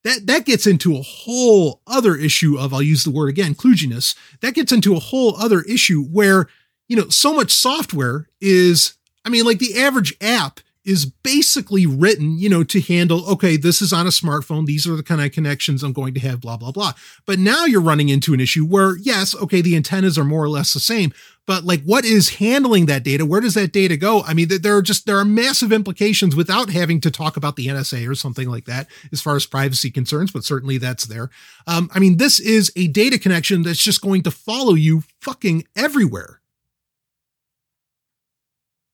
that, 0.05 0.27
that 0.27 0.47
gets 0.47 0.67
into 0.67 0.97
a 0.97 1.03
whole 1.03 1.81
other 1.87 2.15
issue 2.15 2.59
of, 2.59 2.73
I'll 2.73 2.83
use 2.83 3.05
the 3.05 3.11
word 3.11 3.29
again, 3.29 3.55
kludginess. 3.55 4.17
That 4.41 4.55
gets 4.55 4.73
into 4.73 4.95
a 4.95 5.01
whole 5.01 5.37
other 5.37 5.63
issue 5.63 6.05
where, 6.05 6.49
you 6.89 6.97
know, 6.97 7.09
so 7.09 7.35
much 7.35 7.51
software 7.51 8.29
is, 8.41 8.95
I 9.25 9.29
mean, 9.29 9.45
like 9.45 9.59
the 9.59 9.79
average 9.81 10.17
app 10.21 10.61
is 10.85 11.05
basically 11.05 11.85
written, 11.85 12.39
you 12.39 12.49
know, 12.49 12.65
to 12.65 12.81
handle, 12.81 13.29
okay, 13.29 13.59
this 13.59 13.83
is 13.83 13.93
on 13.93 14.07
a 14.07 14.11
smartphone. 14.11 14.65
These 14.65 14.87
are 14.87 14.97
the 14.97 15.03
kind 15.03 15.21
of 15.21 15.33
connections 15.33 15.83
I'm 15.83 15.93
going 15.93 16.15
to 16.15 16.21
have, 16.21 16.41
blah, 16.41 16.57
blah, 16.57 16.73
blah. 16.73 16.93
But 17.27 17.39
now 17.39 17.67
you're 17.67 17.83
running 17.83 18.09
into 18.09 18.33
an 18.33 18.41
issue 18.41 18.65
where, 18.65 18.97
yes, 18.97 19.35
okay, 19.37 19.61
the 19.61 19.77
antennas 19.77 20.17
are 20.17 20.25
more 20.25 20.43
or 20.43 20.49
less 20.49 20.73
the 20.73 20.81
same, 20.81 21.13
but 21.49 21.65
like 21.65 21.83
what 21.85 22.05
is 22.05 22.37
handling 22.37 22.85
that 22.87 23.03
data? 23.03 23.25
Where 23.25 23.41
does 23.41 23.55
that 23.55 23.73
data 23.73 23.97
go? 23.97 24.23
I 24.23 24.35
mean, 24.35 24.49
there 24.61 24.77
are 24.77 24.83
just, 24.83 25.07
there 25.07 25.17
are 25.17 25.25
massive 25.25 25.73
implications 25.73 26.37
without 26.37 26.69
having 26.69 27.01
to 27.01 27.11
talk 27.11 27.39
about 27.39 27.57
the 27.57 27.69
NSA 27.69 28.07
or 28.07 28.15
something 28.15 28.51
like 28.51 28.67
that 28.67 28.87
as 29.13 29.23
far 29.23 29.35
as 29.35 29.47
privacy 29.47 29.91
concerns, 29.91 30.31
but 30.31 30.45
certainly 30.45 30.77
that's 30.77 31.07
there. 31.07 31.31
Um, 31.67 31.89
I 31.95 32.01
mean, 32.01 32.19
this 32.19 32.39
is 32.39 32.71
a 32.77 32.87
data 32.89 33.19
connection 33.19 33.63
that's 33.63 33.83
just 33.83 34.03
going 34.03 34.23
to 34.25 34.31
follow 34.31 34.75
you 34.75 35.05
fucking 35.23 35.67
everywhere. 35.75 36.43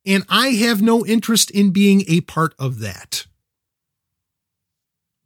And 0.06 0.22
I 0.28 0.51
have 0.51 0.81
no 0.81 1.05
interest 1.05 1.51
in 1.51 1.72
being 1.72 2.05
a 2.06 2.20
part 2.20 2.55
of 2.56 2.78
that. 2.78 3.26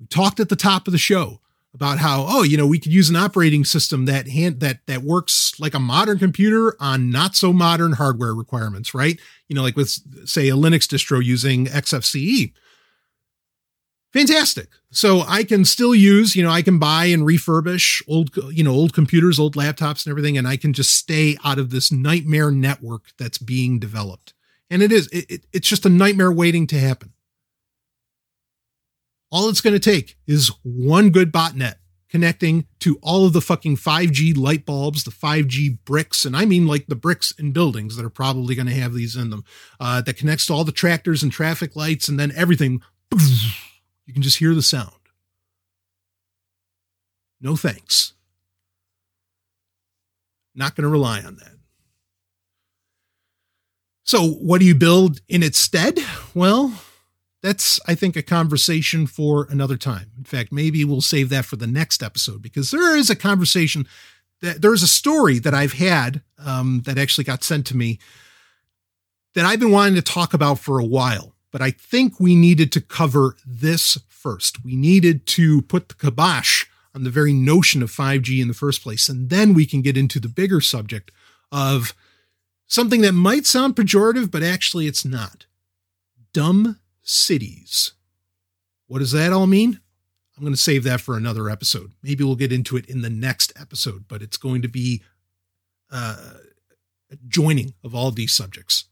We 0.01 0.07
talked 0.07 0.41
at 0.41 0.49
the 0.49 0.57
top 0.57 0.89
of 0.89 0.93
the 0.93 0.99
show 0.99 1.41
about 1.75 1.99
how, 1.99 2.25
oh, 2.29 2.43
you 2.43 2.57
know, 2.57 2.67
we 2.67 2.79
could 2.79 2.93
use 2.93 3.11
an 3.11 3.17
operating 3.17 3.65
system 3.65 4.07
that 4.07 4.29
hand, 4.29 4.61
that 4.61 4.81
that 4.87 5.03
works 5.03 5.59
like 5.61 5.75
a 5.75 5.79
modern 5.79 6.19
computer 6.19 6.77
on 6.81 7.11
not 7.11 7.37
so 7.37 7.53
modern 7.53 7.93
hardware 7.93 8.35
requirements, 8.35 8.95
right? 8.95 9.21
You 9.49 9.57
know, 9.57 9.63
like 9.63 9.77
with 9.77 9.91
say 10.29 10.49
a 10.49 10.55
Linux 10.55 10.87
distro 10.87 11.23
using 11.23 11.67
XFCE. 11.67 12.53
Fantastic. 14.13 14.69
So 14.91 15.21
I 15.29 15.45
can 15.45 15.67
still 15.67 15.95
use, 15.95 16.35
you 16.35 16.43
know, 16.43 16.51
I 16.51 16.63
can 16.63 16.79
buy 16.79 17.07
and 17.07 17.25
refurbish 17.25 18.03
old, 18.09 18.31
you 18.51 18.65
know, 18.65 18.73
old 18.73 18.95
computers, 18.95 19.39
old 19.39 19.55
laptops 19.55 20.07
and 20.07 20.11
everything, 20.11 20.39
and 20.39 20.49
I 20.49 20.57
can 20.57 20.73
just 20.73 20.95
stay 20.95 21.37
out 21.45 21.59
of 21.59 21.71
this 21.71 21.93
nightmare 21.93 22.51
network 22.51 23.13
that's 23.19 23.39
being 23.39 23.79
developed. 23.79 24.33
And 24.71 24.83
it 24.83 24.93
is, 24.93 25.09
it, 25.09 25.31
it, 25.31 25.47
it's 25.53 25.69
just 25.69 25.85
a 25.85 25.91
nightmare 25.91 26.33
waiting 26.33 26.67
to 26.69 26.79
happen. 26.79 27.13
All 29.31 29.49
it's 29.49 29.61
going 29.61 29.75
to 29.75 29.81
take 29.81 30.17
is 30.27 30.51
one 30.63 31.11
good 31.11 31.33
botnet 31.33 31.75
connecting 32.09 32.67
to 32.81 32.99
all 33.03 33.27
of 33.27 33.33
the 33.33 33.41
fucking 33.41 33.77
5G 33.77 34.37
light 34.37 34.65
bulbs, 34.65 35.05
the 35.05 35.11
5G 35.11 35.79
bricks, 35.85 36.25
and 36.25 36.37
I 36.37 36.45
mean 36.45 36.67
like 36.67 36.87
the 36.87 36.97
bricks 36.97 37.33
in 37.33 37.53
buildings 37.53 37.97
that 37.97 38.05
are 38.05 38.11
probably 38.11 38.55
going 38.55 38.67
to 38.67 38.75
have 38.75 38.95
these 38.95 39.15
in 39.15 39.31
them, 39.31 39.45
uh, 39.79 40.01
that 40.03 40.17
connects 40.17 40.47
to 40.47 40.55
all 40.55 40.65
the 40.65 40.73
tractors 40.73 41.23
and 41.23 41.31
traffic 41.31 41.77
lights, 41.77 42.09
and 42.09 42.19
then 42.19 42.33
everything, 42.35 42.81
you 43.13 44.13
can 44.15 44.23
just 44.23 44.39
hear 44.39 44.55
the 44.55 44.63
sound. 44.63 44.93
No 47.41 47.57
thanks. 47.57 48.15
Not 50.55 50.75
going 50.75 50.83
to 50.83 50.89
rely 50.89 51.21
on 51.21 51.37
that. 51.37 51.53
So, 54.05 54.27
what 54.27 54.59
do 54.59 54.65
you 54.65 54.75
build 54.75 55.21
in 55.29 55.43
its 55.43 55.59
stead? 55.59 55.99
Well, 56.35 56.73
that's, 57.43 57.79
I 57.87 57.95
think, 57.95 58.17
a 58.17 58.23
conversation 58.23 59.07
for 59.07 59.47
another 59.51 59.77
time. 59.77 60.11
In 60.17 60.25
fact, 60.25 60.53
maybe 60.53 60.85
we'll 60.85 61.01
save 61.01 61.29
that 61.29 61.45
for 61.45 61.57
the 61.57 61.67
next 61.67 62.03
episode 62.03 62.43
because 62.43 62.71
there 62.71 62.97
is 62.97 63.11
a 63.11 63.17
conversation 63.17 63.87
that 64.41 64.63
there 64.63 64.75
is 64.75 64.83
a 64.83 64.89
story 64.89 65.39
that 65.39 65.55
I've 65.55 65.75
had 65.75 66.23
um, 66.39 66.83
that 66.85 66.99
actually 66.99 67.25
got 67.25 67.45
sent 67.45 67.67
to 67.67 67.77
me 67.77 67.99
that 69.35 69.45
I've 69.45 69.61
been 69.61 69.71
wanting 69.71 69.95
to 69.95 70.03
talk 70.03 70.35
about 70.35 70.59
for 70.59 70.79
a 70.79 70.85
while. 70.85 71.35
But 71.51 71.63
I 71.63 71.71
think 71.71 72.21
we 72.21 72.35
needed 72.35 72.73
to 72.73 72.81
cover 72.81 73.37
this 73.47 73.99
first. 74.09 74.65
We 74.65 74.77
needed 74.77 75.27
to 75.29 75.63
put 75.63 75.89
the 75.89 75.95
kibosh 75.95 76.67
on 76.95 77.05
the 77.05 77.11
very 77.11 77.33
notion 77.33 77.83
of 77.83 77.91
5G 77.91 78.41
in 78.41 78.49
the 78.49 78.55
first 78.55 78.83
place. 78.83 79.09
And 79.09 79.31
then 79.31 79.55
we 79.55 79.65
can 79.65 79.81
get 79.81 79.97
into 79.97 80.21
the 80.21 80.29
bigger 80.29 80.61
subject 80.61 81.11
of 81.51 81.95
something 82.67 83.01
that 83.03 83.13
might 83.13 83.47
sound 83.47 83.77
pejorative, 83.77 84.31
but 84.31 84.43
actually 84.43 84.87
it's 84.87 85.05
not. 85.05 85.47
Dumb 86.33 86.79
cities. 87.09 87.93
What 88.87 89.01
does 89.01 89.13
that 89.13 89.33
all 89.33 89.47
mean? 89.47 89.81
I'm 90.37 90.43
going 90.43 90.55
to 90.55 90.61
save 90.61 90.85
that 90.85 91.01
for 91.01 91.17
another 91.17 91.51
episode. 91.51 91.93
Maybe 92.03 92.23
we'll 92.23 92.37
get 92.37 92.53
into 92.53 92.77
it 92.77 92.87
in 92.87 93.03
the 93.03 93.11
next 93.11 93.53
episode, 93.61 94.05
but 94.07 94.23
it's 94.23 94.37
going 94.37 94.63
to 94.63 94.69
be 94.69 95.03
uh, 95.91 96.35
a 97.11 97.17
joining 97.27 97.75
of 97.83 97.95
all 97.95 98.09
of 98.09 98.15
these 98.15 98.33
subjects, 98.33 98.85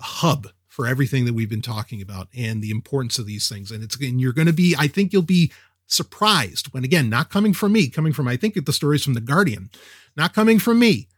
a 0.00 0.04
hub 0.04 0.48
for 0.66 0.86
everything 0.86 1.24
that 1.26 1.34
we've 1.34 1.50
been 1.50 1.62
talking 1.62 2.02
about 2.02 2.28
and 2.36 2.60
the 2.60 2.70
importance 2.70 3.18
of 3.18 3.26
these 3.26 3.48
things. 3.48 3.70
And 3.70 3.84
it's 3.84 3.96
and 4.00 4.20
you're 4.20 4.32
going 4.32 4.46
to 4.46 4.52
be, 4.52 4.74
I 4.76 4.88
think 4.88 5.12
you'll 5.12 5.22
be 5.22 5.52
surprised 5.86 6.72
when 6.72 6.84
again, 6.84 7.08
not 7.08 7.30
coming 7.30 7.54
from 7.54 7.72
me, 7.72 7.88
coming 7.88 8.12
from 8.12 8.26
I 8.26 8.36
think 8.36 8.64
the 8.64 8.72
stories 8.72 9.04
from 9.04 9.14
the 9.14 9.20
Guardian, 9.20 9.70
not 10.16 10.34
coming 10.34 10.58
from 10.58 10.78
me, 10.78 11.08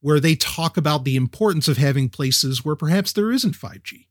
where 0.00 0.20
they 0.20 0.36
talk 0.36 0.76
about 0.76 1.04
the 1.04 1.16
importance 1.16 1.66
of 1.66 1.78
having 1.78 2.08
places 2.08 2.64
where 2.64 2.76
perhaps 2.76 3.12
there 3.12 3.32
isn't 3.32 3.56
5G. 3.56 4.06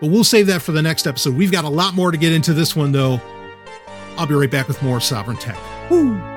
But 0.00 0.08
we'll 0.08 0.24
save 0.24 0.46
that 0.46 0.62
for 0.62 0.72
the 0.72 0.82
next 0.82 1.06
episode. 1.06 1.36
We've 1.36 1.52
got 1.52 1.64
a 1.64 1.68
lot 1.68 1.94
more 1.94 2.10
to 2.10 2.16
get 2.18 2.32
into 2.32 2.52
this 2.54 2.74
one, 2.74 2.92
though. 2.92 3.20
I'll 4.16 4.26
be 4.26 4.34
right 4.34 4.50
back 4.50 4.68
with 4.68 4.82
more 4.82 5.00
Sovereign 5.00 5.36
Tech. 5.36 5.58
Woo! 5.90 6.29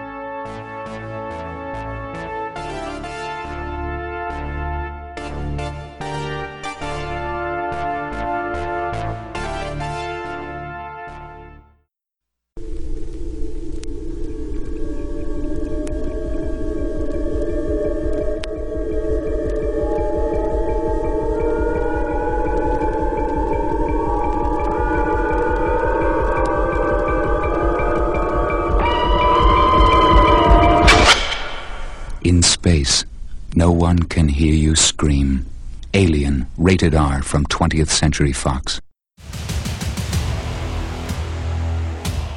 One 33.74 34.00
can 34.00 34.28
hear 34.28 34.54
you 34.54 34.76
scream. 34.76 35.46
Alien, 35.94 36.48
rated 36.58 36.96
R 36.96 37.22
from 37.22 37.46
20th 37.46 37.90
Century 37.90 38.34
Fox. 38.34 38.80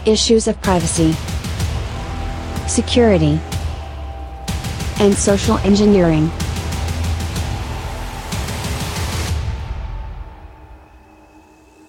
Issues 0.05 0.47
of 0.49 0.61
privacy, 0.63 1.15
security, 2.69 3.41
and 5.01 5.15
social 5.15 5.59
engineering. 5.59 6.31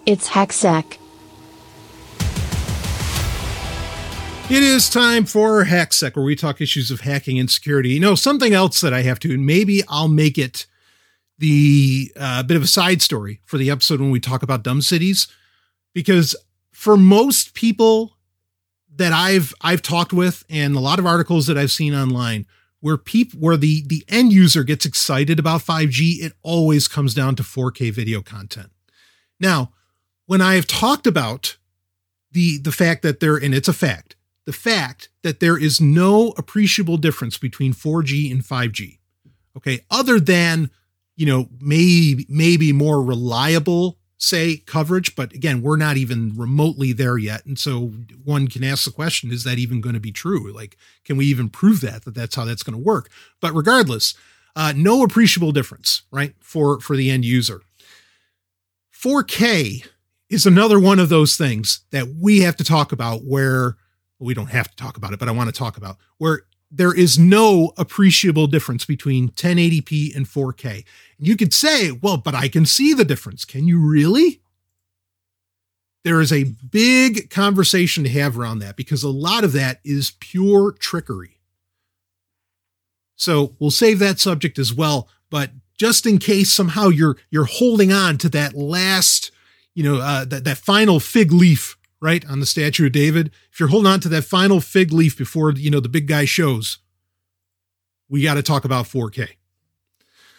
It's 0.06 0.28
HackSec. 0.28 0.98
It 4.50 4.62
is 4.62 4.88
time 4.88 5.26
for 5.26 5.66
HackSec, 5.66 6.16
where 6.16 6.24
we 6.24 6.34
talk 6.34 6.62
issues 6.62 6.90
of 6.90 7.02
hacking 7.02 7.38
and 7.38 7.50
security. 7.50 7.90
You 7.90 8.00
know, 8.00 8.14
something 8.14 8.54
else 8.54 8.80
that 8.80 8.94
I 8.94 9.02
have 9.02 9.20
to, 9.20 9.34
and 9.34 9.44
maybe 9.44 9.82
I'll 9.88 10.08
make 10.08 10.38
it 10.38 10.64
the 11.36 12.10
uh, 12.16 12.42
bit 12.44 12.56
of 12.56 12.62
a 12.62 12.66
side 12.66 13.02
story 13.02 13.42
for 13.44 13.58
the 13.58 13.70
episode 13.70 14.00
when 14.00 14.10
we 14.10 14.20
talk 14.20 14.42
about 14.42 14.62
dumb 14.62 14.80
cities, 14.80 15.28
because 15.92 16.34
for 16.72 16.96
most 16.96 17.52
people 17.52 18.16
that 18.96 19.12
I've 19.12 19.52
I've 19.60 19.82
talked 19.82 20.14
with, 20.14 20.44
and 20.48 20.74
a 20.74 20.80
lot 20.80 20.98
of 20.98 21.04
articles 21.04 21.46
that 21.48 21.58
I've 21.58 21.70
seen 21.70 21.94
online, 21.94 22.46
where 22.80 22.96
people 22.96 23.38
where 23.38 23.58
the 23.58 23.84
the 23.86 24.02
end 24.08 24.32
user 24.32 24.64
gets 24.64 24.86
excited 24.86 25.38
about 25.38 25.60
5G, 25.60 26.22
it 26.22 26.32
always 26.42 26.88
comes 26.88 27.12
down 27.12 27.36
to 27.36 27.42
4K 27.42 27.92
video 27.92 28.22
content. 28.22 28.70
Now, 29.38 29.72
when 30.24 30.40
I 30.40 30.54
have 30.54 30.66
talked 30.66 31.06
about 31.06 31.58
the 32.32 32.56
the 32.56 32.72
fact 32.72 33.02
that 33.02 33.20
there, 33.20 33.36
and 33.36 33.54
it's 33.54 33.68
a 33.68 33.74
fact 33.74 34.14
the 34.48 34.52
fact 34.54 35.10
that 35.22 35.40
there 35.40 35.58
is 35.58 35.78
no 35.78 36.32
appreciable 36.38 36.96
difference 36.96 37.36
between 37.36 37.74
4G 37.74 38.32
and 38.32 38.42
5G. 38.42 38.96
Okay, 39.58 39.80
other 39.90 40.18
than, 40.18 40.70
you 41.16 41.26
know, 41.26 41.50
maybe 41.60 42.24
maybe 42.30 42.72
more 42.72 43.02
reliable 43.02 43.98
say 44.16 44.56
coverage, 44.56 45.14
but 45.14 45.34
again, 45.34 45.60
we're 45.60 45.76
not 45.76 45.98
even 45.98 46.32
remotely 46.34 46.94
there 46.94 47.18
yet. 47.18 47.44
And 47.44 47.58
so 47.58 47.92
one 48.24 48.48
can 48.48 48.64
ask 48.64 48.86
the 48.86 48.90
question, 48.90 49.30
is 49.30 49.44
that 49.44 49.58
even 49.58 49.82
going 49.82 49.92
to 49.92 50.00
be 50.00 50.12
true? 50.12 50.50
Like, 50.50 50.78
can 51.04 51.18
we 51.18 51.26
even 51.26 51.50
prove 51.50 51.82
that, 51.82 52.06
that 52.06 52.14
that's 52.14 52.34
how 52.34 52.46
that's 52.46 52.62
going 52.62 52.76
to 52.76 52.82
work? 52.82 53.10
But 53.42 53.52
regardless, 53.52 54.14
uh, 54.56 54.72
no 54.74 55.02
appreciable 55.02 55.52
difference, 55.52 56.04
right? 56.10 56.34
For, 56.40 56.80
for 56.80 56.96
the 56.96 57.10
end 57.10 57.26
user. 57.26 57.60
4K 58.98 59.86
is 60.30 60.46
another 60.46 60.80
one 60.80 60.98
of 60.98 61.10
those 61.10 61.36
things 61.36 61.80
that 61.90 62.08
we 62.18 62.40
have 62.40 62.56
to 62.56 62.64
talk 62.64 62.92
about 62.92 63.24
where 63.24 63.76
we 64.18 64.34
don't 64.34 64.50
have 64.50 64.68
to 64.68 64.76
talk 64.76 64.96
about 64.96 65.12
it, 65.12 65.18
but 65.18 65.28
I 65.28 65.32
want 65.32 65.48
to 65.48 65.58
talk 65.58 65.76
about 65.76 65.96
where 66.18 66.42
there 66.70 66.94
is 66.94 67.18
no 67.18 67.72
appreciable 67.78 68.46
difference 68.46 68.84
between 68.84 69.30
1080p 69.30 70.14
and 70.14 70.26
4K. 70.26 70.84
You 71.18 71.36
could 71.36 71.54
say, 71.54 71.90
well, 71.90 72.18
but 72.18 72.34
I 72.34 72.48
can 72.48 72.66
see 72.66 72.92
the 72.92 73.04
difference. 73.04 73.44
Can 73.44 73.66
you 73.66 73.78
really? 73.80 74.42
There 76.04 76.20
is 76.20 76.32
a 76.32 76.44
big 76.44 77.30
conversation 77.30 78.04
to 78.04 78.10
have 78.10 78.38
around 78.38 78.58
that 78.60 78.76
because 78.76 79.02
a 79.02 79.08
lot 79.08 79.44
of 79.44 79.52
that 79.52 79.80
is 79.84 80.12
pure 80.20 80.72
trickery. 80.72 81.38
So 83.16 83.56
we'll 83.58 83.70
save 83.70 83.98
that 83.98 84.20
subject 84.20 84.58
as 84.58 84.72
well. 84.72 85.08
But 85.30 85.50
just 85.78 86.06
in 86.06 86.18
case 86.18 86.52
somehow 86.52 86.88
you're 86.88 87.16
you're 87.30 87.44
holding 87.44 87.92
on 87.92 88.18
to 88.18 88.28
that 88.30 88.54
last, 88.54 89.30
you 89.74 89.82
know, 89.82 90.00
uh, 90.00 90.24
that 90.26 90.44
that 90.44 90.58
final 90.58 91.00
fig 91.00 91.32
leaf 91.32 91.77
right 92.00 92.24
on 92.28 92.40
the 92.40 92.46
statue 92.46 92.86
of 92.86 92.92
David, 92.92 93.30
if 93.52 93.58
you're 93.58 93.68
holding 93.68 93.90
on 93.90 94.00
to 94.00 94.08
that 94.10 94.24
final 94.24 94.60
fig 94.60 94.92
leaf 94.92 95.16
before 95.16 95.52
you 95.52 95.70
know 95.70 95.80
the 95.80 95.88
big 95.88 96.06
guy 96.06 96.24
shows, 96.24 96.78
we 98.08 98.22
got 98.22 98.34
to 98.34 98.42
talk 98.42 98.64
about 98.64 98.86
4K. 98.86 99.30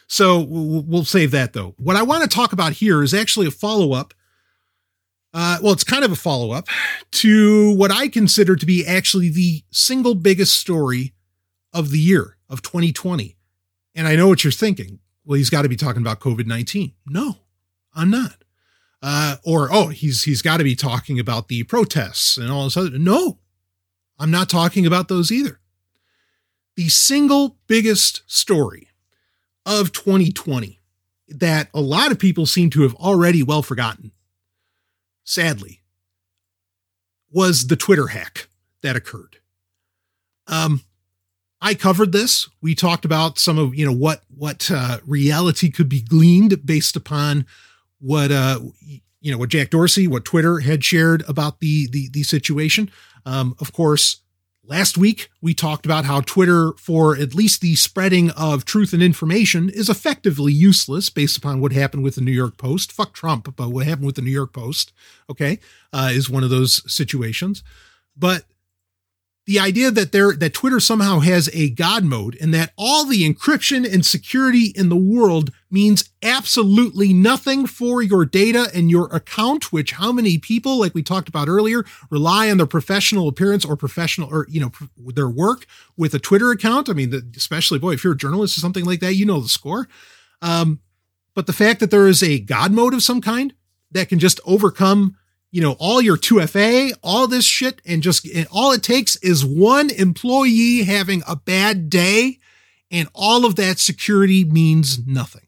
So 0.07 0.39
we'll 0.39 1.05
save 1.05 1.31
that 1.31 1.53
though. 1.53 1.75
What 1.77 1.95
I 1.95 2.01
want 2.01 2.23
to 2.23 2.35
talk 2.35 2.51
about 2.51 2.73
here 2.73 3.03
is 3.03 3.13
actually 3.13 3.47
a 3.47 3.51
follow 3.51 3.93
up. 3.93 4.13
Uh, 5.31 5.59
well, 5.61 5.73
it's 5.73 5.83
kind 5.83 6.03
of 6.03 6.11
a 6.11 6.15
follow 6.15 6.51
up 6.51 6.67
to 7.11 7.75
what 7.75 7.91
I 7.91 8.07
consider 8.07 8.55
to 8.55 8.65
be 8.65 8.83
actually 8.85 9.29
the 9.29 9.63
single 9.71 10.15
biggest 10.15 10.59
story 10.59 11.13
of 11.71 11.91
the 11.91 11.99
year 11.99 12.37
of 12.49 12.63
2020. 12.63 13.37
And 13.93 14.07
I 14.07 14.15
know 14.15 14.27
what 14.27 14.43
you're 14.43 14.51
thinking. 14.51 14.99
Well, 15.23 15.37
he's 15.37 15.51
got 15.51 15.61
to 15.61 15.69
be 15.69 15.75
talking 15.75 16.01
about 16.01 16.19
COVID 16.19 16.47
19. 16.47 16.93
No, 17.05 17.35
I'm 17.93 18.09
not 18.09 18.38
uh, 19.01 19.37
or 19.45 19.69
oh, 19.71 19.87
he's 19.87 20.23
he's 20.23 20.41
got 20.41 20.57
to 20.57 20.63
be 20.63 20.75
talking 20.75 21.19
about 21.19 21.47
the 21.47 21.63
protests 21.63 22.37
and 22.37 22.51
all 22.51 22.65
this 22.65 22.77
other. 22.77 22.97
No, 22.97 23.39
I'm 24.17 24.31
not 24.31 24.49
talking 24.49 24.85
about 24.85 25.07
those 25.07 25.31
either. 25.31 25.59
The 26.75 26.89
single 26.89 27.57
biggest 27.67 28.23
story 28.27 28.89
of 29.65 29.91
2020 29.91 30.79
that 31.27 31.69
a 31.73 31.81
lot 31.81 32.11
of 32.11 32.19
people 32.19 32.45
seem 32.45 32.69
to 32.71 32.81
have 32.81 32.95
already 32.95 33.43
well 33.43 33.61
forgotten, 33.61 34.11
sadly, 35.23 35.81
was 37.31 37.67
the 37.67 37.75
Twitter 37.75 38.07
hack 38.07 38.47
that 38.81 38.95
occurred. 38.95 39.37
Um, 40.47 40.81
I 41.61 41.73
covered 41.73 42.11
this. 42.11 42.49
We 42.61 42.73
talked 42.73 43.05
about 43.05 43.37
some 43.37 43.57
of 43.57 43.75
you 43.75 43.85
know 43.85 43.93
what 43.93 44.23
what 44.35 44.69
uh, 44.71 44.99
reality 45.05 45.69
could 45.69 45.89
be 45.89 46.01
gleaned 46.01 46.65
based 46.65 46.95
upon 46.95 47.45
what 47.99 48.31
uh 48.31 48.59
you 49.21 49.31
know 49.31 49.37
what 49.37 49.49
Jack 49.49 49.69
Dorsey, 49.69 50.07
what 50.07 50.25
Twitter 50.25 50.59
had 50.59 50.83
shared 50.83 51.23
about 51.27 51.59
the 51.59 51.87
the 51.91 52.09
the 52.09 52.23
situation. 52.23 52.89
Um, 53.25 53.55
of 53.59 53.73
course, 53.73 54.21
last 54.63 54.97
week 54.97 55.29
we 55.41 55.53
talked 55.53 55.85
about 55.85 56.05
how 56.05 56.21
Twitter, 56.21 56.73
for 56.77 57.17
at 57.17 57.35
least 57.35 57.61
the 57.61 57.75
spreading 57.75 58.29
of 58.31 58.63
truth 58.63 58.93
and 58.93 59.03
information, 59.03 59.69
is 59.69 59.89
effectively 59.89 60.53
useless 60.53 61.09
based 61.09 61.37
upon 61.37 61.59
what 61.59 61.73
happened 61.73 62.03
with 62.03 62.15
the 62.15 62.21
New 62.21 62.31
York 62.31 62.57
Post. 62.57 62.91
Fuck 62.91 63.13
Trump, 63.13 63.53
but 63.55 63.69
what 63.69 63.85
happened 63.85 64.05
with 64.05 64.15
the 64.15 64.21
New 64.21 64.31
York 64.31 64.53
Post, 64.53 64.93
okay, 65.29 65.59
uh, 65.91 66.09
is 66.13 66.29
one 66.29 66.43
of 66.43 66.49
those 66.49 66.81
situations. 66.91 67.63
But 68.15 68.43
the 69.49 69.59
idea 69.59 69.89
that 69.89 70.11
there 70.11 70.33
that 70.33 70.53
Twitter 70.53 70.79
somehow 70.79 71.21
has 71.21 71.49
a 71.55 71.71
god 71.71 72.03
mode 72.03 72.37
and 72.39 72.53
that 72.53 72.71
all 72.77 73.03
the 73.03 73.27
encryption 73.27 73.91
and 73.91 74.05
security 74.05 74.71
in 74.75 74.89
the 74.89 74.95
world 74.95 75.51
means 75.71 76.07
absolutely 76.21 77.13
nothing 77.13 77.65
for 77.65 78.03
your 78.03 78.25
data 78.25 78.69
and 78.75 78.91
your 78.91 79.07
account 79.07 79.73
which 79.73 79.93
how 79.93 80.11
many 80.11 80.37
people 80.37 80.77
like 80.77 80.93
we 80.93 81.01
talked 81.01 81.27
about 81.27 81.47
earlier 81.47 81.83
rely 82.11 82.51
on 82.51 82.57
their 82.57 82.67
professional 82.67 83.27
appearance 83.27 83.65
or 83.65 83.75
professional 83.75 84.29
or 84.31 84.45
you 84.51 84.59
know 84.59 84.71
their 85.15 85.27
work 85.27 85.65
with 85.97 86.13
a 86.13 86.19
Twitter 86.19 86.51
account? 86.51 86.87
I 86.87 86.93
mean 86.93 87.11
especially 87.35 87.79
boy 87.79 87.93
if 87.93 88.03
you're 88.03 88.13
a 88.13 88.17
journalist 88.17 88.55
or 88.55 88.61
something 88.61 88.85
like 88.85 88.99
that 88.99 89.15
you 89.15 89.25
know 89.25 89.39
the 89.39 89.49
score. 89.49 89.87
Um, 90.43 90.79
but 91.33 91.47
the 91.47 91.53
fact 91.53 91.79
that 91.79 91.89
there 91.89 92.07
is 92.07 92.21
a 92.21 92.37
god 92.37 92.71
mode 92.71 92.93
of 92.93 93.01
some 93.01 93.19
kind 93.19 93.55
that 93.89 94.09
can 94.09 94.19
just 94.19 94.39
overcome 94.45 95.17
you 95.51 95.61
know, 95.61 95.75
all 95.79 96.01
your 96.01 96.17
2FA, 96.17 96.93
all 97.01 97.27
this 97.27 97.45
shit, 97.45 97.81
and 97.85 98.03
just 98.03 98.25
and 98.27 98.47
all 98.51 98.71
it 98.71 98.83
takes 98.83 99.15
is 99.17 99.45
one 99.45 99.89
employee 99.89 100.83
having 100.83 101.23
a 101.27 101.35
bad 101.35 101.89
day, 101.89 102.39
and 102.91 103.09
all 103.13 103.45
of 103.45 103.55
that 103.55 103.79
security 103.79 104.43
means 104.43 105.05
nothing. 105.07 105.47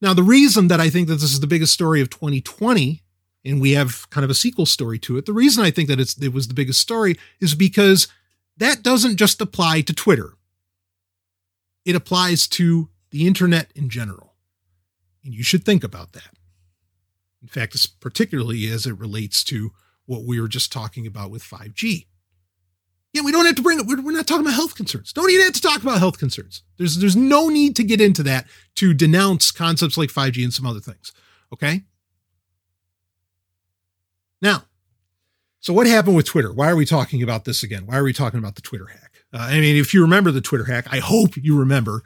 Now, 0.00 0.14
the 0.14 0.24
reason 0.24 0.66
that 0.68 0.80
I 0.80 0.90
think 0.90 1.06
that 1.08 1.14
this 1.14 1.32
is 1.32 1.40
the 1.40 1.46
biggest 1.46 1.72
story 1.72 2.00
of 2.00 2.10
2020, 2.10 3.02
and 3.44 3.60
we 3.60 3.72
have 3.72 4.10
kind 4.10 4.24
of 4.24 4.30
a 4.30 4.34
sequel 4.34 4.66
story 4.66 4.98
to 5.00 5.16
it, 5.16 5.26
the 5.26 5.32
reason 5.32 5.64
I 5.64 5.70
think 5.70 5.88
that 5.88 6.00
it's 6.00 6.20
it 6.20 6.32
was 6.32 6.48
the 6.48 6.54
biggest 6.54 6.80
story 6.80 7.16
is 7.40 7.54
because 7.54 8.08
that 8.56 8.82
doesn't 8.82 9.16
just 9.16 9.40
apply 9.40 9.80
to 9.82 9.94
Twitter. 9.94 10.34
It 11.84 11.94
applies 11.94 12.48
to 12.48 12.88
the 13.10 13.26
internet 13.26 13.70
in 13.76 13.88
general. 13.88 14.34
And 15.24 15.32
you 15.32 15.44
should 15.44 15.64
think 15.64 15.84
about 15.84 16.12
that. 16.12 16.36
In 17.42 17.48
fact, 17.48 18.00
particularly 18.00 18.68
as 18.68 18.86
it 18.86 18.98
relates 18.98 19.42
to 19.44 19.72
what 20.06 20.24
we 20.24 20.40
were 20.40 20.48
just 20.48 20.72
talking 20.72 21.06
about 21.06 21.30
with 21.30 21.42
5G. 21.42 22.06
Yeah, 23.12 23.22
we 23.22 23.32
don't 23.32 23.44
have 23.44 23.56
to 23.56 23.62
bring 23.62 23.78
it. 23.78 23.86
We're, 23.86 24.00
we're 24.00 24.12
not 24.12 24.26
talking 24.26 24.46
about 24.46 24.54
health 24.54 24.74
concerns. 24.74 25.12
Don't 25.12 25.30
even 25.30 25.44
have 25.44 25.54
to 25.54 25.60
talk 25.60 25.82
about 25.82 25.98
health 25.98 26.18
concerns. 26.18 26.62
There's 26.78 26.96
there's 26.96 27.16
no 27.16 27.48
need 27.48 27.76
to 27.76 27.84
get 27.84 28.00
into 28.00 28.22
that 28.22 28.46
to 28.76 28.94
denounce 28.94 29.50
concepts 29.50 29.98
like 29.98 30.08
5G 30.08 30.42
and 30.42 30.52
some 30.52 30.66
other 30.66 30.80
things. 30.80 31.12
Okay. 31.52 31.82
Now, 34.40 34.64
so 35.60 35.72
what 35.72 35.86
happened 35.86 36.16
with 36.16 36.26
Twitter? 36.26 36.52
Why 36.52 36.70
are 36.70 36.76
we 36.76 36.86
talking 36.86 37.22
about 37.22 37.44
this 37.44 37.62
again? 37.62 37.86
Why 37.86 37.96
are 37.96 38.04
we 38.04 38.12
talking 38.12 38.38
about 38.38 38.54
the 38.54 38.62
Twitter 38.62 38.86
hack? 38.86 39.24
Uh, 39.32 39.48
I 39.50 39.60
mean, 39.60 39.76
if 39.76 39.92
you 39.92 40.02
remember 40.02 40.30
the 40.30 40.40
Twitter 40.40 40.64
hack, 40.64 40.86
I 40.90 40.98
hope 40.98 41.36
you 41.36 41.56
remember 41.58 42.02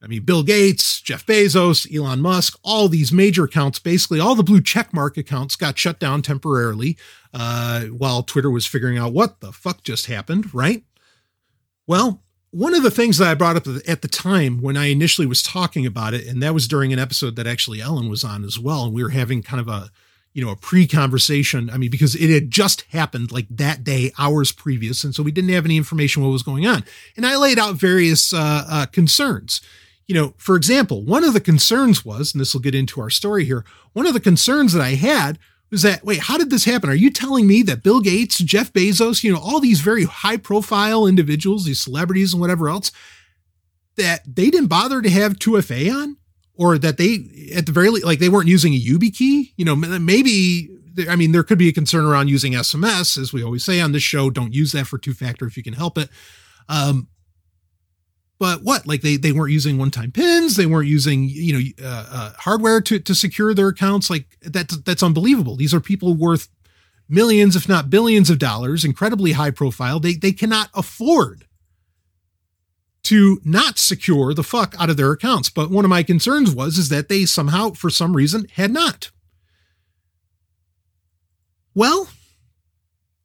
I 0.00 0.06
mean, 0.06 0.22
Bill 0.22 0.44
Gates, 0.44 1.00
Jeff 1.00 1.26
Bezos, 1.26 1.92
Elon 1.92 2.20
Musk, 2.20 2.58
all 2.62 2.88
these 2.88 3.12
major 3.12 3.44
accounts, 3.44 3.78
basically 3.78 4.20
all 4.20 4.36
the 4.36 4.44
blue 4.44 4.60
checkmark 4.60 5.16
accounts 5.16 5.56
got 5.56 5.76
shut 5.76 5.98
down 5.98 6.22
temporarily 6.22 6.96
uh, 7.34 7.82
while 7.86 8.22
Twitter 8.22 8.50
was 8.50 8.66
figuring 8.66 8.96
out 8.96 9.12
what 9.12 9.40
the 9.40 9.52
fuck 9.52 9.82
just 9.82 10.06
happened, 10.06 10.54
right? 10.54 10.84
Well, 11.86 12.22
one 12.50 12.74
of 12.74 12.82
the 12.82 12.90
things 12.90 13.18
that 13.18 13.28
I 13.28 13.34
brought 13.34 13.56
up 13.56 13.66
at 13.88 14.02
the 14.02 14.08
time 14.08 14.62
when 14.62 14.76
I 14.76 14.86
initially 14.86 15.26
was 15.26 15.42
talking 15.42 15.84
about 15.84 16.14
it, 16.14 16.26
and 16.26 16.42
that 16.42 16.54
was 16.54 16.68
during 16.68 16.92
an 16.92 16.98
episode 16.98 17.36
that 17.36 17.46
actually 17.46 17.80
Ellen 17.80 18.08
was 18.08 18.22
on 18.22 18.44
as 18.44 18.58
well, 18.58 18.84
and 18.84 18.94
we 18.94 19.02
were 19.02 19.10
having 19.10 19.42
kind 19.42 19.60
of 19.60 19.68
a 19.68 19.90
you 20.34 20.44
know, 20.44 20.52
a 20.52 20.56
pre-conversation. 20.56 21.68
I 21.68 21.78
mean, 21.78 21.90
because 21.90 22.14
it 22.14 22.30
had 22.30 22.50
just 22.50 22.82
happened 22.90 23.32
like 23.32 23.46
that 23.50 23.82
day, 23.82 24.12
hours 24.18 24.52
previous, 24.52 25.02
and 25.02 25.12
so 25.12 25.22
we 25.22 25.32
didn't 25.32 25.50
have 25.50 25.64
any 25.64 25.76
information 25.76 26.22
what 26.22 26.28
was 26.28 26.44
going 26.44 26.64
on. 26.64 26.84
And 27.16 27.26
I 27.26 27.36
laid 27.36 27.58
out 27.58 27.74
various 27.74 28.32
uh, 28.32 28.64
uh, 28.70 28.86
concerns 28.86 29.60
you 30.08 30.14
know, 30.14 30.34
for 30.36 30.56
example, 30.56 31.04
one 31.04 31.22
of 31.22 31.34
the 31.34 31.40
concerns 31.40 32.04
was, 32.04 32.34
and 32.34 32.40
this 32.40 32.52
will 32.52 32.60
get 32.60 32.74
into 32.74 33.00
our 33.00 33.10
story 33.10 33.44
here, 33.44 33.64
one 33.92 34.06
of 34.06 34.14
the 34.14 34.20
concerns 34.20 34.72
that 34.72 34.82
I 34.82 34.94
had 34.94 35.38
was 35.70 35.82
that, 35.82 36.04
wait, 36.04 36.20
how 36.20 36.38
did 36.38 36.50
this 36.50 36.64
happen? 36.64 36.90
Are 36.90 36.94
you 36.94 37.10
telling 37.10 37.46
me 37.46 37.62
that 37.62 37.82
Bill 37.82 38.00
Gates, 38.00 38.38
Jeff 38.38 38.72
Bezos, 38.72 39.22
you 39.22 39.32
know, 39.32 39.38
all 39.38 39.60
these 39.60 39.82
very 39.82 40.04
high 40.04 40.38
profile 40.38 41.06
individuals, 41.06 41.66
these 41.66 41.80
celebrities 41.80 42.32
and 42.32 42.40
whatever 42.40 42.68
else, 42.68 42.90
that 43.96 44.22
they 44.26 44.50
didn't 44.50 44.68
bother 44.68 45.02
to 45.02 45.10
have 45.10 45.34
2FA 45.34 45.94
on? 45.94 46.16
or 46.58 46.76
that 46.76 46.98
they 46.98 47.52
at 47.54 47.64
the 47.64 47.72
very 47.72 47.88
least 47.88 48.04
like 48.04 48.18
they 48.18 48.28
weren't 48.28 48.48
using 48.48 48.74
a 48.74 48.78
YubiKey. 48.78 49.52
You 49.56 49.64
know, 49.64 49.76
maybe 49.76 50.68
I 51.08 51.16
mean 51.16 51.32
there 51.32 51.44
could 51.44 51.56
be 51.56 51.68
a 51.68 51.72
concern 51.72 52.04
around 52.04 52.28
using 52.28 52.52
SMS, 52.52 53.16
as 53.16 53.32
we 53.32 53.42
always 53.42 53.64
say 53.64 53.80
on 53.80 53.92
this 53.92 54.02
show. 54.02 54.28
Don't 54.28 54.52
use 54.52 54.72
that 54.72 54.86
for 54.86 54.98
two 54.98 55.14
factor 55.14 55.46
if 55.46 55.56
you 55.56 55.62
can 55.62 55.72
help 55.72 55.96
it. 55.96 56.10
Um, 56.68 57.08
but 58.38 58.62
what? 58.62 58.86
Like 58.86 59.02
they 59.02 59.16
they 59.16 59.32
weren't 59.32 59.52
using 59.52 59.78
one 59.78 59.90
time 59.90 60.12
pins. 60.12 60.56
They 60.56 60.66
weren't 60.66 60.88
using 60.88 61.24
you 61.24 61.52
know 61.52 61.86
uh, 61.86 62.06
uh, 62.10 62.32
hardware 62.38 62.80
to 62.82 62.98
to 63.00 63.14
secure 63.14 63.52
their 63.52 63.68
accounts. 63.68 64.10
Like 64.10 64.26
that's 64.40 64.76
that's 64.78 65.02
unbelievable. 65.02 65.56
These 65.56 65.74
are 65.74 65.80
people 65.80 66.14
worth 66.14 66.48
millions 67.08 67.56
if 67.56 67.68
not 67.68 67.90
billions 67.90 68.30
of 68.30 68.38
dollars 68.38 68.84
incredibly 68.84 69.32
high 69.32 69.50
profile. 69.50 69.98
They 69.98 70.14
they 70.14 70.32
cannot 70.32 70.70
afford 70.74 71.46
to 73.04 73.40
not 73.44 73.78
secure 73.78 74.34
the 74.34 74.44
fuck 74.44 74.74
out 74.78 74.90
of 74.90 74.96
their 74.96 75.12
accounts. 75.12 75.48
But 75.48 75.70
one 75.70 75.84
of 75.84 75.88
my 75.88 76.02
concerns 76.02 76.54
was 76.54 76.78
is 76.78 76.90
that 76.90 77.08
they 77.08 77.24
somehow 77.24 77.70
for 77.70 77.90
some 77.90 78.14
reason 78.14 78.46
had 78.52 78.70
not. 78.70 79.10
Well 81.74 82.08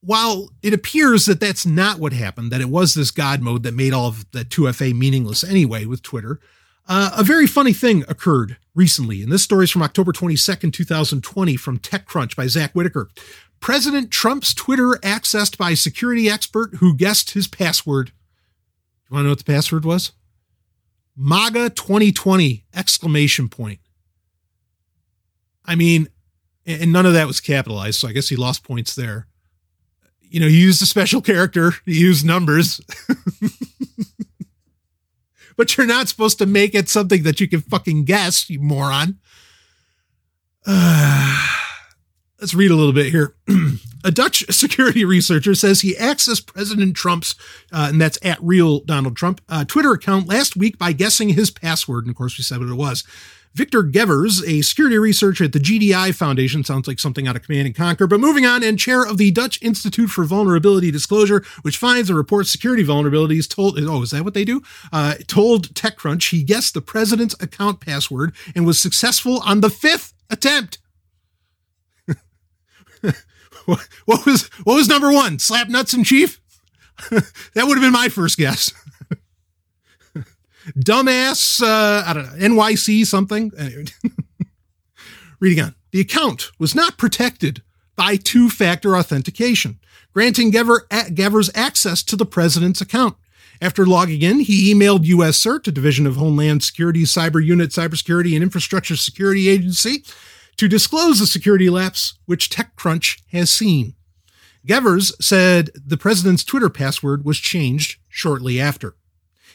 while 0.05 0.49
it 0.61 0.73
appears 0.73 1.25
that 1.25 1.39
that's 1.39 1.65
not 1.65 1.97
what 1.97 2.11
happened, 2.11 2.51
that 2.51 2.61
it 2.61 2.69
was 2.69 2.93
this 2.93 3.09
God 3.09 3.41
mode 3.41 3.63
that 3.63 3.73
made 3.73 3.93
all 3.93 4.07
of 4.07 4.30
the 4.31 4.43
2FA 4.43 4.93
meaningless 4.93 5.43
anyway 5.43 5.85
with 5.85 6.01
Twitter, 6.01 6.41
uh, 6.88 7.11
a 7.15 7.23
very 7.23 7.47
funny 7.47 7.71
thing 7.71 8.03
occurred 8.09 8.57
recently. 8.75 9.21
And 9.23 9.31
this 9.31 9.43
story 9.43 9.63
is 9.63 9.71
from 9.71 9.81
October 9.81 10.11
22nd, 10.11 10.73
2020, 10.73 11.55
from 11.55 11.80
TechCrunch 11.80 12.35
by 12.35 12.47
Zach 12.47 12.73
Whittaker. 12.73 13.09
President 13.61 14.11
Trump's 14.11 14.53
Twitter 14.53 14.99
accessed 15.03 15.57
by 15.57 15.73
security 15.73 16.30
expert 16.30 16.75
who 16.75 16.97
guessed 16.97 17.31
his 17.31 17.47
password. 17.47 18.11
You 19.09 19.15
want 19.15 19.21
to 19.21 19.27
know 19.27 19.31
what 19.31 19.38
the 19.38 19.45
password 19.45 19.85
was? 19.85 20.11
MAGA 21.15 21.69
2020 21.69 22.65
exclamation 22.75 23.47
point. 23.47 23.80
I 25.65 25.75
mean, 25.75 26.09
and 26.65 26.91
none 26.91 27.05
of 27.05 27.13
that 27.13 27.27
was 27.27 27.39
capitalized, 27.39 28.01
so 28.01 28.09
I 28.09 28.11
guess 28.11 28.27
he 28.27 28.35
lost 28.35 28.65
points 28.65 28.95
there 28.95 29.27
you 30.34 30.39
know, 30.39 30.47
used 30.47 30.81
a 30.81 30.88
special 30.88 31.22
character, 31.22 31.73
you 31.85 32.26
numbers. 32.26 32.81
but 35.55 35.77
you're 35.77 35.85
not 35.85 36.07
supposed 36.07 36.39
to 36.39 36.47
make 36.47 36.73
it 36.73 36.89
something 36.89 37.22
that 37.22 37.39
you 37.39 37.47
can 37.47 37.61
fucking 37.61 38.03
guess, 38.03 38.49
you 38.49 38.60
moron. 38.60 39.19
Uh, 40.65 41.47
let's 42.41 42.55
read 42.55 42.72
a 42.72 42.76
little 42.76 42.93
bit 42.93 43.11
here. 43.11 43.35
a 44.03 44.11
Dutch 44.11 44.45
security 44.49 45.05
researcher 45.05 45.55
says 45.55 45.81
he 45.81 45.95
accessed 45.95 46.45
President 46.45 46.95
Trump's, 46.95 47.35
uh, 47.71 47.88
and 47.89 48.01
that's 48.01 48.19
at 48.23 48.41
real 48.41 48.80
Donald 48.81 49.15
Trump, 49.15 49.41
uh, 49.49 49.65
Twitter 49.65 49.91
account 49.91 50.27
last 50.27 50.55
week 50.55 50.77
by 50.77 50.91
guessing 50.91 51.30
his 51.30 51.51
password. 51.51 52.05
And 52.05 52.11
of 52.11 52.17
course, 52.17 52.38
we 52.38 52.43
said 52.43 52.59
what 52.59 52.69
it 52.69 52.75
was. 52.75 53.03
Victor 53.53 53.84
Gevers, 53.84 54.41
a 54.47 54.63
security 54.63 54.97
researcher 54.97 55.43
at 55.43 55.53
the 55.53 55.59
GDI 55.59 56.15
Foundation, 56.15 56.63
sounds 56.63 56.88
like 56.88 56.99
something 56.99 57.27
out 57.27 57.35
of 57.35 57.43
Command 57.43 57.67
and 57.67 57.75
Conquer, 57.75 58.07
but 58.07 58.19
moving 58.19 58.47
on, 58.47 58.63
and 58.63 58.80
chair 58.80 59.05
of 59.05 59.19
the 59.19 59.30
Dutch 59.30 59.61
Institute 59.61 60.09
for 60.09 60.23
Vulnerability 60.23 60.89
Disclosure, 60.89 61.45
which 61.61 61.77
finds 61.77 62.09
and 62.09 62.17
reports 62.17 62.49
security 62.49 62.84
vulnerabilities, 62.84 63.47
told, 63.47 63.77
oh, 63.80 64.01
is 64.01 64.09
that 64.09 64.23
what 64.23 64.34
they 64.34 64.43
do? 64.43 64.63
Uh, 64.91 65.15
told 65.27 65.71
TechCrunch 65.75 66.31
he 66.31 66.41
guessed 66.41 66.73
the 66.73 66.81
president's 66.81 67.35
account 67.39 67.80
password 67.80 68.34
and 68.55 68.65
was 68.65 68.81
successful 68.81 69.39
on 69.45 69.61
the 69.61 69.69
fifth 69.69 70.13
attempt. 70.31 70.80
what 74.06 74.26
was 74.26 74.48
what 74.64 74.76
was 74.76 74.88
number 74.88 75.11
one? 75.11 75.40
Slap 75.40 75.69
nuts 75.69 75.94
and 75.94 76.06
chief? 76.06 76.40
that 77.10 77.65
would 77.65 77.77
have 77.77 77.81
been 77.81 77.91
my 77.91 78.07
first 78.07 78.38
guess 78.38 78.72
dumbass, 80.77 81.61
uh, 81.61 82.03
I 82.06 82.14
don't 82.14 82.26
know, 82.26 82.64
NYC 82.64 83.06
something. 83.06 83.52
Reading 85.40 85.64
on. 85.65 85.76
The 85.91 85.99
account 85.99 86.52
was 86.57 86.73
not 86.73 86.98
protected 86.98 87.61
by 87.95 88.15
two 88.15 88.49
factor 88.49 88.95
authentication, 88.95 89.80
granting 90.14 90.52
Gever, 90.52 90.88
Gevers 90.90 91.52
access 91.53 92.02
to 92.03 92.15
the 92.15 92.26
president's 92.26 92.81
account. 92.81 93.15
After 93.61 93.85
logging 93.85 94.22
in, 94.22 94.40
he 94.40 94.73
emailed 94.73 95.06
US 95.06 95.40
CERT, 95.40 95.68
a 95.68 95.72
division 95.72 96.07
of 96.07 96.15
Homeland 96.15 96.64
Security 96.64 97.03
Cyber 97.03 97.44
Unit 97.44 97.69
Cybersecurity 97.69 98.34
and 98.34 98.44
Infrastructure 98.44 98.95
Security 98.95 99.48
Agency, 99.48 100.03
to 100.57 100.67
disclose 100.67 101.19
the 101.19 101.27
security 101.27 101.69
lapse 101.69 102.17
which 102.25 102.49
TechCrunch 102.49 103.21
has 103.31 103.51
seen. 103.51 103.95
Gevers 104.65 105.11
said 105.21 105.71
the 105.75 105.97
president's 105.97 106.43
Twitter 106.43 106.69
password 106.69 107.25
was 107.25 107.38
changed 107.38 107.99
shortly 108.07 108.59
after. 108.61 108.95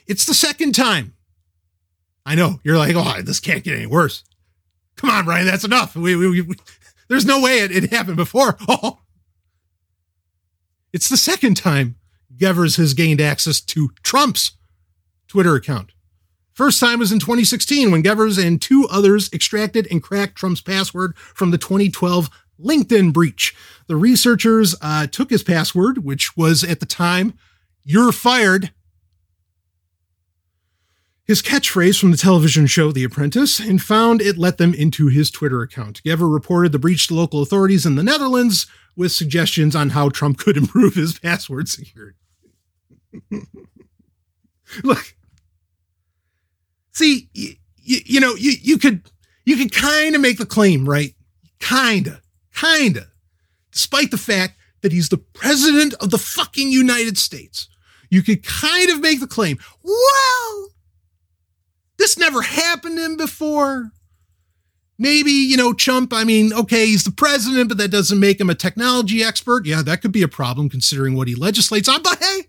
It's 0.06 0.24
the 0.24 0.34
second 0.34 0.74
time. 0.74 1.14
I 2.26 2.34
know 2.34 2.60
you're 2.62 2.76
like, 2.76 2.94
oh, 2.94 3.22
this 3.22 3.40
can't 3.40 3.64
get 3.64 3.76
any 3.76 3.86
worse. 3.86 4.22
Come 4.96 5.10
on, 5.10 5.24
Brian, 5.24 5.46
that's 5.46 5.64
enough. 5.64 5.96
We, 5.96 6.14
we, 6.16 6.42
we 6.42 6.56
there's 7.08 7.24
no 7.24 7.40
way 7.40 7.60
it, 7.60 7.72
it 7.72 7.90
happened 7.90 8.16
before. 8.16 8.58
Oh, 8.68 8.98
it's 10.90 11.08
the 11.08 11.18
second 11.18 11.56
time 11.56 11.96
Gevers 12.36 12.78
has 12.78 12.94
gained 12.94 13.20
access 13.20 13.60
to 13.60 13.90
Trump's 14.02 14.52
Twitter 15.26 15.54
account. 15.54 15.92
First 16.58 16.80
time 16.80 16.98
was 16.98 17.12
in 17.12 17.20
2016 17.20 17.92
when 17.92 18.02
Gevers 18.02 18.36
and 18.44 18.60
two 18.60 18.88
others 18.90 19.32
extracted 19.32 19.86
and 19.92 20.02
cracked 20.02 20.34
Trump's 20.34 20.60
password 20.60 21.16
from 21.16 21.52
the 21.52 21.56
2012 21.56 22.28
LinkedIn 22.60 23.12
breach. 23.12 23.54
The 23.86 23.94
researchers 23.94 24.74
uh, 24.82 25.06
took 25.06 25.30
his 25.30 25.44
password, 25.44 25.98
which 25.98 26.36
was 26.36 26.64
at 26.64 26.80
the 26.80 26.84
time, 26.84 27.34
you're 27.84 28.10
fired, 28.10 28.72
his 31.28 31.42
catchphrase 31.42 32.00
from 32.00 32.10
the 32.10 32.16
television 32.16 32.66
show 32.66 32.90
The 32.90 33.04
Apprentice 33.04 33.60
and 33.60 33.80
found 33.80 34.20
it 34.20 34.36
let 34.36 34.58
them 34.58 34.74
into 34.74 35.06
his 35.06 35.30
Twitter 35.30 35.62
account. 35.62 36.02
Gever 36.02 36.28
reported 36.28 36.72
the 36.72 36.80
breach 36.80 37.06
to 37.06 37.14
local 37.14 37.40
authorities 37.40 37.86
in 37.86 37.94
the 37.94 38.02
Netherlands 38.02 38.66
with 38.96 39.12
suggestions 39.12 39.76
on 39.76 39.90
how 39.90 40.08
Trump 40.08 40.38
could 40.38 40.56
improve 40.64 40.96
his 40.96 41.20
password 41.20 41.68
security. 41.68 42.18
Look, 44.82 45.14
see, 46.98 47.28
you, 47.32 47.54
you 47.82 48.20
know, 48.20 48.34
you, 48.34 48.52
you 48.60 48.78
could 48.78 49.02
you 49.44 49.56
could 49.56 49.72
kind 49.72 50.14
of 50.14 50.20
make 50.20 50.38
the 50.38 50.46
claim, 50.46 50.88
right? 50.88 51.14
Kinda, 51.58 52.20
kinda, 52.54 53.06
despite 53.72 54.10
the 54.10 54.18
fact 54.18 54.58
that 54.82 54.92
he's 54.92 55.08
the 55.08 55.18
president 55.18 55.94
of 55.94 56.10
the 56.10 56.18
fucking 56.18 56.70
United 56.70 57.18
States. 57.18 57.68
You 58.10 58.22
could 58.22 58.44
kind 58.44 58.90
of 58.90 59.00
make 59.00 59.20
the 59.20 59.26
claim, 59.26 59.58
well, 59.82 60.68
this 61.98 62.16
never 62.16 62.42
happened 62.42 62.96
to 62.96 63.04
him 63.04 63.16
before. 63.16 63.90
Maybe, 64.98 65.30
you 65.30 65.56
know, 65.56 65.72
Chump, 65.72 66.12
I 66.12 66.24
mean, 66.24 66.52
okay, 66.52 66.86
he's 66.86 67.04
the 67.04 67.12
president, 67.12 67.68
but 67.68 67.78
that 67.78 67.90
doesn't 67.90 68.18
make 68.18 68.40
him 68.40 68.50
a 68.50 68.54
technology 68.54 69.22
expert. 69.22 69.66
Yeah, 69.66 69.82
that 69.82 70.02
could 70.02 70.12
be 70.12 70.22
a 70.22 70.28
problem 70.28 70.68
considering 70.68 71.14
what 71.14 71.28
he 71.28 71.34
legislates 71.34 71.88
on, 71.88 72.02
but 72.02 72.18
hey, 72.18 72.42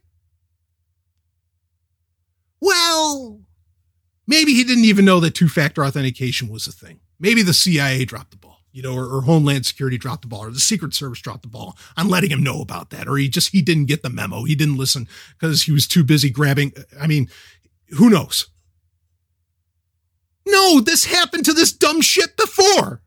well, 2.62 3.40
maybe 4.30 4.54
he 4.54 4.64
didn't 4.64 4.86
even 4.86 5.04
know 5.04 5.20
that 5.20 5.34
two 5.34 5.50
factor 5.50 5.84
authentication 5.84 6.48
was 6.48 6.68
a 6.68 6.72
thing. 6.72 7.00
Maybe 7.20 7.42
the 7.42 7.54
CIA 7.54 8.06
dropped 8.06 8.32
the 8.32 8.38
ball, 8.38 8.60
you 8.72 8.84
know, 8.84 8.96
or, 8.96 9.06
or, 9.06 9.22
Homeland 9.24 9.66
Security 9.66 9.98
dropped 9.98 10.22
the 10.22 10.28
ball, 10.28 10.46
or 10.46 10.52
the 10.52 10.60
Secret 10.60 10.94
Service 10.94 11.20
dropped 11.20 11.42
the 11.42 11.50
ball 11.50 11.76
on 11.98 12.08
letting 12.08 12.30
him 12.30 12.44
know 12.44 12.62
about 12.62 12.92
that, 12.92 13.08
or 13.08 13.18
he 13.18 13.28
just 13.28 13.52
he 13.52 13.62
didn't 13.62 13.86
get 13.86 14.04
the 14.04 14.10
memo, 14.10 14.44
he 14.44 14.56
didn't 14.56 14.78
listen 14.78 15.08
because 15.38 15.64
he 15.64 15.72
was 15.72 15.88
too 15.88 16.04
busy 16.04 16.30
grabbing. 16.30 16.72
I 17.02 17.08
mean, 17.08 17.28
who 17.98 18.10
knows? 18.10 18.48
No, 20.46 20.80
this 20.80 21.06
happened 21.06 21.46
to 21.46 21.54
this 21.54 21.74
dumb 21.74 22.02
shit 22.02 22.38
before. 22.38 23.02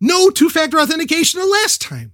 No 0.00 0.30
two 0.30 0.50
factor 0.50 0.80
authentication 0.80 1.40
the 1.40 1.46
last 1.46 1.80
time. 1.80 2.12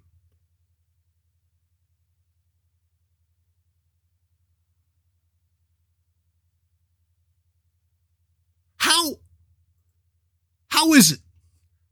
How? 8.86 9.16
How 10.68 10.92
is 10.92 11.10
it? 11.10 11.18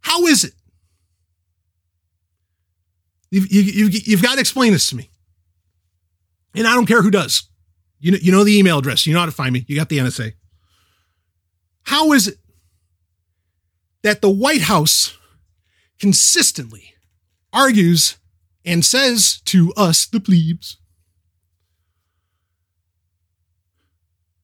How 0.00 0.26
is 0.26 0.44
it? 0.44 0.52
You've, 3.30 3.50
you, 3.50 3.62
you, 3.62 4.00
you've 4.04 4.22
got 4.22 4.34
to 4.34 4.40
explain 4.40 4.72
this 4.72 4.88
to 4.90 4.96
me. 4.96 5.10
And 6.54 6.68
I 6.68 6.74
don't 6.74 6.86
care 6.86 7.02
who 7.02 7.10
does. 7.10 7.48
You 7.98 8.12
know, 8.12 8.18
you 8.22 8.30
know 8.30 8.44
the 8.44 8.56
email 8.56 8.78
address. 8.78 9.06
You 9.06 9.14
know 9.14 9.20
how 9.20 9.26
to 9.26 9.32
find 9.32 9.52
me. 9.52 9.64
You 9.66 9.76
got 9.76 9.88
the 9.88 9.98
NSA. 9.98 10.34
How 11.82 12.12
is 12.12 12.28
it 12.28 12.38
that 14.02 14.22
the 14.22 14.30
White 14.30 14.62
House 14.62 15.18
consistently 15.98 16.94
argues 17.52 18.18
and 18.64 18.84
says 18.84 19.40
to 19.46 19.72
us, 19.76 20.06
the 20.06 20.20
plebes, 20.20 20.76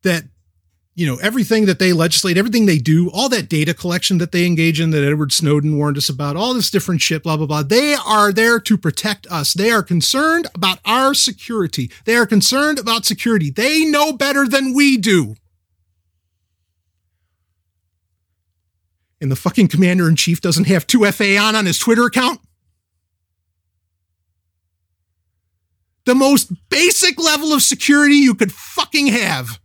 that 0.03 0.25
you 1.01 1.07
know 1.07 1.17
everything 1.23 1.65
that 1.65 1.79
they 1.79 1.95
legislate 1.95 2.37
everything 2.37 2.67
they 2.67 2.77
do 2.77 3.11
all 3.11 3.31
that 3.31 3.49
data 3.49 3.73
collection 3.73 4.19
that 4.19 4.33
they 4.33 4.45
engage 4.45 4.79
in 4.79 4.91
that 4.91 5.03
edward 5.03 5.33
snowden 5.33 5.79
warned 5.79 5.97
us 5.97 6.11
about 6.11 6.37
all 6.37 6.53
this 6.53 6.71
different 6.71 7.01
shit 7.01 7.23
blah 7.23 7.39
blah 7.39 7.47
blah 7.47 7.63
they 7.63 7.95
are 7.95 8.33
there 8.33 8.61
to 8.61 8.77
protect 8.77 9.27
us 9.29 9.55
they 9.55 9.71
are 9.71 9.83
concerned 9.83 10.47
about 10.55 10.79
our 10.85 11.15
security 11.15 11.91
they 12.05 12.15
are 12.15 12.27
concerned 12.27 12.79
about 12.79 13.07
security 13.07 13.49
they 13.51 13.85
know 13.87 14.13
better 14.13 14.47
than 14.47 14.75
we 14.75 14.99
do 14.99 15.35
and 19.21 19.31
the 19.31 19.37
fucking 19.37 19.69
commander 19.69 20.09
in 20.09 20.17
chief 20.17 20.41
doesn't 20.41 20.67
have 20.67 20.87
2FA 20.87 21.41
on 21.41 21.55
on 21.55 21.67
his 21.67 21.79
Twitter 21.79 22.05
account? 22.05 22.41
The 26.07 26.15
most 26.15 26.51
basic 26.71 27.23
level 27.23 27.53
of 27.53 27.63
security 27.63 28.17
you 28.17 28.35
could 28.35 28.53
fucking 28.53 29.09
have. 29.09 29.61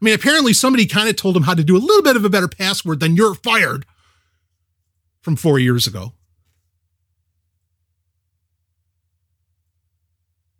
I 0.00 0.04
mean, 0.04 0.14
apparently 0.14 0.52
somebody 0.52 0.86
kind 0.86 1.08
of 1.08 1.16
told 1.16 1.36
him 1.36 1.42
how 1.42 1.54
to 1.54 1.64
do 1.64 1.76
a 1.76 1.78
little 1.78 2.02
bit 2.02 2.14
of 2.14 2.24
a 2.24 2.30
better 2.30 2.46
password 2.46 3.00
than 3.00 3.16
you're 3.16 3.34
fired 3.34 3.84
from 5.22 5.34
four 5.34 5.58
years 5.58 5.88
ago. 5.88 6.12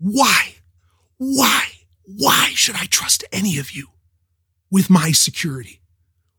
Why? 0.00 0.54
Why? 1.18 1.64
Why 2.04 2.50
should 2.54 2.74
I 2.74 2.86
trust 2.86 3.24
any 3.32 3.58
of 3.58 3.70
you 3.70 3.88
with 4.70 4.90
my 4.90 5.12
security 5.12 5.82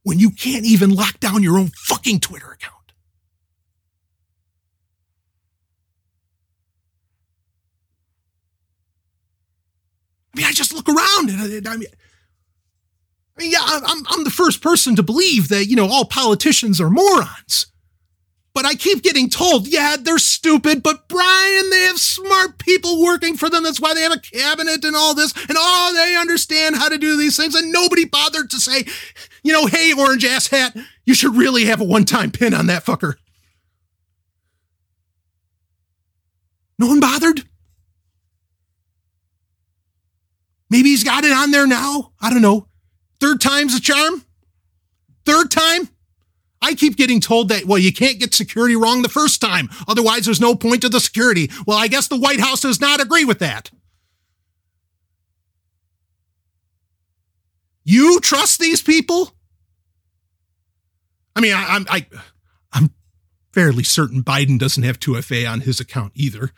when 0.03 0.19
you 0.19 0.31
can't 0.31 0.65
even 0.65 0.93
lock 0.93 1.19
down 1.19 1.41
your 1.41 1.57
own 1.57 1.71
fucking 1.76 2.19
Twitter 2.19 2.51
account? 2.51 2.76
I 10.34 10.38
mean, 10.38 10.45
I 10.45 10.51
just 10.51 10.73
look 10.73 10.88
around 10.88 11.30
and 11.30 11.67
I, 11.67 11.71
I 11.71 11.77
mean, 11.77 11.88
I 13.40 13.41
mean, 13.41 13.52
yeah, 13.52 13.60
I'm, 13.64 14.03
I'm 14.10 14.24
the 14.26 14.30
first 14.30 14.61
person 14.61 14.98
to 14.98 15.03
believe 15.03 15.48
that, 15.48 15.68
you 15.68 15.76
know, 15.78 15.88
all 15.88 16.03
politicians 16.03 16.82
are 16.82 16.90
morons. 16.90 17.68
But 18.53 18.66
I 18.66 18.74
keep 18.74 19.02
getting 19.02 19.30
told, 19.30 19.66
yeah, 19.66 19.95
they're 19.98 20.18
stupid, 20.18 20.84
but 20.84 21.07
Brian, 21.07 21.70
they 21.70 21.84
have 21.84 21.99
smart 21.99 22.57
people 22.57 23.02
working 23.02 23.38
for 23.38 23.49
them. 23.49 23.64
That's 23.64 23.80
why 23.80 23.94
they 23.94 24.02
have 24.02 24.11
a 24.11 24.20
cabinet 24.20 24.84
and 24.84 24.94
all 24.94 25.16
this. 25.16 25.32
And 25.48 25.57
oh, 25.57 25.94
they 25.95 26.18
understand 26.18 26.76
how 26.76 26.90
to 26.90 26.98
do 26.98 27.16
these 27.16 27.38
things. 27.38 27.56
And 27.56 27.72
nobody 27.72 28.03
bothered 28.03 28.49
to 28.49 28.57
say, 28.57 28.84
you 29.41 29.53
know, 29.53 29.68
hey, 29.68 29.94
orange 29.94 30.26
ass 30.26 30.48
hat, 30.48 30.76
you 31.06 31.14
should 31.14 31.38
really 31.38 31.64
have 31.66 31.80
a 31.80 31.86
one 31.86 32.03
time 32.03 32.32
pin 32.32 32.53
on 32.53 32.68
that 32.68 32.84
fucker. 32.84 33.14
No 36.78 36.88
one 36.88 36.99
bothered? 36.99 37.45
Maybe 40.70 40.90
he's 40.90 41.06
got 41.06 41.24
it 41.24 41.32
on 41.32 41.52
there 41.52 41.68
now. 41.68 42.11
I 42.20 42.30
don't 42.30 42.41
know. 42.41 42.69
Third 43.20 43.41
time's 43.41 43.76
a 43.76 43.82
charm? 43.82 44.24
Third 45.26 45.52
time? 45.52 45.90
I 46.62 46.74
keep 46.74 46.98
getting 46.98 47.22
told 47.22 47.50
that, 47.50 47.66
well, 47.66 47.78
you 47.78 47.94
can't 47.94 48.20
get 48.20 48.34
security 48.34 48.76
wrong 48.76 49.02
the 49.02 49.10
first 49.10 49.40
time. 49.40 49.70
Otherwise, 49.88 50.26
there's 50.26 50.41
no 50.41 50.56
point 50.56 50.82
to 50.82 50.90
the 50.90 51.00
security. 51.00 51.50
Well, 51.66 51.78
I 51.78 51.88
guess 51.88 52.08
the 52.08 52.18
White 52.18 52.40
House 52.40 52.62
does 52.62 52.82
not 52.82 53.02
agree 53.02 53.26
with 53.26 53.40
that. 53.40 53.72
You 57.84 58.20
trust 58.20 58.60
these 58.60 58.82
people? 58.82 59.34
I 61.36 61.41
mean, 61.41 61.54
I, 61.54 61.76
am 61.78 61.86
I, 61.90 62.06
I'm 62.74 62.91
fairly 63.54 63.84
certain 63.84 64.24
Biden 64.24 64.60
doesn't 64.60 64.84
have 64.84 65.00
2FA 65.00 65.50
on 65.50 65.62
his 65.62 65.80
account 65.80 66.12
either. 66.16 66.52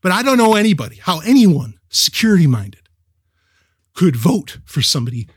But 0.00 0.12
I 0.12 0.22
don't 0.22 0.38
know 0.38 0.54
anybody, 0.54 0.96
how 0.96 1.20
anyone 1.20 1.78
security 1.88 2.46
minded 2.46 2.88
could 3.94 4.16
vote 4.16 4.58
for 4.64 4.82
somebody. 4.82 5.28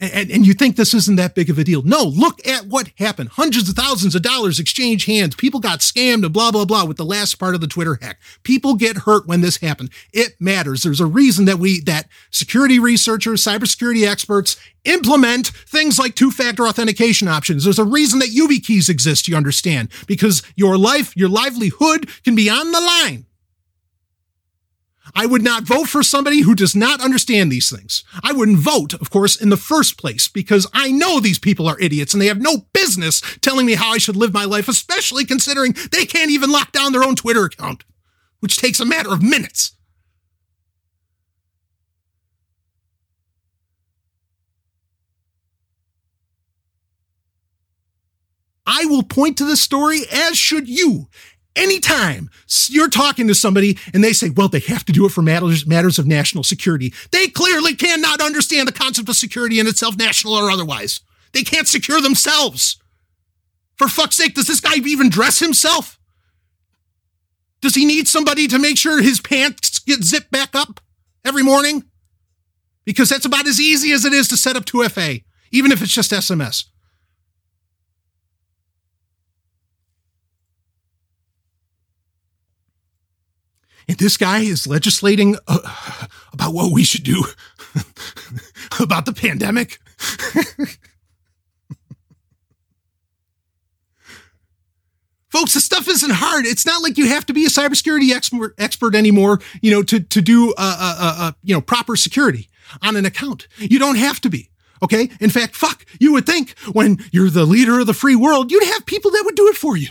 And, 0.00 0.30
and, 0.30 0.46
you 0.46 0.54
think 0.54 0.74
this 0.74 0.92
isn't 0.92 1.16
that 1.16 1.36
big 1.36 1.48
of 1.48 1.58
a 1.58 1.64
deal. 1.64 1.82
No, 1.82 2.02
look 2.02 2.44
at 2.46 2.66
what 2.66 2.90
happened. 2.98 3.30
Hundreds 3.30 3.68
of 3.68 3.76
thousands 3.76 4.14
of 4.14 4.22
dollars 4.22 4.58
exchange 4.58 5.06
hands. 5.06 5.36
People 5.36 5.60
got 5.60 5.78
scammed 5.80 6.24
and 6.24 6.32
blah, 6.32 6.50
blah, 6.50 6.64
blah 6.64 6.84
with 6.84 6.96
the 6.96 7.04
last 7.04 7.36
part 7.36 7.54
of 7.54 7.60
the 7.60 7.68
Twitter 7.68 7.98
hack. 8.02 8.20
People 8.42 8.74
get 8.74 8.98
hurt 8.98 9.26
when 9.28 9.40
this 9.40 9.58
happened. 9.58 9.90
It 10.12 10.34
matters. 10.40 10.82
There's 10.82 11.00
a 11.00 11.06
reason 11.06 11.44
that 11.44 11.58
we, 11.58 11.80
that 11.82 12.08
security 12.30 12.80
researchers, 12.80 13.44
cybersecurity 13.44 14.06
experts 14.06 14.56
implement 14.84 15.48
things 15.48 15.98
like 15.98 16.16
two-factor 16.16 16.66
authentication 16.66 17.28
options. 17.28 17.62
There's 17.64 17.78
a 17.78 17.84
reason 17.84 18.18
that 18.18 18.30
YubiKeys 18.30 18.90
exist, 18.90 19.28
you 19.28 19.36
understand, 19.36 19.90
because 20.08 20.42
your 20.56 20.76
life, 20.76 21.16
your 21.16 21.28
livelihood 21.28 22.10
can 22.24 22.34
be 22.34 22.50
on 22.50 22.72
the 22.72 22.80
line. 22.80 23.26
I 25.14 25.26
would 25.26 25.42
not 25.42 25.64
vote 25.64 25.88
for 25.88 26.02
somebody 26.02 26.40
who 26.40 26.54
does 26.54 26.74
not 26.74 27.00
understand 27.00 27.52
these 27.52 27.70
things. 27.70 28.04
I 28.22 28.32
wouldn't 28.32 28.58
vote, 28.58 28.94
of 28.94 29.10
course, 29.10 29.36
in 29.36 29.50
the 29.50 29.56
first 29.56 29.98
place 29.98 30.28
because 30.28 30.66
I 30.72 30.90
know 30.90 31.20
these 31.20 31.38
people 31.38 31.68
are 31.68 31.78
idiots 31.78 32.14
and 32.14 32.22
they 32.22 32.28
have 32.28 32.40
no 32.40 32.66
business 32.72 33.20
telling 33.40 33.66
me 33.66 33.74
how 33.74 33.90
I 33.90 33.98
should 33.98 34.16
live 34.16 34.32
my 34.32 34.44
life, 34.44 34.68
especially 34.68 35.24
considering 35.24 35.74
they 35.92 36.06
can't 36.06 36.30
even 36.30 36.50
lock 36.50 36.72
down 36.72 36.92
their 36.92 37.04
own 37.04 37.16
Twitter 37.16 37.44
account, 37.44 37.84
which 38.40 38.56
takes 38.56 38.80
a 38.80 38.86
matter 38.86 39.12
of 39.12 39.22
minutes. 39.22 39.72
I 48.66 48.86
will 48.86 49.02
point 49.02 49.36
to 49.38 49.44
this 49.44 49.60
story, 49.60 50.00
as 50.10 50.38
should 50.38 50.68
you, 50.68 51.08
Anytime 51.56 52.30
you're 52.68 52.88
talking 52.88 53.28
to 53.28 53.34
somebody 53.34 53.78
and 53.92 54.02
they 54.02 54.12
say, 54.12 54.30
well, 54.30 54.48
they 54.48 54.60
have 54.60 54.84
to 54.86 54.92
do 54.92 55.06
it 55.06 55.10
for 55.10 55.22
matters, 55.22 55.66
matters 55.66 55.98
of 55.98 56.06
national 56.06 56.42
security, 56.42 56.92
they 57.12 57.28
clearly 57.28 57.76
cannot 57.76 58.20
understand 58.20 58.66
the 58.66 58.72
concept 58.72 59.08
of 59.08 59.16
security 59.16 59.60
in 59.60 59.66
itself, 59.68 59.96
national 59.96 60.34
or 60.34 60.50
otherwise. 60.50 61.00
They 61.32 61.42
can't 61.42 61.68
secure 61.68 62.00
themselves. 62.00 62.78
For 63.76 63.88
fuck's 63.88 64.16
sake, 64.16 64.34
does 64.34 64.46
this 64.46 64.60
guy 64.60 64.76
even 64.76 65.08
dress 65.08 65.38
himself? 65.38 65.98
Does 67.60 67.74
he 67.74 67.84
need 67.84 68.08
somebody 68.08 68.46
to 68.48 68.58
make 68.58 68.76
sure 68.76 69.00
his 69.00 69.20
pants 69.20 69.78
get 69.78 70.02
zipped 70.02 70.30
back 70.30 70.54
up 70.54 70.80
every 71.24 71.42
morning? 71.42 71.84
Because 72.84 73.08
that's 73.08 73.24
about 73.24 73.46
as 73.46 73.60
easy 73.60 73.92
as 73.92 74.04
it 74.04 74.12
is 74.12 74.28
to 74.28 74.36
set 74.36 74.56
up 74.56 74.64
2FA, 74.64 75.24
even 75.50 75.72
if 75.72 75.82
it's 75.82 75.94
just 75.94 76.12
SMS. 76.12 76.64
And 83.88 83.98
this 83.98 84.16
guy 84.16 84.40
is 84.40 84.66
legislating 84.66 85.36
uh, 85.46 86.06
about 86.32 86.54
what 86.54 86.72
we 86.72 86.84
should 86.84 87.04
do 87.04 87.24
about 88.80 89.06
the 89.06 89.12
pandemic. 89.12 89.78
Folks, 95.28 95.54
this 95.54 95.64
stuff 95.64 95.88
isn't 95.88 96.12
hard. 96.12 96.46
It's 96.46 96.64
not 96.64 96.80
like 96.80 96.96
you 96.96 97.08
have 97.08 97.26
to 97.26 97.32
be 97.32 97.44
a 97.44 97.48
cybersecurity 97.48 98.14
expert, 98.14 98.54
expert 98.56 98.94
anymore, 98.94 99.40
you 99.62 99.72
know, 99.72 99.82
to, 99.82 99.98
to 99.98 100.22
do, 100.22 100.50
uh, 100.50 100.54
uh, 100.58 100.96
uh, 101.00 101.14
uh, 101.18 101.32
you 101.42 101.52
know, 101.52 101.60
proper 101.60 101.96
security 101.96 102.48
on 102.82 102.94
an 102.94 103.04
account. 103.04 103.48
You 103.58 103.80
don't 103.80 103.96
have 103.96 104.20
to 104.20 104.30
be. 104.30 104.50
Okay. 104.80 105.10
In 105.20 105.30
fact, 105.30 105.56
fuck, 105.56 105.86
you 105.98 106.12
would 106.12 106.24
think 106.24 106.56
when 106.72 106.98
you're 107.10 107.30
the 107.30 107.46
leader 107.46 107.80
of 107.80 107.88
the 107.88 107.94
free 107.94 108.14
world, 108.14 108.52
you'd 108.52 108.62
have 108.62 108.86
people 108.86 109.10
that 109.10 109.22
would 109.24 109.34
do 109.34 109.48
it 109.48 109.56
for 109.56 109.76
you. 109.76 109.88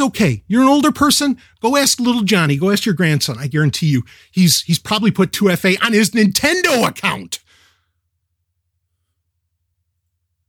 It's 0.00 0.06
okay. 0.06 0.42
You're 0.48 0.62
an 0.62 0.68
older 0.68 0.92
person. 0.92 1.36
Go 1.60 1.76
ask 1.76 2.00
little 2.00 2.22
Johnny. 2.22 2.56
Go 2.56 2.70
ask 2.70 2.86
your 2.86 2.94
grandson. 2.94 3.36
I 3.38 3.48
guarantee 3.48 3.88
you, 3.88 4.02
he's 4.30 4.62
he's 4.62 4.78
probably 4.78 5.10
put 5.10 5.30
2FA 5.30 5.76
on 5.84 5.92
his 5.92 6.12
Nintendo 6.12 6.88
account. 6.88 7.40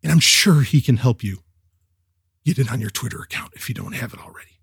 And 0.02 0.10
I'm 0.10 0.22
sure 0.22 0.62
he 0.62 0.80
can 0.80 0.96
help 0.96 1.22
you 1.22 1.40
get 2.46 2.60
it 2.60 2.72
on 2.72 2.80
your 2.80 2.90
Twitter 2.90 3.20
account 3.20 3.52
if 3.54 3.68
you 3.68 3.76
don't 3.76 3.92
have 3.92 4.14
it 4.14 4.22
already. 4.22 4.62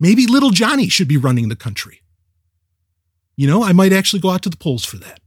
Maybe 0.00 0.26
little 0.26 0.52
Johnny 0.52 0.88
should 0.88 1.08
be 1.08 1.18
running 1.18 1.50
the 1.50 1.56
country. 1.56 2.00
You 3.36 3.46
know, 3.46 3.62
I 3.62 3.74
might 3.74 3.92
actually 3.92 4.20
go 4.20 4.30
out 4.30 4.40
to 4.44 4.48
the 4.48 4.56
polls 4.56 4.86
for 4.86 4.96
that. 4.96 5.20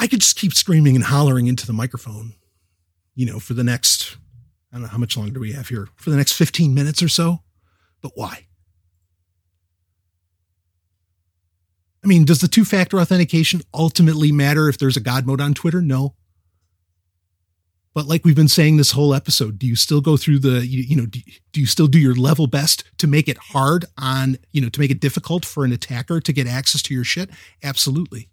I 0.00 0.06
could 0.06 0.20
just 0.20 0.36
keep 0.36 0.54
screaming 0.54 0.96
and 0.96 1.04
hollering 1.04 1.46
into 1.46 1.66
the 1.66 1.74
microphone, 1.74 2.32
you 3.14 3.26
know, 3.26 3.38
for 3.38 3.52
the 3.52 3.62
next, 3.62 4.16
I 4.72 4.76
don't 4.76 4.82
know, 4.82 4.88
how 4.88 4.96
much 4.96 5.14
longer 5.14 5.34
do 5.34 5.40
we 5.40 5.52
have 5.52 5.68
here? 5.68 5.88
For 5.96 6.08
the 6.08 6.16
next 6.16 6.32
15 6.32 6.74
minutes 6.74 7.02
or 7.02 7.08
so. 7.08 7.42
But 8.00 8.12
why? 8.14 8.46
I 12.02 12.06
mean, 12.06 12.24
does 12.24 12.40
the 12.40 12.48
two 12.48 12.64
factor 12.64 12.98
authentication 12.98 13.60
ultimately 13.74 14.32
matter 14.32 14.70
if 14.70 14.78
there's 14.78 14.96
a 14.96 15.00
God 15.00 15.26
mode 15.26 15.42
on 15.42 15.52
Twitter? 15.52 15.82
No. 15.82 16.14
But 17.92 18.06
like 18.06 18.24
we've 18.24 18.34
been 18.34 18.48
saying 18.48 18.78
this 18.78 18.92
whole 18.92 19.12
episode, 19.12 19.58
do 19.58 19.66
you 19.66 19.76
still 19.76 20.00
go 20.00 20.16
through 20.16 20.38
the, 20.38 20.66
you, 20.66 20.82
you 20.82 20.96
know, 20.96 21.04
do, 21.04 21.20
do 21.52 21.60
you 21.60 21.66
still 21.66 21.88
do 21.88 21.98
your 21.98 22.14
level 22.14 22.46
best 22.46 22.84
to 22.96 23.06
make 23.06 23.28
it 23.28 23.36
hard 23.36 23.84
on, 23.98 24.38
you 24.50 24.62
know, 24.62 24.70
to 24.70 24.80
make 24.80 24.90
it 24.90 25.00
difficult 25.00 25.44
for 25.44 25.62
an 25.66 25.72
attacker 25.72 26.20
to 26.20 26.32
get 26.32 26.46
access 26.46 26.80
to 26.82 26.94
your 26.94 27.04
shit? 27.04 27.28
Absolutely. 27.62 28.30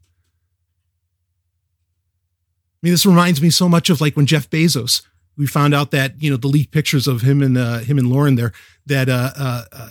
I 2.78 2.80
mean, 2.84 2.94
this 2.94 3.06
reminds 3.06 3.41
me 3.41 3.49
so 3.49 3.68
much 3.68 3.90
of 3.90 4.02
like 4.02 4.16
when 4.16 4.28
Jeff 4.28 4.49
Bezos. 4.49 5.02
We 5.36 5.45
found 5.45 5.76
out 5.76 5.91
that 5.91 6.22
you 6.22 6.32
know 6.32 6.38
the 6.38 6.48
leaked 6.48 6.72
pictures 6.72 7.08
of 7.08 7.22
him 7.22 7.41
and 7.41 7.58
uh, 7.58 7.80
him 7.80 7.98
and 7.98 8.10
Lauren 8.10 8.36
there 8.36 8.54
that 8.88 9.08
uh, 9.08 9.32
uh, 9.36 9.64
uh, 9.72 9.90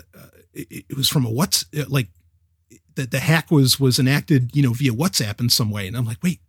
it, 0.52 0.84
it, 0.88 0.96
was 0.96 1.08
from 1.08 1.24
a 1.24 1.30
what's 1.30 1.64
uh, 1.76 1.84
like 1.88 2.08
that 2.96 3.10
the 3.10 3.20
hack 3.20 3.50
was 3.50 3.78
was 3.78 3.98
enacted, 3.98 4.54
you 4.56 4.62
know, 4.62 4.72
via 4.72 4.90
WhatsApp 4.90 5.40
in 5.40 5.48
some 5.48 5.70
way. 5.70 5.86
And 5.86 5.96
I'm 5.96 6.04
like, 6.04 6.22
wait, 6.22 6.40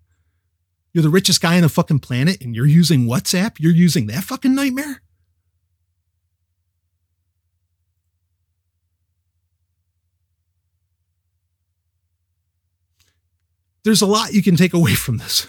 you're 0.93 1.03
the 1.03 1.09
richest 1.09 1.41
guy 1.41 1.55
on 1.55 1.61
the 1.61 1.69
fucking 1.69 1.99
planet 1.99 2.41
and 2.41 2.55
you're 2.55 2.65
using 2.65 3.05
WhatsApp? 3.05 3.57
You're 3.59 3.72
using 3.72 4.07
that 4.07 4.23
fucking 4.23 4.55
nightmare? 4.55 5.01
There's 13.84 14.01
a 14.01 14.05
lot 14.05 14.34
you 14.34 14.43
can 14.43 14.55
take 14.55 14.73
away 14.73 14.95
from 14.95 15.18
this 15.18 15.47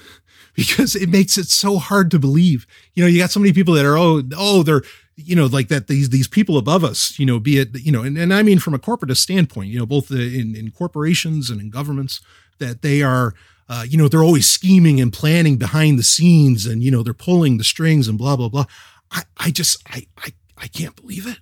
because 0.59 0.97
it 0.97 1.09
makes 1.09 1.39
it 1.39 1.47
so 1.47 1.79
hard 1.79 2.11
to 2.11 2.19
believe. 2.19 2.67
You 2.95 3.05
know, 3.05 3.09
you 3.09 3.21
got 3.21 3.31
so 3.31 3.39
many 3.39 3.53
people 3.53 3.75
that 3.75 3.87
are, 3.87 3.97
oh, 3.97 4.25
oh, 4.37 4.65
they're, 4.65 4.83
you 5.15 5.37
know, 5.37 5.47
like 5.47 5.69
that 5.69 5.87
these 5.87 6.11
these 6.11 6.27
people 6.27 6.59
above 6.59 6.83
us, 6.83 7.17
you 7.17 7.25
know, 7.25 7.39
be 7.39 7.59
it, 7.59 7.79
you 7.81 7.93
know, 7.93 8.03
and, 8.03 8.19
and 8.19 8.35
I 8.35 8.43
mean 8.43 8.59
from 8.59 8.75
a 8.75 8.79
corporatist 8.79 9.19
standpoint, 9.19 9.69
you 9.69 9.79
know, 9.79 9.87
both 9.87 10.11
in, 10.11 10.57
in 10.57 10.73
corporations 10.73 11.49
and 11.49 11.61
in 11.61 11.71
governments, 11.71 12.21
that 12.59 12.83
they 12.83 13.03
are, 13.03 13.35
uh, 13.69 13.85
you 13.89 13.97
know, 13.97 14.09
they're 14.09 14.25
always 14.25 14.49
scheming 14.49 15.01
and 15.01 15.13
planning 15.13 15.59
behind 15.59 15.97
the 15.97 16.03
scenes 16.03 16.67
and, 16.67 16.83
you 16.83 16.91
know, 16.91 17.05
they're 17.05 17.15
pulling 17.15 17.59
the 17.59 17.65
strings 17.65 18.09
and 18.09 18.19
blah, 18.19 18.35
blah, 18.35 18.49
blah. 18.49 18.65
I, 19.13 19.23
I 19.37 19.51
just, 19.53 19.81
I, 19.89 20.09
I, 20.19 20.33
I 20.57 20.67
can't 20.67 20.97
believe 20.97 21.29
it. 21.29 21.39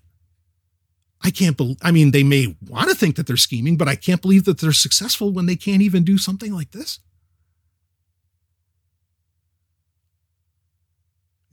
I 1.23 1.31
can't 1.31 1.57
believe, 1.57 1.79
I 1.81 1.91
mean, 1.91 2.11
they 2.11 2.23
may 2.23 2.55
want 2.69 2.91
to 2.91 2.95
think 2.95 3.17
that 3.17 3.27
they're 3.27 3.39
scheming, 3.39 3.79
but 3.79 3.89
I 3.89 3.97
can't 3.97 4.21
believe 4.21 4.45
that 4.45 4.61
they're 4.61 4.73
successful 4.73 5.33
when 5.33 5.47
they 5.47 5.57
can't 5.57 5.81
even 5.81 6.05
do 6.05 6.19
something 6.19 6.53
like 6.53 6.73
this. 6.73 7.01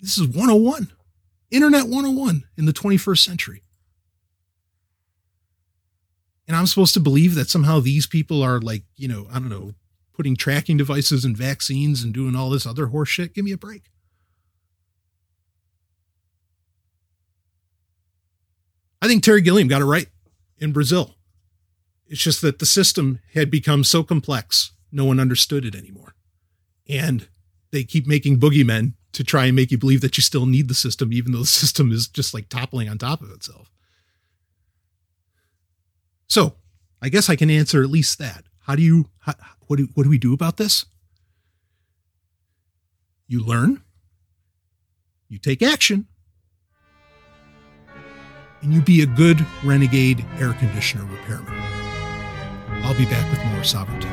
This 0.03 0.17
is 0.17 0.27
101, 0.27 0.91
Internet 1.49 1.83
101 1.83 2.43
in 2.57 2.65
the 2.65 2.73
21st 2.73 3.19
century. 3.19 3.63
And 6.45 6.57
I'm 6.57 6.67
supposed 6.67 6.93
to 6.95 6.99
believe 6.99 7.35
that 7.35 7.49
somehow 7.49 7.79
these 7.79 8.05
people 8.05 8.43
are 8.43 8.59
like, 8.59 8.83
you 8.97 9.07
know, 9.07 9.27
I 9.31 9.35
don't 9.35 9.47
know, 9.47 9.75
putting 10.13 10.35
tracking 10.35 10.75
devices 10.75 11.23
and 11.23 11.37
vaccines 11.37 12.03
and 12.03 12.13
doing 12.13 12.35
all 12.35 12.49
this 12.49 12.65
other 12.65 12.87
horse 12.87 13.07
shit. 13.07 13.33
Give 13.33 13.45
me 13.45 13.53
a 13.53 13.57
break. 13.57 13.83
I 19.01 19.07
think 19.07 19.23
Terry 19.23 19.39
Gilliam 19.39 19.69
got 19.69 19.81
it 19.81 19.85
right 19.85 20.07
in 20.57 20.73
Brazil. 20.73 21.15
It's 22.07 22.21
just 22.21 22.41
that 22.41 22.59
the 22.59 22.65
system 22.65 23.19
had 23.35 23.49
become 23.49 23.85
so 23.85 24.03
complex, 24.03 24.73
no 24.91 25.05
one 25.05 25.21
understood 25.21 25.63
it 25.63 25.75
anymore. 25.75 26.13
And 26.89 27.29
they 27.71 27.85
keep 27.85 28.05
making 28.05 28.41
boogeymen 28.41 28.95
to 29.13 29.23
try 29.23 29.45
and 29.45 29.55
make 29.55 29.71
you 29.71 29.77
believe 29.77 30.01
that 30.01 30.17
you 30.17 30.23
still 30.23 30.45
need 30.45 30.67
the 30.67 30.73
system, 30.73 31.13
even 31.13 31.31
though 31.31 31.39
the 31.39 31.45
system 31.63 31.91
is 31.91 32.07
just 32.07 32.33
like 32.33 32.49
toppling 32.49 32.89
on 32.89 32.97
top 32.97 33.21
of 33.21 33.31
itself. 33.31 33.71
So 36.27 36.55
I 37.01 37.09
guess 37.09 37.29
I 37.29 37.35
can 37.35 37.49
answer 37.49 37.83
at 37.83 37.89
least 37.89 38.17
that. 38.19 38.45
How 38.65 38.75
do 38.75 38.81
you, 38.81 39.09
how, 39.19 39.33
what, 39.67 39.77
do, 39.77 39.87
what 39.93 40.03
do 40.03 40.09
we 40.09 40.17
do 40.17 40.33
about 40.33 40.57
this? 40.57 40.85
You 43.27 43.43
learn, 43.43 43.81
you 45.29 45.37
take 45.37 45.61
action, 45.61 46.07
and 48.61 48.73
you 48.73 48.81
be 48.81 49.01
a 49.01 49.05
good 49.05 49.45
renegade 49.63 50.25
air 50.39 50.53
conditioner 50.53 51.03
repairman. 51.05 51.53
I'll 52.83 52.97
be 52.97 53.05
back 53.05 53.29
with 53.31 53.43
more 53.53 53.63
sovereignty. 53.63 54.07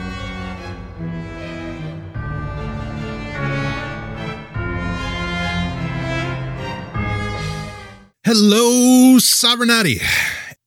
Hello, 8.33 9.19
Sovereignty. 9.19 10.01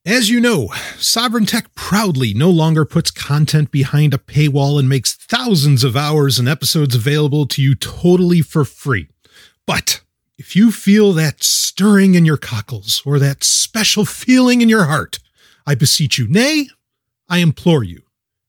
As 0.05 0.29
you 0.29 0.41
know, 0.41 0.73
Sovereign 0.97 1.45
Tech 1.45 1.73
proudly 1.75 2.33
no 2.33 2.49
longer 2.49 2.83
puts 2.83 3.09
content 3.09 3.71
behind 3.71 4.13
a 4.13 4.17
paywall 4.17 4.77
and 4.77 4.89
makes 4.89 5.15
thousands 5.15 5.85
of 5.85 5.95
hours 5.95 6.37
and 6.37 6.49
episodes 6.49 6.93
available 6.93 7.45
to 7.47 7.61
you 7.61 7.73
totally 7.73 8.41
for 8.41 8.65
free. 8.65 9.07
But 9.65 10.01
if 10.37 10.57
you 10.57 10.73
feel 10.73 11.13
that 11.13 11.41
stirring 11.41 12.15
in 12.15 12.25
your 12.25 12.35
cockles 12.35 13.01
or 13.05 13.17
that 13.19 13.45
special 13.45 14.03
feeling 14.03 14.59
in 14.59 14.67
your 14.67 14.83
heart, 14.83 15.19
I 15.65 15.75
beseech 15.75 16.17
you, 16.17 16.27
nay, 16.27 16.67
I 17.29 17.37
implore 17.37 17.85
you 17.85 18.01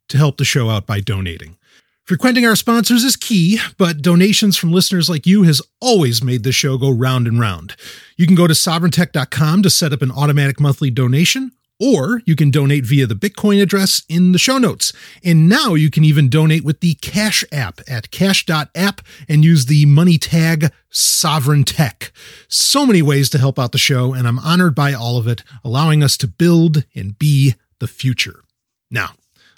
to 0.08 0.16
help 0.16 0.38
the 0.38 0.44
show 0.44 0.70
out 0.70 0.88
by 0.88 0.98
donating. 0.98 1.56
Frequenting 2.06 2.44
our 2.44 2.54
sponsors 2.54 3.02
is 3.02 3.16
key, 3.16 3.58
but 3.78 4.02
donations 4.02 4.58
from 4.58 4.70
listeners 4.70 5.08
like 5.08 5.26
you 5.26 5.44
has 5.44 5.62
always 5.80 6.22
made 6.22 6.44
this 6.44 6.54
show 6.54 6.76
go 6.76 6.90
round 6.90 7.26
and 7.26 7.40
round. 7.40 7.76
You 8.18 8.26
can 8.26 8.34
go 8.34 8.46
to 8.46 8.52
sovereigntech.com 8.52 9.62
to 9.62 9.70
set 9.70 9.94
up 9.94 10.02
an 10.02 10.10
automatic 10.10 10.60
monthly 10.60 10.90
donation, 10.90 11.52
or 11.80 12.20
you 12.26 12.36
can 12.36 12.50
donate 12.50 12.84
via 12.84 13.06
the 13.06 13.14
Bitcoin 13.14 13.62
address 13.62 14.02
in 14.06 14.32
the 14.32 14.38
show 14.38 14.58
notes. 14.58 14.92
And 15.24 15.48
now 15.48 15.72
you 15.72 15.90
can 15.90 16.04
even 16.04 16.28
donate 16.28 16.62
with 16.62 16.80
the 16.80 16.92
Cash 16.96 17.42
app 17.50 17.80
at 17.88 18.10
cash.app 18.10 19.00
and 19.26 19.42
use 19.42 19.64
the 19.64 19.86
money 19.86 20.18
tag 20.18 20.70
Sovereign 20.90 21.64
Tech. 21.64 22.12
So 22.48 22.84
many 22.84 23.00
ways 23.00 23.30
to 23.30 23.38
help 23.38 23.58
out 23.58 23.72
the 23.72 23.78
show, 23.78 24.12
and 24.12 24.28
I'm 24.28 24.38
honored 24.40 24.74
by 24.74 24.92
all 24.92 25.16
of 25.16 25.26
it, 25.26 25.42
allowing 25.64 26.02
us 26.02 26.18
to 26.18 26.28
build 26.28 26.84
and 26.94 27.18
be 27.18 27.54
the 27.78 27.88
future. 27.88 28.42
Now, 28.90 29.12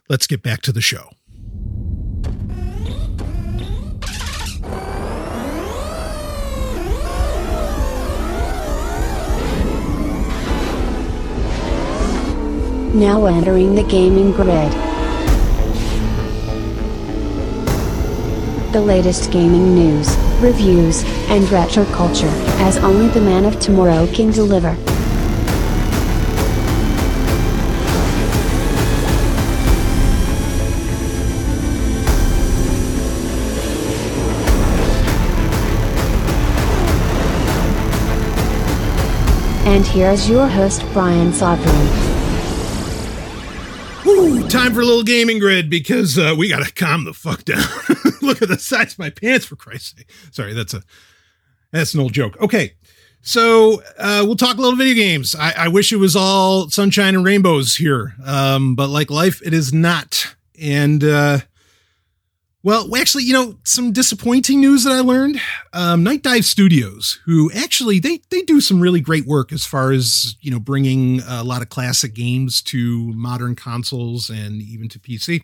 let's 0.09 0.29
get 0.29 0.45
back 0.45 0.63
to 0.63 0.71
the 0.71 0.81
show. 0.81 1.11
Now 12.97 13.27
entering 13.27 13.75
the 13.75 13.83
gaming 13.83 14.33
grid. 14.33 14.73
The 18.73 18.81
latest 18.81 19.31
gaming 19.31 19.75
news, 19.75 20.17
reviews, 20.41 21.05
and 21.29 21.47
retro 21.51 21.85
culture, 21.93 22.33
as 22.63 22.79
only 22.79 23.09
the 23.09 23.21
man 23.21 23.45
of 23.45 23.61
tomorrow 23.61 24.07
can 24.15 24.31
deliver. 24.31 24.75
And 39.69 39.87
here's 39.87 40.31
your 40.31 40.49
host, 40.49 40.83
Brian 40.95 41.35
Sovereign. 41.35 42.06
Time 44.17 44.73
for 44.73 44.81
a 44.81 44.85
little 44.87 45.03
gaming 45.03 45.39
grid 45.39 45.69
because 45.69 46.19
uh, 46.19 46.35
we 46.39 46.49
got 46.49 46.65
to 46.65 46.73
calm 46.73 47.05
the 47.05 47.13
fuck 47.13 47.45
down. 47.45 47.63
Look 48.23 48.41
at 48.41 48.49
the 48.49 48.59
size 48.59 48.95
of 48.95 48.99
my 48.99 49.11
pants, 49.11 49.45
for 49.45 49.57
Christ's 49.57 49.95
sake. 49.95 50.11
Sorry, 50.31 50.55
that's 50.55 50.73
a 50.73 50.83
that's 51.71 51.93
an 51.93 52.01
old 52.01 52.15
joke. 52.15 52.35
Okay, 52.41 52.73
so 53.21 53.83
uh, 53.99 54.23
we'll 54.25 54.37
talk 54.37 54.57
a 54.57 54.61
little 54.61 54.75
video 54.75 54.95
games. 54.95 55.35
I, 55.35 55.53
I, 55.53 55.69
wish 55.69 55.93
it 55.93 55.97
was 55.97 56.17
all 56.17 56.71
sunshine 56.71 57.15
and 57.15 57.27
rainbows 57.27 57.77
here, 57.77 58.15
um, 58.25 58.75
but 58.75 58.89
like 58.89 59.11
life, 59.11 59.43
it 59.45 59.53
is 59.53 59.75
not. 59.75 60.35
And 60.59 61.05
uh, 61.05 61.41
well, 62.67 62.97
actually, 62.97 63.23
you 63.23 63.33
know, 63.33 63.55
some 63.63 63.93
disappointing 63.93 64.61
news 64.61 64.83
that 64.83 64.93
I 64.93 64.99
learned. 64.99 65.41
Um, 65.73 66.05
Nightdive 66.05 66.43
Studios, 66.43 67.21
who 67.25 67.49
actually 67.53 68.01
they 68.01 68.23
they 68.31 68.43
do 68.43 68.61
some 68.61 68.81
really 68.81 69.01
great 69.01 69.25
work 69.25 69.53
as 69.53 69.65
far 69.65 69.93
as 69.93 70.35
you 70.41 70.51
know 70.51 70.59
bringing 70.59 71.21
a 71.29 71.45
lot 71.45 71.63
of 71.63 71.69
classic 71.69 72.13
games 72.13 72.61
to 72.63 73.13
modern 73.13 73.55
consoles 73.55 74.29
and 74.29 74.61
even 74.61 74.89
to 74.89 74.99
PC. 74.99 75.43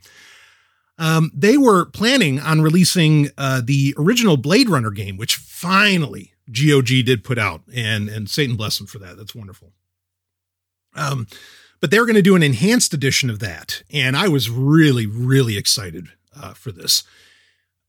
Um, 0.99 1.31
they 1.33 1.57
were 1.57 1.85
planning 1.85 2.41
on 2.41 2.61
releasing 2.61 3.29
uh, 3.39 3.63
the 3.65 3.95
original 3.97 4.37
Blade 4.37 4.69
Runner 4.69 4.91
game, 4.91 5.17
which 5.17 5.37
finally 5.37 6.33
GOG 6.51 6.89
did 7.05 7.23
put 7.23 7.39
out, 7.39 7.63
and 7.73 8.09
and 8.09 8.29
Satan 8.29 8.57
bless 8.57 8.79
them 8.79 8.89
for 8.89 8.99
that. 8.99 9.17
That's 9.17 9.33
wonderful. 9.33 9.71
Um, 10.97 11.29
but 11.81 11.93
they're 11.93 12.05
going 12.05 12.17
to 12.17 12.23
do 12.23 12.35
an 12.35 12.43
enhanced 12.43 12.93
edition 12.93 13.31
of 13.31 13.39
that, 13.39 13.85
and 13.93 14.17
I 14.17 14.27
was 14.27 14.51
really 14.51 15.07
really 15.07 15.57
excited 15.57 16.09
uh, 16.41 16.55
for 16.55 16.73
this. 16.73 17.05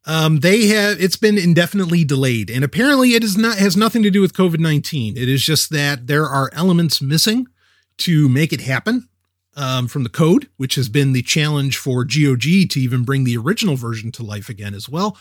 Um, 0.06 0.41
they 0.41 0.68
have 0.68 1.02
it's 1.02 1.15
been 1.15 1.38
indefinitely 1.38 2.03
delayed, 2.03 2.49
and 2.49 2.64
apparently 2.64 3.14
it 3.14 3.24
is 3.24 3.38
not 3.38 3.57
has 3.57 3.78
nothing 3.78 4.03
to 4.03 4.11
do 4.11 4.22
with 4.22 4.34
COVID 4.34 4.60
nineteen. 4.60 5.15
It 5.15 5.30
is 5.30 5.44
just 5.44 5.70
that 5.70 6.07
there 6.07 6.26
are 6.26 6.49
elements 6.53 7.02
missing 7.02 7.48
to 7.99 8.28
make 8.28 8.52
it 8.52 8.61
happen 8.61 9.07
um, 9.56 9.88
from 9.88 10.03
the 10.03 10.10
code, 10.10 10.49
which 10.57 10.76
has 10.76 10.90
been 10.90 11.14
the 11.14 11.22
challenge 11.22 11.78
for 11.78 12.03
GOG 12.03 12.41
to 12.41 12.80
even 12.80 13.03
bring 13.03 13.24
the 13.24 13.38
original 13.38 13.76
version 13.76 14.11
to 14.14 14.24
life 14.24 14.49
again 14.49 14.74
as 14.74 14.90
well. 14.90 15.18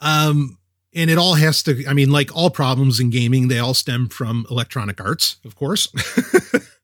Um, 0.00 0.58
and 0.94 1.10
it 1.10 1.18
all 1.18 1.34
has 1.34 1.62
to, 1.64 1.84
I 1.86 1.92
mean, 1.92 2.10
like 2.10 2.34
all 2.34 2.50
problems 2.50 3.00
in 3.00 3.10
gaming, 3.10 3.48
they 3.48 3.58
all 3.58 3.74
stem 3.74 4.08
from 4.08 4.46
Electronic 4.50 5.00
Arts, 5.00 5.36
of 5.44 5.54
course. 5.54 5.88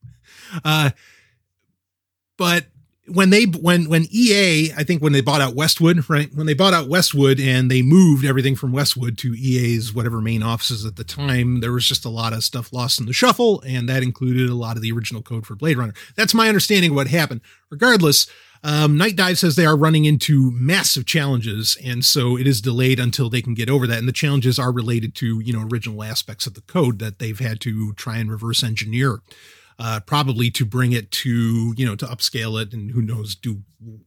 uh, 0.63 0.91
but 2.37 2.65
when 3.07 3.29
they 3.29 3.43
when 3.43 3.87
when 3.87 4.07
EA, 4.09 4.71
I 4.75 4.83
think 4.83 5.01
when 5.01 5.13
they 5.13 5.21
bought 5.21 5.41
out 5.41 5.55
Westwood, 5.55 6.09
right? 6.09 6.33
When 6.33 6.47
they 6.47 6.53
bought 6.53 6.73
out 6.73 6.89
Westwood 6.89 7.39
and 7.39 7.69
they 7.69 7.81
moved 7.81 8.25
everything 8.25 8.55
from 8.55 8.71
Westwood 8.71 9.17
to 9.19 9.35
EA's 9.35 9.93
whatever 9.93 10.21
main 10.21 10.41
offices 10.41 10.85
at 10.85 10.95
the 10.95 11.03
time, 11.03 11.59
there 11.59 11.71
was 11.71 11.87
just 11.87 12.05
a 12.05 12.09
lot 12.09 12.33
of 12.33 12.43
stuff 12.43 12.73
lost 12.73 12.99
in 12.99 13.05
the 13.05 13.13
shuffle, 13.13 13.61
and 13.61 13.87
that 13.87 14.03
included 14.03 14.49
a 14.49 14.55
lot 14.55 14.75
of 14.75 14.81
the 14.81 14.91
original 14.91 15.21
code 15.21 15.45
for 15.45 15.55
Blade 15.55 15.77
Runner. 15.77 15.93
That's 16.15 16.33
my 16.33 16.47
understanding 16.47 16.91
of 16.91 16.95
what 16.95 17.07
happened. 17.07 17.41
Regardless, 17.69 18.27
Um, 18.63 18.97
Nightdive 18.97 19.37
says 19.37 19.55
they 19.55 19.65
are 19.67 19.77
running 19.77 20.05
into 20.05 20.49
massive 20.49 21.05
challenges, 21.05 21.77
and 21.83 22.03
so 22.03 22.35
it 22.35 22.47
is 22.47 22.61
delayed 22.61 22.99
until 22.99 23.29
they 23.29 23.43
can 23.43 23.53
get 23.53 23.69
over 23.69 23.85
that. 23.85 23.99
And 23.99 24.07
the 24.07 24.11
challenges 24.11 24.57
are 24.57 24.71
related 24.71 25.13
to 25.15 25.39
you 25.39 25.53
know 25.53 25.67
original 25.71 26.01
aspects 26.03 26.47
of 26.47 26.55
the 26.55 26.61
code 26.61 26.97
that 26.97 27.19
they've 27.19 27.37
had 27.37 27.59
to 27.61 27.93
try 27.93 28.17
and 28.17 28.31
reverse 28.31 28.63
engineer, 28.63 29.21
uh, 29.79 29.99
probably 30.05 30.49
to 30.51 30.65
bring 30.65 30.91
it 30.91 31.11
to 31.11 31.73
you 31.77 31.85
know 31.85 31.95
to 31.95 32.05
upscale 32.05 32.61
it, 32.61 32.73
and 32.73 32.91
who 32.91 33.01
knows 33.01 33.35
do 33.35 33.61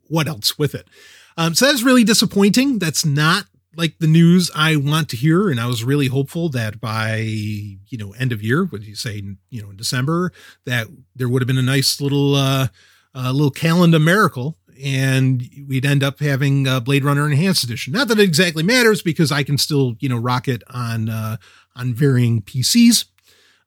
what 0.09 0.29
else 0.29 0.59
with 0.59 0.75
it. 0.75 0.89
Um, 1.37 1.55
so 1.55 1.67
that's 1.67 1.83
really 1.83 2.05
disappointing. 2.05 2.79
That's 2.79 3.05
not 3.05 3.45
like 3.79 3.99
the 4.01 4.09
news 4.09 4.51
I 4.55 4.77
want 4.77 5.09
to 5.11 5.17
hear. 5.17 5.49
And 5.49 5.61
I 5.61 5.67
was 5.67 5.85
really 5.85 6.09
hopeful 6.09 6.49
that 6.51 6.81
by, 6.81 7.19
you 7.19 7.97
know, 7.97 8.13
end 8.19 8.33
of 8.33 8.43
year, 8.43 8.65
would 8.65 8.85
you 8.85 8.97
say, 8.97 9.23
you 9.51 9.63
know, 9.63 9.71
in 9.71 9.77
December, 9.77 10.33
that 10.67 10.89
there 11.15 11.29
would 11.29 11.41
have 11.41 11.47
been 11.47 11.59
a 11.59 11.63
nice 11.63 12.01
little, 12.01 12.35
uh, 12.35 12.69
uh 13.15 13.31
little 13.31 13.53
calendar 13.53 14.01
miracle 14.01 14.59
and 14.83 15.49
we'd 15.67 15.87
end 15.87 16.03
up 16.03 16.19
having 16.21 16.67
uh, 16.67 16.81
Blade 16.81 17.05
Runner 17.05 17.27
Enhanced 17.27 17.65
Edition. 17.65 17.93
Not 17.93 18.09
that 18.09 18.19
it 18.19 18.25
exactly 18.25 18.63
matters 18.63 19.01
because 19.01 19.31
I 19.31 19.43
can 19.45 19.59
still, 19.59 19.97
you 20.01 20.09
know, 20.09 20.19
rock 20.19 20.49
it 20.49 20.63
on, 20.69 21.09
uh, 21.09 21.37
on 21.77 21.95
varying 21.95 22.43
PCs, 22.43 23.05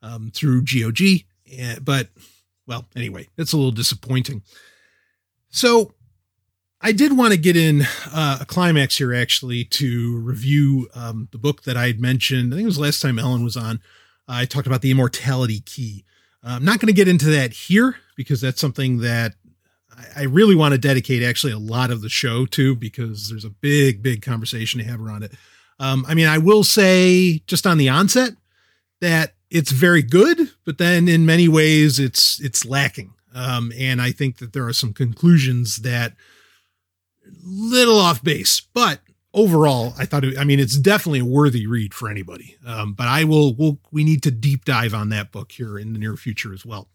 um, 0.02 0.32
through 0.34 0.64
GOG. 0.64 1.23
But 1.82 2.10
well, 2.68 2.86
anyway, 2.95 3.28
it's 3.38 3.53
a 3.53 3.57
little 3.57 3.72
disappointing. 3.72 4.44
So 5.49 5.94
I 6.82 6.91
did 6.94 7.15
want 7.15 7.34
to 7.34 7.38
get 7.38 7.56
in 7.56 7.84
uh, 8.11 8.40
a 8.41 8.45
climax 8.45 8.98
here, 8.98 9.14
actually, 9.14 9.65
to 9.65 10.18
review 10.18 10.90
um, 10.95 11.28
the 11.32 11.38
book 11.38 11.64
that 11.64 11.78
I 11.78 11.88
had 11.88 11.99
mentioned. 11.99 12.53
I 12.53 12.57
think 12.57 12.64
it 12.64 12.68
was 12.68 12.80
last 12.80 13.02
time 13.02 13.19
Ellen 13.19 13.44
was 13.44 13.57
on. 13.57 13.82
Uh, 14.28 14.40
I 14.41 14.45
talked 14.45 14.68
about 14.68 14.82
the 14.82 14.91
immortality 14.91 15.60
key. 15.60 16.06
Uh, 16.44 16.53
I'm 16.56 16.65
not 16.65 16.80
going 16.80 16.88
to 16.88 16.94
get 16.94 17.07
into 17.07 17.28
that 17.28 17.52
here 17.52 17.98
because 18.15 18.41
that's 18.41 18.60
something 18.60 18.99
that 18.99 19.36
I, 19.95 20.22
I 20.22 20.23
really 20.23 20.56
want 20.56 20.73
to 20.73 20.80
dedicate 20.80 21.22
actually 21.22 21.53
a 21.53 21.60
lot 21.60 21.91
of 21.91 22.02
the 22.02 22.10
show 22.10 22.45
to 22.48 22.76
because 22.76 23.30
there's 23.30 23.45
a 23.45 23.49
big, 23.49 24.02
big 24.02 24.23
conversation 24.23 24.80
to 24.80 24.86
have 24.86 25.02
around 25.02 25.23
it. 25.23 25.34
Um, 25.80 26.06
I 26.07 26.15
mean, 26.15 26.28
I 26.28 26.40
will 26.40 26.64
say 26.64 27.44
just 27.45 27.68
on 27.68 27.78
the 27.78 27.90
onset 27.90 28.34
that 29.02 29.34
it's 29.52 29.72
very 29.72 30.02
good, 30.02 30.49
but 30.65 30.78
then 30.78 31.07
in 31.07 31.26
many 31.26 31.48
ways 31.48 31.99
it's 31.99 32.40
it's 32.41 32.65
lacking. 32.65 33.14
Um, 33.34 33.72
and 33.78 34.02
I 34.02 34.11
think 34.11 34.38
that 34.38 34.53
there 34.53 34.68
are 34.68 34.73
some 34.73 34.94
conclusions 34.94 35.78
that 35.78 36.14
little 37.44 37.99
off 37.99 38.23
base, 38.23 38.60
but 38.60 39.02
overall, 39.34 39.94
I 39.98 40.06
thought, 40.06 40.26
it, 40.26 40.38
I 40.38 40.44
mean, 40.44 40.60
it's 40.60 40.78
definitely 40.78 41.19
a 41.19 41.26
worthy 41.26 41.68
read 41.68 41.94
for 41.94 42.10
anybody. 42.10 42.57
Um, 42.65 42.94
but 42.94 43.07
I 43.07 43.23
will, 43.23 43.53
we'll, 43.56 43.80
we 43.91 44.03
need 44.03 44.23
to 44.23 44.32
deep 44.32 44.65
dive 44.65 44.94
on 44.94 45.10
that 45.10 45.32
book 45.32 45.52
here 45.52 45.78
in 45.78 45.94
the 45.94 45.99
near 45.99 46.15
future 46.18 46.53
as 46.53 46.65
well. 46.65 46.90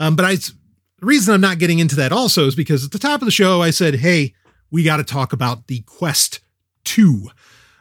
Um, 0.00 0.16
but 0.16 0.24
I, 0.24 0.36
the 0.36 0.54
reason 1.02 1.34
I'm 1.34 1.40
not 1.40 1.58
getting 1.58 1.78
into 1.78 1.96
that 1.96 2.12
also 2.12 2.46
is 2.46 2.54
because 2.54 2.84
at 2.84 2.92
the 2.92 2.98
top 2.98 3.20
of 3.20 3.26
the 3.26 3.32
show, 3.32 3.60
I 3.60 3.70
said, 3.70 3.96
Hey, 3.96 4.34
we 4.70 4.82
got 4.82 4.96
to 4.98 5.04
talk 5.04 5.32
about 5.32 5.66
the 5.66 5.80
Quest 5.80 6.40
2. 6.84 7.28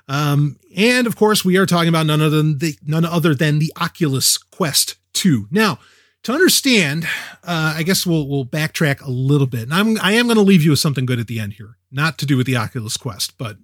Um, 0.08 0.58
and 0.76 1.08
of 1.08 1.16
course, 1.16 1.46
we 1.46 1.58
are 1.58 1.66
talking 1.66 1.90
about 1.90 2.06
none 2.06 2.22
other 2.22 2.38
than 2.38 2.58
the, 2.58 2.78
none 2.86 3.06
other 3.06 3.36
than 3.36 3.60
the 3.60 3.72
Oculus 3.80 4.38
Quest 4.38 4.96
2. 5.14 5.48
Now, 5.52 5.80
to 6.24 6.34
understand, 6.34 7.06
uh, 7.44 7.74
I 7.78 7.84
guess 7.84 8.06
we'll 8.06 8.28
we'll 8.28 8.46
backtrack 8.46 9.02
a 9.02 9.10
little 9.10 9.48
bit, 9.48 9.64
and 9.64 9.74
I'm 9.74 10.00
I 10.02 10.14
am 10.14 10.26
going 10.26 10.38
to 10.38 10.44
leave 10.44 10.64
you 10.64 10.72
with 10.72 10.80
something 10.80 11.06
good 11.06 11.20
at 11.20 11.28
the 11.28 11.40
end 11.40 11.54
here, 11.54 11.78
not 11.92 12.18
to 12.20 12.26
do 12.26 12.38
with 12.38 12.46
the 12.46 12.58
Oculus 12.58 12.96
Quest, 12.96 13.38
but 13.38 13.58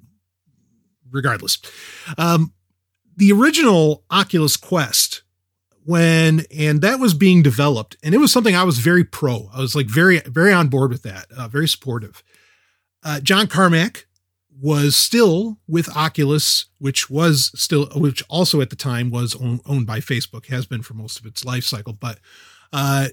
regardless, 1.11 1.59
um, 2.17 2.53
the 3.15 3.31
original 3.31 4.03
Oculus 4.09 4.57
Quest 4.57 5.21
when 5.85 6.43
and 6.55 6.81
that 6.81 6.99
was 6.99 7.13
being 7.13 7.43
developed, 7.43 7.95
and 8.03 8.15
it 8.15 8.17
was 8.17 8.31
something 8.31 8.55
I 8.55 8.63
was 8.63 8.79
very 8.79 9.03
pro. 9.03 9.49
I 9.53 9.59
was 9.59 9.75
like 9.75 9.87
very 9.87 10.19
very 10.21 10.51
on 10.51 10.67
board 10.67 10.91
with 10.91 11.03
that, 11.03 11.27
uh, 11.37 11.47
very 11.47 11.67
supportive. 11.67 12.23
Uh, 13.03 13.19
John 13.19 13.47
Carmack 13.47 14.07
was 14.59 14.95
still 14.95 15.59
with 15.67 15.95
Oculus, 15.95 16.65
which 16.79 17.09
was 17.09 17.51
still, 17.55 17.87
which 17.95 18.23
also 18.29 18.61
at 18.61 18.69
the 18.69 18.75
time 18.75 19.09
was 19.09 19.35
own, 19.35 19.59
owned 19.65 19.85
by 19.85 19.99
Facebook, 19.99 20.47
has 20.47 20.65
been 20.65 20.81
for 20.81 20.93
most 20.93 21.19
of 21.19 21.25
its 21.25 21.45
life 21.45 21.63
cycle. 21.63 21.93
But, 21.93 22.19
uh, 22.73 23.07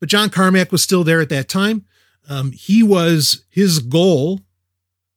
but 0.00 0.08
John 0.08 0.30
Carmack 0.30 0.70
was 0.70 0.82
still 0.82 1.04
there 1.04 1.20
at 1.20 1.30
that 1.30 1.48
time. 1.48 1.84
Um, 2.28 2.52
he 2.52 2.82
was 2.82 3.44
his 3.48 3.78
goal, 3.78 4.40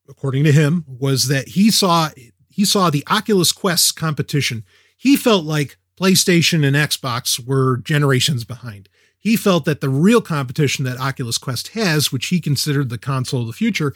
according 0.10 0.44
to 0.46 0.52
him, 0.52 0.86
was 0.88 1.28
that 1.28 1.50
he 1.50 1.70
saw 1.70 2.10
he 2.50 2.66
saw 2.66 2.90
the 2.90 3.04
Oculus 3.10 3.52
Quest 3.52 3.96
competition. 3.96 4.64
He 4.98 5.16
felt 5.16 5.46
like 5.46 5.78
PlayStation 6.00 6.66
and 6.66 6.76
Xbox 6.76 7.46
were 7.46 7.78
generations 7.78 8.44
behind. 8.44 8.90
He 9.18 9.36
felt 9.36 9.66
that 9.66 9.82
the 9.82 9.90
real 9.90 10.22
competition 10.22 10.84
that 10.86 11.00
Oculus 11.00 11.38
Quest 11.38 11.70
has, 11.70 12.12
which 12.12 12.28
he 12.28 12.40
considered 12.40 12.90
the 12.90 12.98
console 12.98 13.42
of 13.42 13.48
the 13.48 13.54
future, 13.54 13.94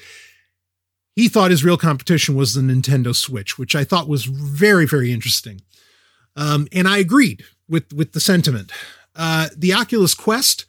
he 1.15 1.29
thought 1.29 1.51
his 1.51 1.63
real 1.63 1.77
competition 1.77 2.35
was 2.35 2.53
the 2.53 2.61
Nintendo 2.61 3.15
Switch, 3.15 3.57
which 3.57 3.75
I 3.75 3.85
thought 3.85 4.09
was 4.09 4.25
very, 4.25 4.85
very 4.85 5.13
interesting. 5.13 5.61
Um, 6.35 6.67
and 6.73 6.87
I 6.87 6.97
agreed 6.97 7.45
with, 7.69 7.93
with 7.93 8.11
the 8.11 8.19
sentiment. 8.19 8.71
Uh, 9.15 9.47
the 9.55 9.73
Oculus 9.73 10.13
Quest 10.13 10.65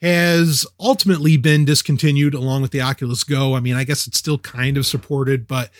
has 0.00 0.66
ultimately 0.80 1.36
been 1.36 1.66
discontinued 1.66 2.32
along 2.32 2.62
with 2.62 2.70
the 2.70 2.80
Oculus 2.80 3.22
Go. 3.22 3.54
I 3.54 3.60
mean, 3.60 3.76
I 3.76 3.84
guess 3.84 4.06
it's 4.06 4.18
still 4.18 4.38
kind 4.38 4.78
of 4.78 4.86
supported, 4.86 5.46
but 5.46 5.70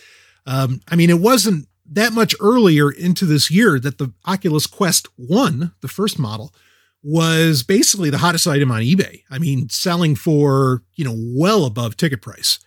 um, 0.44 0.82
I 0.88 0.96
mean, 0.96 1.08
it 1.08 1.20
wasn't 1.20 1.68
that 1.86 2.12
much 2.12 2.34
earlier 2.40 2.90
into 2.90 3.24
this 3.24 3.50
year 3.50 3.80
that 3.80 3.96
the 3.96 4.12
Oculus 4.26 4.66
Quest 4.66 5.08
1, 5.16 5.72
the 5.80 5.88
first 5.88 6.18
model, 6.18 6.54
was 7.02 7.62
basically 7.62 8.10
the 8.10 8.18
hottest 8.18 8.46
item 8.46 8.70
on 8.70 8.82
eBay. 8.82 9.22
I 9.30 9.38
mean, 9.38 9.70
selling 9.70 10.14
for, 10.14 10.82
you 10.94 11.04
know, 11.06 11.16
well 11.16 11.64
above 11.64 11.96
ticket 11.96 12.20
price 12.20 12.58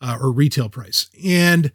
uh, 0.00 0.18
or 0.20 0.32
retail 0.32 0.68
price. 0.68 1.08
And 1.24 1.72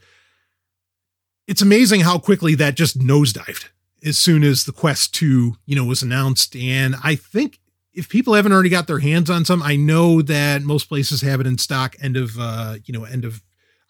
it's 1.48 1.62
amazing 1.62 2.02
how 2.02 2.18
quickly 2.18 2.56
that 2.56 2.76
just 2.76 3.00
nosedived 3.00 3.70
as 4.04 4.18
soon 4.18 4.44
as 4.44 4.66
the 4.66 4.72
Quest 4.72 5.14
2, 5.16 5.58
you 5.66 5.76
know, 5.76 5.84
was 5.84 6.04
announced. 6.04 6.56
And 6.56 6.96
I 7.04 7.16
think 7.16 7.60
if 7.94 8.10
people 8.10 8.34
haven't 8.34 8.52
already 8.52 8.70
got 8.70 8.88
their 8.88 9.00
hands 9.00 9.30
on 9.30 9.46
some, 9.46 9.64
I 9.64 9.76
know 9.76 10.22
that 10.22 10.62
most 10.62 10.90
places 10.90 11.22
have 11.22 11.40
it 11.40 11.48
in 11.48 11.58
stock 11.58 11.96
end 12.02 12.18
of, 12.18 12.38
uh, 12.40 12.76
you 12.86 12.94
know, 12.94 13.04
end 13.06 13.26
of 13.26 13.42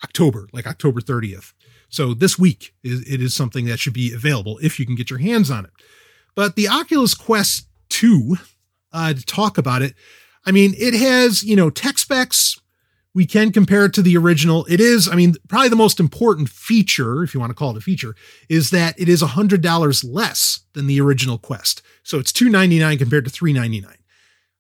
October, 0.04 0.48
like 0.54 0.68
October 0.68 1.02
30th. 1.02 1.54
So 1.90 2.14
this 2.14 2.38
week 2.38 2.74
is, 2.84 3.02
it 3.10 3.22
is 3.22 3.34
something 3.34 3.66
that 3.66 3.80
should 3.80 3.94
be 3.94 4.14
available 4.14 4.60
if 4.62 4.80
you 4.80 4.86
can 4.86 4.96
get 4.96 5.10
your 5.10 5.20
hands 5.20 5.50
on 5.50 5.66
it. 5.66 5.72
But 6.36 6.56
the 6.56 6.68
Oculus 6.68 7.14
Quest 7.14 7.68
2, 7.90 8.38
uh, 8.92 9.14
to 9.14 9.26
talk 9.26 9.58
about 9.58 9.82
it, 9.82 9.96
I 10.46 10.52
mean, 10.52 10.74
it 10.78 10.94
has, 10.94 11.44
you 11.44 11.56
know, 11.56 11.70
tech 11.70 11.98
specs 11.98 12.60
we 13.16 13.26
can 13.26 13.52
compare 13.54 13.86
it 13.86 13.94
to 13.94 14.02
the 14.02 14.18
original. 14.18 14.66
It 14.70 14.82
is, 14.82 15.08
I 15.08 15.16
mean, 15.16 15.36
probably 15.48 15.70
the 15.70 15.78
most 15.78 16.02
important 16.02 16.50
feature, 16.50 17.24
if 17.24 17.34
you 17.34 17.40
want 17.40 17.50
to 17.50 17.56
call 17.56 17.72
it 17.72 17.78
a 17.78 17.82
feature, 17.82 18.14
is 18.50 18.72
that 18.72 19.00
it 19.00 19.08
is 19.08 19.24
$100 19.24 20.06
less 20.08 20.60
than 20.74 20.86
the 20.86 21.00
original 21.00 21.38
Quest. 21.38 21.82
So 22.04 22.20
it's 22.20 22.34
299 22.34 22.98
compared 22.98 23.24
to 23.24 23.32
399 23.32 23.98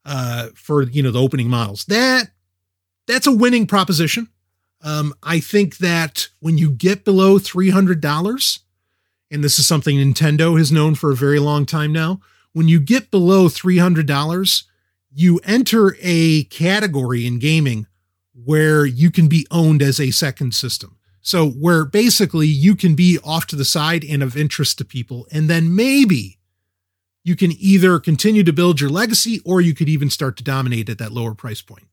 uh, 0.05 0.47
for, 0.55 0.83
you 0.83 1.03
know, 1.03 1.11
the 1.11 1.21
opening 1.21 1.49
models. 1.49 1.83
That 1.85 2.31
that's 3.07 3.27
a 3.27 3.31
winning 3.35 3.67
proposition. 3.67 4.29
Um, 4.81 5.13
I 5.21 5.41
think 5.41 5.77
that 5.77 6.29
when 6.39 6.57
you 6.57 6.71
get 6.71 7.03
below 7.03 7.37
$300, 7.37 8.59
and 9.31 9.43
this 9.43 9.59
is 9.59 9.67
something 9.67 9.97
Nintendo 9.97 10.57
has 10.57 10.71
known 10.71 10.95
for 10.95 11.11
a 11.11 11.15
very 11.15 11.39
long 11.39 11.65
time 11.65 11.91
now, 11.91 12.21
when 12.53 12.69
you 12.69 12.79
get 12.79 13.11
below 13.11 13.47
$300, 13.47 14.63
you 15.11 15.41
enter 15.43 15.97
a 16.01 16.45
category 16.45 17.27
in 17.27 17.37
gaming 17.37 17.87
where 18.43 18.85
you 18.85 19.09
can 19.09 19.27
be 19.27 19.47
owned 19.49 19.81
as 19.81 19.99
a 19.99 20.11
second 20.11 20.53
system. 20.53 20.97
So 21.21 21.49
where 21.49 21.85
basically 21.85 22.47
you 22.47 22.75
can 22.75 22.95
be 22.95 23.17
off 23.23 23.47
to 23.47 23.55
the 23.55 23.65
side 23.65 24.03
and 24.03 24.21
of 24.21 24.37
interest 24.37 24.77
to 24.77 24.85
people. 24.85 25.27
And 25.31 25.49
then 25.49 25.75
maybe 25.75 26.37
you 27.23 27.35
can 27.35 27.51
either 27.53 27.97
continue 27.99 28.43
to 28.43 28.53
build 28.53 28.79
your 28.79 28.89
legacy 28.89 29.41
or 29.43 29.59
you 29.59 29.73
could 29.73 29.89
even 29.89 30.09
start 30.09 30.37
to 30.37 30.43
dominate 30.43 30.89
at 30.89 30.99
that 30.99 31.11
lower 31.11 31.33
price 31.33 31.61
point. 31.61 31.87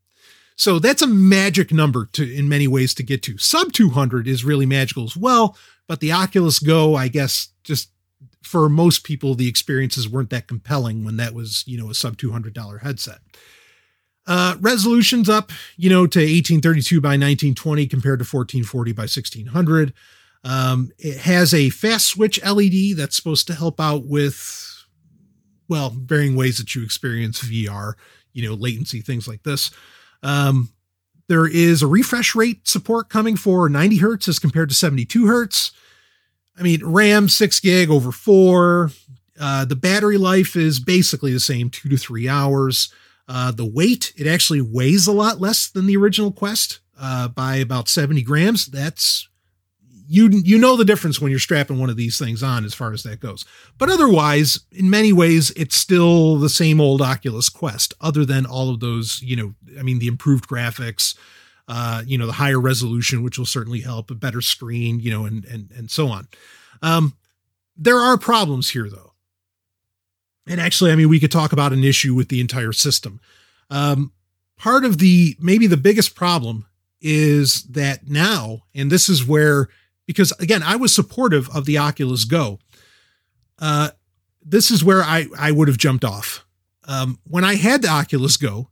So 0.57 0.79
that's 0.79 1.01
a 1.01 1.07
magic 1.07 1.73
number 1.73 2.07
to 2.13 2.31
in 2.31 2.49
many 2.49 2.69
ways 2.69 2.93
to 2.95 3.03
get 3.03 3.23
to. 3.23 3.39
Sub 3.39 3.73
200 3.73 4.29
is 4.29 4.45
really 4.45 4.67
magical 4.67 5.05
as 5.05 5.17
well, 5.17 5.57
but 5.89 6.01
the 6.01 6.13
Oculus 6.13 6.59
Go, 6.59 6.95
I 6.95 7.09
guess, 7.09 7.49
just 7.65 7.89
for 8.43 8.69
most 8.69 9.03
people, 9.05 9.35
the 9.35 9.49
experiences 9.49 10.09
weren't 10.09 10.31
that 10.31 10.47
compelling 10.47 11.05
when 11.05 11.17
that 11.17 11.33
was, 11.33 11.65
you 11.67 11.79
know, 11.79 11.89
a 11.89 11.95
sub 11.95 12.19
$200 12.19 12.83
headset. 12.83 13.21
Uh, 14.27 14.57
resolution's 14.61 15.29
up, 15.29 15.51
you 15.77 15.91
know, 15.91 16.07
to 16.07 16.21
1832 16.21 17.01
by 17.01 17.09
1920 17.09 17.87
compared 17.87 18.21
to 18.21 18.25
1440 18.25 18.93
by 18.93 19.03
1600. 19.03 19.93
Um, 20.45 20.91
it 20.99 21.19
has 21.19 21.53
a 21.53 21.71
fast 21.71 22.07
switch 22.07 22.43
LED 22.45 22.97
that's 22.97 23.17
supposed 23.17 23.47
to 23.49 23.55
help 23.55 23.81
out 23.81 24.05
with, 24.07 24.85
well, 25.69 25.91
varying 25.91 26.37
ways 26.37 26.59
that 26.59 26.75
you 26.75 26.83
experience 26.83 27.43
VR, 27.43 27.95
you 28.33 28.49
know, 28.49 28.55
latency, 28.55 29.01
things 29.01 29.27
like 29.27 29.43
this. 29.43 29.71
Um, 30.23 30.71
there 31.29 31.47
is 31.47 31.83
a 31.83 31.87
refresh 31.87 32.35
rate 32.35 32.67
support 32.69 33.09
coming 33.09 33.37
for 33.37 33.69
90 33.69 33.97
hertz 33.99 34.29
as 34.29 34.39
compared 34.39 34.69
to 34.69 34.75
72 34.75 35.27
hertz. 35.27 35.73
I 36.59 36.63
mean, 36.63 36.85
RAM 36.85 37.29
six 37.29 37.59
gig 37.61 37.91
over 37.91 38.13
four. 38.13 38.91
Uh, 39.41 39.65
the 39.65 39.77
battery 39.77 40.19
life 40.19 40.57
is 40.57 40.79
basically 40.79 41.33
the 41.33 41.41
same, 41.41 41.71
two 41.71 41.89
to 41.89 41.97
three 41.97 42.29
hours. 42.29 42.93
Uh, 43.35 43.51
the 43.51 43.65
weight, 43.65 44.13
it 44.15 44.27
actually 44.27 44.61
weighs 44.61 45.07
a 45.07 45.13
lot 45.13 45.41
less 45.41 45.71
than 45.71 45.87
the 45.87 45.97
original 45.97 46.31
Quest 46.31 46.81
uh, 47.01 47.29
by 47.29 47.57
about 47.57 47.89
70 47.89 48.23
grams. 48.23 48.67
That's 48.67 49.27
you 50.07 50.29
you 50.29 50.59
know 50.59 50.77
the 50.77 50.85
difference 50.85 51.19
when 51.19 51.31
you're 51.31 51.41
strapping 51.41 51.79
one 51.79 51.89
of 51.89 51.97
these 51.97 52.19
things 52.19 52.43
on 52.43 52.67
as 52.67 52.75
far 52.75 52.93
as 52.93 53.05
that 53.05 53.21
goes. 53.21 53.47
But 53.79 53.89
otherwise, 53.89 54.61
in 54.71 54.91
many 54.91 55.15
ways, 55.15 55.51
it's 55.53 55.77
still 55.77 56.37
the 56.37 56.51
same 56.51 56.79
old 56.79 57.01
Oculus 57.01 57.49
Quest, 57.49 57.95
other 58.03 58.27
than 58.27 58.45
all 58.45 58.69
of 58.69 58.81
those, 58.81 59.23
you 59.23 59.37
know, 59.37 59.55
I 59.79 59.83
mean, 59.83 59.99
the 59.99 60.09
improved 60.09 60.47
graphics, 60.47 61.17
uh, 61.69 62.03
you 62.07 62.19
know, 62.19 62.27
the 62.27 62.33
higher 62.33 62.61
resolution, 62.61 63.23
which 63.23 63.39
will 63.39 63.47
certainly 63.47 63.81
help, 63.81 64.11
a 64.11 64.15
better 64.15 64.43
screen, 64.43 65.01
you 65.01 65.11
know, 65.11 65.25
and 65.25 65.47
and 65.47 65.71
and 65.75 65.91
so 65.91 66.09
on. 66.09 66.29
Um, 66.83 67.15
there 67.79 67.97
are 67.97 68.19
problems 68.19 68.69
here 68.69 68.91
though. 68.91 69.12
And 70.47 70.61
actually, 70.61 70.91
I 70.91 70.97
mean, 70.97 71.09
we 71.09 71.21
could 71.21 71.31
talk 71.31 71.53
about 71.53 71.73
an 71.73 71.85
issue 71.85 72.15
with 72.15 72.29
the 72.29 72.41
entire 72.41 72.73
system. 72.73 73.21
Um, 73.71 74.13
part 74.59 74.85
of 74.85 74.99
the 74.99 75.37
maybe 75.41 75.67
the 75.67 75.77
biggest 75.77 76.15
problem 76.15 76.67
is 77.01 77.65
that 77.65 78.09
now, 78.09 78.63
and 78.75 78.91
this 78.91 79.09
is 79.09 79.27
where, 79.27 79.69
because 80.07 80.33
again, 80.33 80.63
I 80.63 80.77
was 80.77 80.95
supportive 80.95 81.49
of 81.55 81.65
the 81.65 81.79
Oculus 81.79 82.25
Go. 82.25 82.59
Uh, 83.59 83.91
this 84.45 84.71
is 84.71 84.85
where 84.85 85.03
I 85.03 85.27
I 85.39 85.53
would 85.53 85.69
have 85.69 85.79
jumped 85.79 86.05
off. 86.05 86.45
Um, 86.85 87.19
when 87.29 87.45
I 87.45 87.55
had 87.55 87.83
the 87.83 87.89
Oculus 87.89 88.37
Go, 88.37 88.69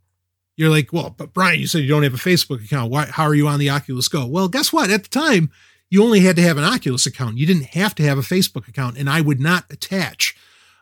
you're 0.57 0.71
like, 0.71 0.93
well, 0.93 1.15
but 1.17 1.33
Brian, 1.33 1.61
you 1.61 1.67
said 1.67 1.83
you 1.83 1.89
don't 1.89 2.03
have 2.03 2.15
a 2.15 2.19
Facebook 2.19 2.65
account. 2.65 2.91
Why? 2.91 3.07
How 3.07 3.25
are 3.25 3.35
you 3.35 3.47
on 3.47 3.61
the 3.61 3.71
Oculus 3.71 4.09
Go? 4.09 4.27
Well, 4.27 4.49
guess 4.49 4.73
what? 4.73 4.91
At 4.91 5.05
the 5.05 5.09
time, 5.09 5.51
you 5.89 6.03
only 6.03 6.21
had 6.21 6.37
to 6.37 6.43
have 6.43 6.59
an 6.59 6.65
Oculus 6.65 7.07
account. 7.07 7.39
You 7.39 7.47
didn't 7.47 7.67
have 7.67 7.95
to 7.97 8.03
have 8.03 8.19
a 8.19 8.23
Facebook 8.23 8.69
account, 8.69 8.99
and 8.99 9.09
I 9.09 9.21
would 9.21 9.41
not 9.41 9.65
attach 9.71 10.37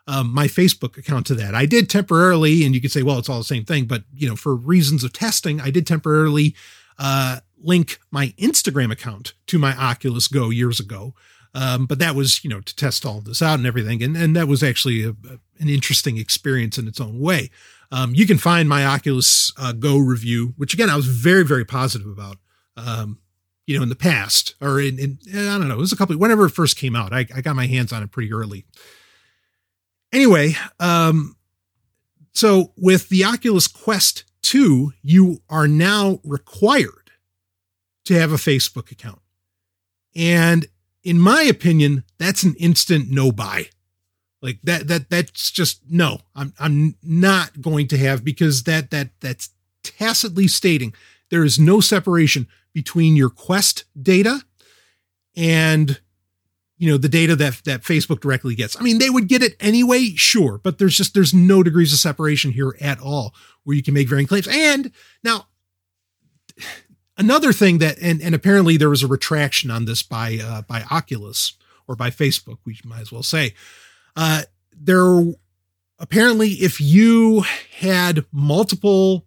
um, 0.09 0.33
my 0.33 0.47
Facebook 0.47 0.97
account 0.97 1.27
to 1.27 1.35
that. 1.35 1.53
I 1.53 1.67
did 1.67 1.87
temporarily, 1.87 2.65
and 2.65 2.73
you 2.73 2.81
could 2.81 2.91
say, 2.91 3.03
well, 3.03 3.19
it's 3.19 3.29
all 3.29 3.37
the 3.37 3.43
same 3.43 3.63
thing, 3.63 3.85
but 3.85 4.03
you 4.11 4.27
know, 4.27 4.35
for 4.35 4.55
reasons 4.55 5.03
of 5.03 5.13
testing, 5.13 5.61
I 5.61 5.69
did 5.69 5.85
temporarily 5.85 6.55
uh, 6.97 7.41
link 7.61 7.99
my 8.09 8.29
Instagram 8.39 8.91
account 8.91 9.33
to 9.47 9.59
my 9.59 9.75
Oculus 9.77 10.27
Go 10.27 10.49
years 10.49 10.79
ago. 10.79 11.13
Um, 11.53 11.85
but 11.85 11.99
that 11.99 12.15
was, 12.15 12.43
you 12.43 12.49
know, 12.49 12.59
to 12.59 12.75
test 12.75 13.05
all 13.05 13.19
of 13.19 13.25
this 13.25 13.41
out 13.41 13.59
and 13.59 13.67
everything, 13.67 14.01
and 14.03 14.15
and 14.17 14.35
that 14.35 14.47
was 14.47 14.63
actually 14.63 15.03
a, 15.03 15.09
a, 15.09 15.39
an 15.59 15.69
interesting 15.69 16.17
experience 16.17 16.77
in 16.77 16.87
its 16.87 16.99
own 16.99 17.19
way. 17.19 17.51
Um, 17.91 18.13
you 18.13 18.25
can 18.25 18.37
find 18.37 18.69
my 18.69 18.85
Oculus 18.85 19.51
uh, 19.57 19.73
Go 19.73 19.97
review, 19.97 20.53
which 20.57 20.73
again 20.73 20.89
I 20.89 20.95
was 20.95 21.07
very 21.07 21.43
very 21.45 21.65
positive 21.65 22.07
about. 22.07 22.37
Um, 22.77 23.19
you 23.65 23.77
know, 23.77 23.83
in 23.83 23.89
the 23.89 23.95
past, 23.95 24.55
or 24.59 24.79
in, 24.79 24.97
in 24.97 25.19
I 25.29 25.57
don't 25.59 25.67
know, 25.67 25.75
it 25.75 25.79
was 25.79 25.93
a 25.93 25.95
couple 25.95 26.17
whenever 26.17 26.45
it 26.45 26.51
first 26.51 26.77
came 26.77 26.95
out. 26.95 27.13
I, 27.13 27.27
I 27.35 27.41
got 27.41 27.55
my 27.55 27.67
hands 27.67 27.93
on 27.93 28.01
it 28.01 28.11
pretty 28.11 28.33
early. 28.33 28.65
Anyway, 30.11 30.55
um, 30.79 31.35
so 32.33 32.73
with 32.77 33.09
the 33.09 33.23
Oculus 33.23 33.67
Quest 33.67 34.23
2, 34.43 34.93
you 35.01 35.41
are 35.49 35.67
now 35.67 36.19
required 36.23 37.11
to 38.05 38.13
have 38.15 38.31
a 38.31 38.37
Facebook 38.37 38.91
account. 38.91 39.21
And 40.15 40.67
in 41.03 41.19
my 41.19 41.43
opinion, 41.43 42.03
that's 42.17 42.43
an 42.43 42.55
instant 42.55 43.09
no 43.09 43.31
buy. 43.31 43.65
Like 44.41 44.59
that 44.63 44.87
that 44.87 45.09
that's 45.09 45.51
just 45.51 45.81
no. 45.89 46.21
I'm 46.33 46.53
I'm 46.59 46.95
not 47.03 47.61
going 47.61 47.87
to 47.89 47.97
have 47.97 48.23
because 48.23 48.63
that 48.63 48.89
that 48.91 49.09
that's 49.19 49.49
tacitly 49.83 50.47
stating 50.47 50.93
there 51.29 51.43
is 51.43 51.59
no 51.59 51.81
separation 51.81 52.47
between 52.73 53.15
your 53.15 53.29
Quest 53.29 53.83
data 54.01 54.41
and 55.35 55.99
you 56.79 56.89
know 56.89 56.97
the 56.97 57.09
data 57.09 57.35
that 57.35 57.61
that 57.65 57.81
Facebook 57.81 58.21
directly 58.21 58.55
gets. 58.55 58.79
I 58.79 58.81
mean, 58.81 58.97
they 58.97 59.09
would 59.09 59.27
get 59.27 59.43
it 59.43 59.55
anyway, 59.59 60.13
sure, 60.15 60.59
but 60.63 60.79
there's 60.79 60.95
just 60.97 61.13
there's 61.13 61.33
no 61.33 61.61
degrees 61.61 61.93
of 61.93 61.99
separation 61.99 62.51
here 62.51 62.75
at 62.81 62.99
all 62.99 63.35
where 63.65 63.75
you 63.75 63.83
can 63.83 63.93
make 63.93 64.07
varying 64.07 64.27
claims. 64.27 64.47
And 64.47 64.91
now 65.21 65.47
another 67.17 67.51
thing 67.51 67.79
that 67.79 67.97
and 68.01 68.21
and 68.21 68.33
apparently 68.33 68.77
there 68.77 68.89
was 68.89 69.03
a 69.03 69.07
retraction 69.07 69.69
on 69.69 69.85
this 69.85 70.01
by 70.01 70.39
uh, 70.41 70.61
by 70.63 70.83
Oculus 70.89 71.53
or 71.87 71.95
by 71.95 72.09
Facebook, 72.09 72.59
we 72.65 72.79
might 72.85 73.01
as 73.01 73.11
well 73.11 73.23
say. 73.23 73.53
Uh, 74.15 74.43
there 74.71 75.33
apparently 75.99 76.51
if 76.51 76.79
you 76.79 77.43
had 77.79 78.25
multiple 78.31 79.25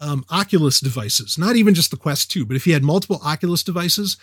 um, 0.00 0.24
Oculus 0.30 0.80
devices, 0.80 1.36
not 1.36 1.56
even 1.56 1.74
just 1.74 1.90
the 1.90 1.96
Quest 1.96 2.30
2, 2.30 2.46
but 2.46 2.56
if 2.56 2.66
you 2.66 2.72
had 2.72 2.84
multiple 2.84 3.20
Oculus 3.24 3.62
devices 3.62 4.16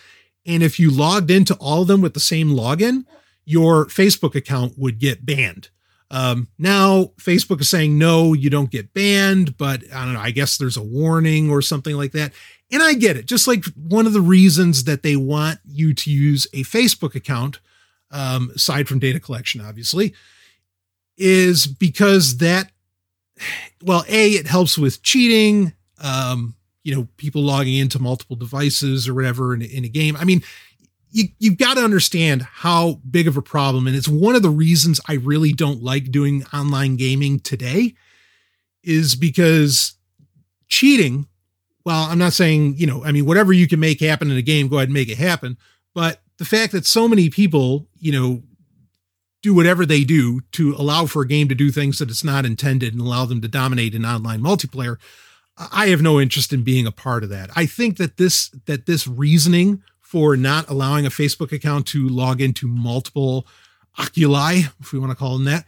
and 0.46 0.62
if 0.62 0.78
you 0.78 0.90
logged 0.90 1.30
into 1.30 1.54
all 1.56 1.82
of 1.82 1.88
them 1.88 2.00
with 2.00 2.14
the 2.14 2.20
same 2.20 2.50
login, 2.50 3.04
your 3.44 3.86
Facebook 3.86 4.34
account 4.34 4.74
would 4.76 4.98
get 4.98 5.24
banned. 5.26 5.70
Um, 6.10 6.48
now 6.58 7.12
Facebook 7.18 7.60
is 7.60 7.68
saying 7.68 7.98
no, 7.98 8.32
you 8.32 8.48
don't 8.48 8.70
get 8.70 8.94
banned, 8.94 9.56
but 9.58 9.82
I 9.92 10.04
don't 10.04 10.14
know. 10.14 10.20
I 10.20 10.30
guess 10.30 10.56
there's 10.56 10.76
a 10.76 10.82
warning 10.82 11.50
or 11.50 11.60
something 11.62 11.96
like 11.96 12.12
that. 12.12 12.32
And 12.70 12.82
I 12.82 12.94
get 12.94 13.16
it. 13.16 13.26
Just 13.26 13.46
like 13.46 13.64
one 13.74 14.06
of 14.06 14.12
the 14.12 14.20
reasons 14.20 14.84
that 14.84 15.02
they 15.02 15.16
want 15.16 15.58
you 15.64 15.94
to 15.94 16.10
use 16.10 16.46
a 16.52 16.62
Facebook 16.62 17.14
account, 17.14 17.60
um, 18.10 18.52
aside 18.54 18.88
from 18.88 18.98
data 18.98 19.20
collection, 19.20 19.60
obviously, 19.60 20.14
is 21.16 21.66
because 21.66 22.38
that, 22.38 22.70
well, 23.82 24.04
a 24.08 24.30
it 24.30 24.46
helps 24.46 24.78
with 24.78 25.02
cheating. 25.02 25.74
Um, 25.98 26.54
you 26.86 26.94
know, 26.94 27.08
people 27.16 27.42
logging 27.42 27.74
into 27.74 27.98
multiple 27.98 28.36
devices 28.36 29.08
or 29.08 29.14
whatever 29.14 29.52
in, 29.52 29.60
in 29.60 29.84
a 29.84 29.88
game. 29.88 30.16
I 30.16 30.22
mean, 30.22 30.40
you, 31.10 31.24
you've 31.40 31.58
got 31.58 31.74
to 31.74 31.82
understand 31.82 32.42
how 32.42 33.00
big 33.10 33.26
of 33.26 33.36
a 33.36 33.42
problem. 33.42 33.88
And 33.88 33.96
it's 33.96 34.06
one 34.06 34.36
of 34.36 34.42
the 34.42 34.50
reasons 34.50 35.00
I 35.08 35.14
really 35.14 35.52
don't 35.52 35.82
like 35.82 36.12
doing 36.12 36.44
online 36.54 36.94
gaming 36.94 37.40
today 37.40 37.94
is 38.84 39.16
because 39.16 39.94
cheating, 40.68 41.26
well, 41.84 42.04
I'm 42.04 42.18
not 42.18 42.34
saying, 42.34 42.76
you 42.76 42.86
know, 42.86 43.04
I 43.04 43.10
mean, 43.10 43.26
whatever 43.26 43.52
you 43.52 43.66
can 43.66 43.80
make 43.80 43.98
happen 43.98 44.30
in 44.30 44.36
a 44.36 44.42
game, 44.42 44.68
go 44.68 44.76
ahead 44.76 44.86
and 44.86 44.94
make 44.94 45.08
it 45.08 45.18
happen. 45.18 45.58
But 45.92 46.20
the 46.38 46.44
fact 46.44 46.70
that 46.70 46.86
so 46.86 47.08
many 47.08 47.30
people, 47.30 47.88
you 47.98 48.12
know, 48.12 48.44
do 49.42 49.52
whatever 49.56 49.84
they 49.84 50.04
do 50.04 50.40
to 50.52 50.76
allow 50.78 51.06
for 51.06 51.22
a 51.22 51.28
game 51.28 51.48
to 51.48 51.54
do 51.56 51.72
things 51.72 51.98
that 51.98 52.10
it's 52.10 52.22
not 52.22 52.46
intended 52.46 52.92
and 52.92 53.02
allow 53.02 53.24
them 53.24 53.40
to 53.40 53.48
dominate 53.48 53.92
in 53.92 54.06
online 54.06 54.40
multiplayer, 54.40 54.98
I 55.58 55.88
have 55.88 56.02
no 56.02 56.20
interest 56.20 56.52
in 56.52 56.62
being 56.62 56.86
a 56.86 56.92
part 56.92 57.22
of 57.24 57.30
that. 57.30 57.50
I 57.56 57.66
think 57.66 57.96
that 57.96 58.16
this 58.16 58.50
that 58.66 58.86
this 58.86 59.06
reasoning 59.06 59.82
for 60.00 60.36
not 60.36 60.68
allowing 60.68 61.04
a 61.06 61.10
Facebook 61.10 61.50
account 61.50 61.86
to 61.88 62.08
log 62.08 62.40
into 62.40 62.68
multiple 62.68 63.46
oculi, 63.98 64.66
if 64.80 64.92
we 64.92 64.98
want 64.98 65.10
to 65.10 65.16
call 65.16 65.36
them 65.36 65.44
that, 65.44 65.64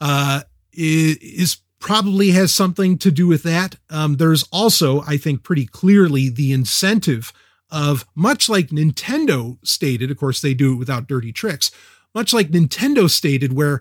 uh, 0.00 0.42
is, 0.72 1.58
probably 1.80 2.30
has 2.30 2.52
something 2.52 2.98
to 2.98 3.10
do 3.10 3.26
with 3.26 3.42
that. 3.42 3.76
Um, 3.88 4.16
there's 4.16 4.44
also, 4.52 5.00
I 5.06 5.16
think, 5.16 5.42
pretty 5.42 5.66
clearly 5.66 6.28
the 6.28 6.52
incentive 6.52 7.32
of 7.70 8.06
much 8.14 8.48
like 8.48 8.68
Nintendo 8.68 9.56
stated. 9.66 10.10
Of 10.10 10.18
course, 10.18 10.40
they 10.40 10.52
do 10.52 10.74
it 10.74 10.76
without 10.76 11.08
dirty 11.08 11.32
tricks. 11.32 11.70
Much 12.14 12.34
like 12.34 12.50
Nintendo 12.50 13.08
stated, 13.08 13.54
where 13.54 13.80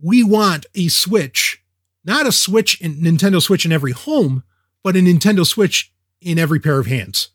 we 0.00 0.22
want 0.22 0.66
a 0.74 0.88
Switch, 0.88 1.62
not 2.04 2.26
a 2.26 2.32
Switch 2.32 2.80
in 2.80 2.96
Nintendo 2.96 3.42
Switch 3.42 3.64
in 3.64 3.72
every 3.72 3.92
home, 3.92 4.44
but 4.82 4.96
a 4.96 5.00
Nintendo 5.00 5.46
Switch 5.46 5.92
in 6.20 6.38
every 6.38 6.60
pair 6.60 6.78
of 6.78 6.86
hands. 6.86 7.30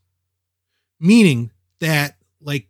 Meaning 1.00 1.52
that, 1.80 2.18
like, 2.42 2.68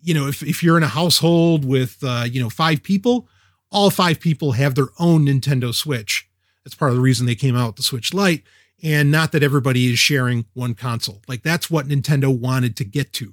you 0.00 0.14
know, 0.14 0.26
if, 0.26 0.42
if 0.42 0.62
you're 0.62 0.76
in 0.76 0.82
a 0.82 0.88
household 0.88 1.64
with, 1.64 1.98
uh, 2.02 2.24
you 2.28 2.40
know, 2.40 2.50
five 2.50 2.82
people, 2.82 3.28
all 3.70 3.90
five 3.90 4.20
people 4.20 4.52
have 4.52 4.74
their 4.74 4.88
own 4.98 5.26
Nintendo 5.26 5.74
Switch. 5.74 6.28
That's 6.64 6.74
part 6.74 6.90
of 6.90 6.96
the 6.96 7.02
reason 7.02 7.26
they 7.26 7.34
came 7.34 7.56
out 7.56 7.68
with 7.68 7.76
the 7.76 7.82
Switch 7.82 8.12
Lite. 8.12 8.42
And 8.82 9.10
not 9.12 9.32
that 9.32 9.44
everybody 9.44 9.92
is 9.92 9.98
sharing 9.98 10.44
one 10.54 10.74
console. 10.74 11.22
Like, 11.28 11.42
that's 11.42 11.70
what 11.70 11.86
Nintendo 11.86 12.36
wanted 12.36 12.76
to 12.76 12.84
get 12.84 13.12
to. 13.14 13.32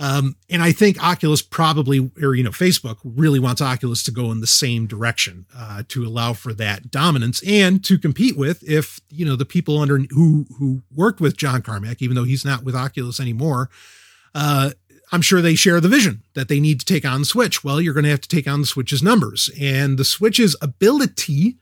Um, 0.00 0.36
and 0.48 0.62
I 0.62 0.70
think 0.70 1.02
Oculus 1.02 1.42
probably, 1.42 2.10
or 2.22 2.34
you 2.34 2.44
know, 2.44 2.50
Facebook 2.50 2.98
really 3.02 3.40
wants 3.40 3.60
Oculus 3.60 4.04
to 4.04 4.12
go 4.12 4.30
in 4.30 4.40
the 4.40 4.46
same 4.46 4.86
direction 4.86 5.46
uh, 5.56 5.82
to 5.88 6.06
allow 6.06 6.34
for 6.34 6.52
that 6.54 6.90
dominance 6.90 7.42
and 7.44 7.84
to 7.84 7.98
compete 7.98 8.36
with 8.36 8.62
if 8.62 9.00
you 9.10 9.26
know 9.26 9.34
the 9.34 9.44
people 9.44 9.78
under 9.78 9.98
who 10.10 10.46
who 10.58 10.82
worked 10.94 11.20
with 11.20 11.36
John 11.36 11.62
Carmack, 11.62 12.00
even 12.00 12.14
though 12.14 12.24
he's 12.24 12.44
not 12.44 12.62
with 12.62 12.76
Oculus 12.76 13.18
anymore. 13.18 13.70
Uh, 14.34 14.70
I'm 15.10 15.22
sure 15.22 15.40
they 15.40 15.54
share 15.54 15.80
the 15.80 15.88
vision 15.88 16.22
that 16.34 16.48
they 16.48 16.60
need 16.60 16.80
to 16.80 16.86
take 16.86 17.04
on 17.04 17.20
the 17.20 17.26
Switch. 17.26 17.64
Well, 17.64 17.80
you're 17.80 17.94
going 17.94 18.04
to 18.04 18.10
have 18.10 18.20
to 18.20 18.28
take 18.28 18.46
on 18.46 18.60
the 18.60 18.66
Switch's 18.66 19.02
numbers 19.02 19.50
and 19.58 19.98
the 19.98 20.04
Switch's 20.04 20.54
ability 20.60 21.56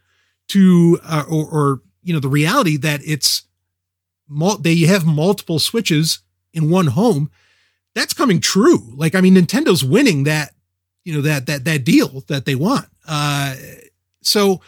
to, 0.48 0.98
uh, 1.04 1.24
or, 1.28 1.46
or 1.48 1.80
you 2.02 2.12
know, 2.12 2.20
the 2.20 2.28
reality 2.28 2.76
that 2.76 3.00
it's 3.04 3.44
they 4.60 4.78
have 4.80 5.06
multiple 5.06 5.60
switches 5.60 6.20
in 6.52 6.68
one 6.68 6.88
home 6.88 7.30
that's 7.96 8.12
coming 8.12 8.40
true. 8.40 8.92
Like, 8.94 9.14
I 9.14 9.22
mean, 9.22 9.34
Nintendo's 9.34 9.82
winning 9.82 10.24
that, 10.24 10.52
you 11.04 11.14
know, 11.14 11.22
that, 11.22 11.46
that, 11.46 11.64
that 11.64 11.82
deal 11.82 12.22
that 12.28 12.44
they 12.44 12.54
want. 12.54 12.86
Uh, 13.08 13.56
so 14.22 14.60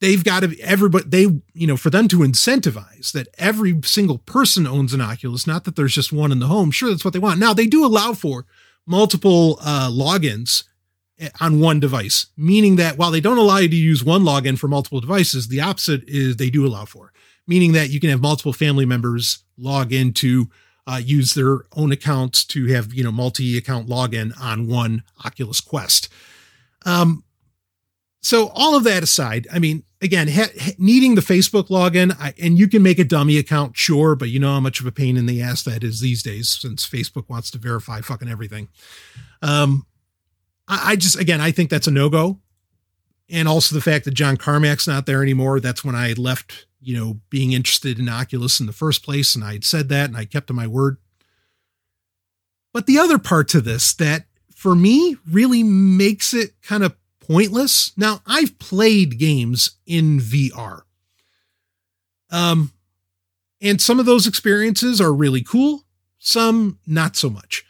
they've 0.00 0.22
got 0.22 0.40
to, 0.40 0.60
everybody, 0.60 1.04
they, 1.08 1.22
you 1.54 1.66
know, 1.66 1.78
for 1.78 1.88
them 1.88 2.08
to 2.08 2.18
incentivize 2.18 3.12
that 3.12 3.28
every 3.38 3.80
single 3.84 4.18
person 4.18 4.66
owns 4.66 4.92
an 4.92 5.00
Oculus, 5.00 5.46
not 5.46 5.64
that 5.64 5.76
there's 5.76 5.94
just 5.94 6.12
one 6.12 6.30
in 6.30 6.40
the 6.40 6.46
home. 6.46 6.70
Sure, 6.70 6.90
that's 6.90 7.04
what 7.04 7.14
they 7.14 7.18
want. 7.18 7.40
Now 7.40 7.54
they 7.54 7.66
do 7.66 7.86
allow 7.86 8.12
for 8.12 8.44
multiple, 8.86 9.58
uh, 9.62 9.88
logins 9.90 10.64
on 11.40 11.58
one 11.58 11.80
device, 11.80 12.26
meaning 12.36 12.76
that 12.76 12.98
while 12.98 13.10
they 13.10 13.20
don't 13.20 13.38
allow 13.38 13.58
you 13.58 13.68
to 13.68 13.76
use 13.76 14.04
one 14.04 14.24
login 14.24 14.58
for 14.58 14.68
multiple 14.68 15.00
devices, 15.00 15.48
the 15.48 15.60
opposite 15.60 16.02
is 16.06 16.36
they 16.36 16.50
do 16.50 16.66
allow 16.66 16.84
for, 16.84 17.12
meaning 17.46 17.72
that 17.72 17.88
you 17.88 17.98
can 17.98 18.10
have 18.10 18.20
multiple 18.20 18.52
family 18.52 18.84
members 18.84 19.44
log 19.56 19.92
in 19.92 20.12
to 20.12 20.50
uh, 20.86 21.00
use 21.02 21.34
their 21.34 21.60
own 21.76 21.92
accounts 21.92 22.44
to 22.44 22.66
have, 22.66 22.92
you 22.92 23.04
know, 23.04 23.12
multi 23.12 23.56
account 23.56 23.88
login 23.88 24.32
on 24.40 24.66
one 24.66 25.02
Oculus 25.24 25.60
Quest. 25.60 26.08
Um, 26.84 27.24
so 28.20 28.50
all 28.54 28.76
of 28.76 28.84
that 28.84 29.02
aside, 29.02 29.48
I 29.52 29.58
mean, 29.58 29.82
again, 30.00 30.28
ha- 30.28 30.72
needing 30.78 31.16
the 31.16 31.20
Facebook 31.20 31.68
login, 31.68 32.16
I, 32.20 32.34
and 32.40 32.58
you 32.58 32.68
can 32.68 32.82
make 32.82 32.98
a 32.98 33.04
dummy 33.04 33.36
account, 33.36 33.76
sure, 33.76 34.14
but 34.14 34.28
you 34.28 34.38
know 34.38 34.52
how 34.52 34.60
much 34.60 34.80
of 34.80 34.86
a 34.86 34.92
pain 34.92 35.16
in 35.16 35.26
the 35.26 35.42
ass 35.42 35.62
that 35.64 35.82
is 35.82 36.00
these 36.00 36.22
days 36.22 36.48
since 36.48 36.88
Facebook 36.88 37.28
wants 37.28 37.50
to 37.52 37.58
verify 37.58 38.00
fucking 38.00 38.28
everything. 38.28 38.68
Um, 39.40 39.86
I, 40.68 40.92
I 40.92 40.96
just, 40.96 41.18
again, 41.18 41.40
I 41.40 41.50
think 41.50 41.70
that's 41.70 41.88
a 41.88 41.92
no 41.92 42.08
go. 42.08 42.38
And 43.28 43.48
also 43.48 43.74
the 43.74 43.80
fact 43.80 44.04
that 44.04 44.14
John 44.14 44.36
Carmack's 44.36 44.86
not 44.86 45.06
there 45.06 45.22
anymore. 45.22 45.58
That's 45.58 45.84
when 45.84 45.94
I 45.94 46.12
left, 46.12 46.66
you 46.82 46.98
know, 46.98 47.20
being 47.30 47.52
interested 47.52 47.98
in 47.98 48.08
Oculus 48.08 48.60
in 48.60 48.66
the 48.66 48.72
first 48.72 49.04
place. 49.04 49.34
And 49.34 49.44
I 49.44 49.52
had 49.54 49.64
said 49.64 49.88
that 49.88 50.08
and 50.08 50.16
I 50.16 50.24
kept 50.24 50.48
to 50.48 50.52
my 50.52 50.66
word. 50.66 50.98
But 52.72 52.86
the 52.86 52.98
other 52.98 53.18
part 53.18 53.48
to 53.48 53.60
this 53.60 53.94
that 53.94 54.24
for 54.54 54.74
me 54.74 55.16
really 55.30 55.62
makes 55.62 56.34
it 56.34 56.60
kind 56.62 56.82
of 56.82 56.96
pointless. 57.20 57.92
Now, 57.96 58.20
I've 58.26 58.58
played 58.58 59.18
games 59.18 59.76
in 59.86 60.18
VR. 60.18 60.82
Um, 62.30 62.72
and 63.60 63.80
some 63.80 64.00
of 64.00 64.06
those 64.06 64.26
experiences 64.26 65.00
are 65.00 65.12
really 65.12 65.42
cool, 65.42 65.84
some 66.18 66.78
not 66.86 67.14
so 67.14 67.30
much. 67.30 67.64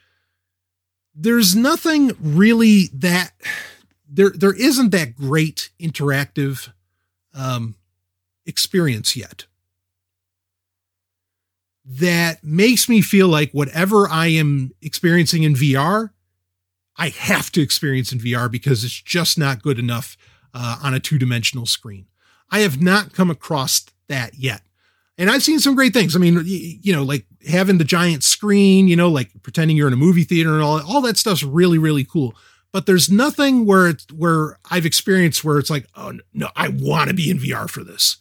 There's 1.14 1.55
nothing 1.55 2.12
really 2.18 2.89
that 2.94 3.32
there 4.09 4.30
there 4.30 4.55
isn't 4.55 4.90
that 4.90 5.14
great 5.14 5.70
interactive 5.80 6.72
um, 7.34 7.74
experience 8.47 9.16
yet 9.16 9.47
that 11.85 12.43
makes 12.44 12.89
me 12.89 13.01
feel 13.01 13.28
like 13.28 13.51
whatever 13.52 14.09
I 14.09 14.28
am 14.28 14.73
experiencing 14.81 15.43
in 15.43 15.55
VR 15.55 16.10
I 16.97 17.09
have 17.09 17.51
to 17.52 17.62
experience 17.62 18.12
in 18.12 18.19
VR 18.19 18.51
because 18.51 18.85
it's 18.85 19.01
just 19.01 19.39
not 19.39 19.62
good 19.62 19.78
enough 19.78 20.16
uh, 20.55 20.78
on 20.82 20.94
a 20.94 21.01
two 21.01 21.19
dimensional 21.19 21.66
screen. 21.66 22.06
I 22.51 22.60
have 22.60 22.81
not 22.81 23.12
come 23.12 23.31
across 23.31 23.86
that 24.09 24.35
yet. 24.39 24.62
And 25.19 25.31
I've 25.31 25.43
seen 25.43 25.59
some 25.59 25.74
great 25.74 25.93
things. 25.93 26.16
I 26.16 26.19
mean, 26.19 26.43
you 26.44 26.93
know, 26.93 27.02
like 27.02 27.27
having 27.48 27.78
the 27.78 27.85
giant 27.85 28.24
screen, 28.24 28.89
you 28.89 28.97
know, 28.97 29.09
like 29.09 29.31
pretending 29.43 29.77
you're 29.77 29.86
in 29.86 29.93
a 29.93 29.97
movie 29.97 30.24
theater 30.24 30.52
and 30.55 30.62
all, 30.62 30.81
all 30.82 31.01
that 31.02 31.16
stuff's 31.16 31.43
really, 31.43 31.78
really 31.78 32.05
cool. 32.05 32.35
But 32.73 32.86
there's 32.86 33.10
nothing 33.10 33.66
where 33.66 33.89
it's 33.89 34.06
where 34.12 34.59
I've 34.70 34.86
experienced 34.86 35.44
where 35.44 35.59
it's 35.59 35.70
like, 35.70 35.86
oh 35.94 36.19
no, 36.32 36.48
I 36.56 36.69
want 36.69 37.09
to 37.09 37.14
be 37.14 37.31
in 37.31 37.39
VR 37.39 37.69
for 37.69 37.85
this. 37.85 38.19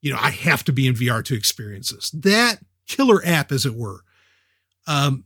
You 0.00 0.12
know, 0.12 0.18
I 0.20 0.30
have 0.30 0.64
to 0.64 0.72
be 0.72 0.86
in 0.86 0.94
VR 0.94 1.24
to 1.24 1.34
experience 1.34 1.90
this. 1.90 2.10
That 2.10 2.58
killer 2.86 3.20
app, 3.24 3.50
as 3.52 3.66
it 3.66 3.74
were, 3.74 4.00
um, 4.86 5.24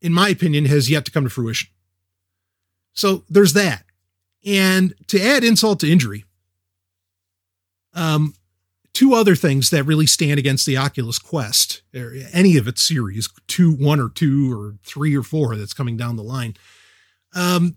in 0.00 0.12
my 0.12 0.28
opinion, 0.28 0.66
has 0.66 0.90
yet 0.90 1.04
to 1.06 1.10
come 1.10 1.24
to 1.24 1.30
fruition. 1.30 1.70
So 2.92 3.24
there's 3.28 3.52
that. 3.54 3.84
And 4.44 4.94
to 5.08 5.20
add 5.20 5.44
insult 5.44 5.80
to 5.80 5.90
injury, 5.90 6.24
um, 7.94 8.34
two 8.92 9.12
other 9.14 9.34
things 9.34 9.70
that 9.70 9.84
really 9.84 10.06
stand 10.06 10.38
against 10.38 10.64
the 10.64 10.76
Oculus 10.76 11.18
Quest, 11.18 11.82
or 11.94 12.14
any 12.32 12.56
of 12.56 12.68
its 12.68 12.82
series, 12.82 13.28
two, 13.48 13.72
one 13.72 14.00
or 14.00 14.08
two, 14.08 14.52
or 14.52 14.76
three 14.84 15.16
or 15.16 15.22
four 15.22 15.56
that's 15.56 15.74
coming 15.74 15.96
down 15.96 16.16
the 16.16 16.22
line. 16.22 16.54
Um, 17.34 17.74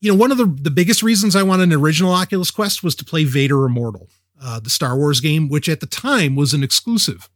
you 0.00 0.12
know, 0.12 0.18
one 0.18 0.30
of 0.30 0.38
the, 0.38 0.44
the 0.44 0.70
biggest 0.70 1.02
reasons 1.02 1.34
I 1.34 1.42
wanted 1.42 1.64
an 1.64 1.72
original 1.72 2.12
Oculus 2.12 2.50
Quest 2.50 2.82
was 2.82 2.94
to 2.96 3.04
play 3.04 3.24
Vader 3.24 3.64
Immortal, 3.64 4.08
uh, 4.42 4.60
the 4.60 4.70
Star 4.70 4.96
Wars 4.96 5.20
game, 5.20 5.48
which 5.48 5.68
at 5.68 5.80
the 5.80 5.86
time 5.86 6.36
was 6.36 6.52
an 6.52 6.62
exclusive. 6.62 7.28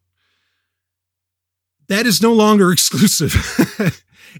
That 1.88 2.06
is 2.06 2.22
no 2.22 2.32
longer 2.32 2.72
exclusive. 2.72 3.34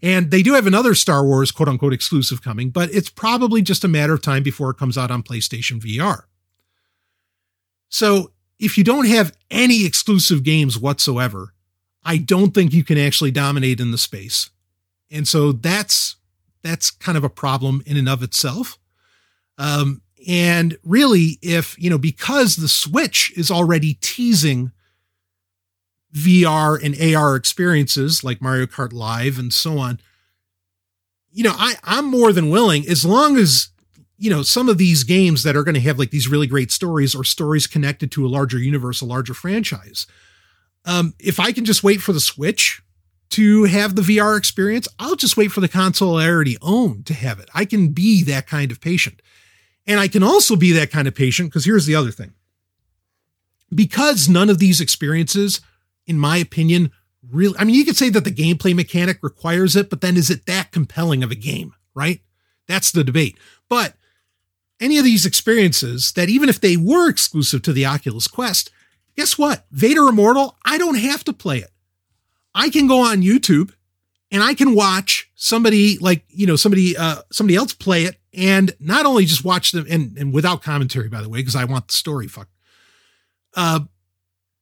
And 0.03 0.31
they 0.31 0.43
do 0.43 0.55
have 0.55 0.67
another 0.67 0.95
Star 0.95 1.25
Wars 1.25 1.51
quote 1.51 1.69
unquote 1.69 1.93
exclusive 1.93 2.43
coming, 2.43 2.71
but 2.71 2.93
it's 2.93 3.11
probably 3.11 3.63
just 3.63 3.85
a 3.85 3.89
matter 3.89 4.15
of 4.15 4.23
time 4.23 4.43
before 4.43 4.71
it 4.71 4.77
comes 4.77 4.97
out 4.97 5.11
on 5.11 5.23
PlayStation 5.23 5.81
VR. 5.81 6.25
So 7.89 8.33
if 8.59 8.79
you 8.79 8.85
don't 8.85 9.07
have 9.07 9.37
any 9.51 9.85
exclusive 9.85 10.43
games 10.43 10.79
whatsoever, 10.79 11.55
I 12.05 12.19
don't 12.19 12.55
think 12.55 12.73
you 12.73 12.85
can 12.85 12.99
actually 12.99 13.31
dominate 13.31 13.81
in 13.81 13.91
the 13.91 13.99
space. 13.99 14.51
And 15.11 15.27
so 15.27 15.53
that's 15.53 16.17
that's 16.63 16.91
kind 16.91 17.19
of 17.19 17.25
a 17.25 17.31
problem 17.31 17.83
in 17.87 17.97
and 17.97 18.09
of 18.09 18.23
itself. 18.23 18.79
Um, 19.59 20.03
and 20.29 20.77
really, 20.85 21.39
if 21.43 21.77
you 21.79 21.91
know, 21.91 21.99
because 21.99 22.57
the 22.57 22.69
Switch 22.69 23.33
is 23.37 23.51
already 23.51 23.95
teasing 24.01 24.73
VR 26.15 26.83
and 26.83 27.15
AR 27.15 27.37
experiences 27.37 28.25
like 28.25 28.43
Mario 28.43 28.67
Kart 28.67 28.93
Live 28.93 29.39
and 29.39 29.53
so 29.53 29.79
on, 29.79 30.01
you 31.33 31.45
know, 31.45 31.55
I, 31.57 31.75
I'm 31.85 32.07
more 32.07 32.33
than 32.33 32.51
willing 32.51 32.87
as 32.89 33.05
long 33.05 33.37
as, 33.37 33.69
you 34.19 34.31
know, 34.31 34.43
some 34.43 34.69
of 34.69 34.79
these 34.79 35.05
games 35.05 35.43
that 35.45 35.57
are 35.57 35.63
going 35.63 35.75
to 35.75 35.81
have 35.81 35.99
like 35.99 36.11
these 36.11 36.29
really 36.29 36.47
great 36.47 36.73
stories 36.73 37.15
or 37.15 37.25
stories 37.25 37.67
connected 37.67 38.11
to 38.13 38.27
a 38.27 38.29
larger 38.29 38.59
universe, 38.59 39.01
a 39.01 39.07
larger 39.07 39.35
franchise. 39.35 40.07
Um, 40.85 41.15
if 41.19 41.39
I 41.39 41.53
can 41.53 41.65
just 41.65 41.85
wait 41.85 42.03
for 42.03 42.13
the 42.13 42.21
Switch 42.21 42.83
to 43.31 43.65
have 43.65 43.95
the 43.95 44.03
VR 44.03 44.37
experience, 44.37 44.89
I'll 44.99 45.17
just 45.17 45.37
wait 45.37 45.53
for 45.53 45.61
the 45.61 45.69
console 45.69 46.17
I 46.17 46.29
already 46.29 46.59
own 46.61 47.05
to 47.05 47.15
have 47.15 47.39
it. 47.39 47.49
I 47.55 47.65
can 47.65 47.89
be 47.89 48.25
that 48.25 48.47
kind 48.47 48.73
of 48.73 48.81
patient. 48.81 49.23
And 49.91 49.99
I 49.99 50.07
can 50.07 50.23
also 50.23 50.55
be 50.55 50.71
that 50.71 50.93
kind 50.93 51.09
of 51.09 51.17
patient 51.17 51.51
because 51.51 51.65
here's 51.65 51.85
the 51.85 51.97
other 51.97 52.13
thing. 52.13 52.33
Because 53.75 54.29
none 54.29 54.49
of 54.49 54.61
these 54.61 54.81
experiences 54.81 55.61
in 56.07 56.17
my 56.17 56.37
opinion, 56.37 56.93
really, 57.29 57.59
I 57.59 57.65
mean, 57.65 57.75
you 57.75 57.85
could 57.85 57.97
say 57.97 58.09
that 58.11 58.23
the 58.23 58.31
gameplay 58.31 58.73
mechanic 58.73 59.19
requires 59.21 59.75
it, 59.75 59.91
but 59.91 60.01
then 60.01 60.17
is 60.17 60.31
it 60.31 60.47
that 60.47 60.71
compelling 60.71 61.25
of 61.25 61.33
a 61.33 61.35
game, 61.35 61.75
right? 61.93 62.21
That's 62.69 62.93
the 62.93 63.03
debate. 63.03 63.37
But 63.69 63.95
any 64.79 64.97
of 64.97 65.03
these 65.03 65.27
experiences 65.27 66.13
that 66.13 66.29
even 66.29 66.49
if 66.49 66.61
they 66.61 66.77
were 66.77 67.09
exclusive 67.09 67.63
to 67.63 67.73
the 67.73 67.85
Oculus 67.85 68.29
Quest, 68.29 68.71
guess 69.17 69.37
what? 69.37 69.67
Vader 69.73 70.09
Immortal, 70.09 70.57
I 70.65 70.79
don't 70.79 70.99
have 70.99 71.25
to 71.25 71.33
play 71.33 71.59
it. 71.59 71.71
I 72.55 72.71
can 72.71 72.87
go 72.87 73.01
on 73.01 73.23
YouTube 73.23 73.73
and 74.31 74.41
I 74.41 74.55
can 74.55 74.77
watch 74.77 75.33
somebody 75.35 75.99
like, 75.99 76.25
you 76.29 76.47
know, 76.47 76.55
somebody, 76.55 76.97
uh, 76.97 77.23
somebody 77.33 77.57
else 77.57 77.75
play 77.75 78.05
it 78.05 78.20
and 78.35 78.73
not 78.79 79.07
only 79.07 79.25
just 79.25 79.45
watch 79.45 79.73
them 79.73 79.87
and, 79.91 80.17
and 80.17 80.33
without 80.33 80.63
commentary, 80.63 81.09
by 81.09 81.23
the 81.23 81.29
way, 81.29 81.39
because 81.39 81.57
I 81.57 81.65
want 81.65 81.89
the 81.89 81.95
story 81.95 82.29
fuck. 82.29 82.49
Uh, 83.55 83.81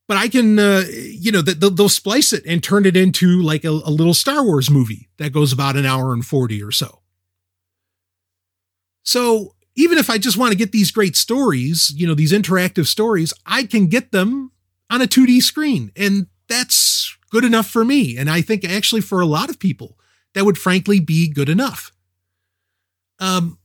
but 0.06 0.16
I 0.16 0.28
can, 0.28 0.58
uh, 0.58 0.84
you 0.88 1.30
know, 1.30 1.42
they'll, 1.42 1.70
they'll, 1.70 1.88
splice 1.90 2.32
it 2.32 2.42
and 2.46 2.62
turn 2.62 2.86
it 2.86 2.96
into 2.96 3.42
like 3.42 3.64
a, 3.64 3.68
a 3.68 3.92
little 3.92 4.14
Star 4.14 4.42
Wars 4.42 4.70
movie 4.70 5.10
that 5.18 5.34
goes 5.34 5.52
about 5.52 5.76
an 5.76 5.84
hour 5.84 6.14
and 6.14 6.24
40 6.24 6.62
or 6.62 6.72
so. 6.72 7.02
So 9.02 9.54
even 9.76 9.98
if 9.98 10.08
I 10.08 10.16
just 10.16 10.38
want 10.38 10.52
to 10.52 10.58
get 10.58 10.72
these 10.72 10.90
great 10.90 11.14
stories, 11.14 11.92
you 11.94 12.06
know, 12.06 12.14
these 12.14 12.32
interactive 12.32 12.86
stories, 12.86 13.34
I 13.44 13.64
can 13.64 13.86
get 13.86 14.10
them 14.10 14.52
on 14.90 15.02
a 15.02 15.06
2D 15.06 15.42
screen. 15.42 15.92
And 15.94 16.26
that's 16.48 17.16
good 17.30 17.44
enough 17.44 17.68
for 17.68 17.84
me. 17.84 18.16
And 18.16 18.30
I 18.30 18.40
think 18.40 18.64
actually 18.64 19.02
for 19.02 19.20
a 19.20 19.26
lot 19.26 19.50
of 19.50 19.58
people, 19.58 19.98
that 20.34 20.44
would 20.44 20.58
frankly 20.58 21.00
be 21.00 21.28
good 21.28 21.48
enough. 21.48 21.92
Um, 23.18 23.57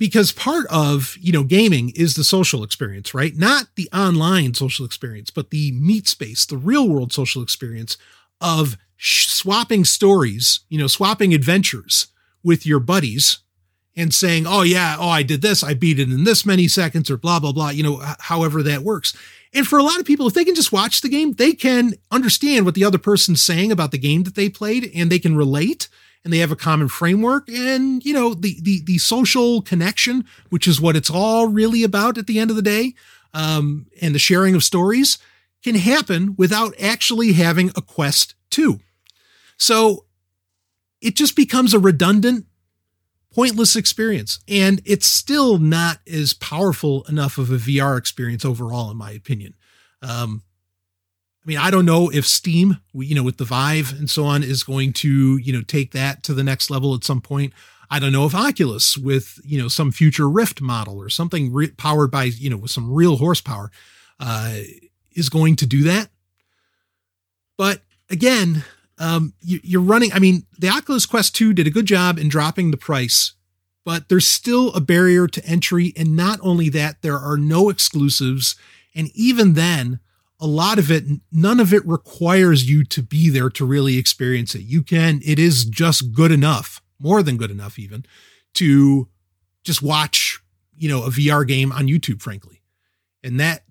because 0.00 0.32
part 0.32 0.66
of 0.70 1.16
you 1.20 1.30
know 1.30 1.44
gaming 1.44 1.92
is 1.94 2.14
the 2.14 2.24
social 2.24 2.64
experience 2.64 3.14
right? 3.14 3.36
Not 3.36 3.66
the 3.76 3.88
online 3.92 4.54
social 4.54 4.84
experience 4.84 5.30
but 5.30 5.50
the 5.50 5.70
meet 5.72 6.08
space 6.08 6.44
the 6.44 6.56
real 6.56 6.88
world 6.88 7.12
social 7.12 7.42
experience 7.42 7.96
of 8.40 8.76
swapping 8.98 9.84
stories 9.84 10.60
you 10.68 10.78
know 10.78 10.88
swapping 10.88 11.32
adventures 11.32 12.08
with 12.42 12.66
your 12.66 12.80
buddies 12.80 13.38
and 13.96 14.12
saying 14.12 14.46
oh 14.46 14.62
yeah 14.62 14.96
oh 14.98 15.08
i 15.08 15.22
did 15.22 15.42
this 15.42 15.62
i 15.62 15.74
beat 15.74 15.98
it 15.98 16.10
in 16.10 16.24
this 16.24 16.44
many 16.44 16.66
seconds 16.66 17.10
or 17.10 17.16
blah 17.16 17.38
blah 17.38 17.52
blah 17.52 17.68
you 17.68 17.82
know 17.82 18.02
however 18.18 18.62
that 18.62 18.82
works. 18.82 19.14
And 19.52 19.66
for 19.66 19.80
a 19.80 19.82
lot 19.82 19.98
of 19.98 20.06
people 20.06 20.26
if 20.26 20.34
they 20.34 20.44
can 20.44 20.54
just 20.54 20.72
watch 20.72 21.02
the 21.02 21.08
game 21.08 21.34
they 21.34 21.52
can 21.52 21.94
understand 22.10 22.64
what 22.64 22.74
the 22.74 22.84
other 22.84 22.98
person's 22.98 23.42
saying 23.42 23.70
about 23.70 23.90
the 23.90 23.98
game 23.98 24.22
that 24.24 24.34
they 24.34 24.48
played 24.48 24.90
and 24.94 25.10
they 25.10 25.18
can 25.18 25.36
relate 25.36 25.88
and 26.24 26.32
they 26.32 26.38
have 26.38 26.52
a 26.52 26.56
common 26.56 26.88
framework 26.88 27.48
and 27.48 28.04
you 28.04 28.12
know 28.12 28.34
the 28.34 28.60
the 28.62 28.82
the 28.84 28.98
social 28.98 29.62
connection 29.62 30.24
which 30.48 30.66
is 30.66 30.80
what 30.80 30.96
it's 30.96 31.10
all 31.10 31.48
really 31.48 31.82
about 31.82 32.18
at 32.18 32.26
the 32.26 32.38
end 32.38 32.50
of 32.50 32.56
the 32.56 32.62
day 32.62 32.94
um, 33.32 33.86
and 34.02 34.14
the 34.14 34.18
sharing 34.18 34.54
of 34.54 34.64
stories 34.64 35.18
can 35.62 35.74
happen 35.74 36.34
without 36.36 36.74
actually 36.80 37.32
having 37.32 37.70
a 37.76 37.82
Quest 37.82 38.34
2 38.50 38.80
so 39.56 40.04
it 41.00 41.16
just 41.16 41.36
becomes 41.36 41.72
a 41.72 41.78
redundant 41.78 42.46
pointless 43.32 43.76
experience 43.76 44.40
and 44.48 44.82
it's 44.84 45.06
still 45.06 45.58
not 45.58 45.98
as 46.10 46.34
powerful 46.34 47.04
enough 47.04 47.38
of 47.38 47.50
a 47.50 47.56
vr 47.56 47.96
experience 47.96 48.44
overall 48.44 48.90
in 48.90 48.96
my 48.96 49.12
opinion. 49.12 49.54
Um, 50.02 50.42
I 51.42 51.48
mean, 51.48 51.58
I 51.58 51.70
don't 51.70 51.86
know 51.86 52.10
if 52.10 52.26
Steam, 52.26 52.80
you 52.92 53.14
know, 53.14 53.22
with 53.22 53.38
the 53.38 53.44
Vive 53.44 53.98
and 53.98 54.10
so 54.10 54.24
on, 54.24 54.42
is 54.42 54.62
going 54.62 54.92
to, 54.94 55.38
you 55.38 55.52
know, 55.52 55.62
take 55.62 55.92
that 55.92 56.22
to 56.24 56.34
the 56.34 56.44
next 56.44 56.70
level 56.70 56.94
at 56.94 57.02
some 57.02 57.22
point. 57.22 57.54
I 57.90 57.98
don't 57.98 58.12
know 58.12 58.26
if 58.26 58.34
Oculus 58.34 58.96
with, 58.96 59.40
you 59.42 59.60
know, 59.60 59.68
some 59.68 59.90
future 59.90 60.28
Rift 60.28 60.60
model 60.60 61.00
or 61.00 61.08
something 61.08 61.52
re- 61.52 61.70
powered 61.70 62.10
by, 62.10 62.24
you 62.24 62.50
know, 62.50 62.58
with 62.58 62.70
some 62.70 62.92
real 62.92 63.16
horsepower, 63.16 63.70
uh, 64.20 64.58
is 65.12 65.28
going 65.28 65.56
to 65.56 65.66
do 65.66 65.82
that. 65.84 66.10
But 67.56 67.80
again, 68.10 68.64
um, 68.98 69.32
you, 69.40 69.80
are 69.80 69.82
running. 69.82 70.12
I 70.12 70.18
mean, 70.18 70.46
the 70.58 70.68
Oculus 70.68 71.06
Quest 71.06 71.34
2 71.34 71.54
did 71.54 71.66
a 71.66 71.70
good 71.70 71.86
job 71.86 72.18
in 72.18 72.28
dropping 72.28 72.70
the 72.70 72.76
price, 72.76 73.32
but 73.84 74.08
there's 74.08 74.26
still 74.26 74.72
a 74.74 74.80
barrier 74.80 75.26
to 75.26 75.44
entry. 75.44 75.94
And 75.96 76.14
not 76.14 76.38
only 76.42 76.68
that, 76.68 77.00
there 77.02 77.18
are 77.18 77.38
no 77.38 77.70
exclusives. 77.70 78.56
And 78.94 79.08
even 79.14 79.54
then, 79.54 80.00
a 80.40 80.46
lot 80.46 80.78
of 80.78 80.90
it, 80.90 81.04
none 81.30 81.60
of 81.60 81.72
it 81.72 81.86
requires 81.86 82.68
you 82.68 82.84
to 82.84 83.02
be 83.02 83.28
there 83.28 83.50
to 83.50 83.64
really 83.64 83.98
experience 83.98 84.54
it. 84.54 84.62
You 84.62 84.82
can, 84.82 85.20
it 85.24 85.38
is 85.38 85.64
just 85.64 86.12
good 86.12 86.32
enough, 86.32 86.80
more 86.98 87.22
than 87.22 87.36
good 87.36 87.50
enough, 87.50 87.78
even 87.78 88.04
to 88.54 89.08
just 89.64 89.82
watch, 89.82 90.40
you 90.76 90.88
know, 90.88 91.04
a 91.04 91.10
VR 91.10 91.46
game 91.46 91.72
on 91.72 91.86
YouTube, 91.86 92.22
frankly. 92.22 92.62
And 93.22 93.38
that, 93.38 93.64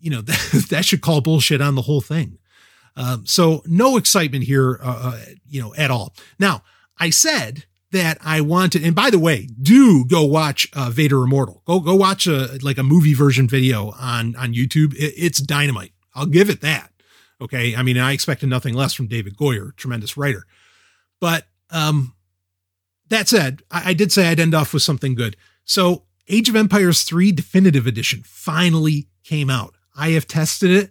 you 0.00 0.10
know, 0.10 0.20
that, 0.22 0.66
that 0.70 0.84
should 0.84 1.00
call 1.00 1.20
bullshit 1.20 1.60
on 1.60 1.74
the 1.74 1.82
whole 1.82 2.00
thing. 2.00 2.38
Um, 2.96 3.26
so 3.26 3.62
no 3.66 3.96
excitement 3.96 4.44
here, 4.44 4.80
uh, 4.82 5.12
uh, 5.12 5.20
you 5.48 5.60
know, 5.60 5.74
at 5.74 5.90
all. 5.90 6.14
Now, 6.38 6.62
I 6.98 7.10
said 7.10 7.66
that 7.92 8.18
I 8.24 8.40
wanted, 8.40 8.82
and 8.82 8.94
by 8.94 9.10
the 9.10 9.18
way, 9.18 9.48
do 9.60 10.04
go 10.06 10.24
watch 10.24 10.66
uh, 10.72 10.90
Vader 10.90 11.22
Immortal. 11.22 11.62
Go 11.66 11.80
go 11.80 11.94
watch 11.94 12.26
a 12.26 12.58
like 12.62 12.78
a 12.78 12.82
movie 12.82 13.14
version 13.14 13.46
video 13.46 13.92
on 14.00 14.34
on 14.36 14.54
YouTube. 14.54 14.94
It, 14.94 15.12
it's 15.16 15.38
dynamite. 15.38 15.92
I'll 16.16 16.26
give 16.26 16.50
it 16.50 16.62
that. 16.62 16.90
Okay, 17.40 17.76
I 17.76 17.82
mean, 17.82 17.98
I 17.98 18.12
expected 18.12 18.48
nothing 18.48 18.74
less 18.74 18.94
from 18.94 19.06
David 19.06 19.36
Goyer, 19.36 19.76
tremendous 19.76 20.16
writer. 20.16 20.46
But 21.20 21.46
um, 21.70 22.14
that 23.08 23.28
said, 23.28 23.62
I, 23.70 23.90
I 23.90 23.94
did 23.94 24.10
say 24.10 24.28
I'd 24.28 24.40
end 24.40 24.54
off 24.54 24.72
with 24.72 24.82
something 24.82 25.14
good. 25.14 25.36
So, 25.64 26.04
Age 26.28 26.48
of 26.48 26.56
Empires 26.56 27.02
3 27.02 27.30
Definitive 27.30 27.86
Edition 27.86 28.22
finally 28.24 29.08
came 29.22 29.50
out. 29.50 29.74
I 29.94 30.10
have 30.10 30.26
tested 30.26 30.70
it 30.70 30.90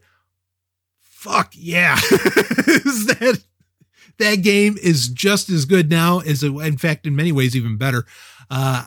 fuck 1.26 1.52
yeah. 1.56 1.95
that 2.11 3.41
that 4.19 4.35
game 4.35 4.77
is 4.81 5.10
just 5.10 5.49
as 5.49 5.65
good 5.65 5.89
now 5.89 6.19
as 6.19 6.43
it, 6.43 6.52
in 6.52 6.77
fact 6.77 7.07
in 7.07 7.15
many 7.15 7.31
ways 7.31 7.56
even 7.56 7.77
better. 7.77 8.06
Uh, 8.49 8.85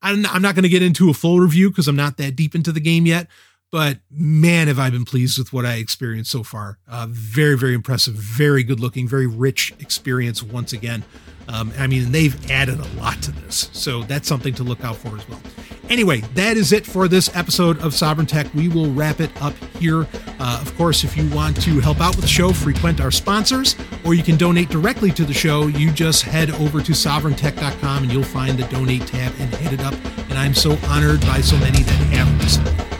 I'm, 0.00 0.24
I'm 0.26 0.42
not 0.42 0.54
going 0.54 0.62
to 0.62 0.68
get 0.68 0.82
into 0.82 1.10
a 1.10 1.14
full 1.14 1.40
review 1.40 1.70
because 1.70 1.88
I'm 1.88 1.96
not 1.96 2.18
that 2.18 2.36
deep 2.36 2.54
into 2.54 2.70
the 2.70 2.80
game 2.80 3.04
yet, 3.04 3.26
but 3.70 3.98
man, 4.10 4.68
have 4.68 4.78
I 4.78 4.90
been 4.90 5.04
pleased 5.04 5.38
with 5.38 5.52
what 5.52 5.66
I 5.66 5.74
experienced 5.74 6.30
so 6.30 6.42
far. 6.42 6.78
Uh, 6.88 7.06
very, 7.10 7.56
very 7.58 7.74
impressive, 7.74 8.14
very 8.14 8.62
good 8.62 8.80
looking, 8.80 9.08
very 9.08 9.26
rich 9.26 9.74
experience 9.80 10.42
once 10.42 10.72
again. 10.72 11.04
Um, 11.48 11.72
I 11.78 11.86
mean, 11.86 12.10
they've 12.10 12.50
added 12.50 12.80
a 12.80 12.88
lot 13.00 13.22
to 13.22 13.30
this, 13.30 13.70
so 13.72 14.02
that's 14.02 14.26
something 14.26 14.54
to 14.54 14.64
look 14.64 14.82
out 14.84 14.96
for 14.96 15.16
as 15.16 15.28
well. 15.28 15.40
Anyway, 15.88 16.20
that 16.34 16.56
is 16.56 16.72
it 16.72 16.84
for 16.84 17.06
this 17.06 17.34
episode 17.36 17.80
of 17.80 17.94
Sovereign 17.94 18.26
Tech. 18.26 18.52
We 18.54 18.68
will 18.68 18.90
wrap 18.90 19.20
it 19.20 19.30
up 19.40 19.54
here. 19.78 20.06
Uh, 20.40 20.58
of 20.60 20.76
course, 20.76 21.04
if 21.04 21.16
you 21.16 21.28
want 21.30 21.60
to 21.62 21.78
help 21.78 22.00
out 22.00 22.16
with 22.16 22.22
the 22.22 22.30
show, 22.30 22.52
frequent 22.52 23.00
our 23.00 23.12
sponsors, 23.12 23.76
or 24.04 24.14
you 24.14 24.24
can 24.24 24.36
donate 24.36 24.68
directly 24.68 25.12
to 25.12 25.24
the 25.24 25.34
show. 25.34 25.68
You 25.68 25.92
just 25.92 26.22
head 26.22 26.50
over 26.52 26.80
to 26.80 26.92
sovereigntech.com 26.92 28.02
and 28.02 28.12
you'll 28.12 28.24
find 28.24 28.58
the 28.58 28.66
donate 28.66 29.06
tab 29.06 29.32
and 29.38 29.54
hit 29.54 29.72
it 29.72 29.80
up. 29.84 29.94
And 30.28 30.38
I'm 30.38 30.54
so 30.54 30.76
honored 30.88 31.20
by 31.20 31.40
so 31.40 31.56
many 31.58 31.82
that 31.82 31.92
have 31.92 32.38
this. 32.40 32.95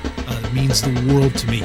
Means 0.57 0.81
the 0.81 1.13
world 1.13 1.35
to 1.35 1.47
me. 1.51 1.65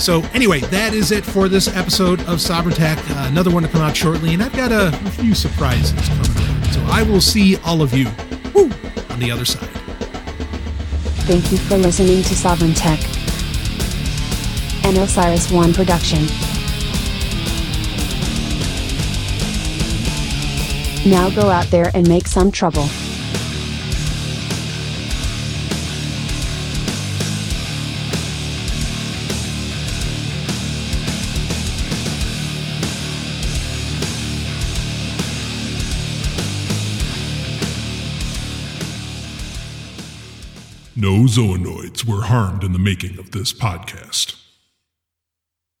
So, 0.00 0.22
anyway, 0.32 0.60
that 0.60 0.94
is 0.94 1.12
it 1.12 1.26
for 1.26 1.46
this 1.46 1.68
episode 1.76 2.22
of 2.26 2.40
Sovereign 2.40 2.74
Tech. 2.74 2.98
Uh, 3.10 3.26
another 3.30 3.50
one 3.50 3.62
to 3.64 3.68
come 3.68 3.82
out 3.82 3.94
shortly, 3.94 4.32
and 4.32 4.42
I've 4.42 4.56
got 4.56 4.72
a, 4.72 4.96
few 5.10 5.34
surprises 5.34 5.92
coming. 6.08 6.24
So, 6.72 6.82
I 6.86 7.02
will 7.02 7.20
see 7.20 7.58
all 7.58 7.82
of 7.82 7.92
you 7.92 8.06
woo, 8.54 8.70
on 9.10 9.18
the 9.18 9.30
other 9.30 9.44
side. 9.44 9.68
Thank 11.28 11.52
you 11.52 11.58
for 11.58 11.76
listening 11.76 12.22
to 12.22 12.34
Sovereign 12.34 12.72
Tech, 12.72 12.98
an 14.86 14.96
Osiris 14.96 15.52
One 15.52 15.74
production. 15.74 16.24
Now 21.04 21.28
go 21.28 21.50
out 21.50 21.66
there 21.66 21.90
and 21.94 22.08
make 22.08 22.26
some 22.26 22.50
trouble. 22.50 22.88
No 41.00 41.24
zoonoids 41.24 42.04
were 42.04 42.24
harmed 42.24 42.62
in 42.62 42.74
the 42.74 42.78
making 42.78 43.18
of 43.18 43.30
this 43.30 43.54
podcast. 43.54 44.39